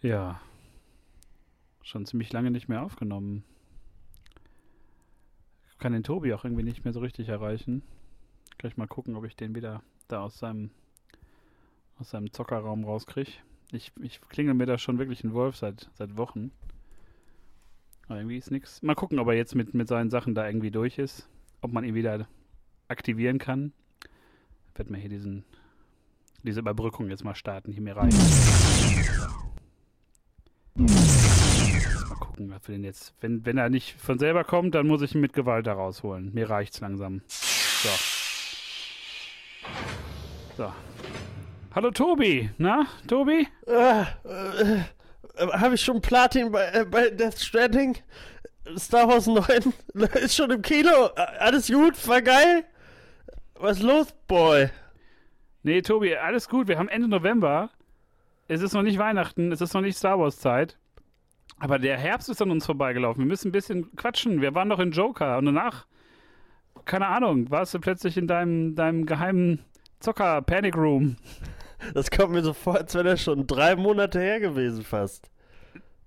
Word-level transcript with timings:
Ja. 0.00 0.40
Schon 1.82 2.06
ziemlich 2.06 2.32
lange 2.32 2.50
nicht 2.50 2.68
mehr 2.68 2.82
aufgenommen. 2.82 3.44
Ich 5.70 5.78
kann 5.78 5.92
den 5.92 6.04
Tobi 6.04 6.34
auch 6.34 6.44
irgendwie 6.44 6.62
nicht 6.62 6.84
mehr 6.84 6.92
so 6.92 7.00
richtig 7.00 7.28
erreichen. 7.28 7.82
Gleich 8.58 8.76
mal 8.76 8.88
gucken, 8.88 9.16
ob 9.16 9.24
ich 9.24 9.36
den 9.36 9.54
wieder 9.54 9.82
da 10.08 10.22
aus 10.22 10.38
seinem 10.38 10.70
aus 11.98 12.10
seinem 12.10 12.32
Zockerraum 12.32 12.84
rauskriege. 12.84 13.32
Ich, 13.72 13.92
ich 14.00 14.20
klingel 14.28 14.54
mir 14.54 14.66
da 14.66 14.78
schon 14.78 14.98
wirklich 14.98 15.24
ein 15.24 15.34
Wolf 15.34 15.56
seit, 15.56 15.90
seit 15.94 16.16
Wochen. 16.16 16.52
Aber 18.06 18.18
irgendwie 18.18 18.38
ist 18.38 18.50
nichts. 18.50 18.82
Mal 18.82 18.94
gucken, 18.94 19.18
ob 19.18 19.28
er 19.28 19.34
jetzt 19.34 19.54
mit, 19.54 19.74
mit 19.74 19.88
seinen 19.88 20.10
Sachen 20.10 20.34
da 20.34 20.46
irgendwie 20.46 20.70
durch 20.70 20.98
ist. 20.98 21.28
Ob 21.60 21.72
man 21.72 21.84
ihn 21.84 21.94
wieder 21.94 22.26
aktivieren 22.86 23.38
kann. 23.38 23.72
Ich 24.72 24.78
werde 24.78 24.92
mir 24.92 24.98
hier 24.98 25.10
diesen, 25.10 25.44
diese 26.42 26.60
Überbrückung 26.60 27.10
jetzt 27.10 27.24
mal 27.24 27.34
starten. 27.34 27.72
Hier 27.72 27.82
mir 27.82 27.96
rein. 27.96 28.10
Gucken, 32.38 32.54
was 32.54 32.68
wir 32.68 32.76
denn 32.76 32.84
jetzt. 32.84 33.14
Wenn, 33.20 33.44
wenn 33.44 33.58
er 33.58 33.68
nicht 33.68 34.00
von 34.00 34.16
selber 34.16 34.44
kommt, 34.44 34.76
dann 34.76 34.86
muss 34.86 35.02
ich 35.02 35.12
ihn 35.12 35.20
mit 35.20 35.32
Gewalt 35.32 35.66
da 35.66 35.72
rausholen. 35.72 36.32
Mir 36.34 36.48
reicht's 36.48 36.78
langsam. 36.78 37.20
So. 37.26 37.88
So. 40.56 40.72
Hallo 41.74 41.90
Tobi. 41.90 42.48
Na, 42.58 42.86
Tobi? 43.08 43.48
Äh, 43.66 44.02
äh, 44.02 44.06
Habe 45.36 45.74
ich 45.74 45.80
schon 45.80 46.00
Platin 46.00 46.52
bei, 46.52 46.64
äh, 46.66 46.84
bei 46.84 47.10
Death 47.10 47.40
Stranding? 47.40 47.96
Star 48.76 49.08
Wars 49.08 49.26
9 49.26 49.72
ist 50.22 50.36
schon 50.36 50.52
im 50.52 50.62
Kino. 50.62 51.06
Äh, 51.16 51.20
Alles 51.40 51.66
gut? 51.66 52.06
War 52.06 52.22
geil? 52.22 52.64
Was 53.54 53.78
ist 53.78 53.82
los, 53.82 54.14
Boy? 54.28 54.70
Nee, 55.64 55.82
Tobi, 55.82 56.14
alles 56.14 56.48
gut. 56.48 56.68
Wir 56.68 56.78
haben 56.78 56.88
Ende 56.88 57.08
November. 57.08 57.70
Es 58.46 58.62
ist 58.62 58.74
noch 58.74 58.82
nicht 58.82 58.98
Weihnachten, 58.98 59.50
es 59.50 59.60
ist 59.60 59.74
noch 59.74 59.80
nicht 59.80 59.98
Star 59.98 60.20
Wars 60.20 60.38
Zeit. 60.38 60.78
Aber 61.58 61.78
der 61.78 61.98
Herbst 61.98 62.28
ist 62.28 62.40
an 62.40 62.50
uns 62.50 62.66
vorbeigelaufen. 62.66 63.24
Wir 63.24 63.28
müssen 63.28 63.48
ein 63.48 63.52
bisschen 63.52 63.94
quatschen. 63.96 64.40
Wir 64.40 64.54
waren 64.54 64.68
noch 64.68 64.78
in 64.78 64.92
Joker 64.92 65.38
und 65.38 65.46
danach, 65.46 65.86
keine 66.84 67.06
Ahnung, 67.08 67.50
warst 67.50 67.74
du 67.74 67.80
plötzlich 67.80 68.16
in 68.16 68.26
deinem, 68.28 68.74
deinem 68.74 69.06
geheimen 69.06 69.60
Zocker 70.00 70.42
Panic 70.42 70.76
Room. 70.76 71.16
Das 71.94 72.10
kommt 72.10 72.32
mir 72.32 72.42
so 72.42 72.54
vor, 72.54 72.76
als 72.76 72.92
wäre 72.94 73.04
das 73.04 73.22
schon 73.22 73.46
drei 73.46 73.76
Monate 73.76 74.18
her 74.18 74.40
gewesen 74.40 74.82
fast. 74.82 75.30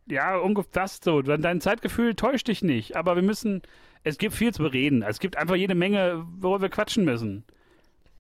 Ja, 0.06 0.36
ungefähr 0.36 0.70
das 0.74 1.00
so. 1.02 1.22
Dein 1.22 1.62
Zeitgefühl 1.62 2.14
täuscht 2.14 2.50
dich 2.50 2.62
nicht. 2.62 2.98
Aber 2.98 3.16
wir 3.16 3.24
müssen, 3.24 3.62
es 4.04 4.18
gibt 4.18 4.36
viel 4.36 4.54
zu 4.54 4.64
bereden. 4.64 5.02
Es 5.02 5.20
gibt 5.20 5.38
einfach 5.38 5.56
jede 5.56 5.74
Menge, 5.74 6.26
worüber 6.40 6.64
wir 6.64 6.70
quatschen 6.70 7.06
müssen. 7.06 7.46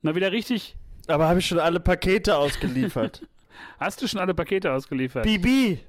Mal 0.02 0.16
wieder 0.16 0.32
richtig. 0.32 0.78
Aber 1.08 1.28
habe 1.28 1.40
ich 1.40 1.46
schon 1.46 1.60
alle 1.60 1.82
Pakete 1.82 2.38
ausgeliefert? 2.38 3.28
Hast 3.80 4.02
du 4.02 4.08
schon 4.08 4.22
alle 4.22 4.34
Pakete 4.34 4.72
ausgeliefert? 4.72 5.24
Bibi! 5.24 5.80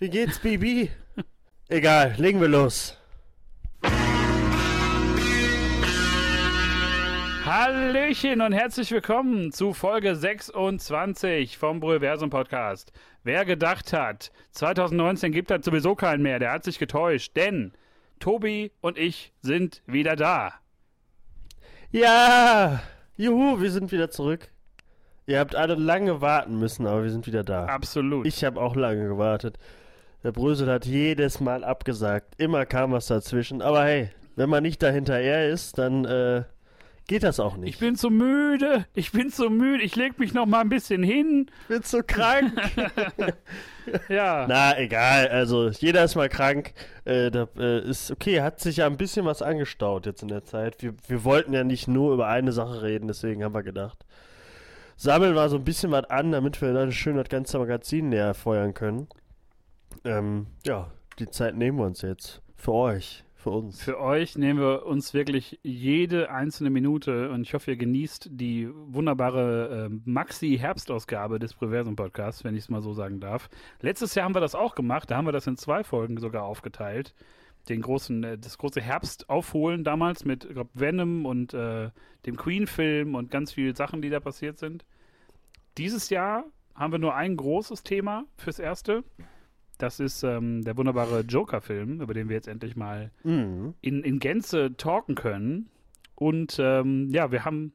Wie 0.00 0.10
geht's, 0.10 0.40
Bibi? 0.40 0.90
Egal, 1.68 2.16
legen 2.18 2.40
wir 2.40 2.48
los. 2.48 2.98
Hallöchen 7.44 8.40
und 8.40 8.52
herzlich 8.52 8.90
willkommen 8.90 9.52
zu 9.52 9.72
Folge 9.72 10.16
26 10.16 11.56
vom 11.58 11.78
Brüversum 11.78 12.28
Podcast. 12.28 12.92
Wer 13.22 13.44
gedacht 13.44 13.92
hat, 13.92 14.32
2019 14.50 15.30
gibt 15.30 15.52
es 15.52 15.64
sowieso 15.64 15.94
keinen 15.94 16.24
mehr, 16.24 16.40
der 16.40 16.50
hat 16.50 16.64
sich 16.64 16.80
getäuscht, 16.80 17.36
denn 17.36 17.72
Tobi 18.18 18.72
und 18.80 18.98
ich 18.98 19.32
sind 19.42 19.80
wieder 19.86 20.16
da. 20.16 20.54
Ja! 21.92 22.82
Juhu, 23.16 23.60
wir 23.60 23.70
sind 23.70 23.92
wieder 23.92 24.10
zurück. 24.10 24.48
Ihr 25.26 25.38
habt 25.38 25.54
alle 25.54 25.76
lange 25.76 26.20
warten 26.20 26.58
müssen, 26.58 26.84
aber 26.84 27.04
wir 27.04 27.10
sind 27.10 27.28
wieder 27.28 27.44
da. 27.44 27.66
Absolut. 27.66 28.26
Ich 28.26 28.42
habe 28.42 28.60
auch 28.60 28.74
lange 28.74 29.06
gewartet. 29.06 29.56
Der 30.24 30.32
Brösel 30.32 30.70
hat 30.70 30.86
jedes 30.86 31.38
Mal 31.38 31.64
abgesagt. 31.64 32.40
Immer 32.40 32.64
kam 32.64 32.92
was 32.92 33.08
dazwischen. 33.08 33.60
Aber 33.60 33.84
hey, 33.84 34.08
wenn 34.36 34.48
man 34.48 34.62
nicht 34.62 34.82
dahinterher 34.82 35.50
ist, 35.50 35.76
dann 35.76 36.06
äh, 36.06 36.44
geht 37.06 37.24
das 37.24 37.38
auch 37.40 37.58
nicht. 37.58 37.74
Ich 37.74 37.78
bin 37.78 37.94
so 37.94 38.08
müde. 38.08 38.86
Ich 38.94 39.12
bin 39.12 39.28
so 39.28 39.50
müde. 39.50 39.84
Ich 39.84 39.96
leg 39.96 40.18
mich 40.18 40.32
noch 40.32 40.46
mal 40.46 40.62
ein 40.62 40.70
bisschen 40.70 41.02
hin. 41.02 41.50
Ich 41.62 41.68
bin 41.68 41.82
so 41.82 42.00
krank. 42.04 42.52
Ja. 44.08 44.46
Na, 44.48 44.78
egal. 44.78 45.28
Also, 45.28 45.68
jeder 45.68 46.04
ist 46.04 46.14
mal 46.14 46.30
krank. 46.30 46.72
Äh, 47.04 47.30
da, 47.30 47.46
äh, 47.58 47.86
ist 47.86 48.10
okay. 48.10 48.40
Hat 48.40 48.58
sich 48.58 48.78
ja 48.78 48.86
ein 48.86 48.96
bisschen 48.96 49.26
was 49.26 49.42
angestaut 49.42 50.06
jetzt 50.06 50.22
in 50.22 50.28
der 50.28 50.42
Zeit. 50.42 50.82
Wir, 50.82 50.94
wir 51.06 51.22
wollten 51.22 51.52
ja 51.52 51.64
nicht 51.64 51.86
nur 51.86 52.14
über 52.14 52.26
eine 52.26 52.52
Sache 52.52 52.80
reden, 52.80 53.08
deswegen 53.08 53.44
haben 53.44 53.52
wir 53.52 53.62
gedacht. 53.62 54.06
Sammeln 54.96 55.34
wir 55.34 55.50
so 55.50 55.56
ein 55.56 55.64
bisschen 55.64 55.90
was 55.90 56.08
an, 56.08 56.32
damit 56.32 56.62
wir 56.62 56.72
dann 56.72 56.92
schön 56.92 57.16
das 57.16 57.28
ganze 57.28 57.58
Magazin 57.58 58.08
näher 58.08 58.32
feuern 58.32 58.72
können. 58.72 59.06
Ähm, 60.04 60.46
ja, 60.66 60.90
die 61.18 61.28
Zeit 61.30 61.56
nehmen 61.56 61.78
wir 61.78 61.86
uns 61.86 62.02
jetzt. 62.02 62.42
Für 62.56 62.72
euch. 62.72 63.24
Für 63.44 63.50
uns. 63.50 63.82
Für 63.82 64.00
euch 64.00 64.38
nehmen 64.38 64.58
wir 64.58 64.86
uns 64.86 65.12
wirklich 65.12 65.60
jede 65.62 66.30
einzelne 66.30 66.70
Minute 66.70 67.30
und 67.30 67.42
ich 67.42 67.52
hoffe, 67.52 67.72
ihr 67.72 67.76
genießt 67.76 68.30
die 68.32 68.70
wunderbare 68.72 69.90
äh, 69.90 70.00
Maxi-Herbstausgabe 70.06 71.38
des 71.38 71.52
Preversum 71.52 71.94
Podcasts, 71.94 72.42
wenn 72.42 72.54
ich 72.54 72.62
es 72.62 72.68
mal 72.70 72.80
so 72.80 72.94
sagen 72.94 73.20
darf. 73.20 73.50
Letztes 73.82 74.14
Jahr 74.14 74.24
haben 74.24 74.34
wir 74.34 74.40
das 74.40 74.54
auch 74.54 74.74
gemacht, 74.74 75.10
da 75.10 75.18
haben 75.18 75.26
wir 75.26 75.32
das 75.32 75.46
in 75.46 75.58
zwei 75.58 75.84
Folgen 75.84 76.16
sogar 76.16 76.44
aufgeteilt. 76.44 77.14
Den 77.68 77.82
großen, 77.82 78.24
äh, 78.24 78.38
das 78.38 78.56
große 78.56 78.80
Herbstaufholen 78.80 79.84
damals 79.84 80.24
mit 80.24 80.48
glaub, 80.48 80.70
Venom 80.72 81.26
und 81.26 81.52
äh, 81.52 81.90
dem 82.24 82.36
Queen-Film 82.36 83.14
und 83.14 83.30
ganz 83.30 83.52
viele 83.52 83.76
Sachen, 83.76 84.00
die 84.00 84.08
da 84.08 84.20
passiert 84.20 84.58
sind. 84.58 84.86
Dieses 85.76 86.08
Jahr 86.08 86.44
haben 86.74 86.92
wir 86.92 86.98
nur 86.98 87.14
ein 87.14 87.36
großes 87.36 87.82
Thema 87.82 88.24
fürs 88.38 88.58
Erste. 88.58 89.04
Das 89.78 89.98
ist 90.00 90.22
ähm, 90.22 90.62
der 90.64 90.76
wunderbare 90.76 91.20
Joker-Film, 91.20 92.00
über 92.00 92.14
den 92.14 92.28
wir 92.28 92.36
jetzt 92.36 92.48
endlich 92.48 92.76
mal 92.76 93.10
Mhm. 93.24 93.74
in, 93.80 94.02
in 94.04 94.18
Gänze 94.20 94.76
talken 94.76 95.14
können. 95.14 95.68
Und 96.14 96.58
ähm, 96.60 97.10
ja, 97.10 97.32
wir 97.32 97.44
haben 97.44 97.72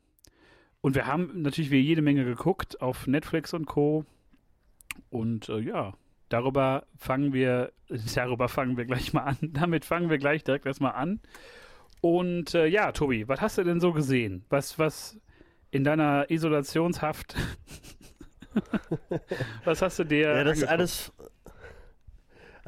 und 0.82 0.96
wir 0.96 1.08
haben 1.08 1.42
natürlich 1.42 1.72
wieder 1.72 1.82
jede 1.82 2.02
Menge 2.02 2.24
geguckt 2.24 2.82
auf 2.82 3.06
Netflix 3.06 3.54
und 3.54 3.66
Co. 3.66 4.06
Und 5.10 5.50
äh, 5.50 5.60
ja, 5.60 5.94
darüber 6.30 6.86
fangen 6.98 7.34
wir, 7.34 7.74
darüber 8.16 8.48
fangen 8.48 8.78
wir 8.78 8.86
gleich 8.86 9.12
mal 9.12 9.24
an. 9.24 9.38
Damit 9.54 9.84
fangen 9.84 10.10
wir 10.10 10.18
gleich 10.20 10.44
direkt 10.46 10.66
erstmal 10.66 10.94
an. 10.94 11.20
Und 12.02 12.54
äh, 12.56 12.66
ja, 12.68 12.94
Tobi, 12.94 13.28
was 13.28 13.42
hast 13.42 13.58
du 13.58 13.64
denn 13.64 13.82
so 13.82 13.92
gesehen? 13.92 14.46
Was, 14.50 14.80
was 14.80 15.20
in 15.70 15.84
deiner 15.84 16.32
Isolationshaft, 16.32 17.36
was 19.66 19.82
hast 19.82 20.00
du 20.00 20.04
dir 20.06 20.20
Ja, 20.34 20.44
das 20.44 20.60
ist 20.60 20.64
angeguckt? 20.64 20.72
alles. 20.72 21.14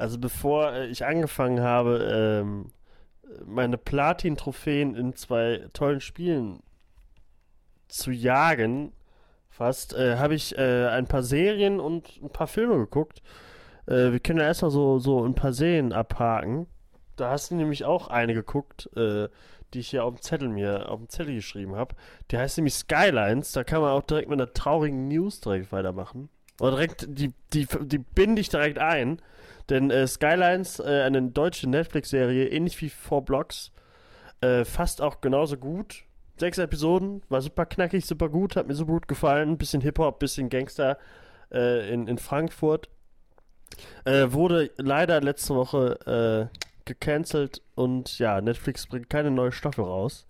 Also 0.02 0.18
bevor 0.18 0.72
äh, 0.72 0.88
ich 0.88 1.06
angefangen 1.06 1.60
habe, 1.60 2.42
ähm, 2.42 2.72
meine 3.46 3.78
Platin-Trophäen 3.78 4.96
in 4.96 5.14
zwei 5.14 5.68
tollen 5.74 6.00
Spielen 6.00 6.60
zu 7.86 8.10
jagen, 8.10 8.90
fast, 9.48 9.94
äh, 9.94 10.16
habe 10.16 10.34
ich 10.34 10.58
äh, 10.58 10.88
ein 10.88 11.06
paar 11.06 11.22
Serien 11.22 11.78
und 11.78 12.20
ein 12.20 12.30
paar 12.30 12.48
Filme 12.48 12.78
geguckt. 12.78 13.22
Äh, 13.86 14.10
wir 14.10 14.18
können 14.18 14.40
ja 14.40 14.46
erstmal 14.46 14.72
so, 14.72 14.98
so 14.98 15.24
ein 15.24 15.36
paar 15.36 15.52
Serien 15.52 15.92
abhaken. 15.92 16.66
Da 17.14 17.30
hast 17.30 17.52
du 17.52 17.54
nämlich 17.54 17.84
auch 17.84 18.08
eine 18.08 18.34
geguckt, 18.34 18.90
äh, 18.96 19.28
die 19.72 19.78
ich 19.78 19.90
hier 19.90 20.04
auf 20.04 20.16
dem 20.16 20.20
Zettel 20.20 20.48
mir, 20.48 20.90
auf 20.90 20.98
dem 20.98 21.10
Zettel 21.10 21.36
geschrieben 21.36 21.76
habe. 21.76 21.94
Die 22.32 22.38
heißt 22.38 22.56
nämlich 22.56 22.74
Skylines. 22.74 23.52
Da 23.52 23.62
kann 23.62 23.80
man 23.80 23.92
auch 23.92 24.02
direkt 24.02 24.28
mit 24.28 24.40
einer 24.40 24.52
traurigen 24.52 25.06
News 25.06 25.40
direkt 25.40 25.70
weitermachen. 25.70 26.28
Oder 26.58 26.72
direkt, 26.72 27.06
die, 27.08 27.32
die, 27.52 27.68
die 27.82 27.98
binde 27.98 28.40
ich 28.40 28.48
direkt 28.48 28.80
ein. 28.80 29.22
Denn 29.72 29.90
äh, 29.90 30.06
Skylines, 30.06 30.80
äh, 30.80 31.02
eine 31.06 31.22
deutsche 31.22 31.66
Netflix-Serie, 31.66 32.48
ähnlich 32.48 32.78
wie 32.82 32.90
Four 32.90 33.24
Blocks, 33.24 33.72
äh, 34.42 34.66
fast 34.66 35.00
auch 35.00 35.22
genauso 35.22 35.56
gut. 35.56 36.04
Sechs 36.36 36.58
Episoden, 36.58 37.22
war 37.30 37.40
super 37.40 37.64
knackig, 37.64 38.04
super 38.04 38.28
gut, 38.28 38.54
hat 38.54 38.66
mir 38.68 38.74
super 38.74 38.92
gut 38.92 39.08
gefallen. 39.08 39.56
Bisschen 39.56 39.80
Hip-Hop, 39.80 40.18
bisschen 40.18 40.50
Gangster 40.50 40.98
äh, 41.50 41.90
in, 41.90 42.06
in 42.06 42.18
Frankfurt. 42.18 42.90
Äh, 44.04 44.30
wurde 44.32 44.70
leider 44.76 45.22
letzte 45.22 45.54
Woche 45.54 46.50
äh, 46.52 46.58
gecancelt 46.84 47.62
und 47.74 48.18
ja, 48.18 48.42
Netflix 48.42 48.86
bringt 48.86 49.08
keine 49.08 49.30
neue 49.30 49.52
Staffel 49.52 49.84
raus. 49.84 50.26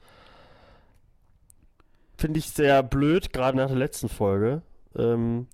Finde 2.17 2.38
ich 2.38 2.49
sehr 2.49 2.85
blöd, 2.85 3.33
gerade 3.33 3.56
nach 3.56 3.67
der 3.67 3.77
letzten 3.77 4.09
Folge. 4.09 4.62
Ähm, 4.97 5.49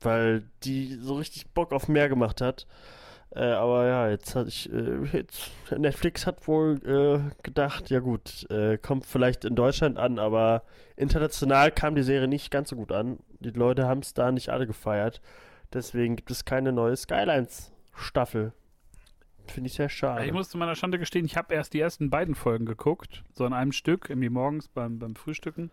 weil 0.00 0.44
die 0.62 0.94
so 0.94 1.14
richtig 1.14 1.48
Bock 1.54 1.72
auf 1.72 1.88
mehr 1.88 2.08
gemacht 2.08 2.40
hat. 2.40 2.68
Äh, 3.34 3.44
aber 3.44 3.86
ja, 3.86 4.08
jetzt 4.08 4.34
hat 4.34 4.48
ich, 4.48 4.72
äh, 4.72 5.04
jetzt, 5.12 5.50
Netflix 5.76 6.26
hat 6.26 6.46
wohl 6.46 6.80
äh, 6.86 7.42
gedacht, 7.42 7.90
ja 7.90 8.00
gut, 8.00 8.48
äh, 8.50 8.78
kommt 8.78 9.04
vielleicht 9.04 9.44
in 9.44 9.54
Deutschland 9.54 9.98
an, 9.98 10.18
aber 10.18 10.62
international 10.96 11.70
kam 11.70 11.94
die 11.94 12.02
Serie 12.02 12.28
nicht 12.28 12.50
ganz 12.50 12.70
so 12.70 12.76
gut 12.76 12.92
an. 12.92 13.18
Die 13.40 13.50
Leute 13.50 13.86
haben 13.86 14.00
es 14.00 14.14
da 14.14 14.32
nicht 14.32 14.48
alle 14.48 14.66
gefeiert. 14.66 15.20
Deswegen 15.72 16.16
gibt 16.16 16.30
es 16.30 16.44
keine 16.44 16.72
neue 16.72 16.96
Skylines-Staffel. 16.96 18.52
Finde 19.46 19.68
ich 19.68 19.74
sehr 19.74 19.88
schade. 19.88 20.24
Ich 20.24 20.32
muss 20.32 20.48
zu 20.48 20.58
meiner 20.58 20.74
Schande 20.74 20.98
gestehen, 20.98 21.24
ich 21.24 21.36
habe 21.36 21.54
erst 21.54 21.74
die 21.74 21.80
ersten 21.80 22.10
beiden 22.10 22.34
Folgen 22.34 22.66
geguckt, 22.66 23.22
so 23.32 23.44
an 23.44 23.52
einem 23.52 23.72
Stück, 23.72 24.08
irgendwie 24.08 24.28
morgens 24.28 24.68
beim, 24.68 24.98
beim 24.98 25.14
Frühstücken. 25.14 25.70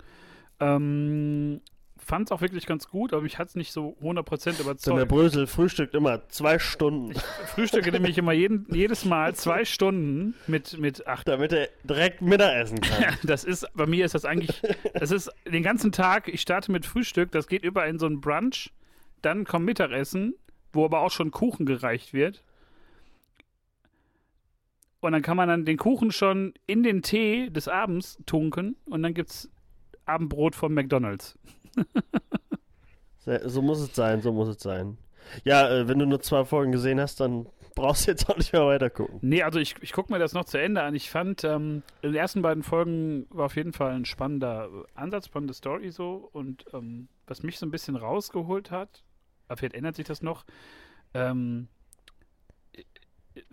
Ähm, 0.60 1.62
fand 1.98 2.28
es 2.28 2.31
auch 2.31 2.42
wirklich 2.42 2.66
ganz 2.66 2.88
gut, 2.88 3.13
aber 3.13 3.22
mich 3.22 3.38
hat 3.38 3.50
es 3.50 3.56
nicht 3.56 3.72
so 3.72 3.95
100% 4.01 4.45
Denn 4.45 4.54
der 4.56 4.66
überzeugt. 4.66 5.07
Brösel 5.07 5.48
frühstückt 5.48 5.95
immer 5.95 6.28
zwei 6.30 6.60
Stunden, 6.60 7.12
Ich 7.12 7.22
frühstücke 7.50 7.92
nämlich 7.92 8.18
immer 8.18 8.34
jeden, 8.34 8.68
jedes 8.74 9.06
Mal 9.06 9.36
zwei 9.36 9.66
Stunden 9.66 10.36
mit, 10.48 10.78
mit 10.78 11.07
acht. 11.07 11.28
damit 11.28 11.54
er 11.54 11.69
direkt 11.84 12.22
Mittagessen 12.22 12.81
kann. 12.81 13.18
Das 13.24 13.44
ist, 13.44 13.66
bei 13.74 13.86
mir 13.86 14.06
ist 14.06 14.16
das 14.16 14.25
eigentlich, 14.25 14.62
das 14.94 15.12
ist 15.12 15.31
den 15.45 15.63
ganzen 15.63 15.92
Tag, 15.92 16.28
ich 16.28 16.42
starte 16.42 16.72
mit 16.72 16.86
Frühstück, 16.86 17.31
das 17.31 17.48
geht 17.48 17.63
über 17.63 17.86
in 17.86 18.00
so 18.00 18.06
einen 18.06 18.22
Brunch, 18.22 18.72
dann 19.22 19.46
kommt 19.46 19.66
Mittagessen, 19.66 20.36
wo 20.72 20.86
aber 20.86 21.01
auch 21.01 21.12
schon 21.12 21.31
Kuchen 21.31 21.66
gereicht 21.66 22.13
wird. 22.13 22.44
Und 25.00 25.12
dann 25.12 25.22
kann 25.22 25.36
man 25.38 25.50
dann 25.50 25.66
den 25.66 25.78
Kuchen 25.78 26.12
schon 26.12 26.54
in 26.66 26.81
den 26.84 27.01
Tee 27.01 27.50
des 27.50 27.68
Abends 27.68 28.18
tunken 28.25 28.78
und 28.86 29.04
dann 29.04 29.13
gibt's 29.13 29.50
Abendbrot 30.06 30.56
von 30.56 30.74
McDonalds. 30.74 31.38
So 33.46 33.62
muss 33.62 33.80
es 33.80 33.96
sein, 33.96 34.22
so 34.22 34.34
muss 34.34 34.50
es 34.50 34.62
sein. 34.62 34.98
Ja, 35.46 35.70
äh, 35.70 35.88
wenn 35.88 35.98
du 35.98 36.06
nur 36.06 36.20
zwei 36.20 36.44
Folgen 36.44 36.74
gesehen 36.74 37.00
hast, 37.00 37.22
dann 37.22 37.48
brauchst 37.75 38.06
du 38.06 38.12
jetzt 38.12 38.30
auch 38.30 38.38
nicht 38.38 38.54
mehr 38.54 38.66
weiter 38.66 38.90
gucken. 38.90 39.20
Nee, 39.22 39.44
also 39.44 39.60
ich, 39.60 39.75
ich 39.81 39.94
gucke 39.94 40.12
mir 40.12 40.20
das 40.20 40.34
noch 40.34 40.46
zu 40.46 40.60
Ende 40.60 40.84
an. 40.84 40.96
Ich 40.96 41.10
fand, 41.10 41.44
ähm, 41.44 41.84
in 42.02 42.12
den 42.12 42.16
ersten 42.16 42.42
beiden 42.42 42.64
Folgen 42.64 43.25
war 43.30 43.46
auf 43.46 43.56
jeden 43.56 43.74
Fall 43.74 43.94
ein 43.94 44.06
spannender 44.06 44.66
äh, 44.66 45.00
Ansatz, 45.00 45.28
spannende 45.28 45.54
Story 45.54 45.92
so. 45.92 46.30
Und 46.31 46.66
ähm, 46.74 47.08
was 47.25 47.44
mich 47.44 47.58
so 47.58 47.66
ein 47.66 47.72
bisschen 47.72 47.96
rausgeholt 47.96 48.72
hat, 48.72 49.04
aber 49.48 49.58
vielleicht 49.58 49.75
ändert 49.75 49.96
sich 49.96 50.06
das 50.06 50.22
noch, 50.22 50.46
ähm, 51.14 51.68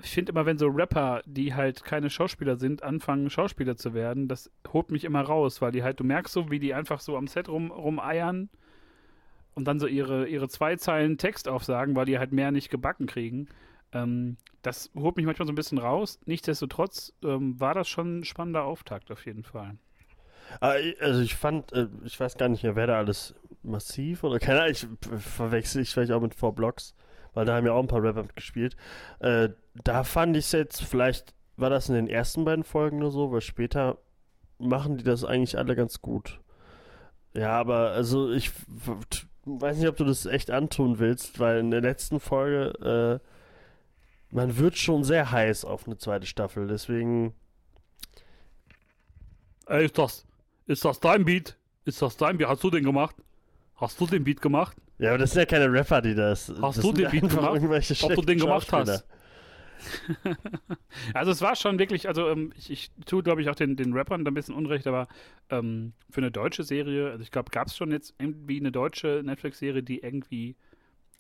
ich 0.03 0.11
finde 0.11 0.32
immer, 0.32 0.47
wenn 0.47 0.59
so 0.59 0.69
Rapper, 0.69 1.23
die 1.27 1.55
halt 1.55 1.85
keine 1.85 2.11
Schauspieler 2.11 2.56
sind, 2.56 2.82
anfangen, 2.82 3.31
Schauspieler 3.31 3.77
zu 3.77 3.94
werden, 3.94 4.29
das 4.29 4.50
holt 4.73 4.91
mich 4.91 5.05
immer 5.05 5.23
raus, 5.23 5.61
weil 5.62 5.73
die 5.73 5.82
halt, 5.82 6.00
du 6.00 6.05
merkst 6.05 6.32
so, 6.35 6.50
wie 6.50 6.59
die 6.59 6.75
einfach 6.75 7.00
so 7.00 7.17
am 7.17 7.27
Set 7.27 7.49
rum, 7.49 7.71
rumeiern 7.71 8.50
und 9.55 9.65
dann 9.67 9.81
so 9.81 9.87
ihre, 9.87 10.27
ihre 10.29 10.49
zwei 10.49 10.77
Zeilen 10.77 11.19
Text 11.19 11.49
aufsagen, 11.49 11.97
weil 11.97 12.06
die 12.06 12.19
halt 12.19 12.32
mehr 12.32 12.50
nicht 12.50 12.71
gebacken 12.71 13.06
kriegen. 13.06 13.49
Ähm, 13.93 14.37
das 14.62 14.91
holt 14.94 15.17
mich 15.17 15.27
manchmal 15.27 15.47
so 15.47 15.53
ein 15.53 15.56
bisschen 15.56 15.79
raus. 15.79 16.21
Nichtsdestotrotz 16.27 17.12
ähm, 17.25 17.59
war 17.59 17.75
das 17.75 17.88
schon 17.88 18.21
ein 18.21 18.25
spannender 18.25 18.65
Auftakt 18.65 19.11
auf 19.11 19.25
jeden 19.27 19.43
Fall. 19.43 19.77
Ich- 20.81 21.00
Also 21.00 21.21
ich 21.23 21.35
fand, 21.35 21.73
äh, 21.73 21.88
ich 22.05 22.19
weiß 22.19 22.37
gar 22.37 22.49
nicht 22.49 22.62
mehr, 22.62 22.77
wer 22.77 22.87
da 22.87 22.99
alles 22.99 23.35
massiv 23.62 24.25
oder 24.25 24.38
keine 24.38 24.61
Ahnung, 24.61 24.73
ich 24.73 24.85
äh, 24.85 25.19
verwechsel 25.19 25.82
ich 25.82 25.91
vielleicht 25.91 26.12
auch 26.12 26.21
mit 26.21 26.35
Four 26.35 26.55
Blocks, 26.55 26.94
weil 27.35 27.44
da 27.44 27.56
haben 27.56 27.67
ja 27.67 27.73
auch 27.73 27.82
ein 27.82 27.88
paar 27.88 28.03
Rapper 28.03 28.23
mitgespielt. 28.23 28.77
Äh, 29.21 29.50
da 29.85 30.05
fand 30.05 30.37
ich 30.37 30.47
es 30.47 30.53
jetzt, 30.53 30.82
vielleicht 30.82 31.35
war 31.56 31.71
das 31.71 31.88
in 31.88 31.94
den 31.94 32.09
ersten 32.09 32.44
beiden 32.44 32.65
Folgen 32.65 32.99
nur 32.99 33.11
so, 33.11 33.32
weil 33.32 33.41
später 33.41 33.99
machen 34.59 34.99
die 34.99 35.05
das 35.05 35.25
eigentlich 35.25 35.59
alle 35.59 35.77
ganz 35.77 36.00
gut. 36.00 36.41
Ja, 37.35 37.53
aber 37.53 37.91
also 37.91 38.32
ich 38.32 38.50
weiß 39.44 39.79
nicht, 39.79 39.88
ob 39.88 39.97
du 39.97 40.05
das 40.05 40.27
echt 40.27 40.50
antun 40.50 40.99
willst, 40.99 41.38
weil 41.38 41.59
in 41.59 41.71
der 41.71 41.81
letzten 41.81 42.21
Folge, 42.21 43.21
äh, 43.23 44.35
man 44.35 44.56
wird 44.59 44.77
schon 44.77 45.05
sehr 45.05 45.31
heiß 45.31 45.65
auf 45.65 45.87
eine 45.87 45.99
zweite 45.99 46.27
Staffel, 46.27 46.67
deswegen 46.67 47.35
Ey, 49.71 49.85
ist 49.85 49.99
das, 49.99 50.27
ist 50.67 50.85
das 50.85 50.99
dein 50.99 51.25
Beat? 51.25 51.56
Ist 51.85 52.03
das 52.03 52.17
dein 52.17 52.38
Beat? 52.38 52.49
Hast 52.49 52.65
du 52.65 52.71
den 52.71 52.82
gemacht? 52.82 53.15
Hast 53.77 54.00
du 54.00 54.06
den 54.06 54.25
Beat 54.25 54.41
gemacht? 54.43 54.77
Ja, 55.00 55.11
aber 55.11 55.19
das 55.19 55.32
sind 55.32 55.41
ja 55.41 55.47
keine 55.47 55.73
Rapper, 55.73 56.02
die 56.02 56.14
das. 56.14 56.52
Hast 56.61 56.79
das 56.79 56.85
du 56.85 56.93
den 56.93 57.11
Beat 57.11 57.31
gemacht? 57.31 57.55
irgendwelche 57.55 58.05
Ob 58.05 58.14
du 58.14 58.23
den 58.23 58.38
gemacht 58.38 58.70
hast? 58.70 59.06
Also 61.14 61.31
es 61.31 61.41
war 61.41 61.56
schon 61.56 61.79
wirklich, 61.79 62.06
also 62.06 62.29
ähm, 62.29 62.52
ich, 62.55 62.70
ich 62.70 62.91
tue, 63.06 63.23
glaube 63.23 63.41
ich, 63.41 63.49
auch 63.49 63.55
den, 63.55 63.76
den 63.76 63.94
Rappern 63.94 64.26
da 64.26 64.31
ein 64.31 64.35
bisschen 64.35 64.55
Unrecht, 64.55 64.87
aber 64.87 65.08
ähm, 65.49 65.94
für 66.11 66.20
eine 66.20 66.31
deutsche 66.31 66.64
Serie, 66.64 67.11
also 67.11 67.23
ich 67.23 67.31
glaube, 67.31 67.50
gab 67.50 67.69
es 67.69 67.76
schon 67.79 67.91
jetzt 67.91 68.14
irgendwie 68.19 68.61
eine 68.61 68.73
deutsche 68.73 69.23
Netflix-Serie, 69.25 69.82
die 69.82 70.00
irgendwie 70.00 70.55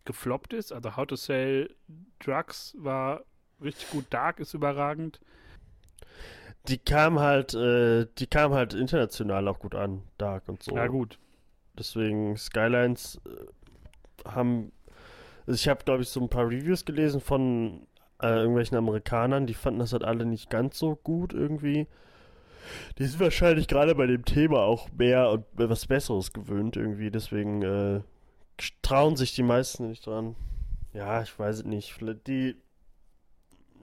gefloppt 0.04 0.52
ist. 0.52 0.74
Also 0.74 0.94
How 0.94 1.06
to 1.06 1.16
Sell 1.16 1.74
Drugs 2.18 2.74
war 2.78 3.22
richtig 3.62 3.88
gut, 3.88 4.04
Dark 4.10 4.40
ist 4.40 4.52
überragend. 4.52 5.20
Die 6.68 6.76
kam 6.76 7.18
halt, 7.18 7.54
äh, 7.54 8.06
die 8.18 8.26
kam 8.26 8.52
halt 8.52 8.74
international 8.74 9.48
auch 9.48 9.58
gut 9.58 9.74
an, 9.74 10.02
Dark 10.18 10.48
und 10.48 10.62
so. 10.62 10.76
Ja 10.76 10.86
gut. 10.86 11.18
Deswegen 11.78 12.36
Skylines 12.36 13.18
äh, 13.24 13.30
haben. 14.26 14.72
Also 15.46 15.54
ich 15.54 15.68
habe, 15.68 15.84
glaube 15.84 16.02
ich, 16.02 16.08
so 16.08 16.20
ein 16.20 16.28
paar 16.28 16.46
Reviews 16.46 16.84
gelesen 16.84 17.20
von 17.20 17.86
äh, 18.22 18.28
irgendwelchen 18.28 18.76
Amerikanern, 18.76 19.46
die 19.46 19.54
fanden 19.54 19.80
das 19.80 19.92
halt 19.92 20.04
alle 20.04 20.26
nicht 20.26 20.50
ganz 20.50 20.78
so 20.78 20.96
gut 20.96 21.32
irgendwie. 21.32 21.86
Die 22.98 23.06
sind 23.06 23.20
wahrscheinlich 23.20 23.68
gerade 23.68 23.94
bei 23.94 24.06
dem 24.06 24.24
Thema 24.24 24.60
auch 24.60 24.88
mehr 24.92 25.30
und 25.30 25.44
was 25.54 25.86
Besseres 25.86 26.32
gewöhnt 26.32 26.76
irgendwie, 26.76 27.10
deswegen 27.10 27.62
äh, 27.62 28.00
trauen 28.82 29.16
sich 29.16 29.34
die 29.34 29.42
meisten 29.42 29.88
nicht 29.88 30.06
dran. 30.06 30.36
Ja, 30.92 31.22
ich 31.22 31.36
weiß 31.36 31.58
es 31.58 31.64
nicht. 31.64 31.98
Die 32.26 32.56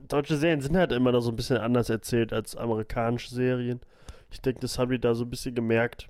deutsche 0.08 0.38
Serien 0.38 0.62
sind 0.62 0.78
halt 0.78 0.92
immer 0.92 1.12
noch 1.12 1.22
so 1.22 1.32
ein 1.32 1.36
bisschen 1.36 1.58
anders 1.58 1.90
erzählt 1.90 2.34
als 2.34 2.56
amerikanische 2.56 3.34
Serien. 3.34 3.82
Ich 4.30 4.42
denke, 4.42 4.60
das 4.60 4.78
haben 4.78 4.92
die 4.92 5.00
da 5.00 5.16
so 5.16 5.24
ein 5.24 5.30
bisschen 5.30 5.56
gemerkt. 5.56 6.10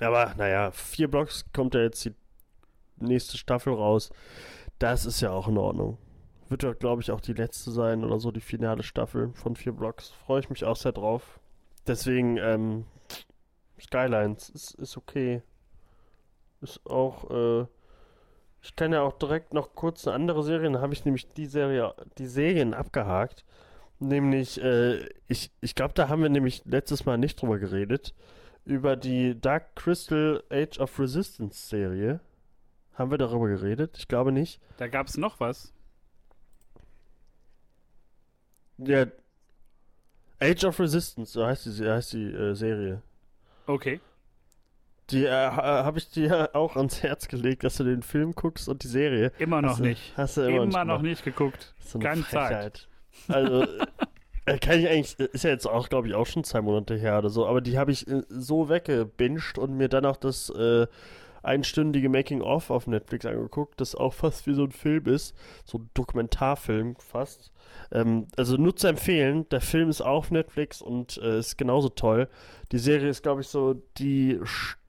Aber 0.00 0.34
naja, 0.36 0.70
vier 0.70 1.08
Blocks 1.08 1.44
kommt 1.52 1.74
ja 1.74 1.80
jetzt 1.82 2.04
die 2.04 2.14
nächste 2.98 3.38
Staffel 3.38 3.72
raus. 3.74 4.10
Das 4.78 5.06
ist 5.06 5.20
ja 5.20 5.30
auch 5.30 5.48
in 5.48 5.58
Ordnung. 5.58 5.98
Wird 6.48 6.62
ja, 6.62 6.72
glaube 6.72 7.02
ich, 7.02 7.10
auch 7.10 7.20
die 7.20 7.32
letzte 7.32 7.70
sein 7.70 8.04
oder 8.04 8.20
so, 8.20 8.30
die 8.30 8.40
finale 8.40 8.82
Staffel 8.82 9.32
von 9.34 9.56
vier 9.56 9.72
Blocks. 9.72 10.10
Freue 10.10 10.40
ich 10.40 10.50
mich 10.50 10.64
auch 10.64 10.76
sehr 10.76 10.92
drauf. 10.92 11.40
Deswegen, 11.86 12.36
ähm, 12.36 12.84
Skylines 13.80 14.48
ist, 14.50 14.74
ist 14.74 14.96
okay. 14.96 15.42
Ist 16.60 16.86
auch, 16.86 17.30
äh, 17.30 17.66
ich 18.62 18.74
kann 18.76 18.92
ja 18.92 19.02
auch 19.02 19.18
direkt 19.18 19.54
noch 19.54 19.74
kurz 19.74 20.06
eine 20.06 20.14
andere 20.14 20.42
Serie, 20.42 20.70
dann 20.70 20.82
habe 20.82 20.92
ich 20.92 21.04
nämlich 21.04 21.28
die 21.28 21.46
Serie, 21.46 21.94
die 22.18 22.26
Serien 22.26 22.74
abgehakt. 22.74 23.44
Nämlich, 23.98 24.60
äh, 24.62 25.06
ich, 25.28 25.50
ich 25.60 25.74
glaube, 25.74 25.94
da 25.94 26.08
haben 26.08 26.22
wir 26.22 26.28
nämlich 26.28 26.62
letztes 26.64 27.06
Mal 27.06 27.18
nicht 27.18 27.40
drüber 27.40 27.58
geredet. 27.58 28.14
Über 28.64 28.96
die 28.96 29.40
Dark 29.40 29.76
Crystal 29.76 30.42
Age 30.50 30.80
of 30.80 30.98
Resistance 30.98 31.68
Serie. 31.68 32.20
Haben 32.96 33.10
wir 33.10 33.18
darüber 33.18 33.46
geredet? 33.48 33.96
Ich 33.98 34.08
glaube 34.08 34.32
nicht. 34.32 34.60
Da 34.78 34.88
gab 34.88 35.06
es 35.06 35.16
noch 35.16 35.38
was. 35.38 35.72
Ja. 38.78 39.06
Age 40.40 40.64
of 40.64 40.78
Resistance, 40.80 41.32
so 41.32 41.46
heißt 41.46 41.66
die, 41.66 41.88
heißt 41.88 42.12
die 42.12 42.24
äh, 42.32 42.54
Serie. 42.54 43.02
Okay. 43.66 44.00
Die 45.10 45.24
äh, 45.24 45.30
habe 45.30 45.98
ich 45.98 46.10
dir 46.10 46.50
auch 46.54 46.76
ans 46.76 47.02
Herz 47.02 47.28
gelegt, 47.28 47.64
dass 47.64 47.76
du 47.76 47.84
den 47.84 48.02
Film 48.02 48.32
guckst 48.34 48.68
und 48.68 48.82
die 48.82 48.88
Serie. 48.88 49.32
Immer 49.38 49.62
noch 49.62 49.70
Hast 49.70 49.80
du- 49.80 49.84
nicht. 49.84 50.12
Hast 50.16 50.36
du 50.36 50.42
immer, 50.42 50.62
Immer, 50.64 50.84
noch 50.84 51.00
nicht 51.02 51.24
geguckt. 51.24 51.74
So 51.80 51.98
eine 51.98 52.08
Keine 52.08 52.24
Zeit. 52.26 52.88
Also, 53.28 53.62
äh, 54.46 54.58
kann 54.58 54.78
ich 54.78 54.88
eigentlich, 54.88 55.18
ist 55.18 55.44
ja 55.44 55.50
jetzt 55.50 55.66
auch, 55.66 55.88
glaube 55.88 56.08
ich, 56.08 56.14
auch 56.14 56.26
schon 56.26 56.44
zwei 56.44 56.60
Monate 56.60 56.96
her 56.96 57.18
oder 57.18 57.30
so, 57.30 57.46
aber 57.46 57.60
die 57.62 57.78
habe 57.78 57.92
ich 57.92 58.06
äh, 58.08 58.22
so 58.28 58.68
weggebinged 58.68 59.58
und 59.58 59.76
mir 59.76 59.88
dann 59.88 60.04
auch 60.04 60.16
das 60.18 60.50
äh, 60.50 60.86
einstündige 61.46 62.08
Making-of 62.08 62.70
auf 62.70 62.86
Netflix 62.86 63.24
angeguckt, 63.26 63.80
das 63.80 63.94
auch 63.94 64.14
fast 64.14 64.46
wie 64.46 64.54
so 64.54 64.64
ein 64.64 64.72
Film 64.72 65.06
ist, 65.06 65.34
so 65.64 65.78
ein 65.78 65.90
Dokumentarfilm 65.94 66.96
fast. 66.96 67.52
Ähm, 67.92 68.26
also 68.36 68.56
nur 68.56 68.76
zu 68.76 68.88
empfehlen, 68.88 69.48
der 69.50 69.60
Film 69.60 69.88
ist 69.88 70.00
auch 70.00 70.16
auf 70.16 70.30
Netflix 70.30 70.82
und 70.82 71.18
äh, 71.18 71.38
ist 71.38 71.56
genauso 71.56 71.88
toll. 71.88 72.28
Die 72.72 72.78
Serie 72.78 73.08
ist, 73.08 73.22
glaube 73.22 73.42
ich, 73.42 73.48
so 73.48 73.74
die, 73.98 74.40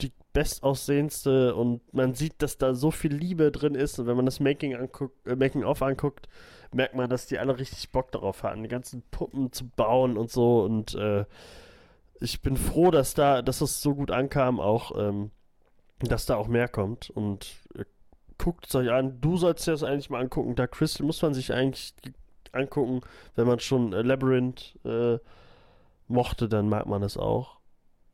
die 0.01 0.11
bestaussehendste 0.33 1.55
und 1.55 1.81
man 1.93 2.13
sieht, 2.13 2.41
dass 2.41 2.57
da 2.57 2.75
so 2.75 2.91
viel 2.91 3.13
Liebe 3.13 3.51
drin 3.51 3.73
ist 3.73 3.97
und 3.97 4.05
wenn 4.07 4.15
man 4.15 4.25
das 4.25 4.39
Making 4.39 4.75
anguckt, 4.75 5.27
äh, 5.27 5.35
Making-of 5.35 5.81
anguckt, 5.81 6.27
merkt 6.71 6.95
man, 6.95 7.09
dass 7.09 7.27
die 7.27 7.39
alle 7.39 7.57
richtig 7.57 7.91
Bock 7.91 8.11
darauf 8.11 8.43
hatten, 8.43 8.63
die 8.63 8.69
ganzen 8.69 9.03
Puppen 9.09 9.51
zu 9.51 9.67
bauen 9.67 10.17
und 10.17 10.29
so. 10.29 10.61
Und 10.61 10.95
äh, 10.95 11.25
ich 12.19 12.41
bin 12.41 12.57
froh, 12.57 12.91
dass 12.91 13.13
da, 13.13 13.41
dass 13.41 13.61
es 13.61 13.81
so 13.81 13.95
gut 13.95 14.11
ankam, 14.11 14.59
auch, 14.59 14.91
ähm, 14.97 15.31
dass 15.99 16.25
da 16.25 16.35
auch 16.35 16.47
mehr 16.47 16.67
kommt. 16.67 17.09
Und 17.09 17.55
äh, 17.75 17.85
guckt 18.37 18.67
es 18.67 18.75
euch 18.75 18.91
an. 18.91 19.19
Du 19.21 19.37
sollst 19.37 19.67
dir 19.67 19.71
das 19.71 19.83
eigentlich 19.83 20.09
mal 20.09 20.21
angucken. 20.21 20.55
Da 20.55 20.67
Crystal 20.67 21.05
muss 21.05 21.21
man 21.21 21.33
sich 21.33 21.53
eigentlich 21.53 21.93
angucken, 22.51 23.01
wenn 23.35 23.47
man 23.47 23.59
schon 23.59 23.93
äh, 23.93 24.01
Labyrinth 24.01 24.77
äh, 24.85 25.17
mochte, 26.07 26.47
dann 26.47 26.69
mag 26.69 26.85
man 26.87 27.03
es 27.03 27.17
auch. 27.17 27.57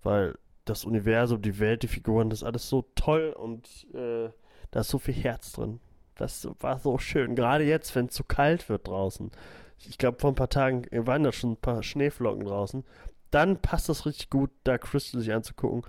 Weil 0.02 0.36
das 0.66 0.86
Universum, 0.86 1.42
die 1.42 1.60
Welt, 1.60 1.84
die 1.84 1.88
Figuren, 1.88 2.30
das 2.30 2.40
ist 2.40 2.46
alles 2.46 2.70
so 2.70 2.86
toll 2.96 3.34
und 3.38 3.68
äh, 3.94 4.30
da 4.72 4.80
ist 4.80 4.90
so 4.90 4.98
viel 4.98 5.13
Herz 5.13 5.52
drin. 5.54 5.80
Das 6.16 6.48
war 6.60 6.80
so 6.80 6.98
schön. 6.98 7.36
Gerade 7.36 7.63
jetzt, 7.63 7.96
wenn 7.96 8.06
es 8.08 8.13
zu 8.13 8.24
kalt 8.24 8.70
wird 8.70 8.88
draußen. 8.88 9.32
Ich 9.78 9.98
glaube, 9.98 10.20
vor 10.20 10.32
ein 10.32 10.36
paar 10.36 10.50
Tagen 10.50 10.86
waren 11.06 11.24
da 11.24 11.32
schon 11.32 11.54
ein 11.54 11.58
paar 11.58 11.84
Schneeflocken 11.84 12.46
draußen. 12.46 12.86
Dann 13.32 13.62
passt 13.62 13.90
das 13.90 14.06
richtig 14.06 14.30
gut, 14.30 14.52
da 14.63 14.78
Crystal 14.78 15.20
sich 15.20 15.34
anzugucken. 15.34 15.84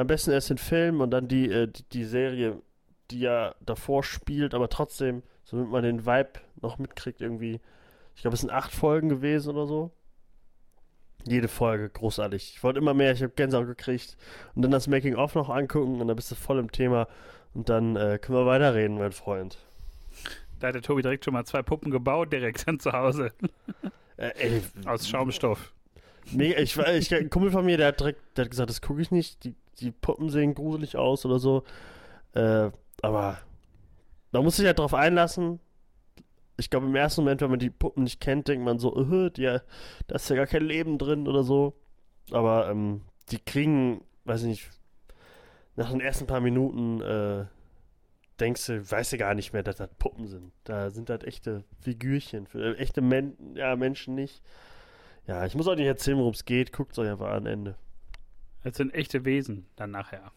Am 0.00 0.06
besten 0.06 0.30
erst 0.30 0.50
den 0.50 0.58
Film 0.58 1.00
und 1.00 1.10
dann 1.10 1.28
die, 1.28 1.50
äh, 1.50 1.66
die, 1.68 1.82
die 1.92 2.04
Serie, 2.04 2.60
die 3.10 3.20
ja 3.20 3.54
davor 3.60 4.02
spielt, 4.02 4.54
aber 4.54 4.68
trotzdem, 4.68 5.22
so 5.44 5.56
damit 5.58 5.70
man 5.70 5.82
den 5.82 6.06
Vibe 6.06 6.40
noch 6.62 6.78
mitkriegt 6.78 7.20
irgendwie. 7.20 7.60
Ich 8.14 8.22
glaube, 8.22 8.34
es 8.34 8.40
sind 8.40 8.50
acht 8.50 8.72
Folgen 8.72 9.08
gewesen 9.08 9.50
oder 9.50 9.66
so. 9.66 9.90
Jede 11.26 11.48
Folge, 11.48 11.90
großartig. 11.90 12.54
Ich 12.56 12.62
wollte 12.62 12.78
immer 12.78 12.94
mehr, 12.94 13.12
ich 13.12 13.22
habe 13.22 13.32
Gänsehaut 13.36 13.66
gekriegt. 13.66 14.16
Und 14.54 14.62
dann 14.62 14.70
das 14.70 14.86
Making-of 14.88 15.34
noch 15.34 15.50
angucken 15.50 16.00
und 16.00 16.08
dann 16.08 16.16
bist 16.16 16.30
du 16.30 16.34
voll 16.34 16.58
im 16.58 16.72
Thema. 16.72 17.08
Und 17.52 17.68
dann 17.68 17.94
äh, 17.96 18.18
können 18.20 18.38
wir 18.38 18.46
weiterreden, 18.46 18.96
mein 18.96 19.12
Freund. 19.12 19.58
Da 20.60 20.68
hat 20.68 20.74
der 20.76 20.82
Tobi 20.82 21.02
direkt 21.02 21.24
schon 21.26 21.34
mal 21.34 21.44
zwei 21.44 21.62
Puppen 21.62 21.90
gebaut, 21.90 22.32
direkt 22.32 22.66
dann 22.66 22.80
zu 22.80 22.92
Hause. 22.92 23.32
Äh, 24.16 24.30
ey, 24.38 24.62
Aus 24.86 25.06
Schaumstoff. 25.08 25.72
mega, 26.32 26.58
ich, 26.58 26.76
war- 26.78 26.92
ich, 26.94 27.14
ein 27.14 27.28
Kumpel 27.28 27.50
von 27.50 27.66
mir, 27.66 27.76
der 27.76 27.88
hat 27.88 28.00
direkt 28.00 28.20
der 28.38 28.44
hat 28.44 28.50
gesagt, 28.50 28.70
das 28.70 28.80
gucke 28.80 29.02
ich 29.02 29.10
nicht. 29.10 29.44
Die, 29.44 29.54
die 29.78 29.90
Puppen 29.92 30.30
sehen 30.30 30.54
gruselig 30.54 30.96
aus 30.96 31.24
oder 31.24 31.38
so. 31.38 31.64
Äh, 32.34 32.70
aber 33.02 33.38
man 34.32 34.44
muss 34.44 34.56
sich 34.56 34.66
halt 34.66 34.78
drauf 34.78 34.94
einlassen. 34.94 35.60
Ich 36.56 36.68
glaube, 36.68 36.86
im 36.86 36.94
ersten 36.94 37.22
Moment, 37.22 37.40
wenn 37.40 37.50
man 37.50 37.58
die 37.58 37.70
Puppen 37.70 38.04
nicht 38.04 38.20
kennt, 38.20 38.48
denkt 38.48 38.64
man 38.64 38.78
so, 38.78 38.96
äh, 38.96 39.30
die, 39.30 39.44
da 39.44 40.14
ist 40.14 40.28
ja 40.28 40.36
gar 40.36 40.46
kein 40.46 40.64
Leben 40.64 40.98
drin 40.98 41.26
oder 41.26 41.42
so. 41.42 41.74
Aber 42.30 42.68
ähm, 42.68 43.02
die 43.30 43.38
kriegen, 43.38 44.04
weiß 44.24 44.42
ich 44.42 44.48
nicht, 44.48 44.70
nach 45.76 45.90
den 45.90 46.00
ersten 46.00 46.26
paar 46.26 46.40
Minuten 46.40 47.00
äh, 47.00 47.46
denkst 48.38 48.66
du, 48.66 48.90
weißt 48.90 49.12
du 49.12 49.18
gar 49.18 49.34
nicht 49.34 49.52
mehr, 49.52 49.62
dass 49.62 49.76
das 49.76 49.90
Puppen 49.98 50.26
sind. 50.26 50.52
Da 50.64 50.90
sind 50.90 51.10
halt 51.10 51.24
echte 51.24 51.64
Figürchen, 51.80 52.46
für, 52.46 52.76
äh, 52.76 52.78
echte 52.78 53.00
Men 53.00 53.36
ja, 53.54 53.76
Menschen 53.76 54.14
nicht. 54.14 54.42
Ja, 55.26 55.46
ich 55.46 55.54
muss 55.54 55.68
auch 55.68 55.76
nicht 55.76 55.86
erzählen, 55.86 56.18
worum 56.18 56.32
es 56.32 56.44
geht. 56.44 56.72
Guckt 56.72 56.92
es 56.92 56.98
euch 56.98 57.08
einfach 57.08 57.30
an 57.30 57.46
Ende. 57.46 57.76
Das 58.62 58.76
sind 58.76 58.92
echte 58.94 59.24
Wesen 59.24 59.66
dann 59.76 59.90
nachher. 59.90 60.32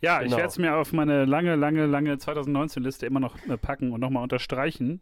Ja, 0.00 0.18
ich 0.20 0.24
Genau. 0.26 0.36
werde 0.38 0.48
es 0.48 0.58
mir 0.58 0.74
auf 0.76 0.92
meine 0.92 1.24
lange, 1.24 1.54
lange, 1.54 1.86
lange 1.86 2.14
2019-Liste 2.14 3.06
immer 3.06 3.20
noch 3.20 3.36
äh, 3.46 3.56
packen 3.56 3.92
und 3.92 4.00
nochmal 4.00 4.22
unterstreichen. 4.24 5.00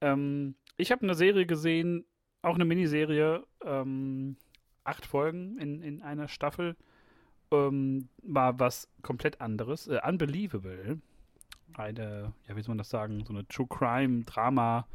Ähm, 0.00 0.54
ich 0.76 0.92
habe 0.92 1.02
eine 1.02 1.14
Serie 1.14 1.44
gesehen, 1.44 2.04
auch 2.42 2.54
eine 2.54 2.64
Miniserie, 2.64 3.44
ähm, 3.64 4.36
acht 4.84 5.04
Folgen 5.06 5.58
in, 5.58 5.82
in 5.82 6.02
einer 6.02 6.28
Staffel. 6.28 6.76
Ähm, 7.50 8.08
war 8.22 8.60
was 8.60 8.88
komplett 9.02 9.40
anderes. 9.40 9.88
Äh, 9.88 9.98
Unbelievable. 10.06 11.00
Eine, 11.74 12.32
ja, 12.48 12.56
wie 12.56 12.62
soll 12.62 12.72
man 12.72 12.78
das 12.78 12.90
sagen, 12.90 13.24
so 13.24 13.32
eine 13.32 13.46
True 13.48 13.66
Crime 13.68 14.22
Drama 14.24 14.86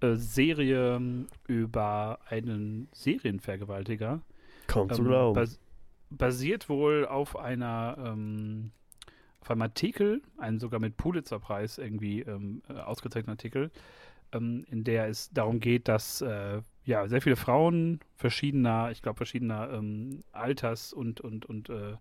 äh, 0.00 0.14
Serie 0.14 1.00
über 1.46 2.18
einen 2.28 2.88
Serienvergewaltiger. 2.92 4.20
Zu 4.68 5.02
Ähm, 5.02 5.04
glauben. 5.08 5.34
Bas 6.16 6.34
basiert 6.34 6.68
wohl 6.68 7.06
auf 7.06 7.36
einer 7.36 7.96
ähm, 7.98 8.72
auf 9.40 9.50
einem 9.50 9.62
Artikel, 9.62 10.22
einen 10.38 10.58
sogar 10.58 10.80
mit 10.80 10.96
Pulitzer-Preis 10.96 11.78
irgendwie 11.78 12.20
ähm, 12.20 12.62
äh, 12.68 12.74
ausgezeichneten 12.74 13.32
Artikel, 13.32 13.70
ähm, 14.32 14.64
in 14.70 14.84
der 14.84 15.08
es 15.08 15.30
darum 15.30 15.60
geht, 15.60 15.86
dass 15.86 16.22
äh, 16.22 16.62
ja 16.84 17.06
sehr 17.08 17.20
viele 17.20 17.36
Frauen 17.36 18.00
verschiedener, 18.16 18.90
ich 18.90 19.02
glaube 19.02 19.18
verschiedener 19.18 19.70
ähm, 19.70 20.20
Alters 20.32 20.92
und 20.92 21.20
und 21.20 21.44
und 21.46 21.68
äh, 21.68 21.96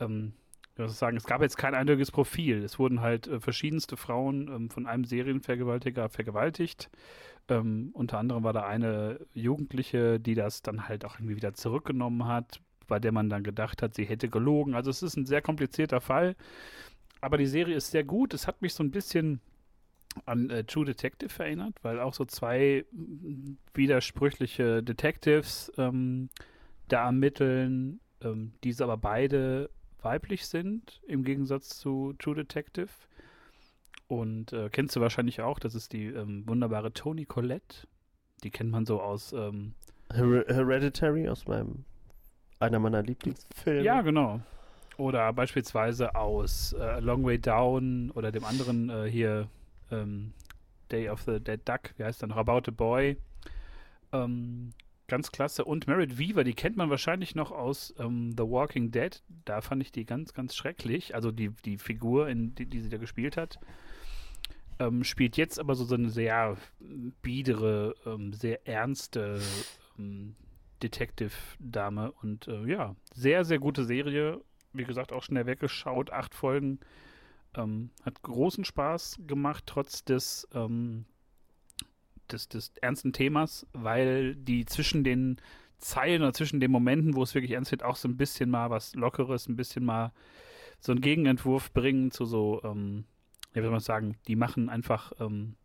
ähm, 0.00 0.32
ich 0.76 0.92
sagen, 0.92 1.16
es 1.16 1.24
gab 1.24 1.42
jetzt 1.42 1.58
kein 1.58 1.74
eindeutiges 1.74 2.10
Profil. 2.10 2.64
Es 2.64 2.78
wurden 2.78 3.00
halt 3.00 3.26
äh, 3.26 3.40
verschiedenste 3.40 3.96
Frauen 3.96 4.48
ähm, 4.48 4.70
von 4.70 4.86
einem 4.86 5.04
Serienvergewaltiger 5.04 6.08
vergewaltigt. 6.08 6.90
Ähm, 7.48 7.90
unter 7.92 8.18
anderem 8.18 8.42
war 8.42 8.52
da 8.52 8.64
eine 8.64 9.20
Jugendliche, 9.34 10.18
die 10.18 10.34
das 10.34 10.62
dann 10.62 10.88
halt 10.88 11.04
auch 11.04 11.16
irgendwie 11.18 11.36
wieder 11.36 11.52
zurückgenommen 11.54 12.26
hat, 12.26 12.60
bei 12.86 12.98
der 12.98 13.12
man 13.12 13.30
dann 13.30 13.42
gedacht 13.42 13.82
hat, 13.82 13.94
sie 13.94 14.04
hätte 14.04 14.28
gelogen. 14.28 14.74
Also 14.74 14.90
es 14.90 15.02
ist 15.02 15.16
ein 15.16 15.26
sehr 15.26 15.42
komplizierter 15.42 16.00
Fall. 16.00 16.36
Aber 17.20 17.38
die 17.38 17.46
Serie 17.46 17.76
ist 17.76 17.90
sehr 17.90 18.04
gut. 18.04 18.34
Es 18.34 18.46
hat 18.46 18.62
mich 18.62 18.74
so 18.74 18.82
ein 18.82 18.90
bisschen 18.90 19.40
an 20.26 20.50
äh, 20.50 20.64
True 20.64 20.84
Detective 20.84 21.42
erinnert, 21.42 21.74
weil 21.82 22.00
auch 22.00 22.14
so 22.14 22.24
zwei 22.24 22.84
widersprüchliche 23.74 24.82
Detectives 24.82 25.72
ähm, 25.78 26.28
da 26.88 27.06
ermitteln, 27.06 28.00
ähm, 28.20 28.52
diese 28.64 28.84
aber 28.84 28.96
beide 28.96 29.70
weiblich 30.02 30.46
sind, 30.46 31.00
im 31.06 31.24
Gegensatz 31.24 31.78
zu 31.78 32.14
True 32.18 32.34
Detective. 32.34 32.90
Und 34.08 34.52
äh, 34.52 34.68
kennst 34.70 34.96
du 34.96 35.00
wahrscheinlich 35.00 35.40
auch, 35.40 35.58
das 35.58 35.74
ist 35.74 35.92
die 35.92 36.06
ähm, 36.06 36.46
wunderbare 36.46 36.92
Toni 36.92 37.24
Collette. 37.24 37.86
Die 38.44 38.50
kennt 38.50 38.70
man 38.70 38.84
so 38.84 39.00
aus, 39.00 39.32
ähm, 39.32 39.74
Her 40.12 40.44
Hereditary 40.46 41.28
aus 41.28 41.46
meinem 41.46 41.84
einer 42.62 42.78
meiner 42.78 43.02
Lieblingsfilme. 43.02 43.82
ja, 43.82 44.00
genau. 44.00 44.40
Oder 44.96 45.32
beispielsweise 45.32 46.14
aus 46.14 46.74
äh, 46.74 47.00
Long 47.00 47.24
Way 47.24 47.38
Down 47.38 48.10
oder 48.12 48.30
dem 48.30 48.44
anderen 48.44 48.88
äh, 48.90 49.10
hier 49.10 49.48
ähm, 49.90 50.32
Day 50.90 51.08
of 51.08 51.22
the 51.22 51.40
Dead 51.40 51.60
Duck, 51.64 51.94
wie 51.96 52.04
heißt 52.04 52.20
der 52.22 52.28
noch? 52.28 52.36
About 52.36 52.68
a 52.68 52.70
Boy. 52.70 53.16
Ähm, 54.12 54.70
ganz 55.08 55.32
klasse. 55.32 55.64
Und 55.64 55.86
Merit 55.86 56.18
Weaver, 56.18 56.44
die 56.44 56.54
kennt 56.54 56.76
man 56.76 56.90
wahrscheinlich 56.90 57.34
noch 57.34 57.50
aus 57.50 57.94
ähm, 57.98 58.32
The 58.36 58.44
Walking 58.44 58.90
Dead. 58.90 59.22
Da 59.44 59.60
fand 59.60 59.82
ich 59.82 59.92
die 59.92 60.04
ganz, 60.04 60.34
ganz 60.34 60.54
schrecklich. 60.54 61.14
Also 61.14 61.32
die, 61.32 61.50
die 61.64 61.78
Figur, 61.78 62.28
in, 62.28 62.54
die, 62.54 62.66
die 62.66 62.80
sie 62.80 62.90
da 62.90 62.98
gespielt 62.98 63.36
hat. 63.36 63.58
Ähm, 64.78 65.04
spielt 65.04 65.36
jetzt 65.36 65.58
aber 65.58 65.74
so, 65.74 65.84
so 65.84 65.94
eine 65.94 66.10
sehr 66.10 66.56
biedere, 67.22 67.94
ähm, 68.06 68.32
sehr 68.32 68.66
ernste 68.66 69.40
ähm, 69.98 70.34
Detective-Dame. 70.82 72.12
Und 72.12 72.48
äh, 72.48 72.64
ja, 72.66 72.96
sehr, 73.14 73.44
sehr 73.44 73.58
gute 73.58 73.84
Serie. 73.84 74.40
Wie 74.72 74.84
gesagt, 74.84 75.12
auch 75.12 75.22
schnell 75.22 75.46
weggeschaut. 75.46 76.10
Acht 76.10 76.34
Folgen. 76.34 76.80
Ähm, 77.54 77.90
hat 78.02 78.22
großen 78.22 78.64
Spaß 78.64 79.20
gemacht, 79.26 79.64
trotz 79.66 80.04
des, 80.04 80.48
ähm, 80.54 81.04
des, 82.30 82.48
des 82.48 82.72
ernsten 82.80 83.12
Themas, 83.12 83.66
weil 83.72 84.34
die 84.36 84.64
zwischen 84.64 85.04
den 85.04 85.36
Zeilen 85.78 86.22
oder 86.22 86.32
zwischen 86.32 86.60
den 86.60 86.70
Momenten, 86.70 87.14
wo 87.14 87.22
es 87.22 87.34
wirklich 87.34 87.52
ernst 87.52 87.72
wird, 87.72 87.82
auch 87.82 87.96
so 87.96 88.08
ein 88.08 88.16
bisschen 88.16 88.48
mal 88.48 88.70
was 88.70 88.94
Lockeres, 88.94 89.48
ein 89.48 89.56
bisschen 89.56 89.84
mal 89.84 90.12
so 90.80 90.92
einen 90.92 91.00
Gegenentwurf 91.00 91.72
bringen 91.72 92.10
zu 92.10 92.24
so, 92.24 92.62
ähm, 92.64 93.04
wie 93.52 93.60
soll 93.60 93.70
man 93.70 93.80
sagen, 93.80 94.16
die 94.26 94.36
machen 94.36 94.68
einfach, 94.68 95.12
ähm, 95.20 95.56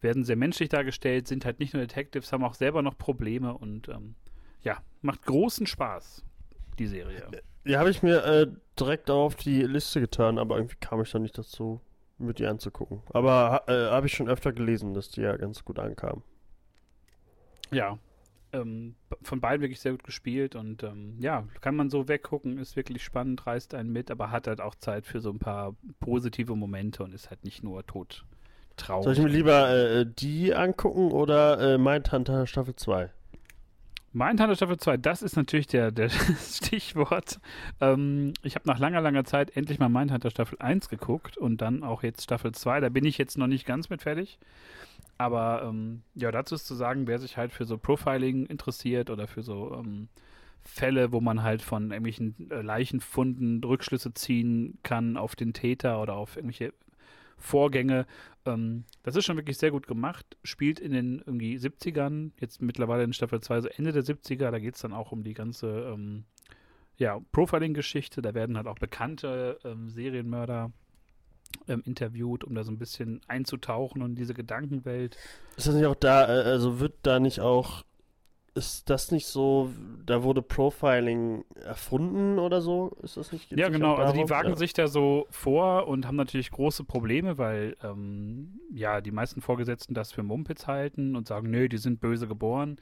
werden 0.00 0.24
sehr 0.24 0.36
menschlich 0.36 0.68
dargestellt, 0.68 1.26
sind 1.26 1.44
halt 1.44 1.58
nicht 1.58 1.74
nur 1.74 1.82
Detectives, 1.82 2.32
haben 2.32 2.44
auch 2.44 2.54
selber 2.54 2.82
noch 2.82 2.96
Probleme 2.96 3.56
und 3.56 3.88
ähm, 3.88 4.14
ja, 4.62 4.78
macht 5.02 5.22
großen 5.24 5.66
Spaß, 5.66 6.24
die 6.78 6.86
Serie. 6.86 7.26
Die 7.66 7.76
habe 7.76 7.90
ich 7.90 8.02
mir 8.02 8.24
äh, 8.24 8.46
direkt 8.78 9.10
auf 9.10 9.34
die 9.36 9.62
Liste 9.62 10.00
getan, 10.00 10.38
aber 10.38 10.56
irgendwie 10.56 10.76
kam 10.80 11.02
ich 11.02 11.10
dann 11.10 11.22
nicht 11.22 11.36
dazu, 11.36 11.80
mir 12.18 12.34
die 12.34 12.46
anzugucken. 12.46 13.02
Aber 13.12 13.64
äh, 13.66 13.90
habe 13.90 14.06
ich 14.06 14.14
schon 14.14 14.28
öfter 14.28 14.52
gelesen, 14.52 14.94
dass 14.94 15.10
die 15.10 15.20
ja 15.22 15.36
ganz 15.36 15.64
gut 15.64 15.78
ankamen. 15.78 16.22
Ja, 17.70 17.98
ähm, 18.52 18.96
von 19.22 19.40
beiden 19.40 19.62
wirklich 19.62 19.80
sehr 19.80 19.92
gut 19.92 20.04
gespielt 20.04 20.56
und 20.56 20.82
ähm, 20.82 21.16
ja, 21.20 21.46
kann 21.60 21.76
man 21.76 21.90
so 21.90 22.08
weggucken, 22.08 22.58
ist 22.58 22.76
wirklich 22.76 23.04
spannend, 23.04 23.46
reißt 23.46 23.74
einen 23.74 23.92
mit, 23.92 24.10
aber 24.10 24.30
hat 24.30 24.46
halt 24.46 24.60
auch 24.60 24.74
Zeit 24.74 25.06
für 25.06 25.20
so 25.20 25.30
ein 25.30 25.38
paar 25.38 25.76
positive 26.00 26.56
Momente 26.56 27.04
und 27.04 27.14
ist 27.14 27.30
halt 27.30 27.44
nicht 27.44 27.62
nur 27.62 27.86
tot 27.86 28.24
traurig. 28.76 29.04
Soll 29.04 29.12
ich 29.12 29.20
mir 29.20 29.28
lieber 29.28 29.70
äh, 29.70 30.06
die 30.06 30.54
angucken 30.54 31.12
oder 31.12 31.74
äh, 31.74 31.78
Mindhunter 31.78 32.46
Staffel 32.46 32.74
2? 32.74 33.10
Mindhunter 34.12 34.56
Staffel 34.56 34.76
2, 34.76 34.96
das 34.96 35.22
ist 35.22 35.36
natürlich 35.36 35.68
der, 35.68 35.92
der 35.92 36.08
Stichwort. 36.40 37.38
Ähm, 37.80 38.32
ich 38.42 38.56
habe 38.56 38.68
nach 38.68 38.78
langer, 38.78 39.00
langer 39.00 39.24
Zeit 39.24 39.56
endlich 39.56 39.78
mal 39.78 39.88
Mindhunter 39.88 40.30
Staffel 40.30 40.58
1 40.60 40.88
geguckt 40.88 41.36
und 41.36 41.62
dann 41.62 41.84
auch 41.84 42.02
jetzt 42.02 42.22
Staffel 42.22 42.52
2. 42.52 42.80
Da 42.80 42.88
bin 42.88 43.04
ich 43.04 43.18
jetzt 43.18 43.38
noch 43.38 43.46
nicht 43.46 43.66
ganz 43.66 43.88
mit 43.88 44.02
fertig. 44.02 44.38
Aber 45.16 45.62
ähm, 45.64 46.02
ja, 46.14 46.32
dazu 46.32 46.56
ist 46.56 46.66
zu 46.66 46.74
sagen, 46.74 47.06
wer 47.06 47.18
sich 47.18 47.36
halt 47.36 47.52
für 47.52 47.66
so 47.66 47.78
Profiling 47.78 48.46
interessiert 48.46 49.10
oder 49.10 49.28
für 49.28 49.42
so 49.42 49.74
ähm, 49.74 50.08
Fälle, 50.62 51.12
wo 51.12 51.20
man 51.20 51.42
halt 51.42 51.62
von 51.62 51.90
irgendwelchen 51.90 52.50
äh, 52.50 52.62
Leichenfunden 52.62 53.62
Rückschlüsse 53.62 54.12
ziehen 54.14 54.78
kann 54.82 55.16
auf 55.16 55.36
den 55.36 55.52
Täter 55.52 56.02
oder 56.02 56.14
auf 56.14 56.36
irgendwelche 56.36 56.72
Vorgänge. 57.40 58.06
Ähm, 58.46 58.84
das 59.02 59.16
ist 59.16 59.24
schon 59.24 59.36
wirklich 59.36 59.58
sehr 59.58 59.70
gut 59.70 59.86
gemacht. 59.86 60.36
Spielt 60.44 60.78
in 60.78 60.92
den 60.92 61.18
irgendwie 61.18 61.56
70ern, 61.56 62.30
jetzt 62.38 62.62
mittlerweile 62.62 63.04
in 63.04 63.12
Staffel 63.12 63.40
2, 63.40 63.62
so 63.62 63.68
Ende 63.68 63.92
der 63.92 64.04
70er. 64.04 64.50
Da 64.50 64.58
geht 64.58 64.76
es 64.76 64.82
dann 64.82 64.92
auch 64.92 65.12
um 65.12 65.24
die 65.24 65.34
ganze 65.34 65.92
ähm, 65.92 66.24
ja, 66.96 67.18
Profiling-Geschichte. 67.32 68.22
Da 68.22 68.34
werden 68.34 68.56
halt 68.56 68.66
auch 68.66 68.78
bekannte 68.78 69.58
ähm, 69.64 69.88
Serienmörder 69.88 70.72
ähm, 71.68 71.82
interviewt, 71.84 72.44
um 72.44 72.54
da 72.54 72.62
so 72.62 72.70
ein 72.70 72.78
bisschen 72.78 73.20
einzutauchen 73.26 74.02
und 74.02 74.14
diese 74.14 74.34
Gedankenwelt. 74.34 75.16
Ist 75.56 75.66
das 75.66 75.74
nicht 75.74 75.86
auch 75.86 75.94
da, 75.94 76.24
äh, 76.26 76.44
also 76.44 76.78
wird 76.80 76.94
da 77.02 77.20
nicht 77.20 77.40
auch, 77.40 77.84
ist 78.60 78.90
das 78.90 79.10
nicht 79.10 79.26
so, 79.26 79.70
da 80.04 80.22
wurde 80.22 80.42
Profiling 80.42 81.46
erfunden 81.64 82.38
oder 82.38 82.60
so? 82.60 82.94
Ist 83.02 83.16
das 83.16 83.32
nicht? 83.32 83.50
Ja, 83.52 83.70
genau. 83.70 83.94
Also 83.94 84.12
die 84.12 84.28
wagen 84.28 84.50
ja. 84.50 84.56
sich 84.56 84.74
da 84.74 84.86
so 84.86 85.26
vor 85.30 85.88
und 85.88 86.06
haben 86.06 86.16
natürlich 86.16 86.50
große 86.50 86.84
Probleme, 86.84 87.38
weil 87.38 87.74
ähm, 87.82 88.60
ja 88.70 89.00
die 89.00 89.12
meisten 89.12 89.40
Vorgesetzten 89.40 89.94
das 89.94 90.12
für 90.12 90.22
Mumpitz 90.22 90.66
halten 90.66 91.16
und 91.16 91.26
sagen, 91.26 91.50
nö, 91.50 91.70
die 91.70 91.78
sind 91.78 92.02
böse 92.02 92.28
geboren. 92.28 92.76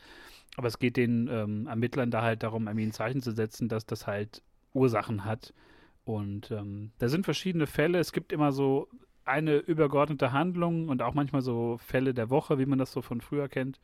Aber 0.56 0.66
es 0.66 0.80
geht 0.80 0.96
den 0.96 1.28
ähm, 1.30 1.68
Ermittlern 1.68 2.10
da 2.10 2.22
halt 2.22 2.42
darum, 2.42 2.66
irgendwie 2.66 2.86
ein 2.86 2.92
Zeichen 2.92 3.22
zu 3.22 3.30
setzen, 3.30 3.68
dass 3.68 3.86
das 3.86 4.08
halt 4.08 4.42
Ursachen 4.74 5.24
hat. 5.24 5.54
Und 6.04 6.50
ähm, 6.50 6.90
da 6.98 7.08
sind 7.08 7.24
verschiedene 7.24 7.68
Fälle. 7.68 8.00
Es 8.00 8.12
gibt 8.12 8.32
immer 8.32 8.50
so 8.50 8.88
eine 9.24 9.58
übergeordnete 9.58 10.32
Handlung 10.32 10.88
und 10.88 11.02
auch 11.02 11.14
manchmal 11.14 11.42
so 11.42 11.78
Fälle 11.78 12.14
der 12.14 12.30
Woche, 12.30 12.58
wie 12.58 12.66
man 12.66 12.80
das 12.80 12.90
so 12.90 13.00
von 13.00 13.20
früher 13.20 13.48
kennt. 13.48 13.78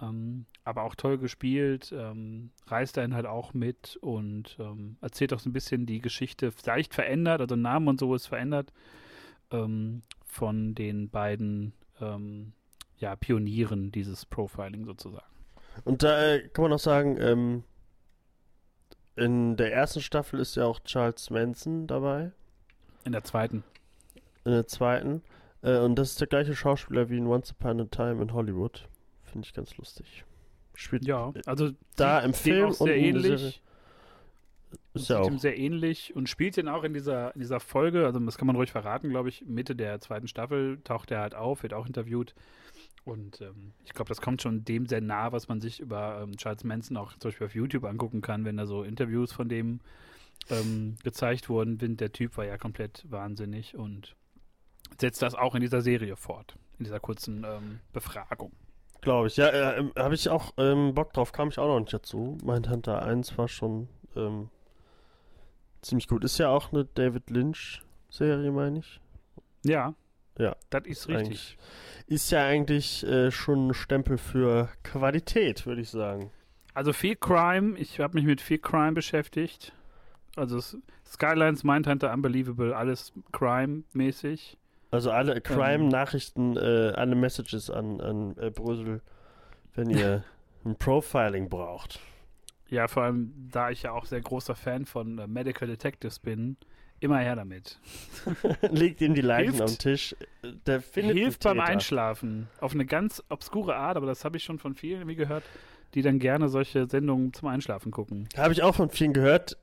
Ähm, 0.00 0.46
aber 0.66 0.82
auch 0.82 0.96
toll 0.96 1.16
gespielt, 1.16 1.94
ähm, 1.96 2.50
reist 2.66 2.96
dann 2.96 3.14
halt 3.14 3.24
auch 3.24 3.54
mit 3.54 3.96
und 4.00 4.56
ähm, 4.58 4.96
erzählt 5.00 5.32
auch 5.32 5.38
so 5.38 5.48
ein 5.48 5.52
bisschen 5.52 5.86
die 5.86 6.00
Geschichte, 6.00 6.52
leicht 6.64 6.92
verändert, 6.92 7.40
also 7.40 7.54
Namen 7.54 7.86
und 7.86 8.00
so 8.00 8.12
ist 8.16 8.26
verändert, 8.26 8.72
ähm, 9.52 10.02
von 10.24 10.74
den 10.74 11.08
beiden 11.08 11.72
ähm, 12.00 12.52
ja, 12.98 13.14
Pionieren 13.14 13.92
dieses 13.92 14.26
Profiling 14.26 14.84
sozusagen. 14.84 15.24
Und 15.84 16.02
da 16.02 16.34
äh, 16.34 16.48
kann 16.48 16.64
man 16.64 16.72
auch 16.72 16.80
sagen, 16.80 17.16
ähm, 17.20 17.62
in 19.14 19.56
der 19.56 19.72
ersten 19.72 20.00
Staffel 20.00 20.40
ist 20.40 20.56
ja 20.56 20.64
auch 20.64 20.80
Charles 20.80 21.30
Manson 21.30 21.86
dabei. 21.86 22.32
In 23.04 23.12
der 23.12 23.22
zweiten. 23.22 23.62
In 24.44 24.50
der 24.50 24.66
zweiten. 24.66 25.22
Äh, 25.62 25.78
und 25.78 25.94
das 25.94 26.10
ist 26.10 26.20
der 26.20 26.26
gleiche 26.26 26.56
Schauspieler 26.56 27.08
wie 27.08 27.18
in 27.18 27.28
Once 27.28 27.52
Upon 27.52 27.80
a 27.80 27.84
Time 27.84 28.20
in 28.20 28.32
Hollywood. 28.32 28.88
Finde 29.22 29.46
ich 29.46 29.54
ganz 29.54 29.76
lustig. 29.76 30.24
Spielt 30.76 31.06
ja, 31.06 31.32
also 31.46 31.70
da 31.96 32.20
im 32.20 32.34
Film 32.34 32.70
auch 32.70 32.74
sehr 32.74 32.96
ähnlich. 32.96 33.62
Auch. 35.10 35.26
ihm 35.26 35.38
sehr 35.38 35.58
ähnlich 35.58 36.16
und 36.16 36.28
spielt 36.28 36.56
den 36.56 36.68
auch 36.68 36.82
in 36.82 36.94
dieser, 36.94 37.34
in 37.34 37.40
dieser 37.40 37.60
Folge, 37.60 38.06
also 38.06 38.18
das 38.20 38.38
kann 38.38 38.46
man 38.46 38.56
ruhig 38.56 38.72
verraten, 38.72 39.10
glaube 39.10 39.28
ich, 39.28 39.44
Mitte 39.46 39.76
der 39.76 40.00
zweiten 40.00 40.26
Staffel 40.26 40.80
taucht 40.84 41.10
er 41.10 41.20
halt 41.20 41.34
auf, 41.34 41.62
wird 41.62 41.74
auch 41.74 41.86
interviewt. 41.86 42.34
Und 43.04 43.40
ähm, 43.40 43.72
ich 43.84 43.92
glaube, 43.92 44.08
das 44.08 44.20
kommt 44.20 44.42
schon 44.42 44.64
dem 44.64 44.86
sehr 44.86 45.00
nah, 45.00 45.32
was 45.32 45.48
man 45.48 45.60
sich 45.60 45.80
über 45.80 46.22
ähm, 46.22 46.36
Charles 46.36 46.64
Manson 46.64 46.96
auch 46.96 47.12
zum 47.12 47.30
Beispiel 47.30 47.46
auf 47.46 47.54
YouTube 47.54 47.84
angucken 47.84 48.22
kann, 48.22 48.44
wenn 48.44 48.56
da 48.56 48.66
so 48.66 48.82
Interviews 48.82 49.32
von 49.32 49.48
dem 49.48 49.80
ähm, 50.50 50.96
gezeigt 51.04 51.48
wurden. 51.48 51.96
Der 51.96 52.12
Typ 52.12 52.36
war 52.36 52.46
ja 52.46 52.58
komplett 52.58 53.04
wahnsinnig 53.08 53.76
und 53.76 54.16
setzt 55.00 55.22
das 55.22 55.34
auch 55.34 55.54
in 55.54 55.60
dieser 55.60 55.82
Serie 55.82 56.16
fort, 56.16 56.56
in 56.78 56.84
dieser 56.84 57.00
kurzen 57.00 57.44
ähm, 57.44 57.80
Befragung. 57.92 58.52
Glaube 59.06 59.28
ich, 59.28 59.36
ja, 59.36 59.46
äh, 59.46 59.78
ähm, 59.78 59.92
habe 59.96 60.16
ich 60.16 60.28
auch 60.28 60.52
ähm, 60.56 60.92
Bock 60.92 61.12
drauf, 61.12 61.30
kam 61.30 61.46
ich 61.46 61.60
auch 61.60 61.68
noch 61.68 61.78
nicht 61.78 61.92
dazu. 61.92 62.36
Mein 62.42 62.68
Hunter 62.68 63.04
1 63.04 63.38
war 63.38 63.46
schon 63.46 63.86
ähm, 64.16 64.50
ziemlich 65.80 66.08
gut. 66.08 66.24
Ist 66.24 66.38
ja 66.38 66.48
auch 66.48 66.72
eine 66.72 66.86
David 66.86 67.30
Lynch-Serie, 67.30 68.50
meine 68.50 68.80
ich. 68.80 69.00
Ja. 69.64 69.94
Ja. 70.38 70.56
Das 70.70 70.86
ist 70.86 71.06
richtig. 71.06 71.56
Ist 72.08 72.32
ja 72.32 72.46
eigentlich 72.46 73.06
äh, 73.06 73.30
schon 73.30 73.68
ein 73.68 73.74
Stempel 73.74 74.18
für 74.18 74.70
Qualität, 74.82 75.66
würde 75.66 75.82
ich 75.82 75.90
sagen. 75.90 76.32
Also 76.74 76.92
viel 76.92 77.14
Crime. 77.14 77.78
Ich 77.78 78.00
habe 78.00 78.14
mich 78.14 78.24
mit 78.24 78.40
viel 78.40 78.58
Crime 78.58 78.94
beschäftigt. 78.94 79.72
Also 80.34 80.58
Skylines, 81.06 81.62
Mindhunter, 81.62 82.12
Unbelievable, 82.12 82.76
alles 82.76 83.12
Crime-mäßig. 83.30 84.58
Also 84.90 85.10
alle 85.10 85.40
Crime-Nachrichten, 85.40 86.56
äh, 86.56 86.92
alle 86.94 87.14
Messages 87.16 87.70
an, 87.70 88.00
an 88.00 88.36
äh, 88.38 88.50
Brüssel, 88.50 89.02
wenn 89.74 89.90
ihr 89.90 90.24
ein 90.64 90.76
Profiling 90.76 91.48
braucht. 91.48 92.00
Ja, 92.68 92.88
vor 92.88 93.04
allem, 93.04 93.32
da 93.50 93.70
ich 93.70 93.82
ja 93.82 93.92
auch 93.92 94.06
sehr 94.06 94.20
großer 94.20 94.54
Fan 94.54 94.86
von 94.86 95.18
äh, 95.18 95.26
Medical 95.26 95.68
Detectives 95.68 96.18
bin, 96.18 96.56
immer 97.00 97.18
her 97.18 97.36
damit. 97.36 97.78
Legt 98.70 99.00
ihm 99.00 99.14
die 99.14 99.20
Leichen 99.20 99.54
hilft, 99.54 99.70
am 99.70 99.78
Tisch. 99.78 100.16
Der 100.66 100.80
findet 100.80 101.16
hilft 101.16 101.42
beim 101.44 101.60
Einschlafen. 101.60 102.48
Auf 102.60 102.72
eine 102.72 102.86
ganz 102.86 103.22
obskure 103.28 103.76
Art, 103.76 103.96
aber 103.96 104.06
das 104.06 104.24
habe 104.24 104.36
ich 104.36 104.44
schon 104.44 104.58
von 104.58 104.74
vielen 104.74 105.00
irgendwie 105.00 105.16
gehört, 105.16 105.44
die 105.94 106.02
dann 106.02 106.18
gerne 106.18 106.48
solche 106.48 106.88
Sendungen 106.88 107.32
zum 107.32 107.48
Einschlafen 107.48 107.92
gucken. 107.92 108.28
Habe 108.36 108.52
ich 108.52 108.62
auch 108.62 108.74
von 108.74 108.90
vielen 108.90 109.12
gehört. 109.12 109.56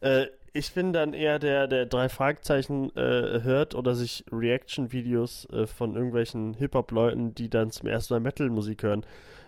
Äh, 0.00 0.26
ich 0.52 0.74
bin 0.74 0.92
dann 0.92 1.14
eher 1.14 1.38
der, 1.38 1.66
der 1.66 1.86
drei 1.86 2.08
Fragezeichen 2.08 2.94
äh, 2.96 3.42
hört 3.42 3.74
oder 3.74 3.94
sich 3.94 4.24
Reaction-Videos 4.30 5.48
äh, 5.50 5.66
von 5.66 5.94
irgendwelchen 5.94 6.54
Hip-Hop-Leuten, 6.54 7.34
die 7.34 7.48
dann 7.48 7.70
zum 7.70 7.88
ersten 7.88 8.14
Mal 8.14 8.20
Metal-Musik 8.20 8.82
hören, 8.82 9.06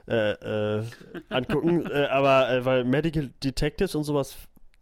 äh, 0.09 0.33
äh 0.33 0.85
angucken. 1.29 1.87
Äh, 1.91 2.07
aber 2.07 2.51
äh, 2.51 2.65
weil 2.65 2.85
Medical 2.85 3.31
Detectives 3.43 3.95
und 3.95 4.05
sowas 4.05 4.37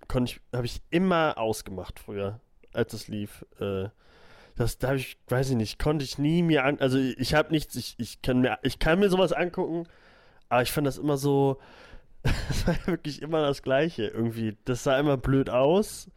konnte 0.07 0.33
ich, 0.33 0.41
habe 0.57 0.67
ich 0.67 0.81
immer 0.91 1.39
ausgemacht 1.39 1.99
früher, 1.99 2.41
als 2.73 2.93
es 2.93 3.09
lief. 3.09 3.45
das, 4.57 4.79
da 4.79 4.89
habe 4.89 4.99
ich, 4.99 5.17
weiß 5.29 5.51
ich 5.51 5.57
nicht, 5.57 5.79
konnte 5.79 6.05
ich 6.05 6.19
nie 6.19 6.43
mir 6.43 6.65
an, 6.65 6.79
also 6.81 6.99
ich 6.99 7.35
habe 7.35 7.51
nichts, 7.51 7.75
ich, 7.77 7.95
ich 7.99 8.21
kann 8.21 8.41
mir, 8.41 8.59
ich 8.63 8.79
kann 8.79 8.99
mir 8.99 9.09
sowas 9.09 9.33
angucken, 9.33 9.87
aber 10.49 10.63
ich 10.63 10.71
fand 10.71 10.87
das 10.87 10.99
immer 10.99 11.17
so, 11.17 11.59
das 12.49 12.67
war 12.67 12.75
ja 12.75 12.87
wirklich 12.87 13.23
immer 13.23 13.43
das 13.43 13.63
Gleiche 13.63 14.07
irgendwie. 14.07 14.57
Das 14.65 14.85
sah 14.85 14.99
immer 14.99 15.17
blöd 15.17 15.51
aus. 15.51 16.11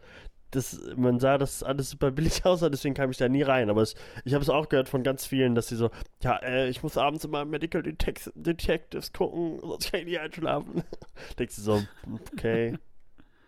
Das, 0.52 0.80
man 0.96 1.20
sah, 1.20 1.38
dass 1.38 1.64
alles 1.64 1.90
super 1.90 2.12
billig 2.12 2.46
aussah, 2.46 2.70
deswegen 2.70 2.94
kam 2.94 3.12
ich 3.12 3.18
da 3.18 3.28
nie 3.28 3.42
rein. 3.42 3.70
Aber 3.70 3.82
es, 3.82 3.96
ich 4.24 4.34
habe 4.34 4.44
es 4.44 4.50
auch 4.50 4.70
gehört 4.70 4.88
von 4.88 5.04
ganz 5.04 5.26
vielen, 5.26 5.56
dass 5.56 5.68
sie 5.68 5.76
so, 5.76 5.90
ja, 6.22 6.38
äh, 6.38 6.70
ich 6.70 6.84
muss 6.84 6.98
abends 6.98 7.26
immer 7.26 7.44
Medical 7.44 7.84
Detect 7.84 8.32
Detectives 8.36 9.12
gucken, 9.12 9.60
sonst 9.62 9.92
kann 9.92 10.02
ich 10.02 10.06
nicht 10.06 10.20
einschlafen. 10.20 10.84
Denkst 11.40 11.56
du 11.58 11.62
so, 11.62 11.84
okay. 12.32 12.78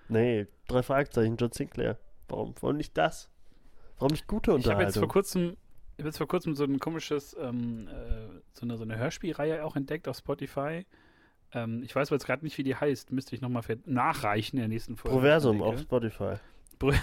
Nee, 0.10 0.48
drei 0.68 0.84
Fragezeichen, 0.84 1.38
John 1.38 1.52
Sinclair. 1.52 1.98
Warum, 2.28 2.56
warum 2.60 2.78
nicht 2.78 2.98
das? 2.98 3.30
Warum 4.00 4.12
nicht 4.12 4.28
gute 4.28 4.54
Unterhaltung? 4.54 4.72
Ich 4.72 4.76
habe 4.76 4.84
jetzt 4.84 4.98
vor 4.98 5.08
kurzem, 5.08 5.58
ich 5.96 6.00
habe 6.00 6.10
jetzt 6.10 6.18
vor 6.18 6.28
kurzem 6.28 6.56
so 6.56 6.64
ein 6.64 6.80
komisches, 6.80 7.36
ähm, 7.40 7.88
äh, 7.88 8.42
so, 8.54 8.64
eine, 8.64 8.78
so 8.78 8.84
eine 8.84 8.98
Hörspielreihe 8.98 9.64
auch 9.64 9.76
entdeckt 9.76 10.08
auf 10.08 10.18
Spotify. 10.18 10.86
Ähm, 11.54 11.82
ich 11.84 11.96
weiß 11.96 12.10
aber 12.10 12.16
jetzt 12.16 12.26
gerade 12.26 12.44
nicht, 12.44 12.58
wie 12.58 12.64
die 12.64 12.76
heißt. 12.76 13.12
Müsste 13.12 13.36
ich 13.36 13.42
nochmal 13.42 13.64
nachreichen 13.86 14.58
in 14.58 14.62
der 14.62 14.70
nächsten 14.70 14.96
Folge. 14.96 15.18
Proversum 15.18 15.62
auf 15.62 15.80
Spotify. 15.80 16.36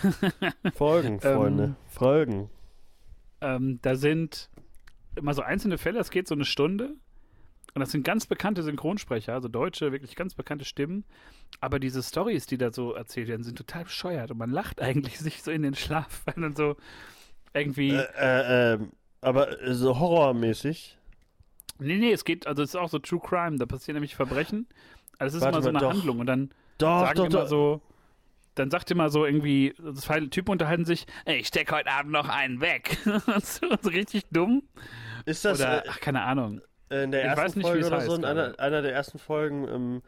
Folgen, 0.75 1.21
Freunde. 1.21 1.65
Ähm, 1.65 1.77
Folgen. 1.87 2.51
Ähm, 3.41 3.79
da 3.83 3.97
sind 3.97 4.49
immer 5.17 5.35
so 5.35 5.43
einzelne 5.43 5.79
Fälle, 5.79 5.99
es 5.99 6.11
geht 6.11 6.29
so 6.29 6.35
eine 6.35 6.45
Stunde. 6.45 6.95
Und 7.75 7.81
das 7.81 7.91
sind 7.91 8.05
ganz 8.05 8.27
bekannte 8.27 8.63
Synchronsprecher, 8.63 9.33
also 9.33 9.49
deutsche, 9.49 9.91
wirklich 9.91 10.15
ganz 10.15 10.35
bekannte 10.35 10.65
Stimmen. 10.65 11.05
Aber 11.61 11.81
diese 11.81 12.05
Stories, 12.05 12.47
die 12.47 12.57
da 12.57 12.71
so 12.71 12.93
erzählt 12.93 13.27
werden, 13.27 13.43
sind 13.43 13.59
total 13.59 13.85
bescheuert. 13.85 14.31
Und 14.31 14.39
man 14.39 14.51
lacht 14.51 14.81
eigentlich 14.83 15.19
sich 15.19 15.43
so 15.43 15.51
in 15.51 15.63
den 15.63 15.75
Schlaf, 15.75 16.23
weil 16.25 16.35
dann 16.41 16.55
so 16.55 16.77
irgendwie. 17.53 17.91
Äh, 17.91 18.07
äh, 18.17 18.75
äh, 18.75 18.79
aber 19.21 19.75
so 19.75 19.99
horrormäßig. 19.99 20.99
Nee, 21.79 21.99
nee, 21.99 22.13
es 22.13 22.25
geht, 22.25 22.47
also 22.47 22.63
es 22.63 22.71
ist 22.71 22.77
auch 22.77 22.89
so 22.89 22.99
True 22.99 23.21
Crime, 23.21 23.59
da 23.59 23.67
passieren 23.67 23.95
nämlich 23.95 24.15
Verbrechen. 24.15 24.67
Also 25.19 25.37
es 25.37 25.43
ist 25.43 25.45
Warte 25.45 25.57
immer 25.59 25.63
so 25.63 25.69
eine 25.71 25.79
doch. 25.79 25.91
Handlung 25.91 26.21
und 26.21 26.27
dann 26.27 26.51
doch, 26.79 27.01
sagen 27.01 27.17
doch, 27.17 27.25
immer 27.27 27.41
doch. 27.41 27.49
so, 27.49 27.81
dann 28.55 28.71
sagt 28.71 28.91
immer 28.91 29.11
so 29.11 29.25
irgendwie, 29.25 29.75
zwei 29.95 30.21
Typen 30.21 30.53
unterhalten 30.53 30.85
sich, 30.85 31.07
ey, 31.25 31.37
ich 31.37 31.49
steck 31.49 31.73
heute 31.73 31.91
Abend 31.91 32.13
noch 32.13 32.29
einen 32.29 32.61
weg. 32.61 32.99
so, 33.43 33.67
so 33.81 33.91
richtig 33.91 34.25
dumm. 34.31 34.63
Ist 35.25 35.45
das, 35.45 35.61
oder, 35.61 35.85
äh, 35.85 35.89
ach, 35.89 36.01
keine 36.01 36.23
Ahnung. 36.23 36.61
In 36.91 37.11
der 37.11 37.25
ersten 37.25 37.59
nicht, 37.59 37.69
Folge 37.69 37.87
oder 37.87 38.01
so, 38.01 38.15
in 38.15 38.25
einer, 38.25 38.59
einer, 38.61 38.83
der 38.83 38.93
ersten 38.93 39.19
Folgen, 39.19 39.67
ähm, 39.69 40.03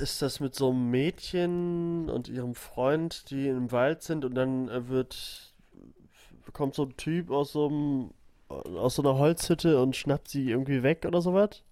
ist 0.00 0.22
das 0.22 0.40
mit 0.40 0.54
so 0.54 0.70
einem 0.70 0.90
Mädchen 0.90 2.10
und 2.10 2.28
ihrem 2.28 2.54
Freund, 2.54 3.30
die 3.30 3.48
im 3.48 3.72
Wald 3.72 4.02
sind 4.02 4.24
und 4.24 4.34
dann 4.34 4.68
äh, 4.68 4.88
wird, 4.88 5.54
kommt 6.52 6.74
so 6.74 6.84
ein 6.84 6.96
Typ 6.96 7.30
aus 7.30 7.52
so 7.52 7.68
einem 7.68 8.10
aus 8.48 8.96
so 8.96 9.02
einer 9.02 9.18
Holzhütte 9.18 9.80
und 9.80 9.96
schnappt 9.96 10.28
sie 10.28 10.50
irgendwie 10.50 10.82
weg 10.82 11.04
oder 11.06 11.20
sowas? 11.20 11.62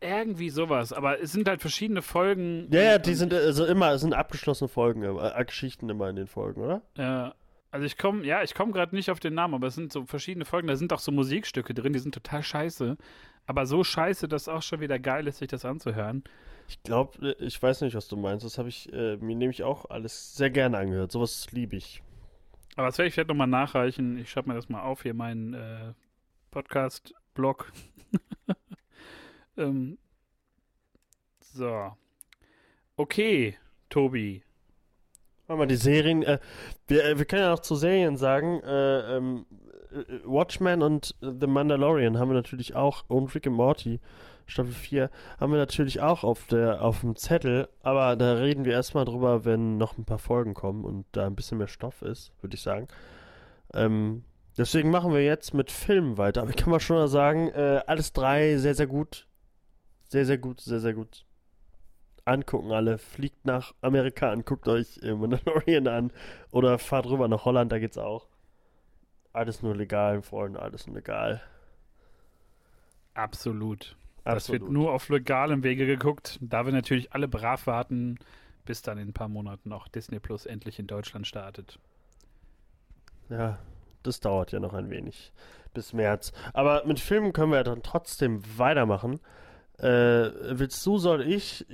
Irgendwie 0.00 0.48
sowas, 0.48 0.92
aber 0.92 1.20
es 1.20 1.32
sind 1.32 1.46
halt 1.46 1.60
verschiedene 1.60 2.00
Folgen. 2.00 2.68
Ja, 2.70 2.80
ja, 2.80 2.98
die 2.98 3.14
sind 3.14 3.34
also 3.34 3.66
immer, 3.66 3.92
es 3.92 4.00
sind 4.00 4.14
abgeschlossene 4.14 4.68
Folgen, 4.68 5.02
äh, 5.02 5.44
Geschichten 5.44 5.88
immer 5.90 6.08
in 6.08 6.16
den 6.16 6.26
Folgen, 6.26 6.62
oder? 6.62 6.82
Ja. 6.96 7.34
Also 7.72 7.86
ich 7.86 7.98
komme, 7.98 8.24
ja, 8.24 8.42
ich 8.42 8.54
komme 8.54 8.72
gerade 8.72 8.96
nicht 8.96 9.10
auf 9.10 9.20
den 9.20 9.34
Namen, 9.34 9.54
aber 9.54 9.68
es 9.68 9.74
sind 9.76 9.92
so 9.92 10.04
verschiedene 10.04 10.44
Folgen, 10.44 10.66
da 10.66 10.76
sind 10.76 10.92
auch 10.92 10.98
so 10.98 11.12
Musikstücke 11.12 11.72
drin, 11.72 11.92
die 11.92 12.00
sind 12.00 12.14
total 12.14 12.42
scheiße. 12.42 12.96
Aber 13.46 13.66
so 13.66 13.84
scheiße, 13.84 14.28
dass 14.28 14.42
es 14.42 14.48
auch 14.48 14.62
schon 14.62 14.80
wieder 14.80 14.98
geil 14.98 15.26
ist, 15.26 15.38
sich 15.38 15.48
das 15.48 15.64
anzuhören. 15.64 16.24
Ich 16.68 16.82
glaube, 16.82 17.34
äh, 17.38 17.44
ich 17.44 17.62
weiß 17.62 17.82
nicht, 17.82 17.94
was 17.94 18.08
du 18.08 18.16
meinst. 18.16 18.44
Das 18.44 18.58
habe 18.58 18.68
ich 18.68 18.92
äh, 18.92 19.16
mir 19.16 19.36
nämlich 19.36 19.62
auch 19.62 19.90
alles 19.90 20.36
sehr 20.36 20.50
gerne 20.50 20.78
angehört. 20.78 21.12
Sowas 21.12 21.48
liebe 21.52 21.76
ich. 21.76 22.02
Aber 22.80 22.86
das 22.86 22.96
werde 22.96 23.08
ich 23.08 23.12
vielleicht 23.14 23.28
nochmal 23.28 23.46
nachreichen. 23.46 24.16
Ich 24.16 24.30
schreibe 24.30 24.48
mir 24.48 24.54
das 24.54 24.70
mal 24.70 24.80
auf 24.80 25.02
hier, 25.02 25.12
meinen 25.12 25.52
äh, 25.52 25.92
Podcast-Blog. 26.50 27.70
ähm, 29.58 29.98
so. 31.40 31.92
Okay, 32.96 33.58
Tobi. 33.90 34.42
Machen 35.46 35.60
wir 35.60 35.66
die 35.66 35.76
Serien. 35.76 36.22
Äh, 36.22 36.38
wir, 36.86 37.04
äh, 37.04 37.18
wir 37.18 37.26
können 37.26 37.42
ja 37.42 37.50
noch 37.50 37.60
zu 37.60 37.74
Serien 37.74 38.16
sagen. 38.16 38.62
Äh, 38.62 39.16
ähm, 39.18 39.44
äh, 39.92 40.20
Watchmen 40.24 40.80
und 40.80 41.14
The 41.20 41.46
Mandalorian 41.46 42.18
haben 42.18 42.30
wir 42.30 42.34
natürlich 42.34 42.74
auch. 42.74 43.04
Und 43.08 43.34
Rick 43.34 43.46
and 43.46 43.56
Morty. 43.56 44.00
Staffel 44.50 44.72
4 44.72 45.10
haben 45.38 45.52
wir 45.52 45.58
natürlich 45.58 46.00
auch 46.00 46.24
auf, 46.24 46.46
der, 46.46 46.82
auf 46.82 47.00
dem 47.00 47.16
Zettel, 47.16 47.68
aber 47.82 48.16
da 48.16 48.34
reden 48.34 48.64
wir 48.64 48.72
erstmal 48.72 49.04
drüber, 49.04 49.44
wenn 49.44 49.78
noch 49.78 49.96
ein 49.98 50.04
paar 50.04 50.18
Folgen 50.18 50.54
kommen 50.54 50.84
und 50.84 51.06
da 51.12 51.26
ein 51.26 51.36
bisschen 51.36 51.58
mehr 51.58 51.68
Stoff 51.68 52.02
ist, 52.02 52.32
würde 52.40 52.54
ich 52.54 52.62
sagen. 52.62 52.88
Ähm, 53.72 54.24
deswegen 54.58 54.90
machen 54.90 55.12
wir 55.12 55.24
jetzt 55.24 55.54
mit 55.54 55.70
Filmen 55.70 56.18
weiter. 56.18 56.42
Aber 56.42 56.50
ich 56.50 56.56
kann 56.56 56.70
mal 56.70 56.80
schon 56.80 56.96
mal 56.96 57.08
sagen, 57.08 57.48
äh, 57.48 57.82
alles 57.86 58.12
drei 58.12 58.56
sehr, 58.56 58.74
sehr 58.74 58.86
gut. 58.86 59.26
Sehr, 60.08 60.26
sehr 60.26 60.38
gut, 60.38 60.60
sehr, 60.60 60.80
sehr 60.80 60.94
gut. 60.94 61.24
Angucken 62.24 62.72
alle. 62.72 62.98
Fliegt 62.98 63.44
nach 63.44 63.74
Amerika 63.80 64.30
an, 64.30 64.44
guckt 64.44 64.68
euch 64.68 64.98
äh, 65.02 65.14
Mandalorian 65.14 65.86
an 65.88 66.12
oder 66.50 66.78
fahrt 66.78 67.06
rüber 67.06 67.28
nach 67.28 67.44
Holland, 67.44 67.72
da 67.72 67.78
geht's 67.78 67.98
auch. 67.98 68.28
Alles 69.32 69.62
nur 69.62 69.76
legal, 69.76 70.22
Freunde, 70.22 70.60
alles 70.60 70.86
nur 70.86 70.96
legal. 70.96 71.40
Absolut. 73.14 73.96
Das 74.24 74.50
wird 74.50 74.70
nur 74.70 74.92
auf 74.92 75.08
legalem 75.08 75.62
Wege 75.62 75.86
geguckt. 75.86 76.38
Da 76.40 76.66
wir 76.66 76.72
natürlich 76.72 77.12
alle 77.12 77.28
brav 77.28 77.66
warten, 77.66 78.18
bis 78.64 78.82
dann 78.82 78.98
in 78.98 79.08
ein 79.08 79.12
paar 79.12 79.28
Monaten 79.28 79.72
auch 79.72 79.88
Disney 79.88 80.20
Plus 80.20 80.46
endlich 80.46 80.78
in 80.78 80.86
Deutschland 80.86 81.26
startet. 81.26 81.78
Ja, 83.28 83.58
das 84.02 84.20
dauert 84.20 84.52
ja 84.52 84.60
noch 84.60 84.74
ein 84.74 84.90
wenig 84.90 85.32
bis 85.72 85.92
März. 85.92 86.32
Aber 86.52 86.84
mit 86.86 87.00
Filmen 87.00 87.32
können 87.32 87.52
wir 87.52 87.62
dann 87.62 87.82
trotzdem 87.82 88.42
weitermachen. 88.56 89.20
Äh, 89.78 90.30
willst 90.58 90.84
du, 90.84 90.98
soll 90.98 91.22
ich? 91.22 91.66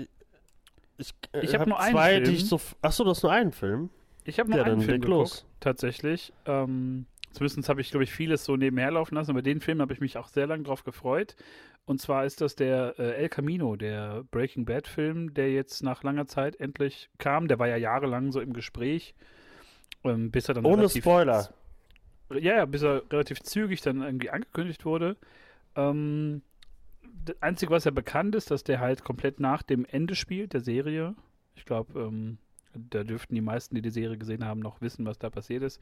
Ich, 0.98 1.14
äh, 1.32 1.40
ich 1.40 1.54
habe 1.54 1.62
hab 1.62 1.68
nur 1.68 1.80
einen 1.80 1.98
Film. 1.98 2.24
Die 2.24 2.30
ich 2.32 2.48
so, 2.48 2.60
achso, 2.82 3.04
du 3.04 3.10
hast 3.10 3.22
nur 3.22 3.32
einen 3.32 3.52
Film? 3.52 3.90
Ich 4.24 4.38
habe 4.38 4.50
nur 4.50 4.58
ja, 4.58 4.64
einen 4.64 4.80
Film 4.80 5.00
geguckt, 5.00 5.08
los. 5.08 5.46
tatsächlich. 5.60 6.32
Ähm, 6.46 7.06
zumindest 7.32 7.68
habe 7.68 7.80
ich, 7.80 7.90
glaube 7.90 8.04
ich, 8.04 8.12
vieles 8.12 8.44
so 8.44 8.56
nebenher 8.56 8.90
laufen 8.90 9.14
lassen, 9.14 9.30
aber 9.30 9.42
den 9.42 9.60
Film 9.60 9.80
habe 9.80 9.92
ich 9.92 10.00
mich 10.00 10.18
auch 10.18 10.28
sehr 10.28 10.46
lange 10.46 10.64
drauf 10.64 10.84
gefreut. 10.84 11.36
Und 11.86 12.00
zwar 12.00 12.24
ist 12.24 12.40
das 12.40 12.56
der 12.56 12.98
äh, 12.98 13.22
El 13.22 13.28
Camino, 13.28 13.76
der 13.76 14.24
Breaking 14.32 14.64
Bad 14.64 14.88
Film, 14.88 15.32
der 15.34 15.52
jetzt 15.52 15.82
nach 15.82 16.02
langer 16.02 16.26
Zeit 16.26 16.58
endlich 16.58 17.08
kam. 17.18 17.46
Der 17.46 17.60
war 17.60 17.68
ja 17.68 17.76
jahrelang 17.76 18.32
so 18.32 18.40
im 18.40 18.52
Gespräch, 18.52 19.14
ähm, 20.02 20.32
bis 20.32 20.48
er 20.48 20.54
dann 20.54 20.64
Ohne 20.66 20.88
Spoiler. 20.88 21.48
Ja, 22.30 22.56
ja, 22.56 22.64
bis 22.64 22.82
er 22.82 23.02
relativ 23.10 23.40
zügig 23.40 23.82
dann 23.82 24.02
irgendwie 24.02 24.30
angekündigt 24.30 24.84
wurde. 24.84 25.16
Ähm, 25.76 26.42
das 27.24 27.40
Einzige, 27.40 27.70
was 27.70 27.84
ja 27.84 27.92
bekannt 27.92 28.34
ist, 28.34 28.50
dass 28.50 28.64
der 28.64 28.80
halt 28.80 29.04
komplett 29.04 29.38
nach 29.38 29.62
dem 29.62 29.84
Ende 29.84 30.16
spielt, 30.16 30.54
der 30.54 30.60
Serie. 30.60 31.14
Ich 31.54 31.64
glaube, 31.64 32.00
ähm, 32.00 32.38
da 32.74 33.04
dürften 33.04 33.36
die 33.36 33.40
meisten, 33.40 33.76
die 33.76 33.82
die 33.82 33.90
Serie 33.90 34.18
gesehen 34.18 34.44
haben, 34.44 34.58
noch 34.58 34.80
wissen, 34.80 35.06
was 35.06 35.18
da 35.18 35.30
passiert 35.30 35.62
ist. 35.62 35.80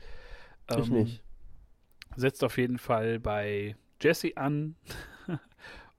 Ähm, 0.68 0.80
ich 0.80 0.90
nicht. 0.90 1.22
Setzt 2.14 2.44
auf 2.44 2.58
jeden 2.58 2.78
Fall 2.78 3.18
bei 3.20 3.74
Jesse 4.02 4.36
an. 4.36 4.76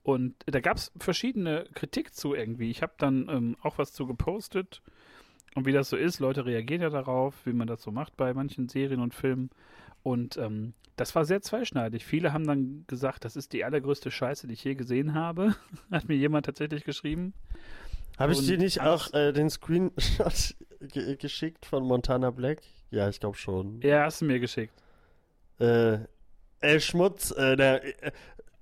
Und 0.06 0.36
da 0.46 0.60
gab 0.60 0.76
es 0.76 0.92
verschiedene 1.00 1.66
Kritik 1.74 2.14
zu 2.14 2.32
irgendwie. 2.32 2.70
Ich 2.70 2.80
habe 2.80 2.92
dann 2.96 3.28
ähm, 3.28 3.56
auch 3.60 3.76
was 3.78 3.92
zu 3.92 4.06
gepostet. 4.06 4.80
Und 5.56 5.66
wie 5.66 5.72
das 5.72 5.88
so 5.88 5.96
ist, 5.96 6.20
Leute 6.20 6.46
reagieren 6.46 6.80
ja 6.80 6.90
darauf, 6.90 7.34
wie 7.44 7.52
man 7.52 7.66
das 7.66 7.82
so 7.82 7.90
macht 7.90 8.16
bei 8.16 8.32
manchen 8.32 8.68
Serien 8.68 9.00
und 9.00 9.16
Filmen. 9.16 9.50
Und 10.04 10.36
ähm, 10.36 10.74
das 10.94 11.16
war 11.16 11.24
sehr 11.24 11.42
zweischneidig. 11.42 12.06
Viele 12.06 12.32
haben 12.32 12.46
dann 12.46 12.84
gesagt, 12.86 13.24
das 13.24 13.34
ist 13.34 13.52
die 13.52 13.64
allergrößte 13.64 14.12
Scheiße, 14.12 14.46
die 14.46 14.52
ich 14.52 14.62
je 14.62 14.76
gesehen 14.76 15.12
habe. 15.12 15.56
Hat 15.90 16.08
mir 16.08 16.14
jemand 16.14 16.46
tatsächlich 16.46 16.84
geschrieben. 16.84 17.34
Habe 18.16 18.30
ich 18.30 18.46
dir 18.46 18.58
nicht 18.58 18.82
auch 18.82 19.12
äh, 19.12 19.32
den 19.32 19.50
Screenshot 19.50 20.54
ge 20.82 21.16
geschickt 21.16 21.66
von 21.66 21.82
Montana 21.82 22.30
Black? 22.30 22.62
Ja, 22.92 23.08
ich 23.08 23.18
glaube 23.18 23.38
schon. 23.38 23.80
Ja, 23.80 24.04
hast 24.04 24.20
du 24.20 24.26
mir 24.26 24.38
geschickt. 24.38 24.80
Äh, 25.58 25.98
El 26.60 26.80
Schmutz, 26.80 27.32
äh, 27.32 27.56
der, 27.56 27.84
äh, 28.04 28.12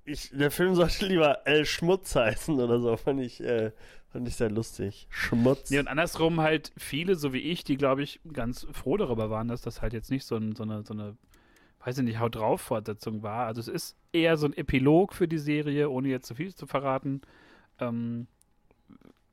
ich, 0.05 0.29
der 0.31 0.51
Film 0.51 0.75
sollte 0.75 1.05
lieber 1.05 1.45
El 1.45 1.65
Schmutz 1.65 2.15
heißen 2.15 2.59
oder 2.59 2.79
so, 2.79 2.95
fand 2.95 3.21
ich, 3.21 3.41
äh, 3.41 3.71
fand 4.11 4.27
ich 4.27 4.35
sehr 4.35 4.51
lustig. 4.51 5.07
Schmutz. 5.09 5.69
Ja, 5.69 5.79
und 5.81 5.87
andersrum 5.87 6.39
halt 6.39 6.71
viele, 6.77 7.15
so 7.15 7.33
wie 7.33 7.39
ich, 7.39 7.63
die, 7.63 7.75
glaube 7.75 8.03
ich, 8.03 8.21
ganz 8.31 8.67
froh 8.71 8.97
darüber 8.97 9.29
waren, 9.29 9.47
dass 9.47 9.61
das 9.61 9.81
halt 9.81 9.93
jetzt 9.93 10.11
nicht 10.11 10.25
so, 10.25 10.37
ein, 10.37 10.55
so, 10.55 10.63
eine, 10.63 10.83
so 10.83 10.93
eine, 10.93 11.17
weiß 11.83 11.97
ich 11.97 12.03
nicht, 12.03 12.19
Haut 12.19 12.35
drauf 12.35 12.61
Fortsetzung 12.61 13.23
war. 13.23 13.47
Also 13.47 13.59
es 13.61 13.67
ist 13.67 13.97
eher 14.13 14.37
so 14.37 14.47
ein 14.47 14.53
Epilog 14.53 15.13
für 15.13 15.27
die 15.27 15.37
Serie, 15.37 15.89
ohne 15.89 16.09
jetzt 16.09 16.27
zu 16.27 16.35
viel 16.35 16.53
zu 16.53 16.67
verraten. 16.67 17.21
Ähm, 17.79 18.27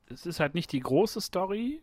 es 0.09 0.25
ist 0.25 0.39
halt 0.39 0.53
nicht 0.55 0.71
die 0.71 0.79
große 0.79 1.21
Story. 1.21 1.81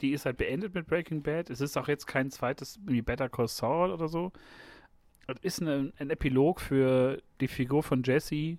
Die 0.00 0.12
ist 0.12 0.24
halt 0.24 0.36
beendet 0.36 0.74
mit 0.74 0.86
Breaking 0.86 1.22
Bad. 1.22 1.50
Es 1.50 1.60
ist 1.60 1.76
auch 1.76 1.88
jetzt 1.88 2.06
kein 2.06 2.30
zweites 2.30 2.78
wie 2.86 3.02
Better 3.02 3.28
Call 3.28 3.48
Saul 3.48 3.90
oder 3.90 4.08
so. 4.08 4.32
Es 5.28 5.40
ist 5.42 5.60
eine, 5.62 5.92
ein 5.98 6.08
Epilog 6.08 6.60
für 6.60 7.20
die 7.40 7.48
Figur 7.48 7.82
von 7.82 8.02
Jesse. 8.02 8.56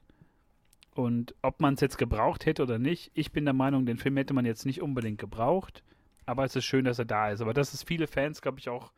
Und 0.93 1.33
ob 1.41 1.59
man 1.59 1.73
es 1.73 1.81
jetzt 1.81 1.97
gebraucht 1.97 2.45
hätte 2.45 2.61
oder 2.61 2.77
nicht, 2.77 3.11
ich 3.15 3.31
bin 3.31 3.45
der 3.45 3.53
Meinung, 3.53 3.85
den 3.85 3.97
Film 3.97 4.17
hätte 4.17 4.33
man 4.33 4.45
jetzt 4.45 4.65
nicht 4.65 4.81
unbedingt 4.81 5.17
gebraucht. 5.17 5.83
Aber 6.25 6.43
es 6.45 6.55
ist 6.55 6.65
schön, 6.65 6.85
dass 6.85 6.99
er 6.99 7.05
da 7.05 7.31
ist. 7.31 7.41
Aber 7.41 7.53
dass 7.53 7.73
es 7.73 7.81
viele 7.81 8.05
Fans, 8.05 8.41
glaube 8.41 8.59
ich, 8.59 8.69
auch 8.69 8.91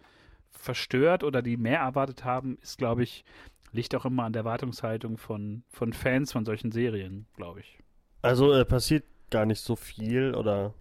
verstört 0.50 1.24
oder 1.24 1.42
die 1.42 1.56
mehr 1.56 1.80
erwartet 1.80 2.26
haben, 2.26 2.58
ist, 2.62 2.78
glaube 2.78 3.04
ich, 3.04 3.24
liegt 3.72 3.96
auch 3.96 4.04
immer 4.04 4.26
an 4.26 4.34
der 4.34 4.42
Erwartungshaltung 4.42 5.18
von, 5.18 5.64
von 5.70 5.94
Fans 5.94 6.34
von 6.34 6.44
solchen 6.44 6.74
Serien, 6.74 7.26
glaube 7.38 7.62
ich. 7.62 7.80
Also 8.22 8.52
äh, 8.52 8.66
passiert 8.66 9.06
gar 9.30 9.46
nicht 9.46 9.62
so 9.62 9.78
viel 9.78 10.36
oder 10.36 10.74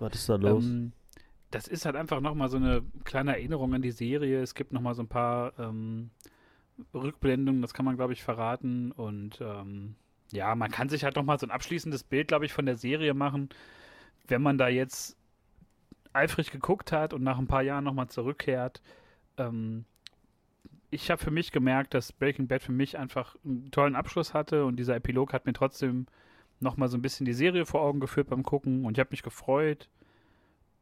was 0.00 0.14
ist 0.14 0.28
da 0.28 0.36
los? 0.36 0.64
Ähm, 0.64 0.92
das 1.54 1.68
ist 1.68 1.86
halt 1.86 1.94
einfach 1.94 2.20
nochmal 2.20 2.48
so 2.48 2.56
eine 2.56 2.82
kleine 3.04 3.36
Erinnerung 3.36 3.74
an 3.74 3.82
die 3.82 3.92
Serie. 3.92 4.42
Es 4.42 4.56
gibt 4.56 4.72
nochmal 4.72 4.94
so 4.96 5.02
ein 5.02 5.08
paar 5.08 5.52
ähm, 5.58 6.10
Rückblendungen, 6.92 7.62
das 7.62 7.74
kann 7.74 7.84
man, 7.84 7.94
glaube 7.94 8.12
ich, 8.12 8.24
verraten. 8.24 8.90
Und 8.90 9.40
ähm, 9.40 9.94
ja, 10.32 10.56
man 10.56 10.72
kann 10.72 10.88
sich 10.88 11.04
halt 11.04 11.14
nochmal 11.14 11.38
so 11.38 11.46
ein 11.46 11.52
abschließendes 11.52 12.02
Bild, 12.02 12.26
glaube 12.26 12.44
ich, 12.44 12.52
von 12.52 12.66
der 12.66 12.76
Serie 12.76 13.14
machen, 13.14 13.50
wenn 14.26 14.42
man 14.42 14.58
da 14.58 14.66
jetzt 14.66 15.16
eifrig 16.12 16.50
geguckt 16.50 16.90
hat 16.90 17.12
und 17.12 17.22
nach 17.22 17.38
ein 17.38 17.46
paar 17.46 17.62
Jahren 17.62 17.84
nochmal 17.84 18.08
zurückkehrt. 18.08 18.82
Ähm, 19.36 19.84
ich 20.90 21.08
habe 21.08 21.22
für 21.22 21.30
mich 21.30 21.52
gemerkt, 21.52 21.94
dass 21.94 22.12
Breaking 22.12 22.48
Bad 22.48 22.64
für 22.64 22.72
mich 22.72 22.98
einfach 22.98 23.36
einen 23.44 23.70
tollen 23.70 23.94
Abschluss 23.94 24.34
hatte 24.34 24.64
und 24.64 24.76
dieser 24.76 24.96
Epilog 24.96 25.32
hat 25.32 25.46
mir 25.46 25.52
trotzdem 25.52 26.06
nochmal 26.58 26.88
so 26.88 26.96
ein 26.98 27.02
bisschen 27.02 27.26
die 27.26 27.32
Serie 27.32 27.64
vor 27.64 27.82
Augen 27.82 28.00
geführt 28.00 28.28
beim 28.28 28.42
Gucken 28.42 28.84
und 28.84 28.96
ich 28.96 29.00
habe 29.00 29.10
mich 29.12 29.22
gefreut. 29.22 29.88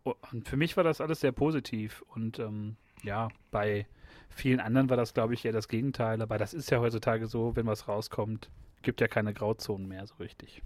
Und 0.04 0.48
für 0.48 0.56
mich 0.56 0.76
war 0.76 0.84
das 0.84 1.00
alles 1.00 1.20
sehr 1.20 1.32
positiv. 1.32 2.02
Und 2.08 2.38
ähm, 2.38 2.76
ja, 3.02 3.28
bei 3.50 3.86
vielen 4.28 4.60
anderen 4.60 4.90
war 4.90 4.96
das, 4.96 5.14
glaube 5.14 5.34
ich, 5.34 5.44
eher 5.44 5.52
das 5.52 5.68
Gegenteil. 5.68 6.20
Aber 6.22 6.38
das 6.38 6.54
ist 6.54 6.70
ja 6.70 6.80
heutzutage 6.80 7.26
so, 7.26 7.54
wenn 7.56 7.66
was 7.66 7.88
rauskommt, 7.88 8.50
gibt 8.82 9.00
ja 9.00 9.08
keine 9.08 9.32
Grauzonen 9.32 9.86
mehr 9.86 10.06
so 10.06 10.14
richtig. 10.16 10.62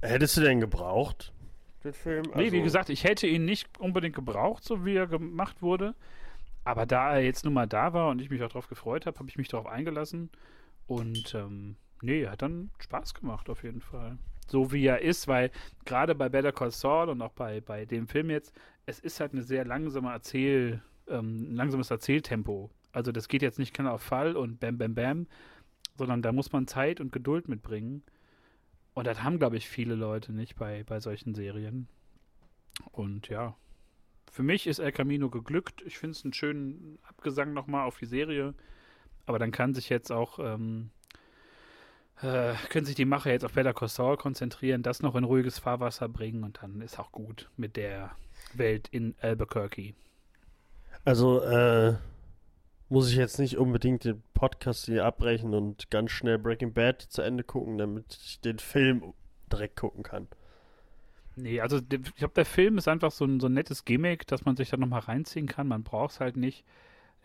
Hättest 0.00 0.36
du 0.36 0.40
denn 0.40 0.60
gebraucht, 0.60 1.32
den 1.84 1.92
Film? 1.92 2.24
Also 2.26 2.38
nee, 2.38 2.52
wie 2.52 2.56
also 2.56 2.64
gesagt, 2.64 2.88
ich 2.90 3.04
hätte 3.04 3.26
ihn 3.26 3.44
nicht 3.44 3.68
unbedingt 3.78 4.14
gebraucht, 4.14 4.64
so 4.64 4.84
wie 4.84 4.94
er 4.94 5.06
gemacht 5.06 5.62
wurde. 5.62 5.94
Aber 6.64 6.86
da 6.86 7.14
er 7.14 7.24
jetzt 7.24 7.44
nun 7.44 7.54
mal 7.54 7.66
da 7.66 7.92
war 7.92 8.10
und 8.10 8.20
ich 8.20 8.30
mich 8.30 8.42
auch 8.42 8.48
darauf 8.48 8.68
gefreut 8.68 9.06
habe, 9.06 9.18
habe 9.18 9.28
ich 9.28 9.36
mich 9.36 9.48
darauf 9.48 9.66
eingelassen. 9.66 10.30
Und 10.86 11.34
ähm, 11.34 11.76
nee, 12.00 12.26
hat 12.26 12.42
dann 12.42 12.70
Spaß 12.78 13.14
gemacht 13.14 13.50
auf 13.50 13.64
jeden 13.64 13.80
Fall 13.80 14.18
so 14.52 14.70
wie 14.70 14.86
er 14.86 15.00
ist, 15.00 15.26
weil 15.26 15.50
gerade 15.84 16.14
bei 16.14 16.28
Better 16.28 16.52
Call 16.52 16.70
Saul 16.70 17.08
und 17.08 17.20
auch 17.22 17.32
bei, 17.32 17.60
bei 17.60 17.84
dem 17.84 18.06
Film 18.06 18.30
jetzt, 18.30 18.54
es 18.86 19.00
ist 19.00 19.18
halt 19.18 19.32
eine 19.32 19.42
sehr 19.42 19.64
langsame 19.64 20.12
Erzähl, 20.12 20.82
ähm, 21.08 21.54
langsames 21.56 21.90
Erzähltempo. 21.90 22.70
Also 22.92 23.10
das 23.10 23.26
geht 23.26 23.42
jetzt 23.42 23.58
nicht 23.58 23.74
keiner 23.74 23.94
auf 23.94 24.02
Fall 24.02 24.36
und 24.36 24.60
bam, 24.60 24.78
bam, 24.78 24.94
bam, 24.94 25.26
sondern 25.96 26.22
da 26.22 26.32
muss 26.32 26.52
man 26.52 26.68
Zeit 26.68 27.00
und 27.00 27.12
Geduld 27.12 27.48
mitbringen. 27.48 28.02
Und 28.94 29.06
das 29.06 29.22
haben, 29.22 29.38
glaube 29.38 29.56
ich, 29.56 29.68
viele 29.68 29.94
Leute 29.94 30.32
nicht 30.32 30.56
bei, 30.56 30.84
bei 30.84 31.00
solchen 31.00 31.34
Serien. 31.34 31.88
Und 32.90 33.28
ja, 33.28 33.56
für 34.30 34.42
mich 34.42 34.66
ist 34.66 34.78
El 34.78 34.92
Camino 34.92 35.30
geglückt. 35.30 35.82
Ich 35.86 35.98
finde 35.98 36.12
es 36.12 36.24
einen 36.24 36.34
schönen 36.34 36.98
Abgesang 37.08 37.54
nochmal 37.54 37.86
auf 37.86 37.98
die 37.98 38.06
Serie. 38.06 38.54
Aber 39.24 39.38
dann 39.38 39.50
kann 39.50 39.72
sich 39.72 39.88
jetzt 39.88 40.12
auch 40.12 40.38
ähm, 40.38 40.90
äh, 42.20 42.54
können 42.68 42.86
sich 42.86 42.94
die 42.94 43.04
Macher 43.04 43.30
jetzt 43.30 43.44
auf 43.44 43.52
Better 43.52 43.74
Call 43.74 43.88
Saul 43.88 44.16
konzentrieren, 44.16 44.82
das 44.82 45.02
noch 45.02 45.14
in 45.14 45.24
ruhiges 45.24 45.58
Fahrwasser 45.58 46.08
bringen 46.08 46.44
und 46.44 46.60
dann 46.62 46.80
ist 46.80 46.98
auch 46.98 47.12
gut 47.12 47.50
mit 47.56 47.76
der 47.76 48.12
Welt 48.54 48.88
in 48.90 49.14
Albuquerque. 49.20 49.94
Also, 51.04 51.40
äh, 51.42 51.94
muss 52.88 53.10
ich 53.10 53.16
jetzt 53.16 53.38
nicht 53.38 53.56
unbedingt 53.56 54.04
den 54.04 54.22
Podcast 54.34 54.84
hier 54.84 55.06
abbrechen 55.06 55.54
und 55.54 55.90
ganz 55.90 56.10
schnell 56.10 56.38
Breaking 56.38 56.74
Bad 56.74 57.00
zu 57.00 57.22
Ende 57.22 57.42
gucken, 57.42 57.78
damit 57.78 58.18
ich 58.22 58.40
den 58.40 58.58
Film 58.58 59.14
direkt 59.50 59.76
gucken 59.76 60.02
kann. 60.02 60.28
Nee, 61.34 61.60
also 61.60 61.78
ich 61.78 62.14
glaube, 62.16 62.34
der 62.34 62.44
Film 62.44 62.76
ist 62.76 62.88
einfach 62.88 63.10
so 63.10 63.24
ein, 63.24 63.40
so 63.40 63.46
ein 63.46 63.54
nettes 63.54 63.86
Gimmick, 63.86 64.26
dass 64.26 64.44
man 64.44 64.56
sich 64.56 64.68
da 64.68 64.76
nochmal 64.76 65.00
reinziehen 65.00 65.46
kann. 65.46 65.66
Man 65.66 65.82
braucht 65.82 66.12
es 66.12 66.20
halt 66.20 66.36
nicht 66.36 66.64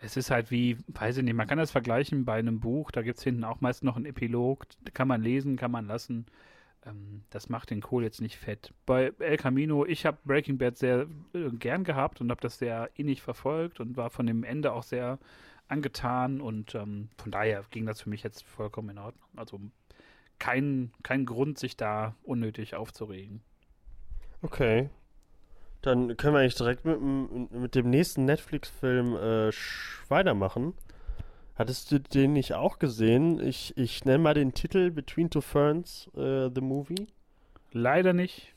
es 0.00 0.16
ist 0.16 0.30
halt 0.30 0.50
wie, 0.50 0.78
weiß 0.88 1.18
ich 1.18 1.24
nicht, 1.24 1.34
man 1.34 1.46
kann 1.46 1.58
das 1.58 1.70
vergleichen 1.70 2.24
bei 2.24 2.38
einem 2.38 2.60
Buch, 2.60 2.90
da 2.90 3.02
gibt 3.02 3.18
es 3.18 3.24
hinten 3.24 3.44
auch 3.44 3.60
meist 3.60 3.82
noch 3.84 3.96
einen 3.96 4.06
Epilog, 4.06 4.66
kann 4.94 5.08
man 5.08 5.22
lesen, 5.22 5.56
kann 5.56 5.70
man 5.70 5.86
lassen. 5.86 6.26
Ähm, 6.86 7.22
das 7.30 7.48
macht 7.48 7.70
den 7.70 7.80
Kohl 7.80 8.04
jetzt 8.04 8.20
nicht 8.20 8.36
fett. 8.36 8.72
Bei 8.86 9.12
El 9.18 9.36
Camino, 9.36 9.84
ich 9.84 10.06
habe 10.06 10.18
Breaking 10.24 10.58
Bad 10.58 10.76
sehr 10.76 11.06
äh, 11.34 11.50
gern 11.50 11.84
gehabt 11.84 12.20
und 12.20 12.30
habe 12.30 12.40
das 12.40 12.58
sehr 12.58 12.90
innig 12.94 13.22
verfolgt 13.22 13.80
und 13.80 13.96
war 13.96 14.10
von 14.10 14.26
dem 14.26 14.44
Ende 14.44 14.72
auch 14.72 14.84
sehr 14.84 15.18
angetan 15.66 16.40
und 16.40 16.74
ähm, 16.74 17.08
von 17.18 17.30
daher 17.30 17.64
ging 17.70 17.84
das 17.84 18.00
für 18.00 18.08
mich 18.08 18.22
jetzt 18.22 18.44
vollkommen 18.44 18.90
in 18.90 18.98
Ordnung. 18.98 19.28
Also 19.36 19.60
kein, 20.38 20.92
kein 21.02 21.26
Grund, 21.26 21.58
sich 21.58 21.76
da 21.76 22.14
unnötig 22.22 22.76
aufzuregen. 22.76 23.42
Okay. 24.42 24.88
Dann 25.82 26.16
können 26.16 26.34
wir 26.34 26.40
eigentlich 26.40 26.56
direkt 26.56 26.84
mit, 26.84 27.00
mit 27.52 27.74
dem 27.74 27.90
nächsten 27.90 28.24
Netflix-Film 28.24 29.16
äh, 29.16 29.50
weitermachen. 30.08 30.74
Hattest 31.54 31.90
du 31.90 31.98
den 31.98 32.34
nicht 32.34 32.54
auch 32.54 32.78
gesehen? 32.78 33.40
Ich, 33.40 33.76
ich 33.76 34.04
nenne 34.04 34.18
mal 34.18 34.34
den 34.34 34.54
Titel 34.54 34.90
Between 34.90 35.28
Two 35.30 35.40
Ferns, 35.40 36.08
äh, 36.16 36.50
The 36.54 36.60
Movie. 36.60 37.08
Leider 37.72 38.12
nicht. 38.12 38.54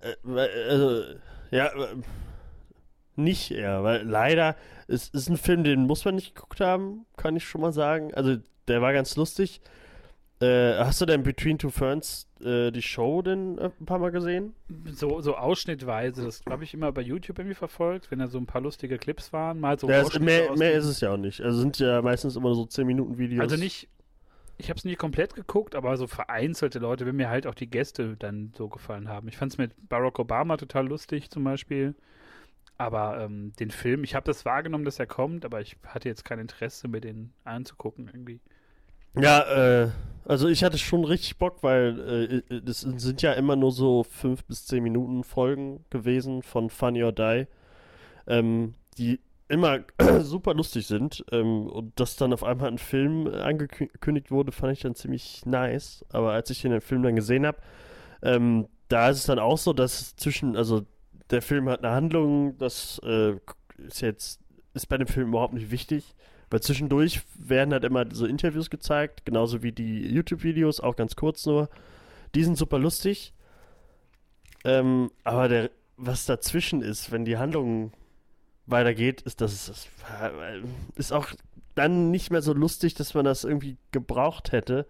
Äh, 0.00 0.38
also, 0.68 1.02
ja, 1.50 1.66
äh, 1.66 1.96
nicht 3.16 3.50
eher, 3.50 3.82
weil 3.82 4.02
leider, 4.02 4.56
es 4.88 5.08
ist 5.08 5.28
ein 5.28 5.36
Film, 5.36 5.64
den 5.64 5.86
muss 5.86 6.04
man 6.04 6.14
nicht 6.14 6.34
geguckt 6.34 6.60
haben, 6.60 7.06
kann 7.16 7.36
ich 7.36 7.44
schon 7.44 7.60
mal 7.60 7.72
sagen. 7.72 8.14
Also, 8.14 8.36
der 8.68 8.82
war 8.82 8.92
ganz 8.92 9.16
lustig. 9.16 9.60
Äh, 10.40 10.78
hast 10.78 11.00
du 11.02 11.06
denn 11.06 11.22
Between 11.22 11.58
Two 11.58 11.68
Ferns 11.68 12.26
äh, 12.42 12.70
die 12.70 12.80
Show 12.80 13.20
denn 13.20 13.58
äh, 13.58 13.70
ein 13.78 13.84
paar 13.84 13.98
Mal 13.98 14.10
gesehen? 14.10 14.54
So, 14.86 15.20
so 15.20 15.36
ausschnittweise, 15.36 16.24
das 16.24 16.42
glaube 16.42 16.64
ich 16.64 16.72
immer 16.72 16.92
bei 16.92 17.02
YouTube 17.02 17.38
irgendwie 17.38 17.54
verfolgt, 17.54 18.10
wenn 18.10 18.20
da 18.20 18.26
so 18.26 18.38
ein 18.38 18.46
paar 18.46 18.62
lustige 18.62 18.96
Clips 18.96 19.34
waren. 19.34 19.60
Mal 19.60 19.78
so 19.78 19.90
Ja, 19.90 20.00
Ausschnitte 20.00 20.24
mehr, 20.24 20.56
mehr 20.56 20.72
ist 20.72 20.86
es 20.86 21.00
ja 21.02 21.12
auch 21.12 21.18
nicht. 21.18 21.42
Also 21.42 21.58
sind 21.58 21.78
ja 21.78 22.00
meistens 22.00 22.36
immer 22.36 22.54
so 22.54 22.64
10 22.64 22.86
Minuten 22.86 23.18
Videos. 23.18 23.42
Also 23.42 23.56
nicht, 23.56 23.88
ich 24.56 24.70
habe 24.70 24.78
es 24.78 24.86
nie 24.86 24.96
komplett 24.96 25.34
geguckt, 25.34 25.74
aber 25.74 25.94
so 25.98 26.06
vereinzelte 26.06 26.78
Leute, 26.78 27.04
wenn 27.04 27.16
mir 27.16 27.28
halt 27.28 27.46
auch 27.46 27.54
die 27.54 27.68
Gäste 27.68 28.16
dann 28.18 28.54
so 28.56 28.68
gefallen 28.68 29.10
haben. 29.10 29.28
Ich 29.28 29.36
fand 29.36 29.52
es 29.52 29.58
mit 29.58 29.72
Barack 29.90 30.18
Obama 30.18 30.56
total 30.56 30.88
lustig 30.88 31.28
zum 31.28 31.44
Beispiel. 31.44 31.94
Aber 32.78 33.20
ähm, 33.20 33.52
den 33.60 33.70
Film, 33.70 34.04
ich 34.04 34.14
habe 34.14 34.24
das 34.24 34.46
wahrgenommen, 34.46 34.86
dass 34.86 34.98
er 34.98 35.06
kommt, 35.06 35.44
aber 35.44 35.60
ich 35.60 35.76
hatte 35.86 36.08
jetzt 36.08 36.24
kein 36.24 36.38
Interesse, 36.38 36.88
mir 36.88 37.02
den 37.02 37.34
anzugucken 37.44 38.08
irgendwie. 38.10 38.40
Ja, 39.16 39.82
äh, 39.84 39.90
also 40.24 40.48
ich 40.48 40.62
hatte 40.62 40.78
schon 40.78 41.04
richtig 41.04 41.38
Bock, 41.38 41.62
weil 41.62 42.42
äh, 42.48 42.60
sind 42.72 43.22
ja 43.22 43.32
immer 43.32 43.56
nur 43.56 43.72
so 43.72 44.04
5 44.04 44.44
bis 44.44 44.66
10 44.66 44.82
Minuten 44.82 45.24
Folgen 45.24 45.84
gewesen 45.90 46.42
von 46.42 46.70
Funny 46.70 47.02
or 47.02 47.12
Die, 47.12 47.46
ähm, 48.26 48.74
die 48.98 49.20
immer 49.48 49.80
super 50.20 50.54
lustig 50.54 50.86
sind. 50.86 51.24
Ähm, 51.32 51.66
und 51.66 51.98
dass 51.98 52.16
dann 52.16 52.32
auf 52.32 52.44
einmal 52.44 52.68
ein 52.68 52.78
Film 52.78 53.26
angekündigt 53.26 54.30
wurde, 54.30 54.52
fand 54.52 54.72
ich 54.72 54.80
dann 54.80 54.94
ziemlich 54.94 55.44
nice. 55.44 56.04
Aber 56.10 56.32
als 56.32 56.50
ich 56.50 56.62
den 56.62 56.80
Film 56.80 57.02
dann 57.02 57.16
gesehen 57.16 57.46
habe, 57.46 57.58
ähm, 58.22 58.68
da 58.88 59.10
ist 59.10 59.18
es 59.18 59.26
dann 59.26 59.38
auch 59.38 59.58
so, 59.58 59.72
dass 59.72 60.14
zwischen, 60.16 60.56
also 60.56 60.82
der 61.30 61.42
Film 61.42 61.68
hat 61.68 61.84
eine 61.84 61.94
Handlung, 61.94 62.58
das 62.58 63.00
äh, 63.04 63.34
ist 63.78 64.00
jetzt, 64.00 64.40
ist 64.74 64.86
bei 64.88 64.98
dem 64.98 65.06
Film 65.06 65.28
überhaupt 65.28 65.54
nicht 65.54 65.70
wichtig. 65.70 66.14
Weil 66.50 66.60
zwischendurch 66.60 67.22
werden 67.36 67.72
halt 67.72 67.84
immer 67.84 68.04
so 68.12 68.26
Interviews 68.26 68.70
gezeigt, 68.70 69.24
genauso 69.24 69.62
wie 69.62 69.72
die 69.72 70.06
YouTube-Videos, 70.08 70.80
auch 70.80 70.96
ganz 70.96 71.14
kurz 71.14 71.46
nur. 71.46 71.68
Die 72.34 72.44
sind 72.44 72.58
super 72.58 72.78
lustig. 72.78 73.32
Ähm, 74.64 75.10
aber 75.24 75.48
der, 75.48 75.70
was 75.96 76.26
dazwischen 76.26 76.82
ist, 76.82 77.12
wenn 77.12 77.24
die 77.24 77.38
Handlung 77.38 77.92
weitergeht, 78.66 79.22
ist 79.22 79.40
das, 79.40 79.66
das 79.66 79.88
ist 80.96 81.12
auch 81.12 81.28
dann 81.74 82.10
nicht 82.10 82.30
mehr 82.30 82.42
so 82.42 82.52
lustig, 82.52 82.94
dass 82.94 83.14
man 83.14 83.24
das 83.24 83.44
irgendwie 83.44 83.76
gebraucht 83.92 84.52
hätte. 84.52 84.86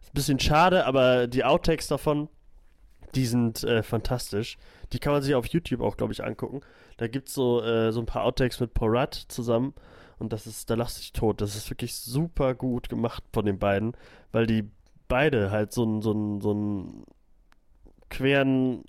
Ist 0.00 0.10
ein 0.10 0.14
bisschen 0.14 0.40
schade, 0.40 0.86
aber 0.86 1.28
die 1.28 1.44
Outtakes 1.44 1.86
davon, 1.86 2.28
die 3.14 3.26
sind 3.26 3.64
äh, 3.64 3.82
fantastisch. 3.82 4.58
Die 4.92 4.98
kann 4.98 5.12
man 5.12 5.22
sich 5.22 5.34
auf 5.34 5.46
YouTube 5.46 5.80
auch, 5.80 5.96
glaube 5.96 6.12
ich, 6.12 6.22
angucken. 6.22 6.60
Da 6.96 7.06
gibt 7.08 7.28
es 7.28 7.34
so, 7.34 7.62
äh, 7.62 7.92
so 7.92 8.00
ein 8.00 8.06
paar 8.06 8.24
Outtakes 8.24 8.60
mit 8.60 8.74
Porat 8.74 9.14
zusammen. 9.14 9.74
Und 10.18 10.32
das 10.32 10.46
ist, 10.46 10.70
da 10.70 10.74
lachst 10.74 10.96
du 10.96 11.00
dich 11.00 11.12
tot. 11.12 11.40
Das 11.40 11.56
ist 11.56 11.70
wirklich 11.70 11.94
super 11.94 12.54
gut 12.54 12.88
gemacht 12.88 13.22
von 13.32 13.44
den 13.44 13.58
beiden, 13.58 13.96
weil 14.32 14.46
die 14.46 14.70
beide 15.08 15.50
halt 15.50 15.72
so 15.72 15.82
einen 15.84 16.02
so 16.02 16.40
so 16.40 17.04
queren 18.08 18.84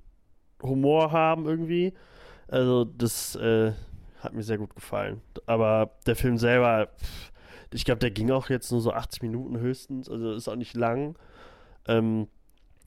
Humor 0.62 1.12
haben 1.12 1.46
irgendwie. 1.46 1.94
Also 2.48 2.86
das 2.86 3.36
äh, 3.36 3.74
hat 4.20 4.34
mir 4.34 4.44
sehr 4.44 4.58
gut 4.58 4.76
gefallen. 4.76 5.22
Aber 5.46 5.92
der 6.06 6.16
Film 6.16 6.38
selber, 6.38 6.88
pff, 6.98 7.32
ich 7.74 7.86
glaube, 7.86 8.00
der 8.00 8.12
ging 8.12 8.32
auch 8.32 8.50
jetzt 8.50 8.72
nur 8.72 8.82
so 8.82 8.92
80 8.94 9.22
Minuten 9.22 9.60
höchstens. 9.60 10.10
Also 10.10 10.34
ist 10.34 10.48
auch 10.48 10.56
nicht 10.56 10.76
lang. 10.76 11.18
Ähm, 11.88 12.28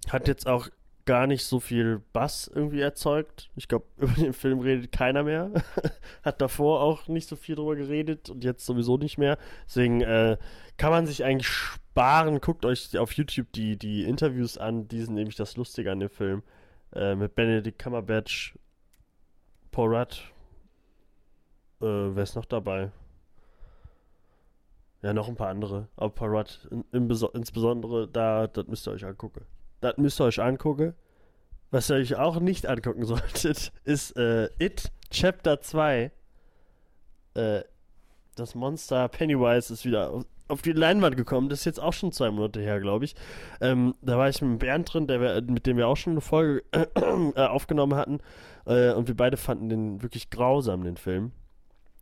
hat 0.08 0.28
jetzt 0.28 0.46
auch 0.46 0.68
gar 1.04 1.26
nicht 1.26 1.44
so 1.44 1.60
viel 1.60 2.02
Bass 2.12 2.50
irgendwie 2.52 2.80
erzeugt. 2.80 3.50
Ich 3.56 3.68
glaube, 3.68 3.86
über 3.96 4.12
den 4.12 4.32
Film 4.32 4.60
redet 4.60 4.92
keiner 4.92 5.22
mehr. 5.22 5.50
Hat 6.22 6.40
davor 6.40 6.80
auch 6.82 7.08
nicht 7.08 7.28
so 7.28 7.36
viel 7.36 7.54
drüber 7.56 7.76
geredet 7.76 8.30
und 8.30 8.44
jetzt 8.44 8.64
sowieso 8.66 8.96
nicht 8.96 9.18
mehr. 9.18 9.38
Deswegen 9.66 10.00
äh, 10.02 10.36
kann 10.76 10.90
man 10.90 11.06
sich 11.06 11.24
eigentlich 11.24 11.48
sparen. 11.48 12.40
Guckt 12.40 12.64
euch 12.64 12.96
auf 12.98 13.12
YouTube 13.12 13.52
die, 13.52 13.76
die 13.76 14.04
Interviews 14.04 14.58
an. 14.58 14.88
Die 14.88 15.00
sind 15.02 15.14
nämlich 15.14 15.36
das 15.36 15.56
Lustige 15.56 15.90
an 15.92 16.00
dem 16.00 16.10
Film. 16.10 16.42
Äh, 16.94 17.14
mit 17.14 17.34
Benedict 17.34 17.78
Cumberbatch, 17.78 18.58
Paul 19.70 19.94
Rudd. 19.96 20.32
Äh, 21.80 22.14
wer 22.14 22.22
ist 22.22 22.34
noch 22.36 22.44
dabei? 22.46 22.90
Ja, 25.02 25.12
noch 25.14 25.28
ein 25.28 25.36
paar 25.36 25.48
andere. 25.48 25.88
Aber 25.96 26.10
Paul 26.10 26.36
Rudd 26.36 26.68
in, 26.70 26.84
in, 26.92 27.08
beso- 27.08 27.34
insbesondere, 27.34 28.06
da, 28.08 28.46
das 28.46 28.66
müsst 28.66 28.86
ihr 28.86 28.92
euch 28.92 29.04
angucken. 29.04 29.46
Das 29.80 29.96
müsst 29.96 30.20
ihr 30.20 30.24
euch 30.24 30.40
angucken. 30.40 30.94
Was 31.70 31.90
ihr 31.90 31.96
euch 31.96 32.16
auch 32.16 32.40
nicht 32.40 32.66
angucken 32.66 33.04
solltet, 33.06 33.72
ist 33.84 34.16
äh, 34.16 34.48
It 34.58 34.90
Chapter 35.10 35.60
2. 35.60 36.10
Äh, 37.34 37.60
das 38.36 38.54
Monster 38.54 39.08
Pennywise 39.08 39.72
ist 39.72 39.84
wieder 39.84 40.10
auf, 40.10 40.24
auf 40.48 40.62
die 40.62 40.72
Leinwand 40.72 41.16
gekommen. 41.16 41.48
Das 41.48 41.60
ist 41.60 41.64
jetzt 41.64 41.80
auch 41.80 41.92
schon 41.92 42.12
zwei 42.12 42.30
Monate 42.30 42.60
her, 42.60 42.80
glaube 42.80 43.04
ich. 43.04 43.14
Ähm, 43.60 43.94
da 44.02 44.18
war 44.18 44.28
ich 44.28 44.42
mit 44.42 44.58
Bernd 44.58 44.92
drin, 44.92 45.06
der, 45.06 45.42
mit 45.42 45.66
dem 45.66 45.76
wir 45.76 45.88
auch 45.88 45.96
schon 45.96 46.14
eine 46.14 46.20
Folge 46.20 46.64
äh, 46.72 47.40
aufgenommen 47.40 47.96
hatten. 47.96 48.18
Äh, 48.66 48.92
und 48.92 49.08
wir 49.08 49.16
beide 49.16 49.36
fanden 49.36 49.68
den 49.68 50.02
wirklich 50.02 50.30
grausam, 50.30 50.84
den 50.84 50.96
Film. 50.96 51.32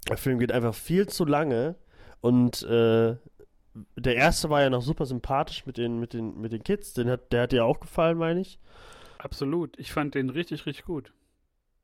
Der 0.08 0.16
Film 0.16 0.38
geht 0.38 0.52
einfach 0.52 0.74
viel 0.74 1.06
zu 1.08 1.24
lange. 1.24 1.76
Und 2.20 2.62
äh, 2.62 3.16
der 3.96 4.16
erste 4.16 4.50
war 4.50 4.62
ja 4.62 4.70
noch 4.70 4.82
super 4.82 5.06
sympathisch 5.06 5.66
mit 5.66 5.76
den, 5.76 5.98
mit 5.98 6.12
den, 6.12 6.40
mit 6.40 6.52
den 6.52 6.62
Kids. 6.62 6.92
Den 6.94 7.08
hat, 7.08 7.32
der 7.32 7.42
hat 7.42 7.52
dir 7.52 7.64
auch 7.64 7.80
gefallen, 7.80 8.18
meine 8.18 8.40
ich. 8.40 8.58
Absolut. 9.18 9.78
Ich 9.78 9.92
fand 9.92 10.14
den 10.14 10.30
richtig, 10.30 10.66
richtig 10.66 10.84
gut. 10.84 11.12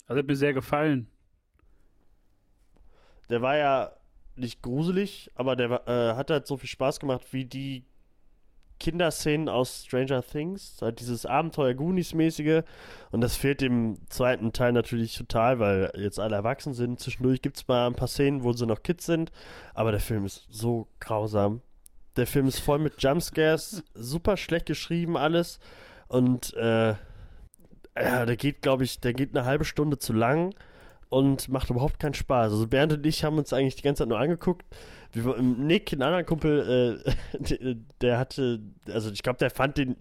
Also 0.07 0.20
hat 0.20 0.26
mir 0.26 0.37
sehr 0.37 0.54
gefallen. 0.54 1.09
Der 3.30 3.42
war 3.42 3.57
ja 3.57 3.92
nicht 4.37 4.62
gruselig, 4.62 5.30
aber 5.35 5.57
der 5.57 5.88
äh, 5.88 6.16
hat 6.16 6.30
halt 6.30 6.46
so 6.46 6.57
viel 6.57 6.68
Spaß 6.68 7.00
gemacht 7.00 7.33
wie 7.33 7.44
die 7.44 7.85
Kinderszenen 8.80 9.48
aus 9.48 9.85
Stranger 9.87 10.22
Things. 10.22 10.78
Halt 10.83 11.00
dieses 11.00 11.24
Abenteuer 11.26 11.74
Goonies-mäßige. 11.74 12.64
Und 13.11 13.20
das 13.20 13.37
fehlt 13.37 13.61
dem 13.61 13.98
zweiten 14.09 14.52
Teil 14.52 14.72
natürlich 14.72 15.16
total, 15.16 15.59
weil 15.59 15.92
jetzt 15.96 16.20
alle 16.20 16.37
erwachsen 16.37 16.74
sind. 16.74 17.00
Zwischendurch 17.00 17.40
gibt 17.40 17.57
es 17.57 17.68
mal 17.68 17.87
ein 17.87 17.94
paar 17.94 18.09
Szenen, 18.09 18.42
wo 18.42 18.52
sie 18.52 18.66
noch 18.66 18.83
Kids 18.83 19.07
sind. 19.07 19.30
Aber 19.74 19.90
der 19.90 20.00
Film 20.00 20.24
ist 20.24 20.46
so 20.50 20.88
grausam. 21.00 21.62
Der 22.16 22.27
Film 22.27 22.46
ist 22.46 22.61
voll 22.61 22.79
mit 22.79 23.03
Jumpscares, 23.03 23.83
super 23.94 24.37
schlecht 24.37 24.66
geschrieben 24.66 25.16
alles. 25.16 25.59
Und 26.09 26.55
äh, 26.55 26.94
ja, 27.96 28.27
der 28.27 28.37
geht, 28.37 28.62
glaube 28.62 28.85
ich, 28.85 29.00
der 29.00 29.12
geht 29.14 29.37
eine 29.37 29.44
halbe 29.46 29.64
Stunde 29.64 29.98
zu 29.98 30.12
lang 30.12 30.55
und 31.09 31.48
macht 31.48 31.70
überhaupt 31.70 31.98
keinen 32.00 32.14
Spaß. 32.14 32.53
Also 32.53 32.66
Bernd 32.66 32.92
und 32.92 33.07
ich 33.07 33.24
haben 33.24 33.38
uns 33.38 33.53
eigentlich 33.53 33.77
die 33.77 33.83
ganze 33.83 34.03
Zeit 34.03 34.09
nur 34.09 34.18
angeguckt. 34.18 34.64
Wir, 35.12 35.24
waren- 35.24 35.66
Nick, 35.66 35.92
ein 35.92 36.03
anderer 36.03 36.24
Kumpel, 36.24 37.03
äh, 37.35 37.38
der, 37.38 37.77
der 38.00 38.18
hatte, 38.18 38.61
also 38.88 39.11
ich 39.11 39.22
glaube, 39.22 39.38
der 39.38 39.50
fand 39.50 39.79
den, 39.79 39.96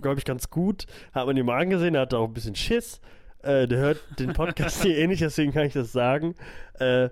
glaube 0.00 0.18
ich, 0.18 0.24
ganz 0.24 0.50
gut. 0.50 0.86
Hat 1.12 1.26
man 1.26 1.36
ihm 1.36 1.46
mal 1.46 1.60
angesehen, 1.60 1.94
der 1.94 2.02
hatte 2.02 2.18
auch 2.18 2.28
ein 2.28 2.34
bisschen 2.34 2.54
Schiss. 2.54 3.00
Äh, 3.42 3.66
der 3.68 3.78
hört 3.78 3.98
den 4.18 4.32
Podcast 4.32 4.82
hier 4.82 4.96
ähnlich, 4.98 5.20
deswegen 5.20 5.52
kann 5.52 5.66
ich 5.66 5.72
das 5.72 5.92
sagen. 5.92 6.34
Äh, 6.78 7.08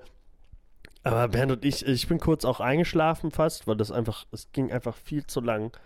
aber 1.06 1.28
Bernd 1.28 1.52
und 1.52 1.64
ich, 1.64 1.86
ich 1.86 2.08
bin 2.08 2.18
kurz 2.18 2.44
auch 2.44 2.60
eingeschlafen 2.60 3.30
fast, 3.30 3.66
weil 3.66 3.76
das 3.76 3.90
einfach, 3.92 4.26
es 4.32 4.50
ging 4.52 4.72
einfach 4.72 4.94
viel 4.96 5.26
zu 5.26 5.40
lang. 5.40 5.76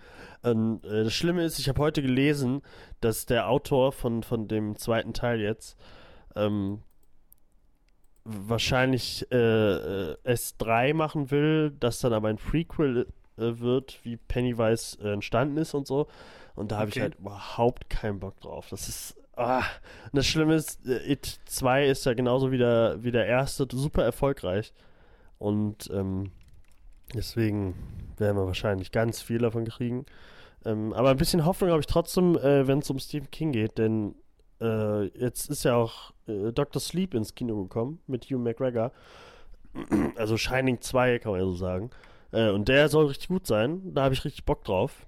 Und, 0.43 0.85
äh, 0.85 1.05
das 1.05 1.15
Schlimme 1.15 1.45
ist, 1.45 1.59
ich 1.59 1.69
habe 1.69 1.81
heute 1.81 2.03
gelesen, 2.03 2.63
dass 3.01 3.27
der 3.27 3.49
Autor 3.49 3.93
von, 3.93 4.23
von 4.23 4.49
dem 4.49 4.77
zweiten 4.77 5.13
Teil 5.13 5.41
jetzt 5.41 5.77
ähm, 6.37 6.83
wahrscheinlich 8.25 9.27
äh, 9.33 9.37
äh, 9.37 10.17
S3 10.25 10.95
machen 10.95 11.31
will, 11.31 11.73
das 11.81 12.01
dann 12.01 12.13
aber 12.13 12.29
ein 12.29 12.37
Prequel 12.37 13.07
äh, 13.37 13.59
wird, 13.59 13.99
wie 14.03 14.17
Pennywise 14.17 14.99
äh, 15.03 15.13
entstanden 15.13 15.57
ist 15.57 15.75
und 15.75 15.87
so. 15.87 16.07
Und 16.55 16.73
da 16.73 16.79
habe 16.79 16.91
ich 16.91 16.97
Okay. 16.97 17.03
halt 17.03 17.15
überhaupt 17.17 17.89
keinen 17.91 18.21
Bock 18.21 18.41
drauf. 18.41 18.69
Das 18.71 18.89
ist. 18.89 19.17
Ah. 19.37 19.63
Das 20.13 20.27
Schlimme 20.27 20.55
ist, 20.55 20.87
äh, 20.87 21.13
It 21.13 21.41
2 21.47 21.87
ist 21.87 22.05
ja 22.05 22.13
genauso 22.15 22.51
wie 22.53 22.59
der, 22.59 22.99
wie 23.03 23.11
der 23.11 23.27
erste 23.27 23.67
super 23.73 24.05
erfolgreich. 24.05 24.73
Und 25.41 25.91
ähm, 25.91 26.33
deswegen 27.15 27.75
werden 28.19 28.37
wir 28.37 28.47
wahrscheinlich 28.47 28.93
ganz 28.93 29.23
viel 29.23 29.39
davon 29.39 29.65
kriegen. 29.65 30.05
Ähm, 30.67 30.93
aber 30.93 31.11
ein 31.11 31.17
bisschen 31.17 31.47
Hoffnung 31.47 31.71
habe 31.71 31.81
ich 31.81 31.87
trotzdem, 31.87 32.37
äh, 32.37 32.69
wenn 32.69 32.81
es 32.81 32.91
um 32.91 32.99
Stephen 32.99 33.31
King 33.31 33.53
geht, 33.53 33.79
denn 33.79 34.15
äh, 34.61 35.07
jetzt 35.19 35.49
ist 35.49 35.65
ja 35.65 35.77
auch 35.77 36.13
äh, 36.29 36.53
Dr. 36.53 36.79
Sleep 36.79 37.15
ins 37.15 37.35
Kino 37.35 37.63
gekommen 37.63 38.01
mit 38.07 38.27
Hugh 38.27 38.39
McGregor. 38.39 38.93
Also 40.17 40.37
Shining 40.37 40.83
2, 40.83 41.21
kann 41.21 41.33
man 41.33 41.41
ja 41.41 41.47
so 41.47 41.55
sagen. 41.55 41.91
Äh, 42.33 42.51
und 42.51 42.69
der 42.69 42.91
soll 42.91 43.07
richtig 43.07 43.29
gut 43.29 43.47
sein. 43.47 43.95
Da 43.95 44.03
habe 44.03 44.13
ich 44.15 44.25
richtig 44.25 44.45
Bock 44.45 44.65
drauf. 44.65 45.07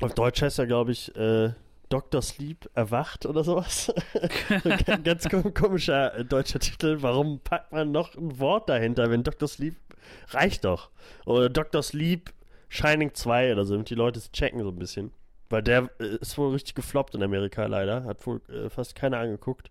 Auf 0.00 0.14
Deutsch 0.14 0.42
heißt 0.42 0.60
er, 0.60 0.66
glaube 0.66 0.92
ich, 0.92 1.16
äh, 1.16 1.54
Dr. 1.94 2.22
Sleep 2.22 2.68
erwacht 2.74 3.24
oder 3.24 3.44
sowas. 3.44 3.94
Ganz 5.04 5.26
kom- 5.28 5.54
komischer 5.54 6.12
äh, 6.16 6.24
deutscher 6.24 6.58
Titel. 6.58 6.98
Warum 7.02 7.38
packt 7.38 7.70
man 7.70 7.92
noch 7.92 8.16
ein 8.16 8.40
Wort 8.40 8.68
dahinter, 8.68 9.10
wenn 9.10 9.22
Dr. 9.22 9.46
Sleep 9.46 9.76
reicht 10.30 10.64
doch? 10.64 10.90
Oder 11.24 11.48
Dr. 11.48 11.84
Sleep 11.84 12.32
Shining 12.68 13.14
2 13.14 13.52
oder 13.52 13.64
so, 13.64 13.74
damit 13.74 13.90
die 13.90 13.94
Leute 13.94 14.18
es 14.18 14.32
checken 14.32 14.60
so 14.64 14.70
ein 14.70 14.78
bisschen. 14.78 15.12
Weil 15.50 15.62
der 15.62 15.88
äh, 16.00 16.16
ist 16.16 16.36
wohl 16.36 16.50
richtig 16.50 16.74
gefloppt 16.74 17.14
in 17.14 17.22
Amerika 17.22 17.64
leider. 17.66 18.02
Hat 18.02 18.26
wohl 18.26 18.40
äh, 18.48 18.68
fast 18.70 18.96
keiner 18.96 19.18
angeguckt. 19.18 19.70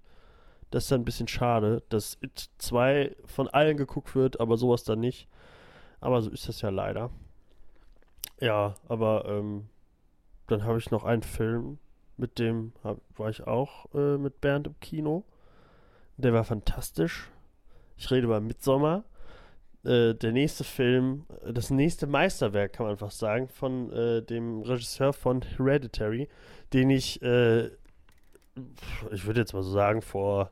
Das 0.72 0.84
ist 0.86 0.92
dann 0.94 1.02
ein 1.02 1.06
bisschen 1.06 1.28
schade, 1.28 1.84
dass 1.90 2.18
It 2.22 2.50
2 2.58 3.18
von 3.26 3.50
allen 3.50 3.76
geguckt 3.76 4.16
wird, 4.16 4.40
aber 4.40 4.56
sowas 4.56 4.86
dann 4.86 5.02
nicht. 5.02 5.28
Aber 6.00 6.22
so 6.22 6.30
ist 6.30 6.48
das 6.48 6.62
ja 6.62 6.70
leider. 6.70 7.10
Ja, 8.40 8.76
aber 8.88 9.26
ähm, 9.28 9.68
dann 10.48 10.64
habe 10.64 10.78
ich 10.78 10.90
noch 10.90 11.04
einen 11.04 11.24
Film, 11.24 11.80
mit 12.18 12.40
dem 12.40 12.74
hab, 12.84 13.00
war 13.18 13.30
ich 13.30 13.46
auch 13.46 13.88
äh, 13.94 14.18
mit 14.18 14.42
Bernd 14.42 14.68
im 14.68 14.80
Kino. 14.80 15.24
Der 16.18 16.34
war 16.34 16.44
fantastisch. 16.44 17.30
Ich 17.98 18.10
rede 18.12 18.26
über 18.26 18.40
Midsommer. 18.40 19.04
Äh, 19.84 20.14
der 20.14 20.32
nächste 20.32 20.64
Film, 20.64 21.26
das 21.46 21.70
nächste 21.70 22.08
Meisterwerk, 22.08 22.74
kann 22.74 22.86
man 22.86 22.94
einfach 22.94 23.12
sagen, 23.12 23.48
von 23.50 23.92
äh, 23.92 24.22
dem 24.22 24.62
Regisseur 24.62 25.14
von 25.14 25.42
Hereditary, 25.42 26.30
den 26.72 26.90
ich, 26.90 27.22
äh, 27.22 27.66
ich 29.12 29.26
würde 29.26 29.42
jetzt 29.42 29.54
mal 29.54 29.64
so 29.64 29.72
sagen, 29.72 30.02
vor 30.02 30.52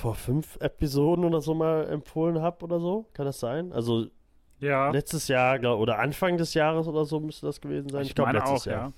vor 0.00 0.14
fünf 0.16 0.56
Episoden 0.60 1.24
oder 1.24 1.40
so 1.40 1.54
mal 1.54 1.86
empfohlen 1.88 2.42
habe 2.42 2.64
oder 2.64 2.80
so. 2.80 3.06
Kann 3.14 3.24
das 3.24 3.38
sein? 3.38 3.72
Also 3.72 4.06
Ja, 4.58 4.90
letztes 4.90 5.28
Jahr 5.28 5.58
glaub, 5.60 5.78
oder 5.80 5.98
Anfang 6.00 6.36
des 6.36 6.54
Jahres 6.54 6.88
oder 6.88 7.04
so 7.04 7.20
müsste 7.20 7.46
das 7.46 7.60
gewesen 7.60 7.88
sein. 7.88 8.02
ich, 8.02 8.14
glaub, 8.14 8.26
meine 8.26 8.38
letztes 8.40 8.62
auch, 8.62 8.66
Jahr. 8.66 8.82
ja. 8.88 8.92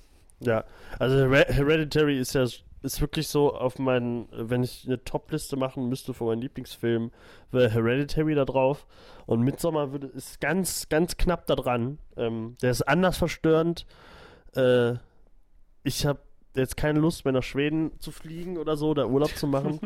Ja, 0.45 0.63
also 0.99 1.29
Her 1.29 1.47
Hereditary 1.47 2.19
ist 2.19 2.33
ja 2.33 2.45
ist 2.85 3.01
wirklich 3.01 3.27
so 3.27 3.53
auf 3.53 3.79
meinen, 3.79 4.27
wenn 4.31 4.63
ich 4.63 4.83
eine 4.85 5.03
Top-Liste 5.03 5.57
machen 5.57 5.89
müsste 5.89 6.13
von 6.13 6.27
meinen 6.27 6.41
Lieblingsfilmen, 6.41 7.11
wäre 7.51 7.71
Hereditary 7.71 8.35
da 8.35 8.45
drauf. 8.45 8.85
Und 9.25 9.41
Midsommar 9.41 9.91
würde, 9.91 10.07
ist 10.07 10.39
ganz, 10.39 10.87
ganz 10.87 11.17
knapp 11.17 11.47
da 11.47 11.55
dran. 11.55 11.97
Ähm, 12.15 12.57
der 12.61 12.69
ist 12.69 12.83
anders 12.83 13.17
verstörend. 13.17 13.87
Äh, 14.55 14.93
ich 15.83 16.05
habe 16.05 16.19
jetzt 16.55 16.77
keine 16.77 16.99
Lust 16.99 17.25
mehr 17.25 17.33
nach 17.33 17.43
Schweden 17.43 17.99
zu 17.99 18.11
fliegen 18.11 18.57
oder 18.57 18.77
so, 18.77 18.93
da 18.93 19.07
Urlaub 19.07 19.35
zu 19.35 19.47
machen. 19.47 19.79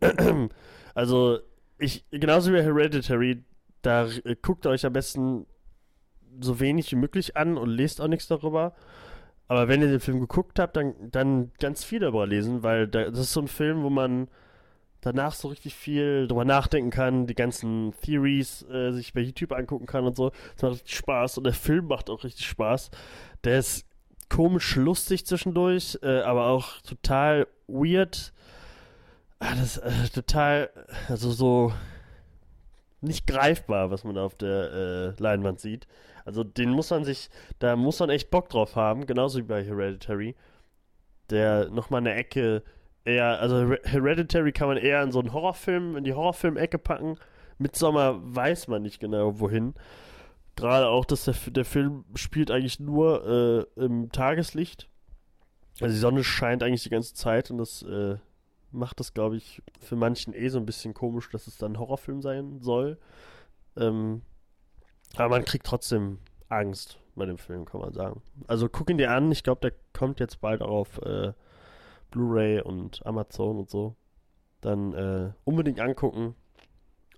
also, 0.94 1.40
ich, 1.78 2.04
genauso 2.12 2.52
wie 2.52 2.62
Hereditary, 2.62 3.42
da 3.82 4.06
äh, 4.06 4.36
guckt 4.40 4.66
euch 4.66 4.86
am 4.86 4.92
besten 4.92 5.46
so 6.40 6.60
wenig 6.60 6.90
wie 6.92 6.96
möglich 6.96 7.36
an 7.36 7.56
und 7.56 7.70
lest 7.70 8.00
auch 8.00 8.08
nichts 8.08 8.28
darüber. 8.28 8.74
Aber 9.48 9.68
wenn 9.68 9.82
ihr 9.82 9.88
den 9.88 10.00
Film 10.00 10.20
geguckt 10.20 10.58
habt, 10.58 10.76
dann, 10.76 10.94
dann 11.10 11.52
ganz 11.60 11.84
viel 11.84 12.00
darüber 12.00 12.26
lesen, 12.26 12.62
weil 12.62 12.88
da, 12.88 13.10
das 13.10 13.20
ist 13.20 13.32
so 13.32 13.40
ein 13.40 13.48
Film, 13.48 13.82
wo 13.82 13.90
man 13.90 14.28
danach 15.04 15.34
so 15.34 15.48
richtig 15.48 15.74
viel 15.74 16.26
drüber 16.26 16.46
nachdenken 16.46 16.90
kann, 16.90 17.26
die 17.26 17.34
ganzen 17.34 17.92
Theories 18.02 18.62
äh, 18.70 18.92
sich 18.92 19.12
bei 19.12 19.20
YouTube 19.20 19.52
angucken 19.52 19.86
kann 19.86 20.04
und 20.04 20.16
so. 20.16 20.30
Das 20.54 20.62
macht 20.62 20.72
richtig 20.72 20.96
Spaß 20.96 21.38
und 21.38 21.44
der 21.44 21.52
Film 21.52 21.86
macht 21.86 22.08
auch 22.08 22.24
richtig 22.24 22.46
Spaß. 22.46 22.90
Der 23.44 23.58
ist 23.58 23.86
komisch 24.30 24.76
lustig 24.76 25.26
zwischendurch, 25.26 25.98
äh, 26.02 26.20
aber 26.22 26.46
auch 26.46 26.80
total 26.80 27.46
weird. 27.68 28.32
Ah, 29.40 29.54
das 29.56 29.76
äh, 29.76 30.08
total, 30.12 30.70
also 31.08 31.30
so 31.30 31.72
nicht 33.02 33.26
greifbar, 33.26 33.90
was 33.90 34.04
man 34.04 34.16
auf 34.16 34.34
der 34.34 35.14
äh, 35.18 35.22
Leinwand 35.22 35.60
sieht. 35.60 35.86
Also 36.24 36.44
den 36.44 36.70
muss 36.70 36.90
man 36.90 37.04
sich, 37.04 37.28
da 37.58 37.76
muss 37.76 38.00
man 38.00 38.10
echt 38.10 38.30
Bock 38.30 38.48
drauf 38.48 38.76
haben, 38.76 39.06
genauso 39.06 39.38
wie 39.38 39.42
bei 39.42 39.62
Hereditary. 39.62 40.34
Der 41.30 41.70
nochmal 41.70 42.00
eine 42.00 42.14
Ecke 42.14 42.62
eher, 43.04 43.40
also 43.40 43.68
Her- 43.68 43.80
Hereditary 43.84 44.52
kann 44.52 44.68
man 44.68 44.76
eher 44.76 45.02
in 45.02 45.12
so 45.12 45.20
einen 45.20 45.32
Horrorfilm, 45.32 45.96
in 45.96 46.04
die 46.04 46.14
Horrorfilm-Ecke 46.14 46.78
packen. 46.78 47.18
Midsommar 47.58 48.20
weiß 48.22 48.68
man 48.68 48.82
nicht 48.82 49.00
genau 49.00 49.38
wohin. 49.38 49.74
Gerade 50.56 50.88
auch, 50.88 51.04
dass 51.04 51.24
der, 51.24 51.34
der 51.48 51.64
Film 51.64 52.04
spielt 52.14 52.50
eigentlich 52.50 52.80
nur 52.80 53.66
äh, 53.76 53.80
im 53.84 54.10
Tageslicht. 54.12 54.88
Also 55.80 55.92
die 55.92 56.00
Sonne 56.00 56.24
scheint 56.24 56.62
eigentlich 56.62 56.84
die 56.84 56.90
ganze 56.90 57.14
Zeit 57.14 57.50
und 57.50 57.58
das 57.58 57.82
äh, 57.82 58.16
macht 58.70 59.00
das, 59.00 59.14
glaube 59.14 59.36
ich, 59.36 59.62
für 59.80 59.96
manchen 59.96 60.32
eh 60.34 60.48
so 60.48 60.58
ein 60.58 60.66
bisschen 60.66 60.94
komisch, 60.94 61.28
dass 61.30 61.46
es 61.46 61.58
dann 61.58 61.72
ein 61.72 61.78
Horrorfilm 61.78 62.22
sein 62.22 62.60
soll. 62.60 62.98
Ähm, 63.76 64.22
aber 65.16 65.28
man 65.28 65.44
kriegt 65.44 65.66
trotzdem 65.66 66.18
Angst 66.48 66.98
bei 67.14 67.26
dem 67.26 67.38
Film, 67.38 67.64
kann 67.64 67.80
man 67.80 67.92
sagen. 67.92 68.22
Also 68.46 68.68
guck 68.68 68.90
ihn 68.90 68.98
dir 68.98 69.10
an. 69.10 69.30
Ich 69.30 69.42
glaube, 69.42 69.60
der 69.60 69.72
kommt 69.92 70.20
jetzt 70.20 70.40
bald 70.40 70.62
auch 70.62 70.68
auf 70.68 70.98
äh, 71.02 71.32
Blu-ray 72.10 72.60
und 72.60 73.04
Amazon 73.06 73.58
und 73.58 73.70
so. 73.70 73.96
Dann 74.60 74.92
äh, 74.92 75.32
unbedingt 75.44 75.80
angucken. 75.80 76.34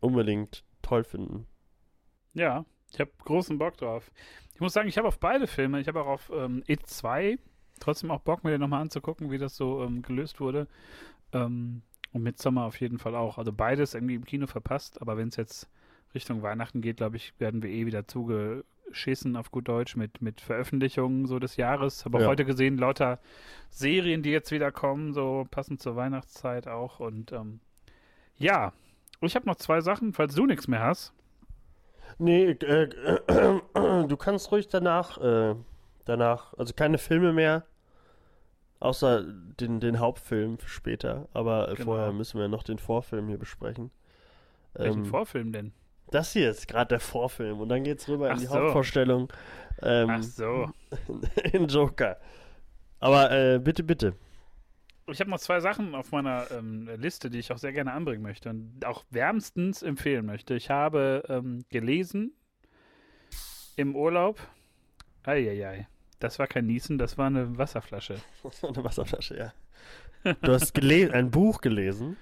Unbedingt 0.00 0.64
toll 0.82 1.04
finden. 1.04 1.46
Ja, 2.34 2.66
ich 2.92 3.00
habe 3.00 3.10
großen 3.24 3.58
Bock 3.58 3.76
drauf. 3.78 4.10
Ich 4.54 4.60
muss 4.60 4.72
sagen, 4.72 4.88
ich 4.88 4.98
habe 4.98 5.08
auf 5.08 5.18
beide 5.18 5.46
Filme, 5.46 5.80
ich 5.80 5.88
habe 5.88 6.02
auch 6.02 6.06
auf 6.06 6.32
ähm, 6.34 6.62
It 6.66 6.86
2 6.86 7.38
trotzdem 7.80 8.10
auch 8.10 8.20
Bock, 8.20 8.44
mir 8.44 8.50
den 8.50 8.60
nochmal 8.60 8.82
anzugucken, 8.82 9.30
wie 9.30 9.38
das 9.38 9.56
so 9.56 9.82
ähm, 9.82 10.02
gelöst 10.02 10.40
wurde. 10.40 10.66
Ähm, 11.32 11.82
und 12.12 12.22
Midsommar 12.22 12.66
auf 12.66 12.80
jeden 12.80 12.98
Fall 12.98 13.14
auch. 13.14 13.38
Also 13.38 13.52
beides 13.52 13.94
irgendwie 13.94 14.14
im 14.14 14.24
Kino 14.24 14.46
verpasst, 14.46 15.00
aber 15.02 15.16
wenn 15.16 15.28
es 15.28 15.36
jetzt 15.36 15.68
Richtung 16.16 16.42
Weihnachten 16.42 16.80
geht, 16.80 16.96
glaube 16.96 17.16
ich, 17.16 17.32
werden 17.38 17.62
wir 17.62 17.70
eh 17.70 17.86
wieder 17.86 18.08
zugeschissen 18.08 19.36
auf 19.36 19.50
gut 19.52 19.68
Deutsch 19.68 19.94
mit, 19.96 20.20
mit 20.22 20.40
Veröffentlichungen 20.40 21.26
so 21.26 21.38
des 21.38 21.56
Jahres. 21.56 22.04
Habe 22.04 22.18
auch 22.18 22.22
Ja. 22.22 22.26
heute 22.26 22.44
gesehen, 22.44 22.78
lauter 22.78 23.20
Serien, 23.70 24.22
die 24.22 24.30
jetzt 24.30 24.50
wieder 24.50 24.72
kommen, 24.72 25.12
so 25.12 25.46
passend 25.50 25.80
zur 25.80 25.94
Weihnachtszeit 25.94 26.66
auch. 26.66 26.98
Und 27.00 27.30
ähm, 27.32 27.60
ja, 28.38 28.72
ich 29.20 29.36
habe 29.36 29.46
noch 29.46 29.56
zwei 29.56 29.80
Sachen, 29.80 30.12
falls 30.12 30.34
du 30.34 30.46
nichts 30.46 30.66
mehr 30.68 30.80
hast. 30.80 31.12
Nee, 32.18 32.50
äh, 32.50 32.88
du 34.08 34.16
kannst 34.16 34.50
ruhig 34.50 34.68
danach, 34.68 35.18
äh, 35.18 35.54
danach, 36.06 36.54
also 36.54 36.72
keine 36.74 36.98
Filme 36.98 37.32
mehr, 37.32 37.66
außer 38.80 39.22
den, 39.22 39.80
den 39.80 39.98
Hauptfilm 40.00 40.58
für 40.58 40.68
später. 40.68 41.28
Aber 41.32 41.68
äh, 41.70 41.74
Genau. 41.74 41.84
vorher 41.84 42.12
müssen 42.12 42.40
wir 42.40 42.48
noch 42.48 42.62
den 42.62 42.78
Vorfilm 42.78 43.28
hier 43.28 43.38
besprechen. 43.38 43.90
Welchen 44.74 45.04
Ähm, 45.04 45.04
Vorfilm 45.06 45.52
denn? 45.52 45.72
Das 46.10 46.32
hier 46.32 46.50
ist 46.50 46.68
gerade 46.68 46.88
der 46.88 47.00
Vorfilm 47.00 47.60
und 47.60 47.68
dann 47.68 47.84
geht's 47.84 48.08
rüber 48.08 48.28
Ach 48.30 48.34
in 48.34 48.40
die 48.40 48.46
so. 48.46 48.54
Hauptvorstellung 48.54 49.32
ähm, 49.82 50.10
Ach 50.10 50.22
so. 50.22 50.70
in 51.52 51.66
Joker. 51.66 52.18
Aber 53.00 53.30
äh, 53.30 53.58
bitte, 53.58 53.82
bitte. 53.82 54.14
Ich 55.08 55.20
habe 55.20 55.30
noch 55.30 55.38
zwei 55.38 55.60
Sachen 55.60 55.94
auf 55.94 56.10
meiner 56.10 56.50
ähm, 56.50 56.88
Liste, 56.96 57.30
die 57.30 57.38
ich 57.38 57.52
auch 57.52 57.58
sehr 57.58 57.72
gerne 57.72 57.92
anbringen 57.92 58.22
möchte 58.22 58.50
und 58.50 58.84
auch 58.84 59.04
wärmstens 59.10 59.82
empfehlen 59.82 60.26
möchte. 60.26 60.54
Ich 60.54 60.70
habe 60.70 61.22
ähm, 61.28 61.64
gelesen 61.68 62.32
im 63.76 63.94
Urlaub. 63.94 64.40
Eieiei. 65.22 65.86
Das 66.18 66.38
war 66.38 66.46
kein 66.46 66.66
Niesen, 66.66 66.98
das 66.98 67.18
war 67.18 67.26
eine 67.26 67.58
Wasserflasche. 67.58 68.16
Eine 68.62 68.84
Wasserflasche, 68.84 69.36
ja. 69.36 69.52
Du 70.42 70.52
hast 70.52 70.76
ein 70.82 71.30
Buch 71.30 71.60
gelesen. 71.60 72.16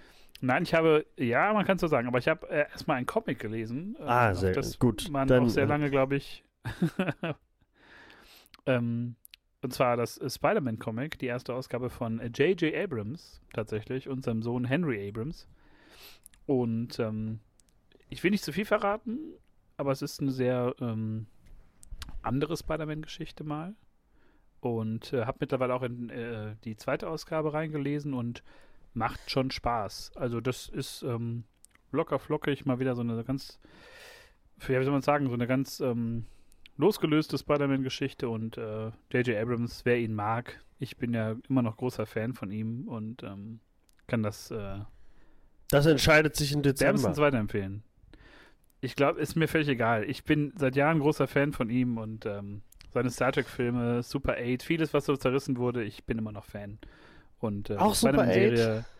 Nein, 0.45 0.65
ich 0.65 0.75
habe, 0.75 1.07
ja, 1.17 1.53
man 1.55 1.65
kann 1.65 1.77
es 1.77 1.81
so 1.81 1.87
sagen, 1.87 2.07
aber 2.07 2.19
ich 2.19 2.29
habe 2.29 2.49
äh, 2.51 2.69
erstmal 2.71 2.99
einen 2.99 3.07
Comic 3.07 3.39
gelesen. 3.39 3.97
äh, 3.99 4.03
Ah, 4.03 4.35
sehr 4.35 4.53
das 4.53 4.79
gut. 4.79 5.09
Man 5.11 5.27
Dann, 5.27 5.45
auch 5.45 5.49
sehr 5.49 5.65
äh, 5.65 5.69
lange, 5.69 5.91
glaube 5.91 6.17
ich. 6.17 6.45
ähm, 8.67 9.17
und 9.63 9.73
zwar 9.73 9.97
das 9.97 10.19
äh, 10.19 10.29
Spider-Man-Comic, 10.29 11.19
die 11.19 11.27
erste 11.27 11.55
Ausgabe 11.55 11.89
von 11.89 12.21
äh, 12.21 12.27
J.J. 12.27 12.75
Abrams 12.75 13.41
tatsächlich 13.55 14.09
und 14.09 14.23
seinem 14.23 14.43
Sohn 14.43 14.67
Henry 14.67 15.09
Abrams. 15.09 15.49
Und 16.45 16.99
ähm, 16.99 17.41
ich 18.11 18.23
will 18.23 18.31
nicht 18.31 18.45
zu 18.45 18.53
viel 18.53 18.67
verraten, 18.67 19.19
aber 19.79 19.93
es 19.93 20.03
ist 20.03 20.21
eine 20.21 20.31
sehr 20.31 20.75
ähm, 20.79 21.27
andere 22.21 22.57
Spider-Man-Geschichte 22.59 23.45
mal. 23.45 23.75
Und 24.61 25.15
äh, 25.15 25.25
habe 25.25 25.39
mittlerweile 25.41 25.75
auch 25.75 25.83
in 25.83 26.11
äh, 26.11 26.57
die 26.65 26.77
zweite 26.77 27.09
Ausgabe 27.09 27.55
reingelesen 27.55 28.13
und 28.13 28.43
macht 28.95 29.31
schon 29.31 29.51
Spaß. 29.51 30.13
Also 30.17 30.41
das 30.41 30.69
ist 30.69 31.03
ähm, 31.03 31.45
locker 31.93 32.19
flockig, 32.19 32.65
mal 32.67 32.79
wieder 32.79 32.95
so 32.95 33.03
eine 33.03 33.23
ganz, 33.25 33.59
ja, 34.63 34.81
wie 34.81 34.85
soll 34.85 34.93
man 34.93 35.03
sagen, 35.03 35.29
so 35.29 35.35
eine 35.35 35.47
ganz 35.47 35.81
ähm, 35.81 36.27
losgelöste 36.77 37.39
Spider-Man-Geschichte 37.39 38.29
und 38.29 38.59
äh, 38.59 38.91
J.J. 39.11 39.37
Abrams, 39.37 39.85
wer 39.85 39.99
ihn 39.99 40.15
mag, 40.15 40.61
ich 40.79 40.97
bin 40.97 41.15
ja 41.15 41.37
immer 41.49 41.63
noch 41.63 41.77
großer 41.77 42.07
Fan 42.07 42.35
von 42.35 42.51
ihm 42.51 42.89
und 42.89 43.23
ähm, 43.23 43.61
kann 44.07 44.23
das 44.23 44.51
äh, 44.51 44.79
Das 45.69 45.87
entscheidet 45.87 46.37
sich 46.37 46.53
im 46.53 46.63
Dezember. 46.63 46.95
wärmstens 46.95 47.19
weiterempfehlen. 47.19 47.83
Ich 48.81 48.97
glaube, 48.97 49.21
ist 49.21 49.35
mir 49.35 49.49
völlig 49.49 49.69
egal. 49.69 50.05
Ich 50.11 50.25
bin 50.25 50.53
seit 50.57 50.77
Jahren 50.77 50.99
großer 50.99 51.27
Fan 51.27 51.53
von 51.53 51.71
ihm 51.71 51.97
und 51.97 52.27
ähm, 52.27 52.61
seine 52.93 53.11
Star 53.11 53.33
Trek-Filme, 53.33 54.03
Super 54.03 54.37
8, 54.39 54.63
vieles, 54.63 54.93
was 54.93 55.07
so 55.07 55.17
zerrissen 55.17 55.57
wurde, 55.57 55.83
ich 55.83 56.05
bin 56.05 56.19
immer 56.19 56.33
noch 56.33 56.45
Fan. 56.45 56.79
Und 57.45 57.71
äh, 57.71 57.77
Auch 57.77 57.95
Super 57.95 58.23
8? 58.23 58.33
Spider-Man-Serie- 58.33 58.85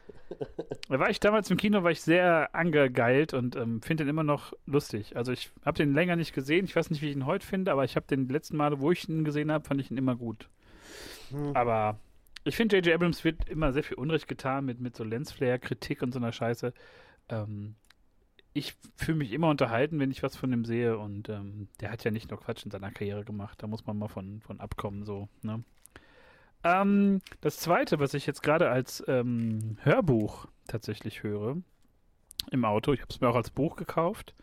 Da 0.89 0.99
war 0.99 1.11
ich 1.11 1.21
damals 1.21 1.51
im 1.51 1.57
Kino, 1.57 1.83
war 1.83 1.91
ich 1.91 2.03
sehr 2.03 2.55
angegeilt 2.55 3.35
und 3.35 3.57
ähm, 3.57 3.81
finde 3.83 4.05
den 4.05 4.11
immer 4.11 4.23
noch 4.23 4.53
lustig. 4.67 5.17
Also 5.17 5.33
ich 5.33 5.51
habe 5.65 5.77
den 5.77 5.95
länger 5.95 6.17
nicht 6.17 6.35
gesehen. 6.35 6.65
Ich 6.65 6.77
weiß 6.77 6.91
nicht, 6.91 7.03
wie 7.03 7.11
ich 7.11 7.17
ihn 7.17 7.27
heute 7.27 7.47
finde, 7.47 7.73
aber 7.73 7.85
ich 7.85 7.97
habe 7.97 8.07
den 8.07 8.29
letzten 8.29 8.57
Male, 8.57 8.81
wo 8.81 8.91
ich 8.91 9.09
ihn 9.09 9.25
gesehen 9.25 9.53
habe, 9.53 9.67
fand 9.67 9.81
ich 9.81 9.91
ihn 9.91 9.97
immer 9.97 10.17
gut. 10.17 10.49
Hm. 11.31 11.55
Aber 11.55 11.99
ich 12.45 12.57
finde, 12.57 12.77
J.J. 12.77 12.95
Abrams 12.95 13.25
wird 13.25 13.49
immer 13.49 13.73
sehr 13.73 13.83
viel 13.83 13.97
Unrecht 13.97 14.29
getan 14.29 14.65
mit, 14.65 14.81
mit 14.81 14.97
so 14.97 15.05
Lensflare-Kritik 15.05 16.03
und 16.03 16.13
so 16.13 16.19
einer 16.19 16.33
Scheiße. 16.33 16.73
Ähm, 17.29 17.75
ich 18.53 18.75
fühle 18.97 19.19
mich 19.19 19.33
immer 19.33 19.49
unterhalten, 19.49 19.99
wenn 19.99 20.11
ich 20.11 20.23
was 20.23 20.37
von 20.37 20.53
ihm 20.53 20.65
sehe 20.65 20.99
und 20.99 21.29
ähm, 21.29 21.69
der 21.81 21.91
hat 21.91 22.05
ja 22.05 22.11
nicht 22.11 22.31
nur 22.31 22.41
Quatsch 22.41 22.65
in 22.65 22.71
seiner 22.71 22.93
Karriere 22.93 23.25
gemacht. 23.25 23.63
Da 23.63 23.67
muss 23.67 23.87
man 23.87 23.99
mal 23.99 24.09
von, 24.09 24.41
von 24.43 24.61
abkommen, 24.61 25.05
so, 25.05 25.29
ne? 25.43 25.65
Ähm, 26.65 27.21
das 27.43 27.59
zweite, 27.59 27.99
was 27.99 28.15
ich 28.15 28.27
jetzt 28.27 28.43
gerade 28.43 28.71
als 28.71 29.05
ähm, 29.07 29.77
Hörbuch 29.83 30.47
tatsächlich 30.67 31.23
höre 31.23 31.57
im 32.51 32.65
Auto, 32.65 32.93
ich 32.93 33.01
habe 33.01 33.11
es 33.11 33.21
mir 33.21 33.29
auch 33.29 33.37
als 33.37 33.51
Buch 33.51 33.77
gekauft, 33.77 34.35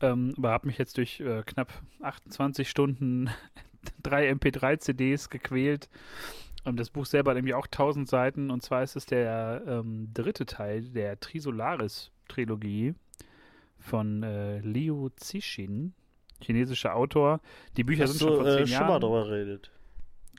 Ähm, 0.00 0.34
aber 0.36 0.50
habe 0.50 0.66
mich 0.66 0.76
jetzt 0.78 0.98
durch 0.98 1.20
äh, 1.20 1.42
knapp 1.44 1.72
28 2.02 2.68
Stunden 2.68 3.30
drei 4.02 4.30
MP3-CDs 4.30 5.30
gequält. 5.30 5.88
Und 6.64 6.78
das 6.78 6.90
Buch 6.90 7.06
selber 7.06 7.30
hat 7.30 7.38
irgendwie 7.38 7.54
auch 7.54 7.66
1000 7.66 8.08
Seiten. 8.08 8.50
Und 8.50 8.62
zwar 8.62 8.82
ist 8.82 8.96
es 8.96 9.06
der 9.06 9.62
ähm, 9.66 10.10
dritte 10.12 10.44
Teil 10.46 10.82
der 10.82 11.18
Trisolaris-Trilogie 11.20 12.94
von 13.78 14.22
äh, 14.22 14.58
Liu 14.58 15.08
Cixin, 15.18 15.94
chinesischer 16.42 16.94
Autor. 16.94 17.40
Die 17.76 17.84
Bücher 17.84 18.02
Hast 18.04 18.18
sind 18.18 18.22
du 18.22 18.26
schon 18.34 18.36
vor 18.36 18.44
zehn 18.52 18.64
äh, 18.64 18.66
schon 18.66 18.72
Jahren. 18.72 18.88
mal 18.88 19.00
drüber 19.00 19.30
redet. 19.30 19.70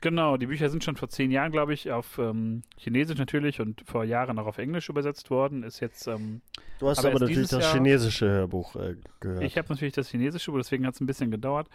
Genau, 0.00 0.36
die 0.36 0.46
Bücher 0.46 0.68
sind 0.70 0.84
schon 0.84 0.96
vor 0.96 1.08
zehn 1.08 1.30
Jahren, 1.30 1.50
glaube 1.50 1.74
ich, 1.74 1.90
auf 1.90 2.18
ähm, 2.18 2.62
Chinesisch 2.76 3.18
natürlich 3.18 3.60
und 3.60 3.82
vor 3.86 4.04
Jahren 4.04 4.38
auch 4.38 4.46
auf 4.46 4.58
Englisch 4.58 4.88
übersetzt 4.88 5.30
worden. 5.30 5.62
Ist 5.62 5.80
jetzt, 5.80 6.06
ähm, 6.06 6.40
Du 6.78 6.88
hast 6.88 7.00
Aber 7.00 7.08
aber, 7.10 7.20
natürlich 7.20 7.48
das 7.48 7.64
Jahr- 7.64 7.72
chinesische 7.74 8.28
Hörbuch 8.28 8.76
äh, 8.76 8.94
gehört. 9.20 9.42
ich 9.42 9.58
habe 9.58 9.68
natürlich 9.68 9.94
das 9.94 10.08
Chinesische, 10.08 10.52
deswegen 10.56 10.86
hat 10.86 10.94
es 10.94 11.00
ein 11.00 11.06
bisschen 11.06 11.30
gedauert. 11.30 11.68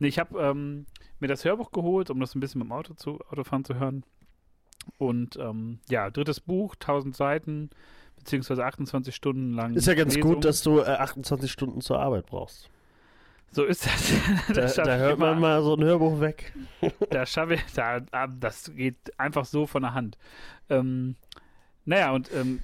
Nee, 0.00 0.08
ich 0.08 0.18
habe 0.18 0.38
ähm, 0.40 0.86
mir 1.20 1.28
das 1.28 1.44
Hörbuch 1.44 1.70
geholt, 1.70 2.10
um 2.10 2.18
das 2.20 2.34
ein 2.34 2.40
bisschen 2.40 2.58
mit 2.60 2.68
dem 2.68 2.72
Auto 2.72 2.94
zu, 2.94 3.20
Autofahren 3.30 3.64
zu 3.64 3.74
hören. 3.76 4.02
Und 4.96 5.36
ähm, 5.36 5.78
ja, 5.88 6.10
drittes 6.10 6.40
Buch, 6.40 6.74
1000 6.74 7.14
Seiten, 7.14 7.70
beziehungsweise 8.16 8.64
28 8.64 9.14
Stunden 9.14 9.52
lang. 9.52 9.74
ist 9.74 9.86
ja 9.86 9.94
ganz 9.94 10.14
Lesung. 10.16 10.34
gut, 10.34 10.44
dass 10.44 10.62
du 10.62 10.80
äh, 10.80 10.84
28 10.84 11.50
Stunden 11.52 11.80
zur 11.80 12.00
Arbeit 12.00 12.26
brauchst. 12.26 12.68
So 13.50 13.64
ist 13.64 13.86
das. 13.86 14.12
Da, 14.48 14.54
das 14.54 14.74
da 14.74 14.82
ich 14.82 15.00
hört 15.00 15.18
man 15.18 15.40
mal 15.40 15.62
so 15.62 15.74
ein 15.74 15.84
Hörbuch 15.84 16.20
weg. 16.20 16.52
Da 17.10 17.26
schaffe 17.26 17.54
ich, 17.54 17.62
da, 17.74 18.00
ah, 18.12 18.26
das 18.26 18.72
geht 18.74 19.18
einfach 19.18 19.44
so 19.44 19.66
von 19.66 19.82
der 19.82 19.94
Hand. 19.94 20.18
Ähm, 20.68 21.16
naja, 21.84 22.12
und 22.12 22.30
ähm, 22.34 22.60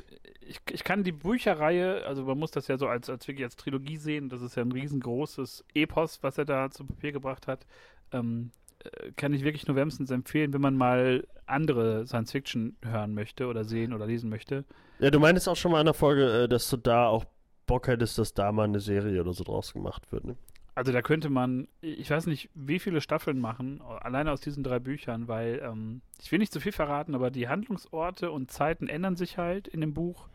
ich, 0.46 0.60
ich 0.70 0.84
kann 0.84 1.04
die 1.04 1.12
Bücherreihe, 1.12 2.04
also 2.06 2.24
man 2.24 2.38
muss 2.38 2.50
das 2.50 2.68
ja 2.68 2.76
so 2.76 2.86
als, 2.86 3.08
als 3.08 3.26
wirklich 3.26 3.44
als 3.44 3.56
Trilogie 3.56 3.96
sehen, 3.96 4.28
das 4.28 4.42
ist 4.42 4.56
ja 4.56 4.62
ein 4.62 4.72
riesengroßes 4.72 5.64
Epos, 5.74 6.22
was 6.22 6.38
er 6.38 6.44
da 6.44 6.70
zu 6.70 6.84
Papier 6.84 7.12
gebracht 7.12 7.46
hat. 7.46 7.66
Ähm, 8.12 8.50
äh, 8.80 9.12
kann 9.12 9.32
ich 9.32 9.44
wirklich 9.44 9.66
nur 9.66 9.76
wärmstens 9.76 10.10
empfehlen, 10.10 10.52
wenn 10.52 10.60
man 10.60 10.76
mal 10.76 11.26
andere 11.46 12.06
Science 12.06 12.32
Fiction 12.32 12.76
hören 12.84 13.14
möchte 13.14 13.46
oder 13.46 13.64
sehen 13.64 13.92
oder 13.92 14.06
lesen 14.06 14.30
möchte. 14.30 14.64
Ja, 14.98 15.10
du 15.10 15.18
meintest 15.20 15.48
auch 15.48 15.56
schon 15.56 15.72
mal 15.72 15.80
in 15.80 15.86
der 15.86 15.94
Folge, 15.94 16.44
äh, 16.44 16.48
dass 16.48 16.68
du 16.70 16.76
da 16.76 17.06
auch 17.06 17.24
Bock 17.66 17.88
hättest, 17.88 18.18
dass 18.18 18.34
da 18.34 18.52
mal 18.52 18.64
eine 18.64 18.80
Serie 18.80 19.20
oder 19.20 19.32
so 19.32 19.44
draus 19.44 19.72
gemacht 19.72 20.12
wird. 20.12 20.24
Ne? 20.24 20.36
Also 20.74 20.90
da 20.90 21.02
könnte 21.02 21.30
man, 21.30 21.68
ich 21.80 22.10
weiß 22.10 22.26
nicht, 22.26 22.50
wie 22.54 22.80
viele 22.80 23.00
Staffeln 23.00 23.38
machen, 23.40 23.80
alleine 23.80 24.32
aus 24.32 24.40
diesen 24.40 24.64
drei 24.64 24.80
Büchern, 24.80 25.28
weil 25.28 25.60
ähm, 25.64 26.00
ich 26.20 26.32
will 26.32 26.40
nicht 26.40 26.52
zu 26.52 26.58
viel 26.58 26.72
verraten, 26.72 27.14
aber 27.14 27.30
die 27.30 27.48
Handlungsorte 27.48 28.32
und 28.32 28.50
Zeiten 28.50 28.88
ändern 28.88 29.14
sich 29.14 29.38
halt 29.38 29.68
in 29.68 29.80
dem 29.80 29.94
Buch. 29.94 30.28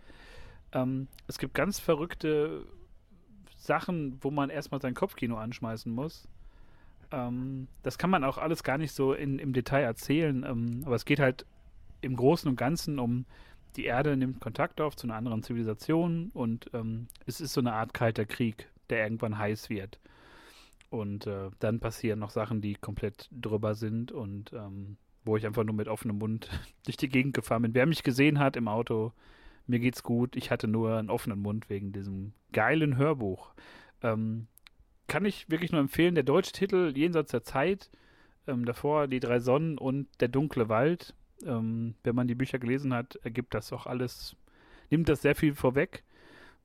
Ähm, 0.71 1.07
es 1.27 1.39
gibt 1.39 1.53
ganz 1.55 1.79
verrückte 1.79 2.63
Sachen, 3.57 4.17
wo 4.21 4.31
man 4.31 4.49
erstmal 4.49 4.79
sein 4.79 4.93
Kopfkino 4.93 5.37
anschmeißen 5.37 5.91
muss. 5.91 6.29
Ähm, 7.11 7.67
das 7.83 7.97
kann 7.97 8.09
man 8.09 8.23
auch 8.23 8.37
alles 8.37 8.63
gar 8.63 8.77
nicht 8.77 8.93
so 8.93 9.13
in, 9.13 9.39
im 9.39 9.51
Detail 9.51 9.81
erzählen, 9.81 10.45
ähm, 10.47 10.83
aber 10.85 10.95
es 10.95 11.03
geht 11.03 11.19
halt 11.19 11.45
im 12.01 12.15
Großen 12.15 12.49
und 12.49 12.55
Ganzen 12.55 12.97
um 12.97 13.25
die 13.75 13.85
Erde 13.85 14.17
nimmt 14.17 14.41
Kontakt 14.41 14.81
auf 14.81 14.95
zu 14.95 15.05
einer 15.07 15.15
anderen 15.15 15.43
Zivilisation 15.43 16.31
und 16.33 16.69
ähm, 16.73 17.07
es 17.25 17.39
ist 17.39 17.53
so 17.53 17.61
eine 17.61 17.73
Art 17.73 17.93
kalter 17.93 18.25
Krieg, 18.25 18.67
der 18.89 19.03
irgendwann 19.03 19.37
heiß 19.37 19.69
wird. 19.69 19.99
Und 20.89 21.27
äh, 21.27 21.49
dann 21.59 21.79
passieren 21.79 22.19
noch 22.19 22.31
Sachen, 22.31 22.61
die 22.61 22.75
komplett 22.75 23.29
drüber 23.31 23.75
sind 23.75 24.11
und 24.11 24.51
ähm, 24.53 24.97
wo 25.23 25.37
ich 25.37 25.45
einfach 25.45 25.63
nur 25.63 25.75
mit 25.75 25.87
offenem 25.87 26.17
Mund 26.17 26.49
durch 26.85 26.97
die 26.97 27.09
Gegend 27.09 27.33
gefahren 27.33 27.61
bin. 27.61 27.73
Wer 27.73 27.85
mich 27.85 28.03
gesehen 28.03 28.39
hat 28.39 28.55
im 28.55 28.67
Auto, 28.67 29.13
mir 29.67 29.79
geht's 29.79 30.01
gut. 30.01 30.35
Ich 30.35 30.49
hatte 30.49 30.67
nur 30.67 30.97
einen 30.97 31.11
offenen 31.11 31.39
Mund 31.39 31.69
wegen 31.69 31.91
diesem 31.91 32.33
geilen 32.51 32.97
Hörbuch. 32.97 33.53
Ähm, 34.01 34.47
kann 35.07 35.25
ich 35.25 35.49
wirklich 35.49 35.71
nur 35.71 35.81
empfehlen. 35.81 36.15
Der 36.15 36.23
deutsche 36.23 36.53
Titel 36.53 36.91
Jenseits 36.95 37.31
der 37.31 37.43
Zeit, 37.43 37.89
ähm, 38.47 38.65
davor 38.65 39.07
Die 39.07 39.19
drei 39.19 39.39
Sonnen 39.39 39.77
und 39.77 40.07
Der 40.19 40.27
dunkle 40.27 40.69
Wald. 40.69 41.13
Ähm, 41.45 41.95
wenn 42.03 42.15
man 42.15 42.27
die 42.27 42.35
Bücher 42.35 42.59
gelesen 42.59 42.93
hat, 42.93 43.15
ergibt 43.23 43.53
das 43.53 43.71
auch 43.71 43.85
alles, 43.85 44.35
nimmt 44.89 45.07
das 45.07 45.21
sehr 45.21 45.35
viel 45.35 45.55
vorweg. 45.55 46.03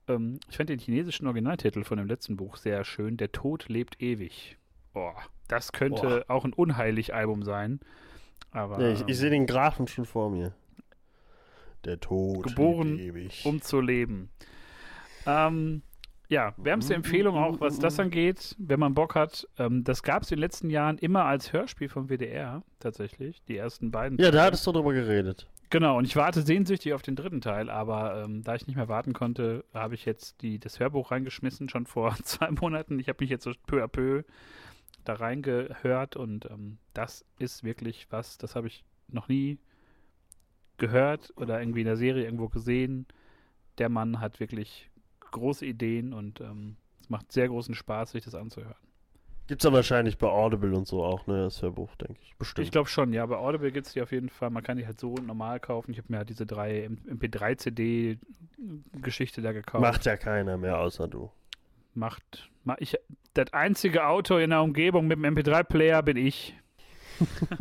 Ähm, 0.08 0.40
ich 0.50 0.56
fand 0.56 0.68
den 0.68 0.78
chinesischen 0.78 1.26
Originaltitel 1.26 1.84
von 1.84 1.98
dem 1.98 2.06
letzten 2.06 2.36
Buch 2.36 2.56
sehr 2.56 2.84
schön. 2.84 3.16
Der 3.16 3.32
Tod 3.32 3.68
lebt 3.68 4.00
ewig. 4.00 4.56
Boah, 4.92 5.14
das 5.48 5.72
könnte 5.72 6.24
auch 6.28 6.44
ein 6.44 6.52
Unheilig-Album 6.52 7.42
sein. 7.42 7.80
Aber 8.50 8.80
Ja, 8.80 8.92
ich, 8.92 9.00
ich 9.00 9.08
ähm, 9.08 9.14
sehe 9.14 9.30
den 9.30 9.46
Grafen 9.46 9.88
schon 9.88 10.04
vor 10.04 10.30
mir. 10.30 10.54
Der 11.84 12.00
Tod. 12.00 12.44
Geboren, 12.44 12.96
lebt 12.96 13.16
ewig. 13.16 13.44
um 13.44 13.60
zu 13.60 13.80
leben. 13.80 14.30
Ähm, 15.26 15.82
ja, 16.28 16.54
wärmste 16.56 16.94
Empfehlung 16.94 17.36
auch, 17.36 17.60
was 17.60 17.78
das 17.78 17.98
angeht, 18.00 18.56
wenn 18.58 18.80
man 18.80 18.94
Bock 18.94 19.14
hat. 19.14 19.46
Ähm, 19.58 19.84
das 19.84 20.02
gab 20.02 20.22
es 20.22 20.30
in 20.30 20.36
den 20.36 20.40
letzten 20.40 20.70
Jahren 20.70 20.96
immer 20.98 21.24
als 21.24 21.52
Hörspiel 21.52 21.88
vom 21.88 22.08
WDR, 22.08 22.62
tatsächlich. 22.78 23.42
Die 23.48 23.56
ersten 23.56 23.90
beiden. 23.90 24.18
Ja, 24.18 24.30
da 24.30 24.44
hattest 24.44 24.66
du 24.66 24.72
drüber 24.72 24.92
geredet. 24.94 25.46
Genau, 25.74 25.98
und 25.98 26.04
ich 26.04 26.14
warte 26.14 26.42
sehnsüchtig 26.42 26.92
auf 26.92 27.02
den 27.02 27.16
dritten 27.16 27.40
Teil, 27.40 27.68
aber 27.68 28.22
ähm, 28.22 28.44
da 28.44 28.54
ich 28.54 28.68
nicht 28.68 28.76
mehr 28.76 28.86
warten 28.86 29.12
konnte, 29.12 29.64
habe 29.74 29.96
ich 29.96 30.04
jetzt 30.04 30.40
die, 30.40 30.60
das 30.60 30.78
Hörbuch 30.78 31.10
reingeschmissen, 31.10 31.68
schon 31.68 31.84
vor 31.86 32.14
zwei 32.22 32.52
Monaten. 32.52 33.00
Ich 33.00 33.08
habe 33.08 33.24
mich 33.24 33.28
jetzt 33.28 33.42
so 33.42 33.50
peu 33.66 33.82
à 33.82 33.88
peu 33.88 34.22
da 35.02 35.14
reingehört 35.14 36.14
und 36.14 36.48
ähm, 36.48 36.78
das 36.92 37.24
ist 37.40 37.64
wirklich 37.64 38.06
was, 38.10 38.38
das 38.38 38.54
habe 38.54 38.68
ich 38.68 38.84
noch 39.08 39.26
nie 39.26 39.58
gehört 40.76 41.32
oder 41.34 41.58
irgendwie 41.58 41.80
in 41.80 41.86
der 41.86 41.96
Serie 41.96 42.22
irgendwo 42.22 42.48
gesehen. 42.48 43.08
Der 43.78 43.88
Mann 43.88 44.20
hat 44.20 44.38
wirklich 44.38 44.92
große 45.18 45.66
Ideen 45.66 46.12
und 46.12 46.40
ähm, 46.40 46.76
es 47.00 47.10
macht 47.10 47.32
sehr 47.32 47.48
großen 47.48 47.74
Spaß, 47.74 48.12
sich 48.12 48.22
das 48.22 48.36
anzuhören. 48.36 48.76
Gibt's 49.46 49.64
ja 49.64 49.72
wahrscheinlich 49.72 50.16
bei 50.16 50.26
Audible 50.28 50.74
und 50.74 50.86
so 50.86 51.04
auch, 51.04 51.26
ne? 51.26 51.42
Das 51.44 51.60
Hörbuch, 51.60 51.94
denke 51.96 52.18
ich. 52.22 52.34
Bestimmt. 52.38 52.64
Ich 52.64 52.72
glaube 52.72 52.88
schon, 52.88 53.12
ja. 53.12 53.26
Bei 53.26 53.36
Audible 53.36 53.70
gibt 53.72 53.86
es 53.86 53.92
die 53.92 54.00
auf 54.00 54.10
jeden 54.10 54.30
Fall. 54.30 54.48
Man 54.50 54.62
kann 54.62 54.78
die 54.78 54.86
halt 54.86 54.98
so 54.98 55.14
normal 55.16 55.60
kaufen. 55.60 55.90
Ich 55.92 55.98
habe 55.98 56.06
mir 56.10 56.16
halt 56.18 56.30
diese 56.30 56.46
drei 56.46 56.86
MP3-CD-Geschichte 57.08 59.42
da 59.42 59.52
gekauft. 59.52 59.82
Macht 59.82 60.06
ja 60.06 60.16
keiner 60.16 60.56
mehr 60.56 60.78
außer 60.78 61.08
du. 61.08 61.30
Macht. 61.94 62.48
ma- 62.64 62.76
Ich, 62.78 62.96
das 63.34 63.52
einzige 63.52 64.06
Auto 64.06 64.38
in 64.38 64.48
der 64.50 64.62
Umgebung 64.62 65.06
mit 65.06 65.18
dem 65.18 65.24
MP3-Player 65.36 66.02
bin 66.02 66.16
ich. 66.16 66.54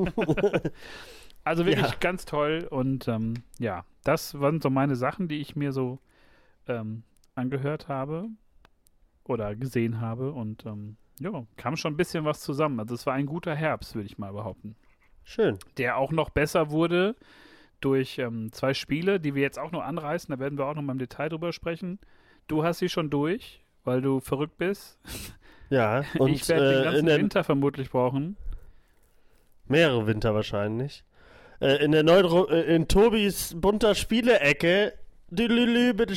also 1.43 1.65
wirklich 1.65 1.89
Ja. 1.91 1.95
ganz 1.99 2.25
toll. 2.25 2.67
Und 2.69 3.07
ähm, 3.07 3.33
ja, 3.59 3.85
das 4.03 4.39
waren 4.39 4.61
so 4.61 4.69
meine 4.69 4.95
Sachen, 4.95 5.27
die 5.27 5.41
ich 5.41 5.55
mir 5.55 5.71
so 5.73 5.99
ähm, 6.67 7.03
angehört 7.35 7.87
habe 7.87 8.27
oder 9.25 9.55
gesehen 9.55 9.99
habe. 10.01 10.31
Und 10.31 10.65
ähm, 10.65 10.97
ja, 11.19 11.45
kam 11.57 11.75
schon 11.77 11.93
ein 11.93 11.97
bisschen 11.97 12.25
was 12.25 12.41
zusammen. 12.41 12.79
Also 12.79 12.95
es 12.95 13.05
war 13.05 13.13
ein 13.13 13.25
guter 13.25 13.55
Herbst, 13.55 13.95
würde 13.95 14.07
ich 14.07 14.17
mal 14.17 14.33
behaupten 14.33 14.75
Schön. 15.23 15.57
der 15.77 15.97
auch 15.97 16.11
noch 16.11 16.29
besser 16.29 16.69
wurde 16.71 17.15
durch 17.81 18.17
ähm, 18.17 18.51
zwei 18.51 18.73
Spiele, 18.73 19.19
die 19.19 19.35
wir 19.35 19.41
jetzt 19.41 19.59
auch 19.59 19.71
noch 19.71 19.83
anreißen. 19.83 20.33
Da 20.33 20.39
werden 20.39 20.57
wir 20.57 20.65
auch 20.65 20.75
noch 20.75 20.81
mal 20.81 20.93
im 20.93 20.99
Detail 20.99 21.29
drüber 21.29 21.51
sprechen. 21.53 21.99
Du 22.47 22.63
hast 22.63 22.79
sie 22.79 22.89
schon 22.89 23.09
durch, 23.09 23.61
weil 23.83 24.01
du 24.01 24.19
verrückt 24.19 24.57
bist. 24.57 24.99
Ja, 25.69 26.03
und 26.19 26.31
ich 26.31 26.47
werde 26.49 26.69
den 26.71 26.81
äh, 26.81 26.83
ganzen 26.83 26.99
in 26.99 27.05
der, 27.07 27.17
Winter 27.19 27.43
vermutlich 27.43 27.89
brauchen. 27.89 28.35
mehrere 29.67 30.07
Winter 30.07 30.33
wahrscheinlich. 30.33 31.03
Äh, 31.61 31.83
in 31.83 31.91
der 31.91 32.03
neuen, 32.03 32.25
Ru- 32.25 32.49
äh, 32.49 32.75
in 32.75 32.87
Tobis 32.87 33.53
bunter 33.59 33.95
Spiele-Ecke, 33.95 34.93
Düdelülü, 35.29 35.93
bitte 35.93 36.15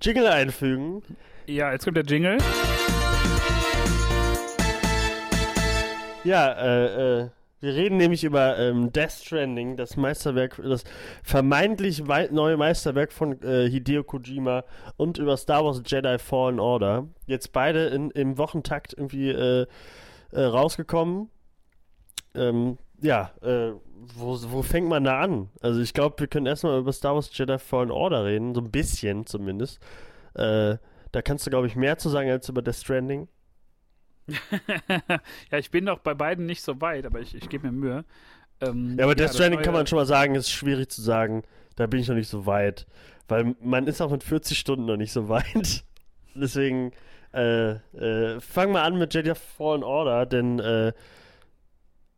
Jingle 0.00 0.26
einfügen. 0.28 1.02
Ja, 1.46 1.72
jetzt 1.72 1.84
kommt 1.84 1.96
der 1.96 2.04
Jingle. 2.04 2.38
Ja, 6.26 6.52
äh, 6.54 7.20
äh, 7.20 7.28
wir 7.60 7.74
reden 7.74 7.98
nämlich 7.98 8.24
über 8.24 8.58
ähm, 8.58 8.92
Death 8.92 9.12
Stranding, 9.12 9.76
das 9.76 9.96
Meisterwerk, 9.96 10.60
das 10.60 10.82
vermeintlich 11.22 12.02
neue 12.32 12.56
Meisterwerk 12.56 13.12
von 13.12 13.40
äh, 13.42 13.70
Hideo 13.70 14.02
Kojima 14.02 14.64
und 14.96 15.18
über 15.18 15.36
Star 15.36 15.64
Wars 15.64 15.82
Jedi 15.86 16.18
Fallen 16.18 16.58
Order. 16.58 17.06
Jetzt 17.26 17.52
beide 17.52 17.86
in, 17.86 18.10
im 18.10 18.38
Wochentakt 18.38 18.92
irgendwie 18.92 19.30
äh, 19.30 19.66
äh, 20.32 20.42
rausgekommen. 20.42 21.30
Ähm, 22.34 22.76
ja, 23.00 23.30
äh, 23.42 23.70
wo, 24.16 24.36
wo 24.50 24.62
fängt 24.62 24.88
man 24.88 25.04
da 25.04 25.20
an? 25.20 25.50
Also 25.60 25.80
ich 25.80 25.94
glaube, 25.94 26.18
wir 26.18 26.26
können 26.26 26.46
erstmal 26.46 26.80
über 26.80 26.92
Star 26.92 27.14
Wars 27.14 27.30
Jedi 27.32 27.56
Fallen 27.60 27.92
Order 27.92 28.24
reden, 28.24 28.52
so 28.52 28.62
ein 28.62 28.72
bisschen 28.72 29.26
zumindest. 29.26 29.78
Äh, 30.34 30.78
da 31.12 31.22
kannst 31.22 31.46
du, 31.46 31.50
glaube 31.50 31.68
ich, 31.68 31.76
mehr 31.76 31.98
zu 31.98 32.08
sagen 32.08 32.28
als 32.28 32.48
über 32.48 32.62
Death 32.62 32.74
Stranding. 32.74 33.28
ja, 35.50 35.58
ich 35.58 35.70
bin 35.70 35.84
noch 35.84 35.98
bei 36.00 36.14
beiden 36.14 36.46
nicht 36.46 36.62
so 36.62 36.80
weit, 36.80 37.06
aber 37.06 37.20
ich, 37.20 37.34
ich 37.34 37.48
gebe 37.48 37.66
mir 37.66 37.72
Mühe. 37.72 38.04
Ähm, 38.60 38.96
Ja, 38.98 39.04
aber 39.04 39.14
Death 39.14 39.28
das 39.28 39.36
Stranding 39.36 39.62
kann 39.62 39.74
man 39.74 39.86
schon 39.86 39.98
mal 39.98 40.06
sagen, 40.06 40.34
ist 40.34 40.50
schwierig 40.50 40.90
zu 40.90 41.02
sagen. 41.02 41.42
Da 41.76 41.86
bin 41.86 42.00
ich 42.00 42.08
noch 42.08 42.14
nicht 42.14 42.28
so 42.28 42.46
weit. 42.46 42.86
Weil 43.28 43.54
man 43.60 43.86
ist 43.86 44.00
auch 44.00 44.10
mit 44.10 44.22
40 44.24 44.58
Stunden 44.58 44.86
noch 44.86 44.96
nicht 44.96 45.12
so 45.12 45.28
weit. 45.28 45.84
Deswegen, 46.34 46.92
äh, 47.32 47.72
äh, 47.72 48.40
fang 48.40 48.72
mal 48.72 48.82
an 48.82 48.98
mit 48.98 49.14
Jedi 49.14 49.34
Fallen 49.34 49.82
Order, 49.82 50.26
denn 50.26 50.58
äh, 50.58 50.92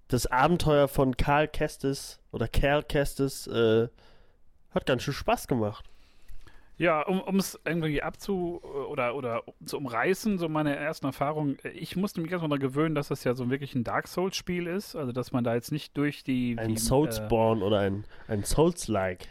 das 0.09 0.27
Abenteuer 0.27 0.89
von 0.89 1.17
Karl 1.17 1.49
Kestis 1.49 2.21
oder 2.33 2.49
Kerl 2.49 2.83
Kestis 2.83 3.47
äh, 3.47 3.89
hat 4.71 4.87
ganz 4.87 5.03
schön 5.03 5.15
Spaß 5.15 5.49
gemacht. 5.49 5.89
Ja, 6.79 7.03
um 7.03 7.37
es 7.37 7.59
irgendwie 7.65 8.03
abzu 8.03 8.63
oder, 8.63 9.17
oder 9.17 9.43
zu 9.65 9.79
umreißen, 9.79 10.39
so 10.39 10.49
meine 10.49 10.77
ersten 10.77 11.07
Erfahrungen. 11.07 11.59
Ich 11.75 11.97
musste 11.97 12.21
mich 12.21 12.31
erstmal 12.31 12.51
daran 12.51 12.61
gewöhnen, 12.61 12.95
dass 12.95 13.09
das 13.09 13.25
ja 13.25 13.35
so 13.35 13.51
wirklich 13.51 13.75
ein 13.75 13.83
Dark 13.83 14.07
Souls-Spiel 14.07 14.69
ist. 14.69 14.95
Also, 14.95 15.11
dass 15.11 15.33
man 15.33 15.43
da 15.43 15.55
jetzt 15.55 15.73
nicht 15.73 15.97
durch 15.97 16.23
die. 16.23 16.57
Ein 16.57 16.69
die, 16.69 16.77
Soulspawn 16.77 17.61
äh, 17.61 17.65
oder 17.65 17.81
ein, 17.81 18.05
ein 18.29 18.45
Souls-like. 18.45 19.27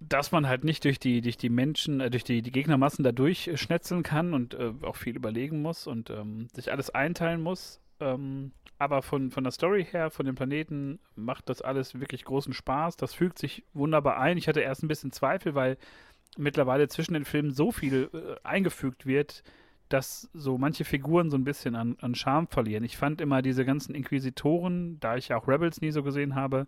Dass 0.00 0.32
man 0.32 0.48
halt 0.48 0.64
nicht 0.64 0.84
durch 0.84 0.98
die, 0.98 1.20
durch 1.20 1.36
die 1.36 1.50
Menschen, 1.50 2.00
äh, 2.00 2.08
durch 2.08 2.24
die, 2.24 2.40
die 2.40 2.52
Gegnermassen 2.52 3.04
da 3.04 3.12
durchschnetzeln 3.12 4.02
kann 4.02 4.32
und 4.32 4.54
äh, 4.54 4.72
auch 4.80 4.96
viel 4.96 5.14
überlegen 5.14 5.60
muss 5.60 5.86
und 5.86 6.08
ähm, 6.08 6.48
sich 6.54 6.72
alles 6.72 6.88
einteilen 6.88 7.42
muss. 7.42 7.82
Ähm, 8.00 8.52
aber 8.78 9.02
von, 9.02 9.30
von 9.32 9.42
der 9.42 9.50
Story 9.50 9.84
her, 9.84 10.10
von 10.10 10.24
den 10.24 10.36
Planeten, 10.36 11.00
macht 11.16 11.48
das 11.48 11.62
alles 11.62 11.98
wirklich 11.98 12.24
großen 12.24 12.52
Spaß. 12.52 12.96
Das 12.96 13.12
fügt 13.12 13.38
sich 13.38 13.64
wunderbar 13.74 14.18
ein. 14.18 14.38
Ich 14.38 14.46
hatte 14.46 14.60
erst 14.60 14.84
ein 14.84 14.88
bisschen 14.88 15.10
Zweifel, 15.10 15.56
weil 15.56 15.76
mittlerweile 16.36 16.88
zwischen 16.88 17.14
den 17.14 17.24
Filmen 17.24 17.52
so 17.52 17.72
viel 17.72 18.10
äh, 18.12 18.46
eingefügt 18.46 19.06
wird, 19.06 19.42
dass 19.88 20.28
so 20.34 20.58
manche 20.58 20.84
Figuren 20.84 21.30
so 21.30 21.36
ein 21.36 21.44
bisschen 21.44 21.74
an, 21.74 21.96
an 22.00 22.14
Charme 22.14 22.46
verlieren. 22.46 22.84
Ich 22.84 22.96
fand 22.96 23.20
immer 23.20 23.42
diese 23.42 23.64
ganzen 23.64 23.94
Inquisitoren, 23.94 25.00
da 25.00 25.16
ich 25.16 25.28
ja 25.28 25.38
auch 25.38 25.48
Rebels 25.48 25.80
nie 25.80 25.90
so 25.90 26.02
gesehen 26.02 26.34
habe, 26.34 26.66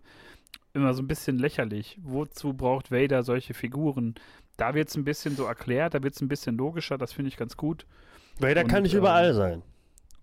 immer 0.73 0.93
so 0.93 1.03
ein 1.03 1.07
bisschen 1.07 1.37
lächerlich. 1.37 1.99
Wozu 2.01 2.53
braucht 2.53 2.91
Vader 2.91 3.23
solche 3.23 3.53
Figuren? 3.53 4.15
Da 4.57 4.73
wird 4.73 4.89
es 4.89 4.95
ein 4.95 5.03
bisschen 5.03 5.35
so 5.35 5.45
erklärt, 5.45 5.93
da 5.93 6.03
wird 6.03 6.15
es 6.15 6.21
ein 6.21 6.27
bisschen 6.27 6.57
logischer, 6.57 6.97
das 6.97 7.13
finde 7.13 7.29
ich 7.29 7.37
ganz 7.37 7.57
gut. 7.57 7.85
Vader 8.39 8.61
und, 8.61 8.67
kann 8.67 8.83
nicht 8.83 8.93
ähm, 8.93 8.99
überall 8.99 9.33
sein. 9.33 9.61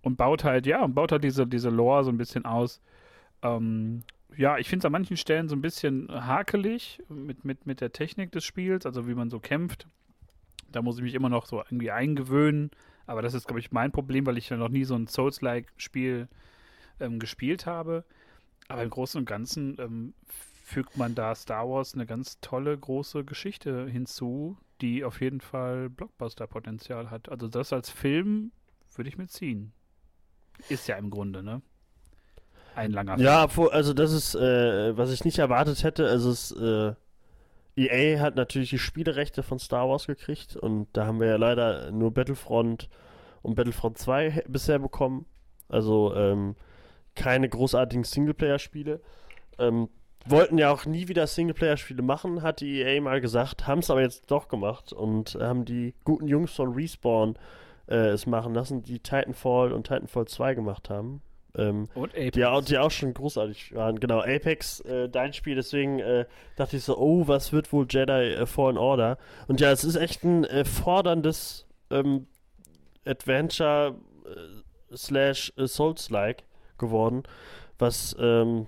Und 0.01 0.17
baut 0.17 0.43
halt, 0.43 0.65
ja, 0.65 0.83
und 0.83 0.93
baut 0.93 1.11
halt 1.11 1.23
diese, 1.23 1.47
diese 1.47 1.69
Lore 1.69 2.03
so 2.03 2.11
ein 2.11 2.17
bisschen 2.17 2.45
aus. 2.45 2.81
Ähm, 3.41 4.03
ja, 4.35 4.57
ich 4.57 4.69
finde 4.69 4.81
es 4.81 4.85
an 4.85 4.91
manchen 4.91 5.17
Stellen 5.17 5.47
so 5.49 5.55
ein 5.55 5.61
bisschen 5.61 6.07
hakelig 6.09 7.01
mit, 7.09 7.45
mit, 7.45 7.65
mit 7.65 7.81
der 7.81 7.91
Technik 7.91 8.31
des 8.31 8.43
Spiels, 8.43 8.85
also 8.85 9.07
wie 9.07 9.15
man 9.15 9.29
so 9.29 9.39
kämpft. 9.39 9.87
Da 10.71 10.81
muss 10.81 10.97
ich 10.97 11.03
mich 11.03 11.15
immer 11.15 11.29
noch 11.29 11.45
so 11.45 11.59
irgendwie 11.59 11.91
eingewöhnen. 11.91 12.71
Aber 13.05 13.21
das 13.23 13.33
ist, 13.33 13.47
glaube 13.47 13.59
ich, 13.59 13.71
mein 13.71 13.91
Problem, 13.91 14.25
weil 14.27 14.37
ich 14.37 14.49
ja 14.49 14.57
noch 14.57 14.69
nie 14.69 14.83
so 14.83 14.95
ein 14.95 15.07
Souls-like-Spiel 15.07 16.27
ähm, 16.99 17.19
gespielt 17.19 17.65
habe. 17.65 18.05
Aber 18.67 18.83
im 18.83 18.89
Großen 18.91 19.19
und 19.19 19.25
Ganzen 19.25 19.77
ähm, 19.79 20.13
fügt 20.63 20.95
man 20.95 21.15
da 21.15 21.33
Star 21.33 21.67
Wars 21.67 21.95
eine 21.95 22.05
ganz 22.05 22.39
tolle, 22.39 22.77
große 22.77 23.25
Geschichte 23.25 23.87
hinzu, 23.87 24.57
die 24.81 25.03
auf 25.03 25.21
jeden 25.21 25.41
Fall 25.41 25.89
Blockbuster-Potenzial 25.89 27.09
hat. 27.09 27.29
Also 27.29 27.47
das 27.47 27.73
als 27.73 27.89
Film 27.89 28.51
würde 28.95 29.09
ich 29.09 29.17
mir 29.17 29.27
ziehen. 29.27 29.73
Ist 30.67 30.87
ja 30.87 30.95
im 30.97 31.09
Grunde, 31.09 31.41
ne? 31.41 31.63
Ein 32.75 32.91
langer 32.91 33.15
Film. 33.15 33.25
Ja, 33.25 33.47
also 33.71 33.93
das 33.93 34.11
ist, 34.11 34.35
äh, 34.35 34.97
was 34.97 35.11
ich 35.11 35.25
nicht 35.25 35.39
erwartet 35.39 35.83
hätte. 35.83 36.07
Also 36.07 36.31
es, 36.31 36.51
äh, 36.51 36.93
EA 37.75 38.19
hat 38.19 38.35
natürlich 38.35 38.71
die 38.71 38.79
Spielerechte 38.79 39.43
von 39.43 39.59
Star 39.59 39.87
Wars 39.87 40.07
gekriegt 40.07 40.55
und 40.55 40.87
da 40.93 41.05
haben 41.05 41.19
wir 41.19 41.27
ja 41.27 41.35
leider 41.37 41.91
nur 41.91 42.13
Battlefront 42.13 42.89
und 43.41 43.55
Battlefront 43.55 43.97
2 43.97 44.43
bisher 44.47 44.79
bekommen. 44.79 45.25
Also 45.69 46.13
ähm, 46.15 46.55
keine 47.15 47.47
großartigen 47.47 48.03
Singleplayer-Spiele. 48.03 49.01
Ähm, 49.59 49.89
wollten 50.25 50.57
ja 50.57 50.71
auch 50.71 50.85
nie 50.85 51.07
wieder 51.07 51.25
Singleplayer-Spiele 51.25 52.01
machen, 52.01 52.41
hat 52.41 52.59
die 52.59 52.81
EA 52.81 53.01
mal 53.01 53.21
gesagt, 53.21 53.67
haben 53.67 53.79
es 53.79 53.89
aber 53.89 54.01
jetzt 54.01 54.29
doch 54.29 54.47
gemacht 54.47 54.91
und 54.91 55.35
haben 55.35 55.63
die 55.63 55.93
guten 56.03 56.27
Jungs 56.27 56.53
von 56.53 56.73
Respawn 56.73 57.37
äh, 57.87 58.09
es 58.09 58.25
machen 58.25 58.53
lassen, 58.53 58.83
die 58.83 58.99
Titanfall 58.99 59.71
und 59.71 59.87
Titanfall 59.87 60.27
2 60.27 60.55
gemacht 60.55 60.89
haben. 60.89 61.21
Ähm, 61.55 61.89
und 61.95 62.11
Apex. 62.11 62.31
Die, 62.31 62.45
auch, 62.45 62.63
die 62.63 62.77
auch 62.77 62.91
schon 62.91 63.13
großartig 63.13 63.73
waren. 63.73 63.99
Genau, 63.99 64.21
Apex, 64.21 64.81
äh, 64.81 65.09
dein 65.09 65.33
Spiel, 65.33 65.55
deswegen 65.55 65.99
äh, 65.99 66.25
dachte 66.55 66.77
ich 66.77 66.83
so, 66.83 66.97
oh, 66.97 67.27
was 67.27 67.51
wird 67.51 67.71
wohl 67.73 67.87
Jedi 67.89 68.33
äh, 68.33 68.45
Fallen 68.45 68.77
Order? 68.77 69.17
Und 69.47 69.59
ja, 69.59 69.71
es 69.71 69.83
ist 69.83 69.95
echt 69.95 70.23
ein 70.23 70.43
äh, 70.45 70.63
forderndes 70.63 71.65
ähm, 71.89 72.27
Adventure 73.05 73.95
äh, 74.25 74.95
slash 74.95 75.51
äh, 75.57 75.67
Souls-like 75.67 76.43
geworden, 76.77 77.23
was 77.79 78.15
ähm, 78.19 78.67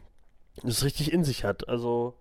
es 0.64 0.84
richtig 0.84 1.14
in 1.14 1.24
sich 1.24 1.44
hat. 1.44 1.70
Also, 1.70 2.16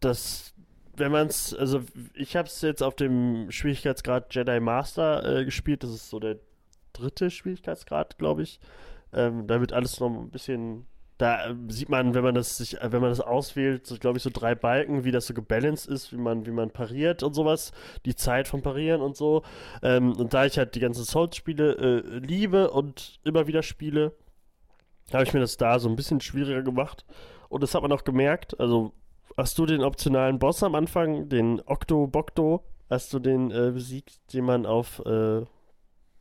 das, 0.00 0.54
wenn 0.96 1.10
man 1.10 1.26
es, 1.26 1.54
also 1.54 1.82
ich 2.14 2.36
habe 2.36 2.46
es 2.46 2.60
jetzt 2.62 2.82
auf 2.82 2.94
dem 2.94 3.50
Schwierigkeitsgrad 3.50 4.34
Jedi 4.34 4.60
Master 4.60 5.44
gespielt, 5.44 5.82
das 5.82 5.90
ist 5.90 6.08
so 6.08 6.20
der 6.20 6.36
dritte 6.92 7.30
Schwierigkeitsgrad, 7.30 8.18
glaube 8.18 8.42
ich. 8.42 8.60
Ähm, 9.16 9.46
da 9.46 9.60
wird 9.60 9.72
alles 9.72 9.98
noch 9.98 10.10
ein 10.10 10.30
bisschen. 10.30 10.86
Da 11.18 11.48
äh, 11.48 11.54
sieht 11.68 11.88
man, 11.88 12.14
wenn 12.14 12.22
man 12.22 12.34
das 12.34 12.58
sich, 12.58 12.80
äh, 12.80 12.92
wenn 12.92 13.00
man 13.00 13.10
das 13.10 13.20
auswählt, 13.20 13.86
so 13.86 13.96
glaube 13.96 14.18
ich 14.18 14.22
so 14.22 14.30
drei 14.30 14.54
Balken, 14.54 15.04
wie 15.04 15.10
das 15.10 15.26
so 15.26 15.34
gebalanced 15.34 15.88
ist, 15.90 16.12
wie 16.12 16.18
man, 16.18 16.44
wie 16.46 16.50
man 16.50 16.70
pariert 16.70 17.22
und 17.22 17.34
sowas, 17.34 17.72
die 18.04 18.14
Zeit 18.14 18.46
vom 18.46 18.62
Parieren 18.62 19.00
und 19.00 19.16
so. 19.16 19.42
Ähm, 19.82 20.12
und 20.12 20.34
da 20.34 20.44
ich 20.44 20.58
halt 20.58 20.74
die 20.74 20.80
ganzen 20.80 21.04
Souls-Spiele 21.04 21.72
äh, 21.72 22.18
liebe 22.18 22.70
und 22.70 23.18
immer 23.24 23.46
wieder 23.46 23.62
spiele, 23.62 24.12
habe 25.12 25.24
ich 25.24 25.32
mir 25.32 25.40
das 25.40 25.56
da 25.56 25.78
so 25.78 25.88
ein 25.88 25.96
bisschen 25.96 26.20
schwieriger 26.20 26.62
gemacht. 26.62 27.06
Und 27.48 27.62
das 27.62 27.74
hat 27.74 27.82
man 27.82 27.92
auch 27.92 28.04
gemerkt. 28.04 28.60
Also 28.60 28.92
hast 29.36 29.58
du 29.58 29.66
den 29.66 29.82
optionalen 29.82 30.38
Boss 30.38 30.62
am 30.62 30.74
Anfang, 30.74 31.28
den 31.28 31.62
Octo 31.64 32.06
Bocto, 32.06 32.64
hast 32.90 33.12
du 33.14 33.18
den 33.18 33.50
äh, 33.50 33.70
besiegt, 33.72 34.32
den 34.34 34.44
man 34.44 34.66
auf 34.66 35.00
äh, 35.06 35.42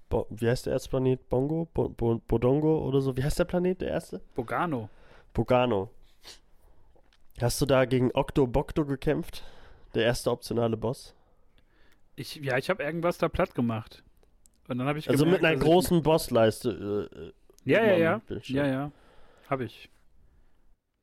Bo 0.09 0.27
wie 0.29 0.49
heißt 0.49 0.65
der 0.65 0.73
erste 0.73 0.89
Planet? 0.89 1.27
Bongo? 1.29 1.67
Bo 1.73 1.89
Bo 1.89 2.21
Bodongo 2.27 2.85
oder 2.85 3.01
so? 3.01 3.15
Wie 3.17 3.23
heißt 3.23 3.39
der 3.39 3.45
Planet, 3.45 3.81
der 3.81 3.89
erste? 3.89 4.21
Bogano. 4.35 4.89
Bogano. 5.33 5.89
Hast 7.41 7.59
du 7.61 7.65
da 7.65 7.85
gegen 7.85 8.11
Octo 8.13 8.47
Bocto 8.47 8.85
gekämpft? 8.85 9.43
Der 9.93 10.03
erste 10.03 10.31
optionale 10.31 10.77
Boss? 10.77 11.13
Ich, 12.15 12.35
ja, 12.35 12.57
ich 12.57 12.69
habe 12.69 12.83
irgendwas 12.83 13.17
da 13.17 13.27
platt 13.27 13.55
gemacht. 13.55 14.03
Und 14.67 14.77
dann 14.77 14.87
habe 14.87 14.99
ich 14.99 15.09
Also 15.09 15.25
gemerkt, 15.25 15.43
mit 15.43 15.51
einer 15.51 15.59
großen 15.59 16.01
Bossleiste. 16.01 17.09
Äh, 17.13 17.19
äh 17.19 17.33
ja, 17.65 17.83
ja, 17.83 17.97
ja. 17.97 18.21
Ja, 18.43 18.67
ja. 18.67 18.91
Habe 19.49 19.65
ich. 19.65 19.89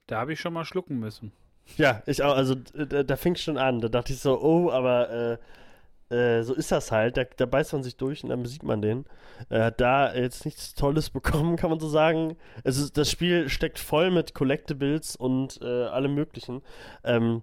Da 0.06 0.20
habe 0.20 0.32
ich 0.32 0.40
schon 0.40 0.52
mal 0.52 0.64
schlucken 0.64 0.98
müssen. 0.98 1.32
Ja, 1.76 2.02
ich 2.06 2.22
auch. 2.22 2.34
Also 2.34 2.54
da, 2.54 3.02
da 3.02 3.16
fing 3.16 3.36
schon 3.36 3.58
an. 3.58 3.80
Da 3.80 3.88
dachte 3.88 4.12
ich 4.12 4.18
so, 4.18 4.40
oh, 4.40 4.70
aber 4.70 5.10
äh, 5.10 5.38
äh, 6.12 6.42
so 6.42 6.54
ist 6.54 6.70
das 6.70 6.92
halt. 6.92 7.16
Da, 7.16 7.24
da, 7.24 7.46
beißt 7.46 7.72
man 7.72 7.82
sich 7.82 7.96
durch 7.96 8.22
und 8.22 8.30
dann 8.30 8.42
besiegt 8.42 8.64
man 8.64 8.82
den. 8.82 9.04
Hat 9.50 9.80
da 9.80 10.14
jetzt 10.14 10.44
nichts 10.44 10.74
Tolles 10.74 11.10
bekommen, 11.10 11.56
kann 11.56 11.70
man 11.70 11.80
so 11.80 11.88
sagen. 11.88 12.36
Es 12.64 12.78
ist, 12.78 12.96
das 12.96 13.10
Spiel 13.10 13.48
steckt 13.48 13.78
voll 13.78 14.10
mit 14.10 14.34
Collectibles 14.34 15.16
und 15.16 15.60
äh, 15.62 15.84
allem 15.86 16.14
Möglichen. 16.14 16.62
Ähm, 17.02 17.42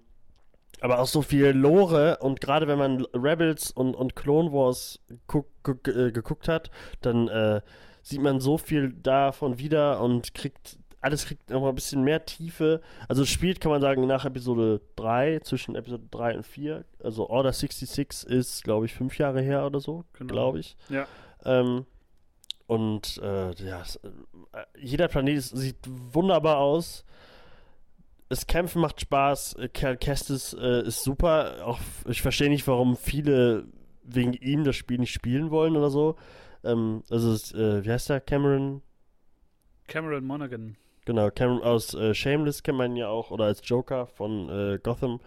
aber 0.80 1.00
auch 1.00 1.06
so 1.06 1.22
viel 1.22 1.48
Lore 1.48 2.18
und 2.20 2.40
gerade 2.40 2.66
wenn 2.66 2.78
man 2.78 3.04
Rebels 3.12 3.70
und, 3.70 3.94
und 3.94 4.16
Clone 4.16 4.52
Wars 4.52 5.00
guck, 5.26 5.46
guck, 5.62 5.86
äh, 5.88 6.10
geguckt 6.10 6.48
hat, 6.48 6.70
dann 7.02 7.28
äh, 7.28 7.60
sieht 8.02 8.22
man 8.22 8.40
so 8.40 8.56
viel 8.56 8.92
davon 8.92 9.58
wieder 9.58 10.00
und 10.00 10.34
kriegt 10.34 10.78
alles 11.00 11.26
kriegt 11.26 11.48
nochmal 11.50 11.70
ein 11.70 11.74
bisschen 11.74 12.02
mehr 12.02 12.24
Tiefe. 12.24 12.80
Also 13.08 13.24
spielt, 13.24 13.60
kann 13.60 13.72
man 13.72 13.80
sagen, 13.80 14.06
nach 14.06 14.24
Episode 14.24 14.80
3, 14.96 15.40
zwischen 15.40 15.74
Episode 15.74 16.04
3 16.10 16.36
und 16.36 16.46
4. 16.46 16.84
Also 17.02 17.28
Order 17.28 17.52
66 17.52 18.28
ist, 18.28 18.64
glaube 18.64 18.86
ich, 18.86 18.94
fünf 18.94 19.16
Jahre 19.18 19.40
her 19.40 19.64
oder 19.66 19.80
so, 19.80 20.04
genau. 20.12 20.32
glaube 20.32 20.60
ich. 20.60 20.76
Ja. 20.88 21.06
Ähm, 21.44 21.86
und 22.66 23.18
äh, 23.22 23.52
ja, 23.54 23.82
äh, 23.82 24.58
jeder 24.78 25.08
Planet 25.08 25.42
sieht 25.42 25.78
wunderbar 26.12 26.58
aus. 26.58 27.04
Das 28.28 28.46
Kämpfen 28.46 28.80
macht 28.80 29.00
Spaß. 29.00 29.56
Kerl 29.72 29.96
Kestis 29.96 30.52
äh, 30.52 30.86
ist 30.86 31.02
super. 31.02 31.66
Auch 31.66 31.80
ich 32.06 32.22
verstehe 32.22 32.48
nicht, 32.48 32.66
warum 32.68 32.96
viele 32.96 33.64
wegen 34.04 34.34
ihm 34.34 34.64
das 34.64 34.76
Spiel 34.76 34.98
nicht 34.98 35.12
spielen 35.12 35.50
wollen 35.50 35.76
oder 35.76 35.90
so. 35.90 36.16
Ähm, 36.62 37.02
also, 37.10 37.32
äh, 37.56 37.84
wie 37.84 37.90
heißt 37.90 38.10
der? 38.10 38.20
Cameron? 38.20 38.82
Cameron 39.88 40.24
Monaghan. 40.24 40.76
Genau, 41.04 41.30
Cameron 41.30 41.62
aus 41.62 41.94
äh, 41.94 42.14
Shameless 42.14 42.62
kennt 42.62 42.78
man 42.78 42.96
ja 42.96 43.08
auch, 43.08 43.30
oder 43.30 43.44
als 43.44 43.62
Joker 43.64 44.06
von 44.06 44.48
äh, 44.48 44.78
Gotham. 44.78 45.20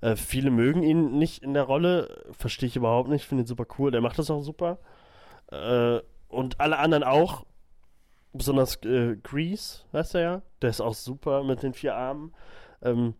Äh, 0.00 0.16
viele 0.16 0.50
mögen 0.50 0.82
ihn 0.82 1.18
nicht 1.18 1.42
in 1.42 1.54
der 1.54 1.64
Rolle, 1.64 2.24
verstehe 2.32 2.68
ich 2.68 2.76
überhaupt 2.76 3.08
nicht, 3.08 3.24
finde 3.24 3.44
ihn 3.44 3.46
super 3.46 3.66
cool, 3.78 3.90
der 3.90 4.00
macht 4.00 4.18
das 4.18 4.30
auch 4.30 4.42
super. 4.42 4.78
Äh, 5.50 6.00
und 6.28 6.60
alle 6.60 6.78
anderen 6.78 7.04
auch, 7.04 7.44
besonders 8.32 8.76
äh, 8.84 9.16
Grease, 9.22 9.80
weißt 9.92 10.14
du 10.14 10.20
ja, 10.20 10.42
der 10.62 10.70
ist 10.70 10.80
auch 10.80 10.94
super 10.94 11.42
mit 11.42 11.62
den 11.62 11.74
vier 11.74 11.96
Armen. 11.96 12.34
Ähm, 12.82 13.14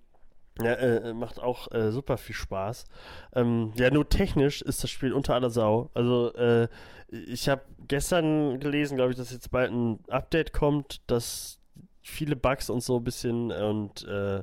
ja, 0.63 0.73
äh, 0.73 1.13
macht 1.13 1.39
auch 1.39 1.71
äh, 1.73 1.93
super 1.93 2.17
viel 2.17 2.35
Spaß. 2.35 2.87
Ähm, 3.35 3.73
ja, 3.77 3.91
nur 3.91 4.09
technisch 4.09 4.63
ist 4.63 4.83
das 4.83 4.91
Spiel 4.91 5.13
unter 5.13 5.35
aller 5.35 5.51
Sau. 5.51 5.91
Also, 5.93 6.33
äh, 6.35 6.69
ich 7.09 7.49
habe 7.49 7.63
gestern 7.89 8.59
gelesen, 8.59 8.97
glaube 8.97 9.13
ich, 9.13 9.19
dass 9.19 9.33
jetzt 9.33 9.51
bald 9.51 9.71
ein 9.71 10.01
Update 10.09 10.53
kommt, 10.53 11.03
dass 11.11 11.61
viele 12.07 12.37
Bugs 12.37 12.71
und 12.71 12.83
so 12.83 12.99
ein 12.99 13.05
bisschen 13.05 13.53
und 13.53 14.05
äh, 14.05 14.43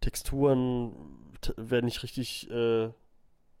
Texturen 0.00 0.92
werden 1.56 1.86
nicht 1.86 2.02
richtig 2.02 2.50
äh, 2.50 2.88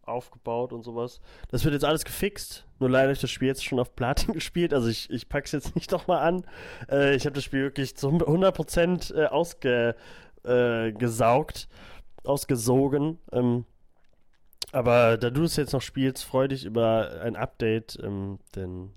aufgebaut 0.02 0.72
und 0.72 0.82
sowas. 0.82 1.20
Das 1.48 1.64
wird 1.64 1.74
jetzt 1.74 1.84
alles 1.84 2.04
gefixt. 2.04 2.66
Nur 2.78 2.90
leider 2.90 3.04
habe 3.04 3.12
ich 3.12 3.20
das 3.20 3.30
Spiel 3.30 3.48
jetzt 3.48 3.64
schon 3.64 3.80
auf 3.80 3.96
Platin 3.96 4.34
gespielt. 4.34 4.74
Also 4.74 4.88
ich, 4.88 5.10
ich 5.10 5.26
es 5.30 5.52
jetzt 5.52 5.74
nicht 5.74 5.90
nochmal 5.90 6.26
an. 6.26 6.44
Äh, 6.90 7.14
ich 7.14 7.26
habe 7.26 7.34
das 7.34 7.44
Spiel 7.44 7.62
wirklich 7.62 7.96
zu 7.96 8.08
100% 8.08 9.14
äh, 9.14 9.26
ausgesaugt, 9.26 9.96
äh, 10.44 12.28
ausgesogen. 12.28 13.18
Ähm, 13.32 13.64
Aber 14.72 15.16
da 15.16 15.30
du 15.30 15.44
es 15.44 15.56
jetzt 15.56 15.72
noch 15.72 15.82
spielst, 15.82 16.24
freu 16.24 16.48
dich 16.48 16.64
über 16.64 17.20
ein 17.22 17.36
Update, 17.36 17.98
ähm, 18.02 18.38
denn 18.54 18.90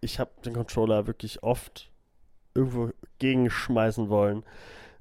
ich 0.00 0.18
habe 0.18 0.30
den 0.44 0.54
Controller 0.54 1.06
wirklich 1.06 1.42
oft 1.42 1.91
irgendwo 2.54 2.90
gegenschmeißen 3.18 4.08
wollen. 4.08 4.44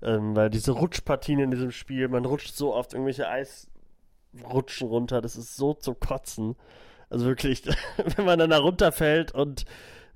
Ähm, 0.04 0.36
weil 0.36 0.50
diese 0.50 0.72
Rutschpartien 0.72 1.40
in 1.40 1.52
diesem 1.52 1.72
Spiel, 1.72 2.08
man 2.08 2.26
rutscht 2.26 2.56
so 2.56 2.74
oft 2.74 2.94
irgendwelche 2.94 3.28
Eisrutschen 3.28 4.88
runter, 4.88 5.22
das 5.22 5.36
ist 5.36 5.56
so 5.56 5.74
zum 5.74 6.00
Kotzen. 6.00 6.56
Also 7.10 7.26
wirklich, 7.26 7.64
wenn 8.16 8.26
man 8.26 8.40
dann 8.40 8.50
da 8.50 8.58
runterfällt 8.60 9.34
und 9.34 9.66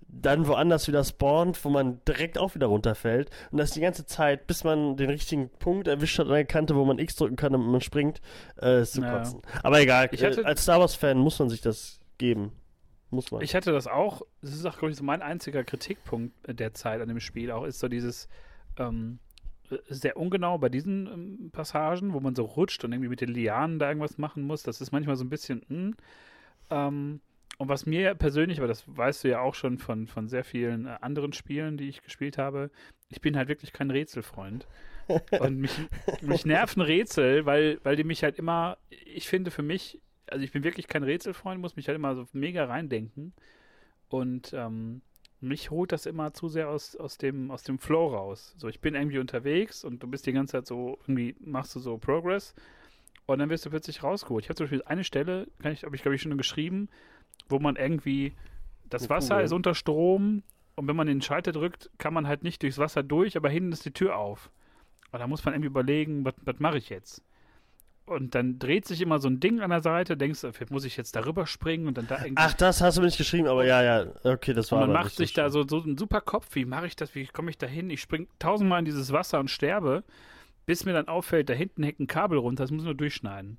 dann 0.08 0.48
woanders 0.48 0.88
wieder 0.88 1.04
spawnt, 1.04 1.64
wo 1.66 1.70
man 1.70 2.00
direkt 2.08 2.38
auch 2.38 2.56
wieder 2.56 2.68
runterfällt. 2.68 3.30
Und 3.52 3.58
das 3.58 3.72
die 3.72 3.82
ganze 3.82 4.06
Zeit, 4.06 4.48
bis 4.48 4.64
man 4.64 4.96
den 4.96 5.10
richtigen 5.10 5.50
Punkt 5.50 5.88
erwischt 5.88 6.20
hat 6.20 6.28
an 6.28 6.34
der 6.34 6.46
Kante, 6.46 6.76
wo 6.76 6.86
man 6.86 7.00
X 7.00 7.16
drücken 7.16 7.36
kann, 7.36 7.52
damit 7.52 7.68
man 7.68 7.82
springt, 7.82 8.22
äh, 8.62 8.82
ist 8.82 8.94
zu 8.94 9.02
Ja. 9.02 9.18
kotzen. 9.18 9.42
Aber 9.62 9.82
egal, 9.82 10.06
hatte- 10.08 10.42
äh, 10.42 10.46
als 10.46 10.64
Star 10.64 10.80
Wars-Fan 10.80 11.18
muss 11.18 11.38
man 11.40 11.50
sich 11.50 11.60
das 11.62 12.00
geben. 12.18 12.54
Muss 13.16 13.32
man. 13.32 13.42
Ich 13.42 13.56
hatte 13.56 13.72
das 13.72 13.88
auch, 13.88 14.22
das 14.42 14.54
ist 14.54 14.66
auch, 14.66 14.78
glaube 14.78 14.92
ich, 14.92 14.98
so 14.98 15.04
mein 15.04 15.22
einziger 15.22 15.64
Kritikpunkt 15.64 16.34
der 16.48 16.74
Zeit 16.74 17.02
an 17.02 17.08
dem 17.08 17.20
Spiel 17.20 17.52
auch, 17.52 17.64
ist 17.64 17.80
so 17.80 17.88
dieses 17.88 18.28
ähm, 18.78 19.20
sehr 19.90 20.18
ungenau 20.18 20.58
bei 20.58 20.70
diesen 20.70 21.08
ähm, 21.08 21.52
Passagen, 21.52 22.14
wo 22.14 22.20
man 22.20 22.36
so 22.36 22.44
rutscht 22.44 22.84
und 22.84 22.92
irgendwie 22.92 23.10
mit 23.10 23.22
den 23.22 23.30
Lianen 23.30 23.80
da 23.80 23.88
irgendwas 23.88 24.18
machen 24.18 24.44
muss. 24.44 24.64
Das 24.64 24.82
ist 24.82 24.92
manchmal 24.92 25.16
so 25.16 25.24
ein 25.24 25.30
bisschen, 25.30 25.62
hm. 25.68 25.96
ähm, 26.70 27.22
und 27.58 27.70
was 27.70 27.86
mir 27.86 28.16
persönlich, 28.16 28.60
aber 28.60 28.68
das 28.68 28.84
weißt 28.86 29.24
du 29.24 29.30
ja 29.30 29.40
auch 29.40 29.56
schon 29.56 29.78
von, 29.78 30.08
von 30.08 30.28
sehr 30.28 30.44
vielen 30.44 30.88
äh, 30.88 30.98
anderen 31.02 31.34
Spielen, 31.34 31.78
die 31.78 31.88
ich 31.88 32.04
gespielt 32.04 32.38
habe, 32.38 32.70
ich 33.10 33.22
bin 33.22 33.38
halt 33.38 33.48
wirklich 33.48 33.72
kein 33.72 33.92
Rätselfreund. 33.92 34.68
und 35.40 35.60
mich, 35.60 35.78
mich 36.22 36.46
nerven 36.48 36.82
Rätsel, 36.82 37.46
weil, 37.46 37.80
weil 37.84 37.96
die 37.96 38.04
mich 38.04 38.24
halt 38.24 38.40
immer, 38.40 38.78
ich 38.90 39.28
finde 39.28 39.52
für 39.52 39.62
mich, 39.62 40.02
also 40.28 40.44
ich 40.44 40.52
bin 40.52 40.64
wirklich 40.64 40.88
kein 40.88 41.04
Rätselfreund, 41.04 41.62
muss 41.62 41.76
mich 41.76 41.88
halt 41.88 41.96
immer 41.96 42.16
so 42.16 42.26
mega 42.34 42.66
reindenken. 42.66 43.34
Und 44.10 44.54
ähm, 44.54 45.02
mich 45.42 45.72
holt 45.72 45.92
das 45.92 46.06
immer 46.06 46.34
zu 46.34 46.48
sehr 46.48 46.70
aus, 46.70 46.96
aus, 46.96 47.18
dem, 47.18 47.52
aus 47.52 47.64
dem 47.64 47.80
Flow 47.80 48.08
raus. 48.08 48.56
So, 48.58 48.68
ich 48.68 48.82
bin 48.82 48.96
irgendwie 48.96 49.20
unterwegs 49.20 49.84
und 49.84 50.02
du 50.04 50.08
bist 50.08 50.26
die 50.26 50.34
ganze 50.34 50.54
Zeit 50.54 50.68
so, 50.68 50.98
irgendwie 51.02 51.36
machst 51.40 51.76
du 51.76 51.80
so 51.80 51.98
Progress 51.98 52.54
und 53.26 53.40
dann 53.40 53.50
wirst 53.50 53.66
du 53.66 53.70
plötzlich 53.70 54.04
rausgeholt. 54.04 54.46
Ich 54.46 54.50
habe 54.50 54.56
zum 54.56 54.66
Beispiel 54.66 54.84
eine 54.84 55.04
Stelle, 55.04 55.48
kann 55.62 55.72
ich, 55.72 55.84
habe 55.84 55.96
ich 55.96 56.02
glaube 56.02 56.16
ich 56.16 56.22
schon 56.22 56.38
geschrieben, 56.38 56.90
wo 57.50 57.60
man 57.60 57.76
irgendwie, 57.76 58.34
das 58.90 59.04
Eine 59.04 59.10
Wasser 59.10 59.36
Kugel. 59.36 59.46
ist 59.46 59.52
unter 59.52 59.76
Strom 59.76 60.44
und 60.76 60.88
wenn 60.88 60.96
man 60.96 61.08
den 61.08 61.22
Schalter 61.22 61.52
drückt, 61.52 61.90
kann 61.98 62.14
man 62.14 62.28
halt 62.28 62.44
nicht 62.44 62.62
durchs 62.64 62.78
Wasser 62.78 63.04
durch, 63.04 63.38
aber 63.38 63.50
hinten 63.50 63.72
ist 63.72 63.86
die 63.86 63.94
Tür 63.94 64.18
auf. 64.18 64.52
Und 65.12 65.20
da 65.20 65.28
muss 65.28 65.46
man 65.46 65.54
irgendwie 65.54 65.68
überlegen, 65.68 66.26
was 66.26 66.60
mache 66.60 66.78
ich 66.78 66.90
jetzt? 66.90 67.24
Und 68.06 68.36
dann 68.36 68.60
dreht 68.60 68.86
sich 68.86 69.02
immer 69.02 69.18
so 69.18 69.28
ein 69.28 69.40
Ding 69.40 69.62
an 69.62 69.72
der 69.72 69.82
Seite, 69.82 70.16
denkst 70.16 70.42
du, 70.42 70.54
vielleicht 70.54 70.72
muss 70.72 70.86
ich 70.86 70.96
jetzt 70.96 71.16
darüber 71.16 71.48
springen 71.48 71.88
und 71.88 71.98
dann 71.98 72.08
da 72.08 72.18
irgendwie. 72.18 72.36
Ach, 72.38 72.54
das 72.54 72.80
hast 72.82 72.98
du 72.98 73.02
mir 73.02 73.08
nicht 73.08 73.18
geschrieben, 73.18 73.48
aber 73.48 73.66
ja, 73.66 73.82
ja, 73.82 74.06
okay, 74.24 74.54
das 74.54 74.72
war 74.72 74.82
und 74.82 74.92
man 74.92 75.04
macht 75.04 75.16
sich 75.16 75.34
so 75.34 75.42
da 75.42 75.50
so, 75.50 75.68
so 75.68 75.82
einen 75.82 75.98
super 75.98 76.22
Kopf, 76.22 76.50
wie 76.54 76.66
mache 76.66 76.86
ich 76.86 76.96
das, 76.96 77.16
wie 77.16 77.26
komme 77.26 77.50
ich 77.50 77.58
da 77.58 77.66
hin? 77.66 77.90
Ich 77.90 78.02
spring 78.02 78.28
tausendmal 78.38 78.80
in 78.80 78.86
dieses 78.86 79.12
Wasser 79.12 79.40
und 79.40 79.50
sterbe, 79.50 80.04
bis 80.68 80.86
mir 80.86 80.94
dann 80.94 81.08
auffällt, 81.08 81.50
da 81.50 81.54
hinten 81.54 81.82
hängt 81.82 82.00
ein 82.00 82.06
Kabel 82.08 82.38
runter, 82.38 82.64
das 82.64 82.72
muss 82.72 82.84
ich 82.84 82.86
nur 82.86 82.96
durchschneiden. 82.96 83.58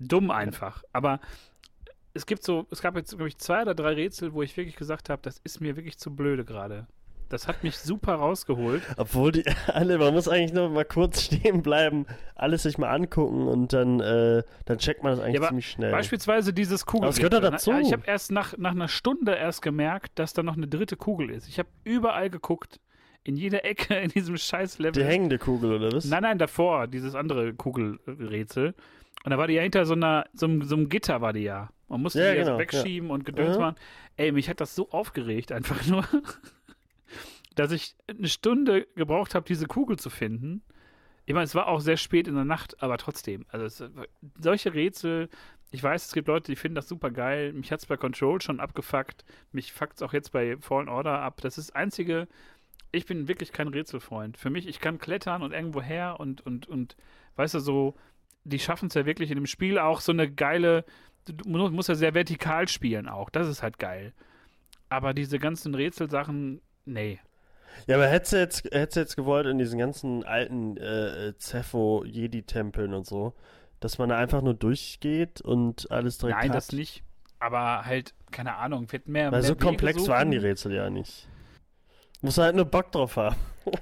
Dumm 0.00 0.32
einfach. 0.32 0.82
Aber 0.92 1.20
es 2.14 2.26
gibt 2.26 2.42
so, 2.42 2.66
es 2.70 2.82
gab 2.82 2.96
jetzt, 2.96 3.10
glaube 3.10 3.28
ich, 3.28 3.38
zwei 3.38 3.62
oder 3.62 3.74
drei 3.74 3.92
Rätsel, 3.92 4.32
wo 4.32 4.42
ich 4.42 4.56
wirklich 4.56 4.76
gesagt 4.76 5.08
habe, 5.08 5.22
das 5.22 5.38
ist 5.44 5.60
mir 5.60 5.76
wirklich 5.76 5.98
zu 5.98 6.14
blöde 6.16 6.44
gerade. 6.44 6.88
Das 7.30 7.48
hat 7.48 7.62
mich 7.64 7.78
super 7.78 8.14
rausgeholt. 8.16 8.82
Obwohl 8.96 9.32
die 9.32 9.44
alle, 9.68 9.98
man 9.98 10.12
muss 10.12 10.28
eigentlich 10.28 10.52
nur 10.52 10.68
mal 10.68 10.84
kurz 10.84 11.22
stehen 11.24 11.62
bleiben, 11.62 12.06
alles 12.34 12.64
sich 12.64 12.76
mal 12.76 12.90
angucken 12.90 13.46
und 13.46 13.72
dann, 13.72 14.00
äh, 14.00 14.42
dann 14.66 14.78
checkt 14.78 15.02
man 15.02 15.12
das 15.12 15.20
eigentlich 15.20 15.40
Ja, 15.40 15.48
ziemlich 15.48 15.70
schnell. 15.70 15.92
Beispielsweise 15.92 16.52
dieses 16.52 16.84
Kugel. 16.84 17.08
Es 17.08 17.16
gehört 17.16 17.34
doch 17.34 17.40
dazu. 17.40 17.70
Ja, 17.70 17.80
ich 17.80 17.92
habe 17.92 18.02
erst 18.04 18.32
nach, 18.32 18.58
nach 18.58 18.72
einer 18.72 18.88
Stunde 18.88 19.34
erst 19.34 19.62
gemerkt, 19.62 20.18
dass 20.18 20.32
da 20.32 20.42
noch 20.42 20.56
eine 20.56 20.66
dritte 20.66 20.96
Kugel 20.96 21.30
ist. 21.30 21.48
Ich 21.48 21.58
habe 21.58 21.68
überall 21.84 22.28
geguckt. 22.28 22.80
In 23.22 23.36
jeder 23.36 23.64
Ecke 23.66 23.94
in 23.94 24.08
diesem 24.10 24.36
scheiß 24.36 24.78
Level. 24.78 24.92
Die 24.92 25.04
hängende 25.04 25.38
Kugel, 25.38 25.74
oder 25.74 25.92
was? 25.92 26.06
Nein, 26.06 26.22
nein, 26.22 26.38
davor, 26.38 26.86
dieses 26.86 27.14
andere 27.14 27.52
Kugelrätsel. 27.54 28.74
Und 29.24 29.30
da 29.30 29.36
war 29.36 29.46
die 29.46 29.54
ja 29.54 29.62
hinter 29.62 29.84
so, 29.84 29.92
einer, 29.92 30.24
so, 30.32 30.46
einem, 30.46 30.62
so 30.62 30.74
einem 30.74 30.88
Gitter, 30.88 31.20
war 31.20 31.34
die 31.34 31.42
ja. 31.42 31.68
Man 31.88 32.00
musste 32.00 32.20
Ja, 32.24 32.32
die 32.32 32.38
ja 32.38 32.44
genau, 32.44 32.58
wegschieben 32.58 33.10
und 33.10 33.24
Gedöns 33.26 33.58
machen. 33.58 33.76
Ey, 34.16 34.32
mich 34.32 34.48
hat 34.48 34.60
das 34.60 34.74
so 34.74 34.90
aufgeregt, 34.90 35.52
einfach 35.52 35.84
nur, 35.86 36.04
dass 37.54 37.72
ich 37.72 37.96
eine 38.08 38.28
Stunde 38.28 38.86
gebraucht 38.94 39.34
habe, 39.34 39.46
diese 39.46 39.66
Kugel 39.66 39.98
zu 39.98 40.10
finden. 40.10 40.62
Ich 41.26 41.34
meine, 41.34 41.44
es 41.44 41.54
war 41.54 41.68
auch 41.68 41.80
sehr 41.80 41.96
spät 41.96 42.26
in 42.26 42.34
der 42.34 42.44
Nacht, 42.44 42.82
aber 42.82 42.98
trotzdem. 42.98 43.46
Also 43.48 43.66
es, 43.66 43.84
solche 44.40 44.74
Rätsel, 44.74 45.28
ich 45.70 45.82
weiß, 45.82 46.06
es 46.06 46.12
gibt 46.12 46.28
Leute, 46.28 46.50
die 46.50 46.56
finden 46.56 46.74
das 46.74 46.88
super 46.88 47.10
geil. 47.10 47.52
Mich 47.52 47.70
hat 47.70 47.80
es 47.80 47.86
bei 47.86 47.96
Control 47.96 48.40
schon 48.40 48.58
abgefuckt. 48.60 49.24
Mich 49.52 49.72
fuckt 49.72 49.96
es 49.96 50.02
auch 50.02 50.12
jetzt 50.12 50.32
bei 50.32 50.56
Fallen 50.58 50.88
Order 50.88 51.20
ab. 51.20 51.40
Das 51.42 51.58
ist 51.58 51.68
das 51.70 51.76
einzige. 51.76 52.26
Ich 52.92 53.06
bin 53.06 53.28
wirklich 53.28 53.52
kein 53.52 53.68
Rätselfreund. 53.68 54.36
Für 54.36 54.50
mich, 54.50 54.66
ich 54.66 54.80
kann 54.80 54.98
klettern 54.98 55.42
und 55.42 55.52
irgendwo 55.52 55.80
her 55.80 56.16
und, 56.18 56.40
und, 56.44 56.66
und, 56.66 56.96
weißt 57.36 57.54
du, 57.54 57.60
so, 57.60 57.94
die 58.42 58.58
schaffen 58.58 58.88
es 58.88 58.94
ja 58.94 59.06
wirklich 59.06 59.30
in 59.30 59.36
dem 59.36 59.46
Spiel 59.46 59.78
auch 59.78 60.00
so 60.00 60.10
eine 60.10 60.28
geile, 60.28 60.84
du 61.26 61.48
mu- 61.48 61.70
musst 61.70 61.88
ja 61.88 61.94
sehr 61.94 62.14
vertikal 62.14 62.66
spielen 62.66 63.08
auch. 63.08 63.30
Das 63.30 63.46
ist 63.46 63.62
halt 63.62 63.78
geil. 63.78 64.12
Aber 64.88 65.14
diese 65.14 65.38
ganzen 65.38 65.74
Rätselsachen, 65.76 66.60
nee. 66.84 67.20
Ja, 67.86 67.96
aber 67.96 68.06
hättest 68.08 68.32
du 68.32 68.36
jetzt, 68.38 68.64
hättest 68.72 68.96
du 68.96 69.00
jetzt 69.00 69.16
gewollt 69.16 69.46
in 69.46 69.58
diesen 69.58 69.78
ganzen 69.78 70.24
alten 70.24 70.76
äh, 70.76 71.34
Zepho-Jedi-Tempeln 71.38 72.94
und 72.94 73.06
so, 73.06 73.34
dass 73.80 73.98
man 73.98 74.08
da 74.10 74.16
einfach 74.18 74.42
nur 74.42 74.54
durchgeht 74.54 75.40
und 75.40 75.90
alles 75.90 76.18
direkt 76.18 76.38
Nein, 76.38 76.48
hat? 76.50 76.56
das 76.56 76.72
nicht. 76.72 77.02
Aber 77.38 77.84
halt, 77.86 78.14
keine 78.30 78.56
Ahnung, 78.56 78.92
wird 78.92 79.08
mehr. 79.08 79.32
Weil 79.32 79.40
mehr 79.40 79.42
so 79.42 79.54
Wege 79.54 79.64
komplex 79.64 80.00
suchen. 80.00 80.12
waren 80.12 80.30
die 80.30 80.36
Rätsel 80.36 80.74
ja 80.74 80.90
nicht. 80.90 81.26
Muss 82.20 82.36
halt 82.36 82.54
nur 82.54 82.66
Bock 82.66 82.92
drauf 82.92 83.16
haben. 83.16 83.36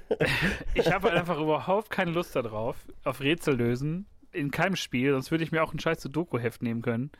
Ich 0.73 0.91
habe 0.91 1.09
halt 1.09 1.19
einfach 1.19 1.39
überhaupt 1.39 1.89
keine 1.89 2.11
Lust 2.11 2.35
darauf, 2.35 2.75
auf 3.03 3.21
Rätsel 3.21 3.55
lösen. 3.55 4.05
In 4.31 4.51
keinem 4.51 4.75
Spiel, 4.75 5.13
sonst 5.13 5.31
würde 5.31 5.43
ich 5.43 5.51
mir 5.51 5.63
auch 5.63 5.73
ein 5.73 5.79
scheiß 5.79 6.01
Sudoku-Heft 6.01 6.61
nehmen 6.61 6.81
können. 6.81 7.11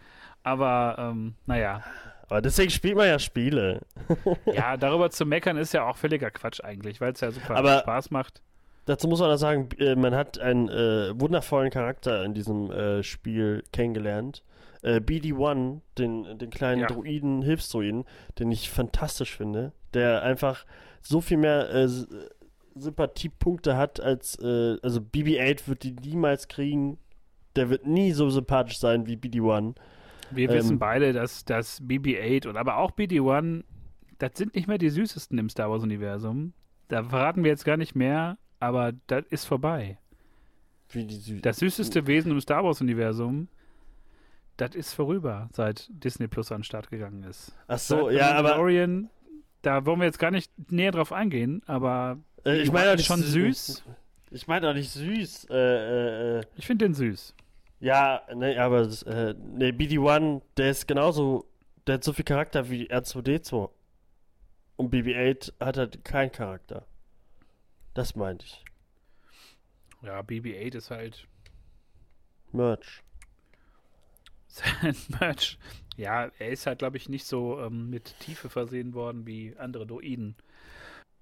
Aber, 0.44 0.96
ähm, 1.00 1.36
naja. 1.46 1.84
Aber 2.30 2.42
deswegen 2.42 2.70
spielt 2.70 2.96
man 2.96 3.08
ja 3.08 3.20
Spiele. 3.20 3.82
Ja, 4.54 4.78
darüber 4.78 5.10
zu 5.10 5.26
meckern 5.26 5.58
ist 5.58 5.74
ja 5.74 5.88
auch 5.88 5.98
völliger 5.98 6.30
Quatsch 6.32 6.64
eigentlich, 6.64 7.02
weil 7.02 7.14
es 7.14 7.22
ja 7.22 7.32
super 7.32 7.56
Aber- 7.56 7.80
Spaß 7.80 8.12
macht. 8.12 8.42
Dazu 8.86 9.08
muss 9.08 9.20
man 9.20 9.30
auch 9.30 9.36
sagen, 9.38 9.70
äh, 9.78 9.96
man 9.96 10.16
hat 10.16 10.40
einen 10.40 10.68
äh, 10.68 11.12
wundervollen 11.20 11.70
Charakter 11.70 12.24
in 12.26 12.34
diesem 12.34 12.72
äh, 12.72 13.04
Spiel 13.04 13.64
kennengelernt. 13.72 14.44
Äh, 14.82 14.96
BD-1, 15.00 15.82
den, 16.00 16.38
den 16.40 16.50
kleinen 16.50 16.82
Ja. 16.82 16.88
Druiden, 16.88 17.42
Hilfsdruiden, 17.44 18.06
den 18.40 18.52
ich 18.52 18.70
fantastisch 18.72 19.36
finde, 19.38 19.74
der 19.94 20.24
einfach 20.24 20.66
so 21.02 21.22
viel 21.22 21.38
mehr 21.38 21.70
äh, 21.70 21.84
S- 21.84 22.08
Sympathiepunkte 22.76 23.76
hat 23.78 24.00
als, 24.00 24.38
äh, 24.42 24.78
also 24.82 25.00
BB-8 25.02 25.68
wird 25.68 25.84
die 25.84 25.92
niemals 25.92 26.48
kriegen. 26.48 26.98
Der 27.56 27.70
wird 27.70 27.86
nie 27.86 28.12
so 28.14 28.30
sympathisch 28.30 28.80
sein 28.80 29.06
wie 29.08 29.16
BD-1. 29.18 29.76
Wir 30.32 30.50
Ähm, 30.50 30.56
wissen 30.58 30.80
beide, 30.80 31.14
dass 31.14 31.46
das 31.46 31.82
BB-8 31.82 32.48
und 32.48 32.58
aber 32.58 32.78
auch 32.78 32.92
BD-1, 32.92 33.64
das 34.18 34.32
sind 34.36 34.56
nicht 34.56 34.68
mehr 34.68 34.78
die 34.78 34.90
süßesten 34.90 35.38
im 35.38 35.50
Star 35.50 35.70
Wars-Universum. 35.72 36.54
Da 36.88 37.04
verraten 37.04 37.44
wir 37.44 37.52
jetzt 37.52 37.66
gar 37.66 37.78
nicht 37.78 37.96
mehr, 37.96 38.38
aber 38.60 38.94
das 39.08 39.26
ist 39.30 39.46
vorbei. 39.46 39.98
Wie 40.92 41.06
die 41.06 41.16
Sü 41.16 41.40
Das 41.40 41.58
süßeste 41.58 42.08
Wesen 42.08 42.32
im 42.32 42.42
Star 42.42 42.64
Wars-Universum, 42.64 43.48
das 44.58 44.76
ist 44.76 44.94
vorüber, 44.94 45.50
seit 45.54 45.88
Disney 45.92 46.28
Plus 46.28 46.52
an 46.52 46.60
den 46.60 46.64
Start 46.64 46.90
gegangen 46.90 47.24
ist. 47.24 47.56
Ach 47.68 47.78
so, 47.80 48.10
ja, 48.10 48.32
aber 48.32 48.44
Mandalorian, 48.50 49.10
da 49.62 49.86
wollen 49.86 50.00
wir 50.00 50.06
jetzt 50.06 50.20
gar 50.20 50.32
nicht 50.32 50.52
näher 50.72 50.92
drauf 50.92 51.14
eingehen, 51.14 51.62
aber 51.68 52.18
äh, 52.46 52.58
ich 52.62 52.70
BD-1 52.70 52.74
meine 52.74 52.92
auch 52.92 52.96
nicht 52.98 53.06
schon 53.06 53.22
sü- 53.22 53.54
süß. 53.54 53.84
Ich 54.32 54.48
meine 54.48 54.70
auch 54.70 54.74
nicht 54.74 54.92
süß. 54.92 55.48
Äh, 55.50 55.56
äh, 55.56 56.40
äh, 56.40 56.44
Ich 56.56 56.68
finde 56.68 56.86
den 56.86 56.94
süß. 56.94 57.34
Ja, 57.80 58.22
ne, 58.34 58.62
aber 58.62 58.84
das, 58.84 59.04
äh, 59.04 59.34
ne, 59.38 59.72
BD-1, 59.72 60.42
der 60.58 60.72
ist 60.72 60.88
genauso, 60.88 61.46
der 61.88 61.96
hat 61.96 62.04
so 62.04 62.14
viel 62.14 62.26
Charakter 62.26 62.70
wie 62.70 62.90
R2D2. 62.92 63.70
Und 64.76 64.94
BB-8 64.94 65.54
hat 65.60 65.78
halt 65.78 66.06
keinen 66.06 66.32
Charakter. 66.32 66.86
Das 67.94 68.16
meinte 68.16 68.46
ich. 68.46 68.64
Ja, 70.02 70.22
BB-8 70.22 70.76
ist 70.76 70.92
halt 70.92 71.28
Merch. 72.52 73.04
sein 74.48 74.96
Merch. 75.20 75.58
Ja, 75.98 76.32
er 76.40 76.50
ist 76.50 76.66
halt, 76.66 76.80
glaube 76.80 76.98
ich, 76.98 77.10
nicht 77.10 77.26
so 77.26 77.60
ähm, 77.60 77.90
mit 77.90 78.18
Tiefe 78.20 78.50
versehen 78.50 78.94
worden 78.94 79.28
wie 79.28 79.56
andere 79.58 79.86
Droiden. 79.86 80.36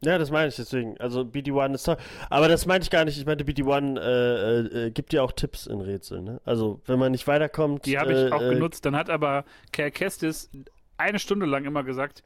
Ja, 0.01 0.17
das 0.17 0.29
meine 0.29 0.49
ich 0.49 0.55
deswegen. 0.55 0.97
Also 0.99 1.21
BD-1 1.21 1.73
ist 1.73 1.83
toll. 1.83 1.97
Aber 2.29 2.47
das 2.47 2.65
meinte 2.65 2.83
ich 2.83 2.91
gar 2.91 3.03
nicht. 3.03 3.17
Ich 3.17 3.25
meinte, 3.25 3.43
BD-1 3.43 3.99
äh, 3.99 4.85
äh, 4.85 4.91
gibt 4.91 5.11
dir 5.11 5.23
auch 5.23 5.31
Tipps 5.31 5.65
in 5.65 5.81
Rätseln. 5.81 6.23
Ne? 6.23 6.41
Also, 6.45 6.81
wenn 6.85 6.99
man 6.99 7.11
nicht 7.11 7.27
weiterkommt. 7.27 7.85
Die 7.85 7.97
habe 7.97 8.13
ich 8.13 8.31
äh, 8.31 8.31
auch 8.31 8.41
äh, 8.41 8.49
genutzt. 8.49 8.85
Dann 8.85 8.95
hat 8.95 9.09
aber 9.09 9.43
Kerr 9.71 9.89
Kestis 9.89 10.51
eine 10.97 11.19
Stunde 11.19 11.45
lang 11.45 11.65
immer 11.65 11.83
gesagt, 11.83 12.23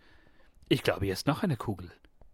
ich 0.72 0.84
glaube, 0.84 1.06
hier 1.06 1.14
ist 1.14 1.28
noch 1.28 1.44
eine 1.44 1.58
Kugel. 1.58 1.92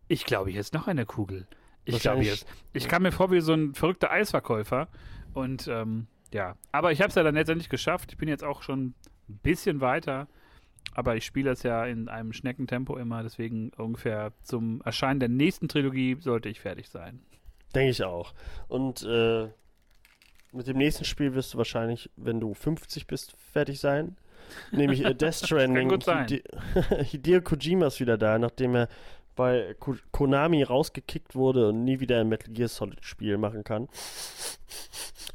Ich 0.08 0.24
glaube, 0.24 0.52
hier 0.52 0.60
ist 0.60 0.74
noch 0.74 0.88
eine 0.88 1.06
Kugel. 1.06 1.48
Ich 1.86 2.00
glaube, 2.00 2.22
hier 2.22 2.34
ist... 2.34 2.46
Ich 2.74 2.88
kam 2.88 3.04
mir 3.04 3.12
vor 3.12 3.32
wie 3.32 3.42
so 3.42 3.54
ein 3.54 3.74
verrückter 3.74 4.12
Eisverkäufer 4.12 4.88
und 5.34 5.68
ähm, 5.68 6.08
ja, 6.34 6.56
aber 6.72 6.92
ich 6.92 7.02
habe 7.02 7.10
es 7.10 7.16
ja 7.16 7.24
dann 7.24 7.36
letztendlich 7.36 7.70
geschafft. 7.70 8.12
Ich 8.12 8.18
bin 8.18 8.30
jetzt 8.30 8.44
auch 8.44 8.62
schon 8.62 8.94
ein 9.30 9.40
bisschen 9.42 9.82
weiter. 9.82 10.28
Aber 10.94 11.16
ich 11.16 11.26
spiele 11.26 11.52
das 11.52 11.64
ja 11.64 11.86
in 11.86 12.10
einem 12.10 12.34
Schneckentempo 12.34 12.98
immer, 12.98 13.22
deswegen 13.24 13.72
ungefähr 13.78 14.34
zum 14.42 14.82
Erscheinen 14.82 15.20
der 15.20 15.30
nächsten 15.30 15.68
Trilogie 15.68 16.18
sollte 16.20 16.50
ich 16.50 16.60
fertig 16.60 16.90
sein. 16.90 17.20
Denke 17.76 17.92
ich 17.92 18.04
auch. 18.04 18.34
Und 18.68 19.04
äh, 19.04 19.50
mit 20.52 20.68
dem 20.68 20.78
nächsten 20.78 21.06
Spiel 21.06 21.34
wirst 21.36 21.54
du 21.54 21.58
wahrscheinlich, 21.58 22.10
wenn 22.16 22.40
du 22.40 22.54
50 22.54 23.08
bist, 23.08 23.36
fertig 23.52 23.80
sein. 23.80 24.18
Nämlich 24.72 25.04
äh, 25.04 25.14
Death 25.16 25.36
Stranding. 25.36 25.90
gut 25.90 26.04
sein. 26.04 26.28
Hide 26.28 26.44
Hideo 27.04 27.42
Kojima 27.42 27.88
ist 27.88 28.00
wieder 28.00 28.18
da, 28.18 28.40
nachdem 28.40 28.76
er 28.76 28.90
bei 29.36 29.76
Ko 29.80 29.96
Konami 30.12 30.64
rausgekickt 30.64 31.36
wurde 31.36 31.70
und 31.70 31.84
nie 31.84 32.00
wieder 32.00 32.20
ein 32.20 32.28
Metal 32.28 32.52
Gear 32.52 32.68
Solid 32.68 33.04
Spiel 33.06 33.38
machen 33.38 33.64
kann. 33.64 33.88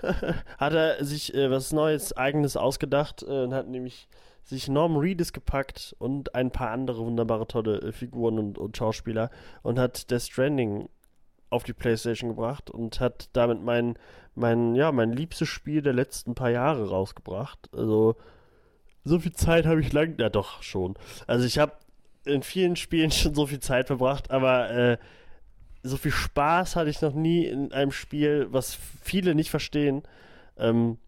hat 0.59 0.73
er 0.73 1.05
sich 1.05 1.33
äh, 1.35 1.51
was 1.51 1.73
Neues, 1.73 2.17
Eigenes 2.17 2.57
ausgedacht 2.57 3.23
äh, 3.23 3.45
und 3.45 3.55
hat 3.55 3.69
nämlich 3.69 4.09
sich 4.45 4.69
Norman 4.69 4.99
Reedus 4.99 5.33
gepackt 5.33 5.95
und 5.99 6.35
ein 6.35 6.51
paar 6.51 6.71
andere 6.71 7.05
wunderbare, 7.05 7.47
tolle 7.47 7.81
äh, 7.81 7.93
Figuren 7.93 8.39
und, 8.39 8.59
und 8.59 8.77
Schauspieler 8.77 9.31
und 9.63 9.79
hat 9.79 10.11
Death 10.11 10.23
Stranding 10.23 10.89
auf 11.51 11.65
die 11.65 11.75
Playstation 11.75 12.31
gebracht 12.31 12.71
und 12.71 13.01
hat 13.01 13.29
damit 13.35 13.63
mein, 13.63 13.99
mein, 14.35 14.75
ja, 14.75 14.91
mein 14.91 15.13
liebstes 15.13 15.49
Spiel 15.49 15.83
der 15.83 15.93
letzten 15.93 16.35
paar 16.35 16.51
Jahre 16.51 16.89
rausgebracht. 16.89 17.69
Also, 17.75 18.17
so 19.05 19.19
viel 19.19 19.33
Zeit 19.33 19.67
habe 19.67 19.81
ich 19.81 19.93
lang, 19.93 20.15
ja 20.19 20.31
doch, 20.31 20.63
schon. 20.63 20.95
Also 21.27 21.45
ich 21.45 21.59
habe 21.59 21.73
in 22.25 22.43
vielen 22.43 22.77
Spielen 22.77 23.11
schon 23.13 23.35
so 23.35 23.47
viel 23.47 23.61
Zeit 23.61 23.87
verbracht, 23.89 24.31
aber 24.31 24.71
äh, 24.71 24.99
so 25.83 25.97
viel 25.97 26.13
Spaß 26.13 26.77
hatte 26.77 26.91
ich 26.91 27.03
noch 27.03 27.15
nie 27.15 27.45
in 27.45 27.73
einem 27.73 27.93
Spiel, 27.93 28.47
was 28.51 28.79
viele 29.03 29.35
nicht 29.35 29.51
verstehen. 29.51 30.03
Ähm, 30.57 30.99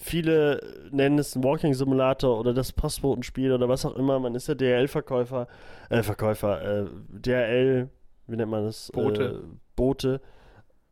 viele 0.00 0.88
nennen 0.90 1.18
es 1.18 1.34
ein 1.34 1.44
Walking 1.44 1.74
Simulator 1.74 2.38
oder 2.38 2.52
das 2.52 2.72
Postbotenspiel 2.72 3.52
oder 3.52 3.68
was 3.68 3.84
auch 3.84 3.96
immer. 3.96 4.18
Man 4.18 4.34
ist 4.34 4.48
ja 4.48 4.54
DRL-Verkäufer, 4.54 5.48
äh, 5.88 6.02
Verkäufer, 6.02 6.82
äh, 6.82 6.86
DRL, 7.08 7.88
wie 8.26 8.36
nennt 8.36 8.50
man 8.50 8.64
das? 8.64 8.90
Boote. 8.92 9.24
Äh, 9.24 9.56
Boote. 9.76 10.20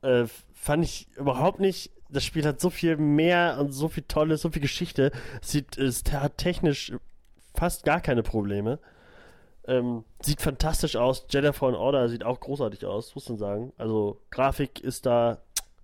Äh, 0.03 0.25
fand 0.53 0.85
ich 0.85 1.09
überhaupt 1.17 1.61
nicht. 1.61 1.91
Das 2.09 2.25
Spiel 2.25 2.45
hat 2.45 2.61
so 2.61 2.71
viel 2.71 2.97
mehr 2.97 3.57
und 3.59 3.73
so 3.73 3.89
viel 3.89 4.05
Tolles, 4.07 4.43
so 4.43 4.51
viel 4.51 4.63
Geschichte. 4.63 5.13
Sieht, 5.41 5.79
es 5.79 6.03
hat 6.13 6.39
technisch 6.39 6.93
fast 7.55 7.85
gar 7.85 8.01
keine 8.01 8.23
Probleme. 8.23 8.79
Ähm, 9.67 10.05
sieht 10.21 10.43
fantastisch 10.43 10.97
aus. 10.97 11.27
Jedi 11.31 11.53
Fallen 11.53 11.75
Order 11.75 12.09
sieht 12.09 12.25
auch 12.25 12.41
großartig 12.41 12.85
aus, 12.85 13.15
muss 13.15 13.29
man 13.29 13.39
sagen. 13.39 13.73
Also, 13.79 14.21
Grafik 14.31 14.81
ist 14.81 15.07
da 15.07 15.39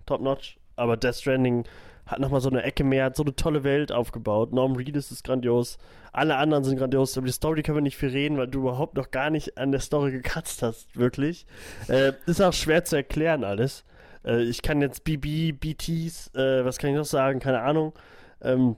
top 0.04 0.20
notch, 0.20 0.58
aber 0.76 0.96
Death 0.96 1.16
Stranding 1.16 1.64
hat 2.08 2.18
nochmal 2.20 2.40
so 2.40 2.48
eine 2.48 2.62
Ecke 2.62 2.84
mehr, 2.84 3.04
hat 3.04 3.16
so 3.16 3.22
eine 3.22 3.36
tolle 3.36 3.64
Welt 3.64 3.92
aufgebaut. 3.92 4.52
Norm 4.52 4.74
Reedus 4.74 5.12
ist 5.12 5.24
grandios. 5.24 5.76
Alle 6.10 6.36
anderen 6.36 6.64
sind 6.64 6.78
grandios. 6.78 7.16
Über 7.16 7.26
die 7.26 7.32
Story 7.32 7.62
können 7.62 7.76
wir 7.76 7.82
nicht 7.82 7.98
viel 7.98 8.08
reden, 8.08 8.38
weil 8.38 8.48
du 8.48 8.60
überhaupt 8.60 8.96
noch 8.96 9.10
gar 9.10 9.28
nicht 9.28 9.58
an 9.58 9.70
der 9.70 9.80
Story 9.80 10.10
gekratzt 10.10 10.62
hast, 10.62 10.96
wirklich. 10.96 11.46
Äh, 11.88 12.14
ist 12.26 12.40
auch 12.40 12.54
schwer 12.54 12.84
zu 12.84 12.96
erklären 12.96 13.44
alles. 13.44 13.84
Äh, 14.24 14.42
ich 14.42 14.62
kann 14.62 14.80
jetzt 14.80 15.04
BB, 15.04 15.52
BTs, 15.52 16.34
äh, 16.34 16.64
was 16.64 16.78
kann 16.78 16.90
ich 16.90 16.96
noch 16.96 17.04
sagen? 17.04 17.40
Keine 17.40 17.60
Ahnung. 17.60 17.92
Ähm, 18.40 18.76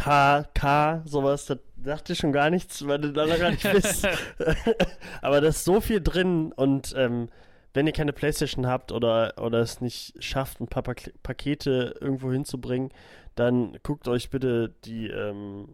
H, 0.00 0.46
K, 0.54 1.02
sowas, 1.04 1.44
das 1.44 1.58
dachte 1.76 2.14
ich 2.14 2.18
schon 2.20 2.32
gar 2.32 2.48
nichts, 2.48 2.86
weil 2.86 2.98
du 2.98 3.12
da 3.12 3.26
noch 3.26 3.38
gar 3.38 3.50
nicht 3.50 3.70
bist. 3.70 4.08
Aber 5.20 5.42
da 5.42 5.48
ist 5.48 5.64
so 5.64 5.82
viel 5.82 6.00
drin 6.00 6.52
und 6.52 6.94
ähm, 6.96 7.28
wenn 7.74 7.86
ihr 7.86 7.92
keine 7.92 8.12
Playstation 8.12 8.66
habt 8.66 8.92
oder, 8.92 9.34
oder 9.40 9.60
es 9.60 9.80
nicht 9.80 10.14
schafft, 10.22 10.60
ein 10.60 10.68
paar 10.68 10.82
Pak 10.82 11.12
Pakete 11.22 11.94
irgendwo 12.00 12.30
hinzubringen, 12.30 12.90
dann 13.34 13.78
guckt 13.82 14.08
euch 14.08 14.30
bitte 14.30 14.74
die 14.84 15.08
ähm, 15.08 15.68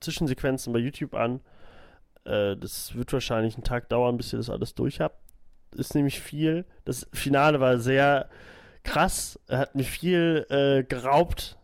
Zwischensequenzen 0.00 0.72
bei 0.72 0.78
YouTube 0.78 1.14
an. 1.14 1.40
Äh, 2.24 2.56
das 2.56 2.94
wird 2.94 3.12
wahrscheinlich 3.12 3.54
einen 3.54 3.64
Tag 3.64 3.88
dauern, 3.88 4.16
bis 4.16 4.32
ihr 4.32 4.38
das 4.38 4.50
alles 4.50 4.74
durch 4.74 5.00
habt. 5.00 5.20
Ist 5.74 5.94
nämlich 5.94 6.20
viel. 6.20 6.64
Das 6.84 7.06
Finale 7.12 7.60
war 7.60 7.78
sehr 7.78 8.28
krass. 8.82 9.38
Er 9.48 9.58
hat 9.58 9.74
mir 9.74 9.84
viel 9.84 10.46
äh, 10.48 10.84
geraubt 10.84 11.58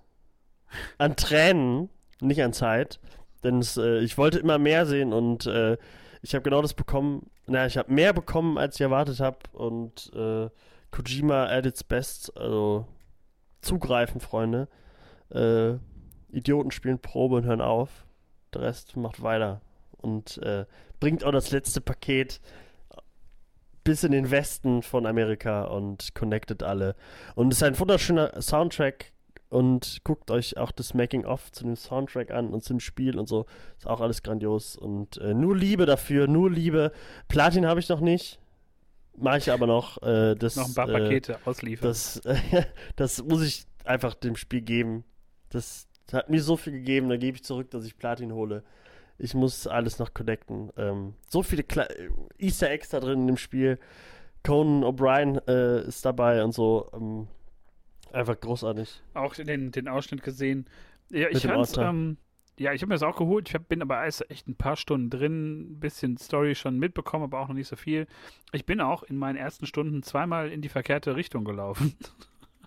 an 0.99 1.17
Tränen, 1.17 1.89
nicht 2.21 2.43
an 2.43 2.53
Zeit. 2.53 3.01
Denn 3.45 3.59
es, 3.59 3.77
äh, 3.77 4.01
ich 4.01 4.19
wollte 4.19 4.39
immer 4.39 4.59
mehr 4.59 4.87
sehen 4.87 5.13
und 5.13 5.47
äh, 5.47 5.77
ich 6.21 6.35
habe 6.35 6.43
genau 6.43 6.63
das 6.63 6.75
bekommen. 6.75 7.31
Na, 7.47 7.67
ich 7.67 7.77
habe 7.77 7.93
mehr 7.93 8.13
bekommen, 8.13 8.59
als 8.59 8.77
ich 8.77 8.81
erwartet 8.81 9.21
habe. 9.21 9.39
Und 9.53 10.13
äh, 10.15 10.49
Kojima 10.91 11.47
at 11.47 11.67
its 11.67 11.85
best. 11.85 12.37
Also 12.37 12.87
zugreifen, 13.61 14.21
Freunde. 14.21 14.69
Äh, 15.31 15.75
Idioten 16.31 16.71
spielen 16.71 16.99
Probe 16.99 17.37
und 17.37 17.45
hören 17.45 17.61
auf. 17.61 18.07
Der 18.55 18.63
Rest 18.63 18.97
macht 18.97 19.23
weiter. 19.23 19.61
Und 19.99 20.39
äh, 20.39 20.67
bringt 21.01 21.25
auch 21.25 21.33
das 21.33 21.51
letzte 21.51 21.81
Paket 21.81 22.41
bis 23.85 24.05
in 24.05 24.13
den 24.13 24.31
Westen 24.31 24.83
von 24.83 25.07
Amerika 25.07 25.65
und 25.65 26.15
connectet 26.15 26.63
alle. 26.63 26.95
Und 27.35 27.53
es 27.53 27.59
ist 27.59 27.63
ein 27.65 27.79
wunderschöner 27.79 28.41
Soundtrack 28.41 29.12
und 29.53 30.01
guckt 30.03 30.31
euch 30.31 30.57
auch 30.57 30.73
das 30.73 30.95
Making-of 30.95 31.53
zu 31.53 31.65
dem 31.65 31.77
Soundtrack 31.77 32.31
an 32.31 32.55
und 32.55 32.65
zum 32.65 32.81
Spiel 32.81 33.19
und 33.19 33.29
so. 33.29 33.45
Ist 33.77 33.87
auch 33.87 34.01
alles 34.01 34.23
grandios 34.23 34.77
und 34.77 35.19
äh, 35.19 35.35
nur 35.35 35.55
Liebe 35.55 35.85
dafür, 35.85 36.27
nur 36.27 36.51
Liebe. 36.51 36.91
Platin 37.29 37.67
habe 37.67 37.79
ich 37.79 37.89
noch 37.91 38.01
nicht. 38.01 38.41
Mache 39.15 39.39
ich 39.39 39.53
aber 39.53 39.67
noch. 39.67 40.03
Äh, 40.03 40.37
das, 40.37 40.57
noch 40.57 40.69
ein 40.69 40.75
paar 40.75 40.89
äh, 40.89 40.93
Pakete 40.93 41.39
ausliefern. 41.45 41.87
Das, 41.87 42.23
das 42.97 43.23
muss 43.23 43.43
ich 43.43 43.67
einfach 43.85 44.15
dem 44.15 44.37
Spiel 44.37 44.63
geben. 44.63 45.05
Das 45.51 45.87
hat 46.11 46.31
mir 46.31 46.43
so 46.43 46.57
viel 46.57 46.73
gegeben, 46.73 47.11
da 47.11 47.19
gebe 47.19 47.37
ich 47.37 47.45
zurück, 47.45 47.71
dass 47.73 47.85
ich 47.85 47.99
Platin 47.99 48.33
hole. 48.33 48.63
Ich 49.19 49.35
muss 49.35 49.67
alles 49.67 49.99
noch 49.99 50.15
connecten. 50.15 50.73
Ähm, 50.79 51.13
so 51.29 51.43
viele 51.43 51.63
Kle 51.63 51.89
Easter 52.39 52.71
Eggs 52.71 52.89
da 52.89 53.01
drin 53.01 53.21
in 53.21 53.27
dem 53.27 53.37
Spiel. 53.37 53.79
Conan 54.45 54.83
O'Brien 54.83 55.47
äh, 55.47 55.87
ist 55.87 56.07
dabei 56.07 56.43
und 56.43 56.53
so. 56.53 56.91
Ähm, 56.95 57.29
Einfach 58.13 58.39
großartig. 58.39 59.03
Auch 59.15 59.35
den, 59.35 59.73
den 59.73 59.89
Ausschnitt 59.89 60.23
gesehen. 60.23 60.67
Ja, 61.11 61.29
ich 61.31 61.47
fand's, 61.47 61.77
ähm, 61.79 62.19
ja, 62.59 62.73
ich 62.73 62.83
habe 62.83 62.91
mir 62.91 62.95
das 62.95 63.03
auch 63.03 63.17
geholt. 63.17 63.49
Ich 63.49 63.55
hab, 63.55 63.69
bin 63.69 63.81
aber 63.81 64.05
erst 64.05 64.31
echt 64.31 64.47
ein 64.49 64.57
paar 64.57 64.77
Stunden 64.77 65.09
drin, 65.09 65.73
ein 65.73 65.81
bisschen 65.81 66.19
Story 66.19 66.55
schon 66.55 66.79
mitbekommen, 66.79 67.25
aber 67.25 67.41
auch 67.41 67.49
noch 67.49 67.55
nicht 67.55 67.69
so 67.69 67.77
viel. 67.77 68.07
Ich 68.53 68.67
bin 68.67 68.81
auch 68.81 69.03
in 69.03 69.17
meinen 69.17 69.37
ersten 69.37 69.67
Stunden 69.67 70.03
zweimal 70.03 70.51
in 70.51 70.61
die 70.61 70.69
verkehrte 70.69 71.17
Richtung 71.17 71.45
gelaufen. 71.45 71.95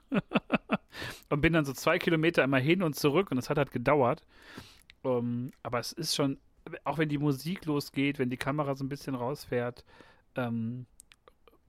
und 1.29 1.41
bin 1.41 1.53
dann 1.53 1.65
so 1.65 1.73
zwei 1.73 1.99
Kilometer 1.99 2.43
immer 2.43 2.59
hin 2.59 2.81
und 2.81 2.95
zurück 2.95 3.29
und 3.29 3.37
das 3.37 3.49
hat 3.49 3.57
halt 3.57 3.71
gedauert. 3.71 4.23
Um, 5.03 5.17
ähm, 5.17 5.51
aber 5.61 5.79
es 5.79 5.91
ist 5.91 6.15
schon, 6.15 6.39
auch 6.83 6.97
wenn 6.97 7.09
die 7.09 7.19
Musik 7.19 7.65
losgeht, 7.65 8.17
wenn 8.17 8.31
die 8.31 8.37
Kamera 8.37 8.73
so 8.73 8.83
ein 8.83 8.89
bisschen 8.89 9.13
rausfährt, 9.13 9.85
ähm, 10.35 10.87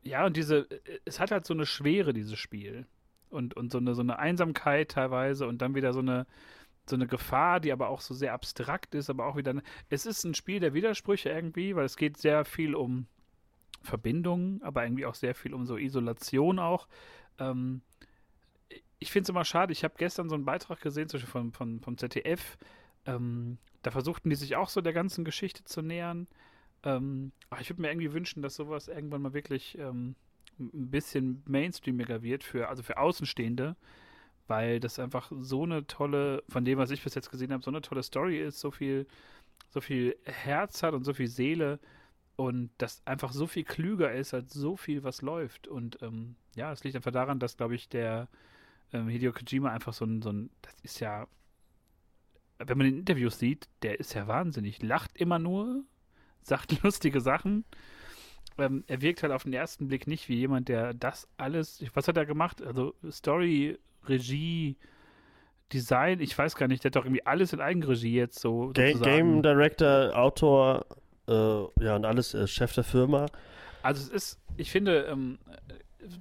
ja, 0.02 0.24
und 0.24 0.38
diese, 0.38 0.66
es 1.04 1.20
hat 1.20 1.32
halt 1.32 1.44
so 1.44 1.52
eine 1.52 1.66
Schwere, 1.66 2.14
dieses 2.14 2.38
Spiel 2.38 2.86
und, 3.30 3.54
und 3.54 3.72
so, 3.72 3.78
eine, 3.78 3.94
so 3.94 4.02
eine 4.02 4.18
Einsamkeit 4.18 4.90
teilweise 4.90 5.46
und 5.46 5.62
dann 5.62 5.74
wieder 5.74 5.92
so 5.92 6.00
eine, 6.00 6.26
so 6.88 6.96
eine 6.96 7.06
Gefahr, 7.06 7.60
die 7.60 7.72
aber 7.72 7.88
auch 7.88 8.00
so 8.00 8.14
sehr 8.14 8.32
abstrakt 8.32 8.94
ist, 8.94 9.10
aber 9.10 9.26
auch 9.26 9.36
wieder. 9.36 9.54
Es 9.88 10.06
ist 10.06 10.24
ein 10.24 10.34
Spiel 10.34 10.60
der 10.60 10.74
Widersprüche 10.74 11.30
irgendwie, 11.30 11.74
weil 11.74 11.84
es 11.84 11.96
geht 11.96 12.16
sehr 12.16 12.44
viel 12.44 12.74
um 12.74 13.06
Verbindungen, 13.82 14.62
aber 14.62 14.84
irgendwie 14.84 15.06
auch 15.06 15.14
sehr 15.14 15.34
viel 15.34 15.54
um 15.54 15.66
so 15.66 15.76
Isolation 15.76 16.58
auch. 16.58 16.88
Ähm, 17.38 17.82
ich 18.98 19.12
finde 19.12 19.24
es 19.24 19.28
immer 19.28 19.44
schade, 19.44 19.72
ich 19.72 19.84
habe 19.84 19.94
gestern 19.98 20.28
so 20.28 20.34
einen 20.34 20.44
Beitrag 20.44 20.80
gesehen, 20.80 21.08
zum 21.08 21.18
Beispiel 21.18 21.30
von, 21.30 21.52
von, 21.52 21.80
vom 21.80 21.98
ZDF. 21.98 22.56
Ähm, 23.04 23.58
da 23.82 23.90
versuchten 23.90 24.30
die 24.30 24.36
sich 24.36 24.56
auch 24.56 24.68
so 24.68 24.80
der 24.80 24.92
ganzen 24.92 25.24
Geschichte 25.24 25.64
zu 25.64 25.82
nähern. 25.82 26.26
Ähm, 26.82 27.32
ich 27.60 27.70
würde 27.70 27.82
mir 27.82 27.90
irgendwie 27.90 28.12
wünschen, 28.12 28.42
dass 28.42 28.56
sowas 28.56 28.88
irgendwann 28.88 29.22
mal 29.22 29.34
wirklich 29.34 29.78
ähm, 29.78 30.16
ein 30.58 30.90
bisschen 30.90 31.42
mainstreamiger 31.46 32.22
wird 32.22 32.44
für, 32.44 32.68
also 32.68 32.82
für 32.82 32.98
Außenstehende, 32.98 33.76
weil 34.46 34.80
das 34.80 34.98
einfach 34.98 35.30
so 35.40 35.64
eine 35.64 35.86
tolle, 35.86 36.42
von 36.48 36.64
dem, 36.64 36.78
was 36.78 36.90
ich 36.90 37.02
bis 37.02 37.14
jetzt 37.14 37.30
gesehen 37.30 37.52
habe, 37.52 37.62
so 37.62 37.70
eine 37.70 37.82
tolle 37.82 38.02
Story 38.02 38.40
ist, 38.40 38.60
so 38.60 38.70
viel, 38.70 39.06
so 39.70 39.80
viel 39.80 40.16
Herz 40.24 40.82
hat 40.82 40.94
und 40.94 41.04
so 41.04 41.12
viel 41.14 41.28
Seele 41.28 41.78
und 42.36 42.70
das 42.78 43.02
einfach 43.06 43.32
so 43.32 43.46
viel 43.46 43.64
klüger 43.64 44.12
ist 44.12 44.34
als 44.34 44.52
so 44.52 44.76
viel, 44.76 45.02
was 45.02 45.22
läuft. 45.22 45.66
Und 45.66 45.98
ähm, 46.02 46.36
ja, 46.54 46.70
es 46.70 46.84
liegt 46.84 46.96
einfach 46.96 47.12
daran, 47.12 47.38
dass, 47.38 47.56
glaube 47.56 47.74
ich, 47.74 47.88
der 47.88 48.28
ähm, 48.92 49.08
Hideo 49.08 49.32
Kojima 49.32 49.70
einfach 49.70 49.94
so 49.94 50.04
ein, 50.04 50.22
so 50.22 50.30
ein, 50.30 50.50
das 50.62 50.74
ist 50.82 51.00
ja, 51.00 51.26
wenn 52.58 52.78
man 52.78 52.86
den 52.86 52.98
Interviews 52.98 53.38
sieht, 53.38 53.68
der 53.82 53.98
ist 54.00 54.14
ja 54.14 54.28
wahnsinnig, 54.28 54.82
lacht 54.82 55.16
immer 55.16 55.38
nur, 55.38 55.84
sagt 56.42 56.82
lustige 56.82 57.20
Sachen 57.20 57.64
ähm, 58.58 58.84
er 58.86 59.02
wirkt 59.02 59.22
halt 59.22 59.32
auf 59.32 59.44
den 59.44 59.52
ersten 59.52 59.88
Blick 59.88 60.06
nicht 60.06 60.28
wie 60.28 60.36
jemand, 60.36 60.68
der 60.68 60.94
das 60.94 61.28
alles. 61.36 61.84
Was 61.94 62.08
hat 62.08 62.16
er 62.16 62.26
gemacht? 62.26 62.62
Also 62.62 62.94
Story, 63.10 63.78
Regie, 64.06 64.76
Design, 65.72 66.20
ich 66.20 66.36
weiß 66.36 66.56
gar 66.56 66.68
nicht, 66.68 66.84
der 66.84 66.90
hat 66.90 66.96
doch 66.96 67.04
irgendwie 67.04 67.26
alles 67.26 67.52
in 67.52 67.60
Eigenregie 67.60 68.14
jetzt 68.14 68.38
so. 68.38 68.70
Ga 68.72 68.92
Game 68.92 69.42
Director, 69.42 70.16
Autor, 70.16 70.86
äh, 71.28 71.32
ja, 71.32 71.96
und 71.96 72.04
alles 72.04 72.34
äh, 72.34 72.46
Chef 72.46 72.72
der 72.74 72.84
Firma. 72.84 73.26
Also 73.82 74.02
es 74.02 74.08
ist, 74.08 74.40
ich 74.56 74.70
finde, 74.70 75.02
ähm, 75.04 75.38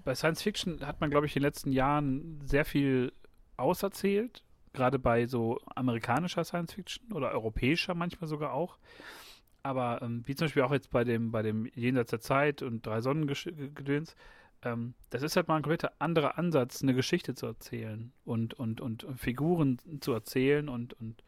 bei 0.03 0.15
Science 0.15 0.41
Fiction 0.41 0.85
hat 0.85 1.01
man, 1.01 1.09
glaube 1.09 1.25
ich, 1.25 1.35
in 1.35 1.41
den 1.41 1.47
letzten 1.47 1.71
Jahren 1.71 2.41
sehr 2.45 2.65
viel 2.65 3.11
auserzählt, 3.57 4.43
gerade 4.73 4.99
bei 4.99 5.27
so 5.27 5.59
amerikanischer 5.75 6.43
Science 6.43 6.73
Fiction 6.73 7.13
oder 7.13 7.31
europäischer 7.31 7.93
manchmal 7.93 8.27
sogar 8.27 8.53
auch. 8.53 8.77
Aber 9.65 9.99
ähm, 10.03 10.21
wie 10.27 10.35
zum 10.35 10.45
Beispiel 10.45 10.61
auch 10.61 10.71
jetzt 10.71 10.91
bei 10.91 11.03
dem, 11.03 11.31
bei 11.31 11.41
dem 11.41 11.65
Jenseits 11.73 12.11
der 12.11 12.19
Zeit 12.19 12.61
und 12.61 12.85
Drei 12.85 13.01
Sonnengedöns, 13.01 14.15
ähm, 14.61 14.93
das 15.09 15.23
ist 15.23 15.35
halt 15.35 15.47
mal 15.47 15.55
ein 15.55 15.63
komplett 15.63 15.89
anderer 15.99 16.37
Ansatz, 16.37 16.83
eine 16.83 16.93
Geschichte 16.93 17.33
zu 17.33 17.47
erzählen 17.47 18.11
und, 18.25 18.53
und, 18.53 18.79
und 18.79 19.07
Figuren 19.15 19.79
zu 20.01 20.13
erzählen 20.13 20.69
und, 20.69 20.93
und 20.99 21.23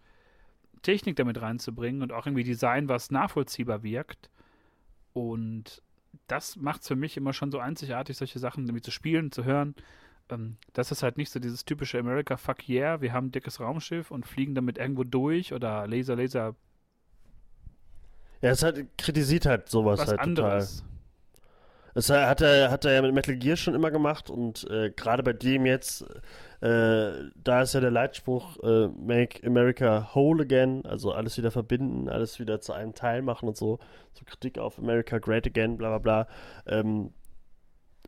Technik 0.83 1.15
damit 1.15 1.41
reinzubringen 1.41 2.03
und 2.03 2.13
auch 2.13 2.27
irgendwie 2.27 2.43
Design, 2.43 2.87
was 2.87 3.09
nachvollziehbar 3.09 3.81
wirkt. 3.81 4.29
Und 5.13 5.81
das 6.27 6.57
macht 6.57 6.81
es 6.81 6.89
für 6.89 6.95
mich 6.95 7.17
immer 7.17 7.33
schon 7.33 7.49
so 7.49 7.57
einzigartig, 7.57 8.17
solche 8.17 8.37
Sachen 8.37 8.65
irgendwie 8.65 8.83
zu 8.83 8.91
spielen, 8.91 9.31
zu 9.31 9.45
hören. 9.45 9.73
Ähm, 10.29 10.57
das 10.73 10.91
ist 10.91 11.01
halt 11.01 11.17
nicht 11.17 11.31
so 11.31 11.39
dieses 11.39 11.65
typische 11.65 11.97
America 11.97 12.37
Fuck 12.37 12.69
Yeah, 12.69 13.01
wir 13.01 13.13
haben 13.13 13.29
ein 13.29 13.31
dickes 13.31 13.59
Raumschiff 13.59 14.11
und 14.11 14.27
fliegen 14.27 14.53
damit 14.53 14.77
irgendwo 14.77 15.03
durch 15.03 15.53
oder 15.53 15.87
Laser, 15.87 16.15
Laser. 16.15 16.55
Ja, 18.41 18.51
es 18.51 18.63
hat, 18.63 18.75
kritisiert 18.97 19.45
halt 19.45 19.69
sowas 19.69 19.99
Was 19.99 20.09
halt 20.09 20.19
anderes. 20.19 20.77
total. 20.77 20.87
Das 21.97 22.11
hat 22.11 22.41
er, 22.41 22.69
hat 22.69 22.85
er 22.85 22.93
ja 22.93 23.01
mit 23.01 23.11
Metal 23.11 23.35
Gear 23.35 23.57
schon 23.57 23.73
immer 23.73 23.89
gemacht 23.89 24.29
und 24.29 24.69
äh, 24.69 24.91
gerade 24.91 25.23
bei 25.23 25.33
dem 25.33 25.65
jetzt, 25.65 26.03
äh, 26.61 27.09
da 27.43 27.61
ist 27.63 27.73
ja 27.73 27.79
der 27.79 27.89
Leitspruch 27.89 28.57
äh, 28.61 28.87
Make 28.89 29.45
America 29.47 30.07
Whole 30.13 30.43
Again, 30.43 30.85
also 30.85 31.11
alles 31.11 31.39
wieder 31.39 31.49
verbinden, 31.49 32.07
alles 32.07 32.39
wieder 32.39 32.61
zu 32.61 32.73
einem 32.73 32.93
Teil 32.93 33.23
machen 33.23 33.49
und 33.49 33.57
so. 33.57 33.79
So 34.13 34.25
Kritik 34.25 34.59
auf 34.59 34.77
America 34.77 35.17
Great 35.17 35.47
Again, 35.47 35.75
bla 35.77 35.89
bla 35.89 35.97
bla. 35.97 36.27
Ähm, 36.67 37.13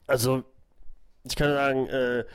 also, 0.06 0.44
ich 1.24 1.36
kann 1.36 1.52
sagen, 1.52 1.88
äh, 1.88 2.26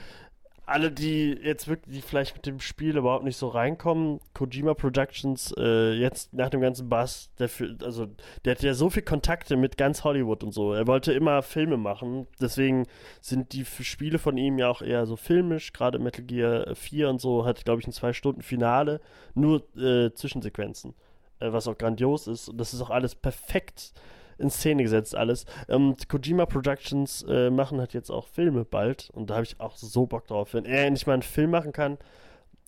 alle, 0.66 0.90
die 0.90 1.32
jetzt 1.42 1.68
wirklich, 1.68 1.96
die 1.96 2.02
vielleicht 2.02 2.36
mit 2.36 2.46
dem 2.46 2.60
Spiel 2.60 2.96
überhaupt 2.96 3.24
nicht 3.24 3.36
so 3.36 3.48
reinkommen, 3.48 4.20
Kojima 4.32 4.74
Productions, 4.74 5.54
äh, 5.58 5.92
jetzt 5.92 6.32
nach 6.32 6.48
dem 6.48 6.60
ganzen 6.60 6.88
Bass, 6.88 7.30
der 7.38 7.48
für, 7.48 7.76
also 7.82 8.06
der 8.44 8.52
hat 8.52 8.62
ja 8.62 8.72
so 8.74 8.88
viel 8.88 9.02
Kontakte 9.02 9.56
mit 9.56 9.76
ganz 9.76 10.04
Hollywood 10.04 10.42
und 10.42 10.52
so. 10.52 10.72
Er 10.72 10.86
wollte 10.86 11.12
immer 11.12 11.42
Filme 11.42 11.76
machen, 11.76 12.26
deswegen 12.40 12.86
sind 13.20 13.52
die 13.52 13.64
Spiele 13.64 14.18
von 14.18 14.36
ihm 14.38 14.58
ja 14.58 14.68
auch 14.68 14.80
eher 14.80 15.06
so 15.06 15.16
filmisch, 15.16 15.72
gerade 15.72 15.98
Metal 15.98 16.24
Gear 16.24 16.74
4 16.74 17.10
und 17.10 17.20
so 17.20 17.44
hat, 17.44 17.64
glaube 17.64 17.80
ich, 17.80 17.86
ein 17.86 17.92
zwei 17.92 18.12
Stunden 18.12 18.42
Finale, 18.42 19.00
nur 19.34 19.64
äh, 19.76 20.12
Zwischensequenzen, 20.14 20.94
äh, 21.40 21.52
was 21.52 21.68
auch 21.68 21.76
grandios 21.76 22.26
ist. 22.26 22.48
Und 22.48 22.58
das 22.58 22.72
ist 22.72 22.80
auch 22.80 22.90
alles 22.90 23.14
perfekt 23.14 23.92
in 24.38 24.50
Szene 24.50 24.82
gesetzt 24.82 25.14
alles. 25.14 25.46
Ähm, 25.68 25.96
Kojima 26.08 26.46
Productions 26.46 27.24
äh, 27.28 27.50
machen 27.50 27.78
halt 27.78 27.94
jetzt 27.94 28.10
auch 28.10 28.28
Filme 28.28 28.64
bald 28.64 29.10
und 29.10 29.30
da 29.30 29.34
habe 29.34 29.44
ich 29.44 29.60
auch 29.60 29.76
so 29.76 30.06
Bock 30.06 30.26
drauf. 30.26 30.54
Wenn 30.54 30.64
er 30.64 30.86
endlich 30.86 31.06
mal 31.06 31.14
einen 31.14 31.22
Film 31.22 31.50
machen 31.50 31.72
kann, 31.72 31.98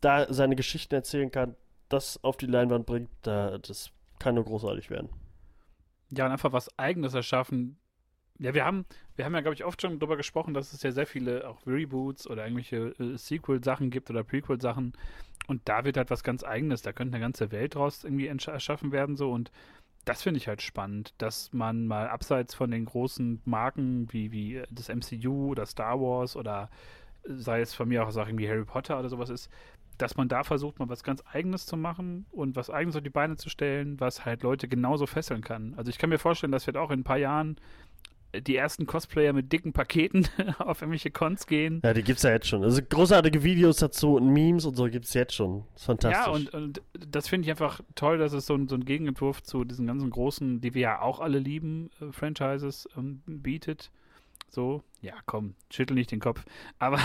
da 0.01 0.33
seine 0.33 0.57
Geschichten 0.57 0.95
erzählen 0.95 1.31
kann, 1.31 1.57
das 1.89 2.23
auf 2.23 2.37
die 2.37 2.47
Leinwand 2.47 2.87
bringt, 2.87 3.11
da, 3.23 3.59
das 3.59 3.91
kann 4.19 4.35
nur 4.35 4.45
großartig 4.45 4.91
werden. 4.91 5.09
Ja, 6.11 6.27
und 6.27 6.33
einfach 6.33 6.53
was 6.53 6.79
Eigenes 6.79 7.14
erschaffen. 7.14 7.79
Ja, 8.39 8.55
wir 8.55 8.64
haben, 8.64 8.85
wir 9.17 9.25
haben 9.25 9.35
ja, 9.35 9.41
glaube 9.41 9.55
ich, 9.55 9.64
oft 9.64 9.81
schon 9.81 9.99
darüber 9.99 10.17
gesprochen, 10.17 10.55
dass 10.55 10.73
es 10.73 10.83
ja 10.83 10.93
sehr 10.93 11.07
viele 11.07 11.49
auch 11.49 11.67
Reboots 11.67 12.29
oder 12.29 12.45
irgendwelche 12.45 12.95
äh, 12.99 13.17
Sequel-Sachen 13.17 13.91
gibt 13.91 14.11
oder 14.11 14.23
Prequel-Sachen. 14.23 14.93
Und 15.47 15.62
da 15.69 15.85
wird 15.85 15.97
halt 15.97 16.11
was 16.11 16.23
ganz 16.23 16.45
Eigenes. 16.45 16.83
Da 16.83 16.93
könnte 16.93 17.14
eine 17.14 17.23
ganze 17.23 17.51
Welt 17.51 17.75
draus 17.75 18.05
irgendwie 18.05 18.27
erschaffen 18.27 18.93
werden, 18.93 19.17
so. 19.17 19.31
Und 19.33 19.51
das 20.07 20.22
finde 20.22 20.38
ich 20.38 20.48
halt 20.48 20.62
spannend, 20.62 21.14
dass 21.18 21.52
man 21.52 21.86
mal 21.86 22.09
abseits 22.09 22.54
von 22.54 22.70
den 22.70 22.84
großen 22.84 23.42
Marken 23.44 24.07
wie, 24.12 24.30
wie 24.30 24.62
das 24.70 24.88
MCU 24.88 25.50
oder 25.50 25.66
Star 25.66 26.00
Wars 26.00 26.36
oder 26.36 26.70
äh, 27.24 27.34
sei 27.34 27.61
es 27.61 27.74
von 27.74 27.88
mir 27.88 28.07
auch 28.07 28.11
Sachen 28.12 28.38
wie 28.38 28.48
Harry 28.48 28.64
Potter 28.64 28.98
oder 28.98 29.09
sowas 29.09 29.30
ist, 29.30 29.50
dass 29.98 30.16
man 30.16 30.28
da 30.28 30.44
versucht, 30.44 30.78
mal 30.78 30.88
was 30.88 31.02
ganz 31.02 31.24
Eigenes 31.32 31.66
zu 31.66 31.76
machen 31.76 32.26
und 32.30 32.54
was 32.54 32.70
Eigenes 32.70 32.96
auf 32.96 33.02
die 33.02 33.11
Beine 33.11 33.36
zu 33.36 33.48
stellen, 33.48 33.98
was 33.98 34.24
halt 34.24 34.42
Leute 34.42 34.68
genauso 34.68 35.07
fesseln 35.07 35.42
kann. 35.42 35.74
Also 35.76 35.90
ich 35.90 35.98
kann 35.98 36.11
mir 36.11 36.18
vorstellen, 36.18 36.52
dass 36.52 36.66
wir 36.66 36.80
auch 36.80 36.90
in 36.90 37.00
ein 37.00 37.04
paar 37.04 37.18
Jahren 37.18 37.57
die 38.43 38.57
ersten 38.57 38.87
Cosplayer 38.87 39.32
mit 39.32 39.53
dicken 39.53 39.72
Paketen 39.72 40.26
auf 40.59 40.80
irgendwelche 40.82 41.11
Cons 41.11 41.47
gehen. 41.47 41.80
Ja, 41.84 41.93
die 41.95 42.03
gibt's 42.03 42.22
ja 42.22 42.30
jetzt 42.30 42.47
schon. 42.49 42.62
Also 42.64 42.80
großartige 42.89 43.43
Videos 43.43 43.76
dazu 43.78 44.14
und 44.16 44.32
Memes 44.32 44.64
und 44.64 44.74
so 44.76 44.84
gibt's 44.84 45.14
jetzt 45.14 45.34
schon. 45.34 45.64
Das 45.72 45.82
ist 45.82 45.87
fantastisch. 45.87 46.26
Ja, 46.26 46.30
und, 46.32 46.55
und 46.55 46.82
das 46.93 47.28
finde 47.28 47.47
ich 47.47 47.51
einfach 47.51 47.80
toll, 47.95 48.18
dass 48.18 48.32
es 48.32 48.47
so, 48.47 48.55
ein- 48.55 48.68
so 48.68 48.74
einen 48.74 48.84
Gegenentwurf 48.84 49.43
zu 49.43 49.64
diesen 49.64 49.87
ganzen 49.87 50.11
großen, 50.11 50.61
die 50.61 50.74
wir 50.74 50.82
ja 50.82 51.01
auch 51.03 51.20
alle 51.20 51.39
lieben, 51.39 51.91
äh, 52.01 52.12
Franchises 52.12 52.89
ähm, 52.97 53.22
bietet. 53.26 53.91
So, 54.49 54.82
ja, 55.01 55.14
komm, 55.26 55.55
schüttel 55.70 55.95
nicht 55.95 56.11
den 56.12 56.20
Kopf. 56.20 56.45
Aber 56.78 56.99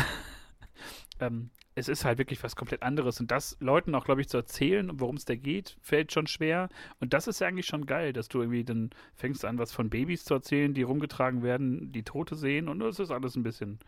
ähm, 1.19 1.49
es 1.75 1.87
ist 1.87 2.03
halt 2.03 2.17
wirklich 2.17 2.43
was 2.43 2.55
komplett 2.55 2.83
anderes. 2.83 3.19
Und 3.19 3.31
das 3.31 3.55
Leuten 3.59 3.95
auch, 3.95 4.05
glaube 4.05 4.21
ich, 4.21 4.29
zu 4.29 4.37
erzählen, 4.37 4.99
worum 4.99 5.15
es 5.15 5.25
da 5.25 5.35
geht, 5.35 5.77
fällt 5.81 6.11
schon 6.11 6.27
schwer. 6.27 6.69
Und 6.99 7.13
das 7.13 7.27
ist 7.27 7.39
ja 7.39 7.47
eigentlich 7.47 7.65
schon 7.65 7.85
geil, 7.85 8.13
dass 8.13 8.27
du 8.27 8.41
irgendwie 8.41 8.63
dann 8.63 8.89
fängst 9.15 9.45
an, 9.45 9.57
was 9.57 9.71
von 9.71 9.89
Babys 9.89 10.25
zu 10.25 10.33
erzählen, 10.33 10.73
die 10.73 10.83
rumgetragen 10.83 11.43
werden, 11.43 11.91
die 11.91 12.03
Tote 12.03 12.35
sehen. 12.35 12.67
Und 12.67 12.79
das 12.79 12.99
ist 12.99 13.11
alles 13.11 13.35
ein 13.35 13.43
bisschen 13.43 13.79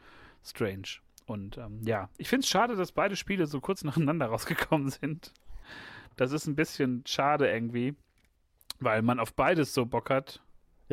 strange. 0.44 1.00
Und 1.26 1.58
ähm, 1.58 1.82
ja, 1.84 2.10
ich 2.18 2.30
finde 2.30 2.44
es 2.44 2.50
schade, 2.50 2.76
dass 2.76 2.92
beide 2.92 3.16
Spiele 3.16 3.48
so 3.48 3.60
kurz 3.60 3.84
nacheinander 3.84 4.28
rausgekommen 4.28 4.90
sind. 4.90 5.34
Das 6.16 6.32
ist 6.32 6.48
ein 6.48 6.56
bisschen 6.56 7.04
schade 7.06 7.50
irgendwie, 7.50 7.96
weil 8.80 9.02
man 9.02 9.20
auf 9.20 9.34
beides 9.34 9.74
so 9.74 9.86
Bock 9.86 10.10
hat. 10.10 10.42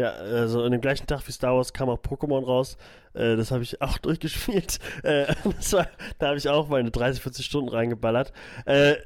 Ja, 0.00 0.12
also 0.12 0.62
an 0.62 0.72
dem 0.72 0.80
gleichen 0.80 1.06
Tag 1.06 1.28
wie 1.28 1.32
Star 1.32 1.54
Wars 1.54 1.74
kam 1.74 1.90
auch 1.90 1.98
Pokémon 1.98 2.42
raus. 2.42 2.78
Äh, 3.12 3.36
das 3.36 3.50
habe 3.50 3.62
ich 3.62 3.82
auch 3.82 3.98
durchgespielt. 4.02 4.78
Äh, 5.02 5.26
war, 5.72 5.88
da 6.18 6.28
habe 6.28 6.38
ich 6.38 6.48
auch 6.48 6.68
meine 6.68 6.90
30, 6.90 7.22
40 7.22 7.44
Stunden 7.44 7.68
reingeballert. 7.68 8.32
Äh, 8.64 8.96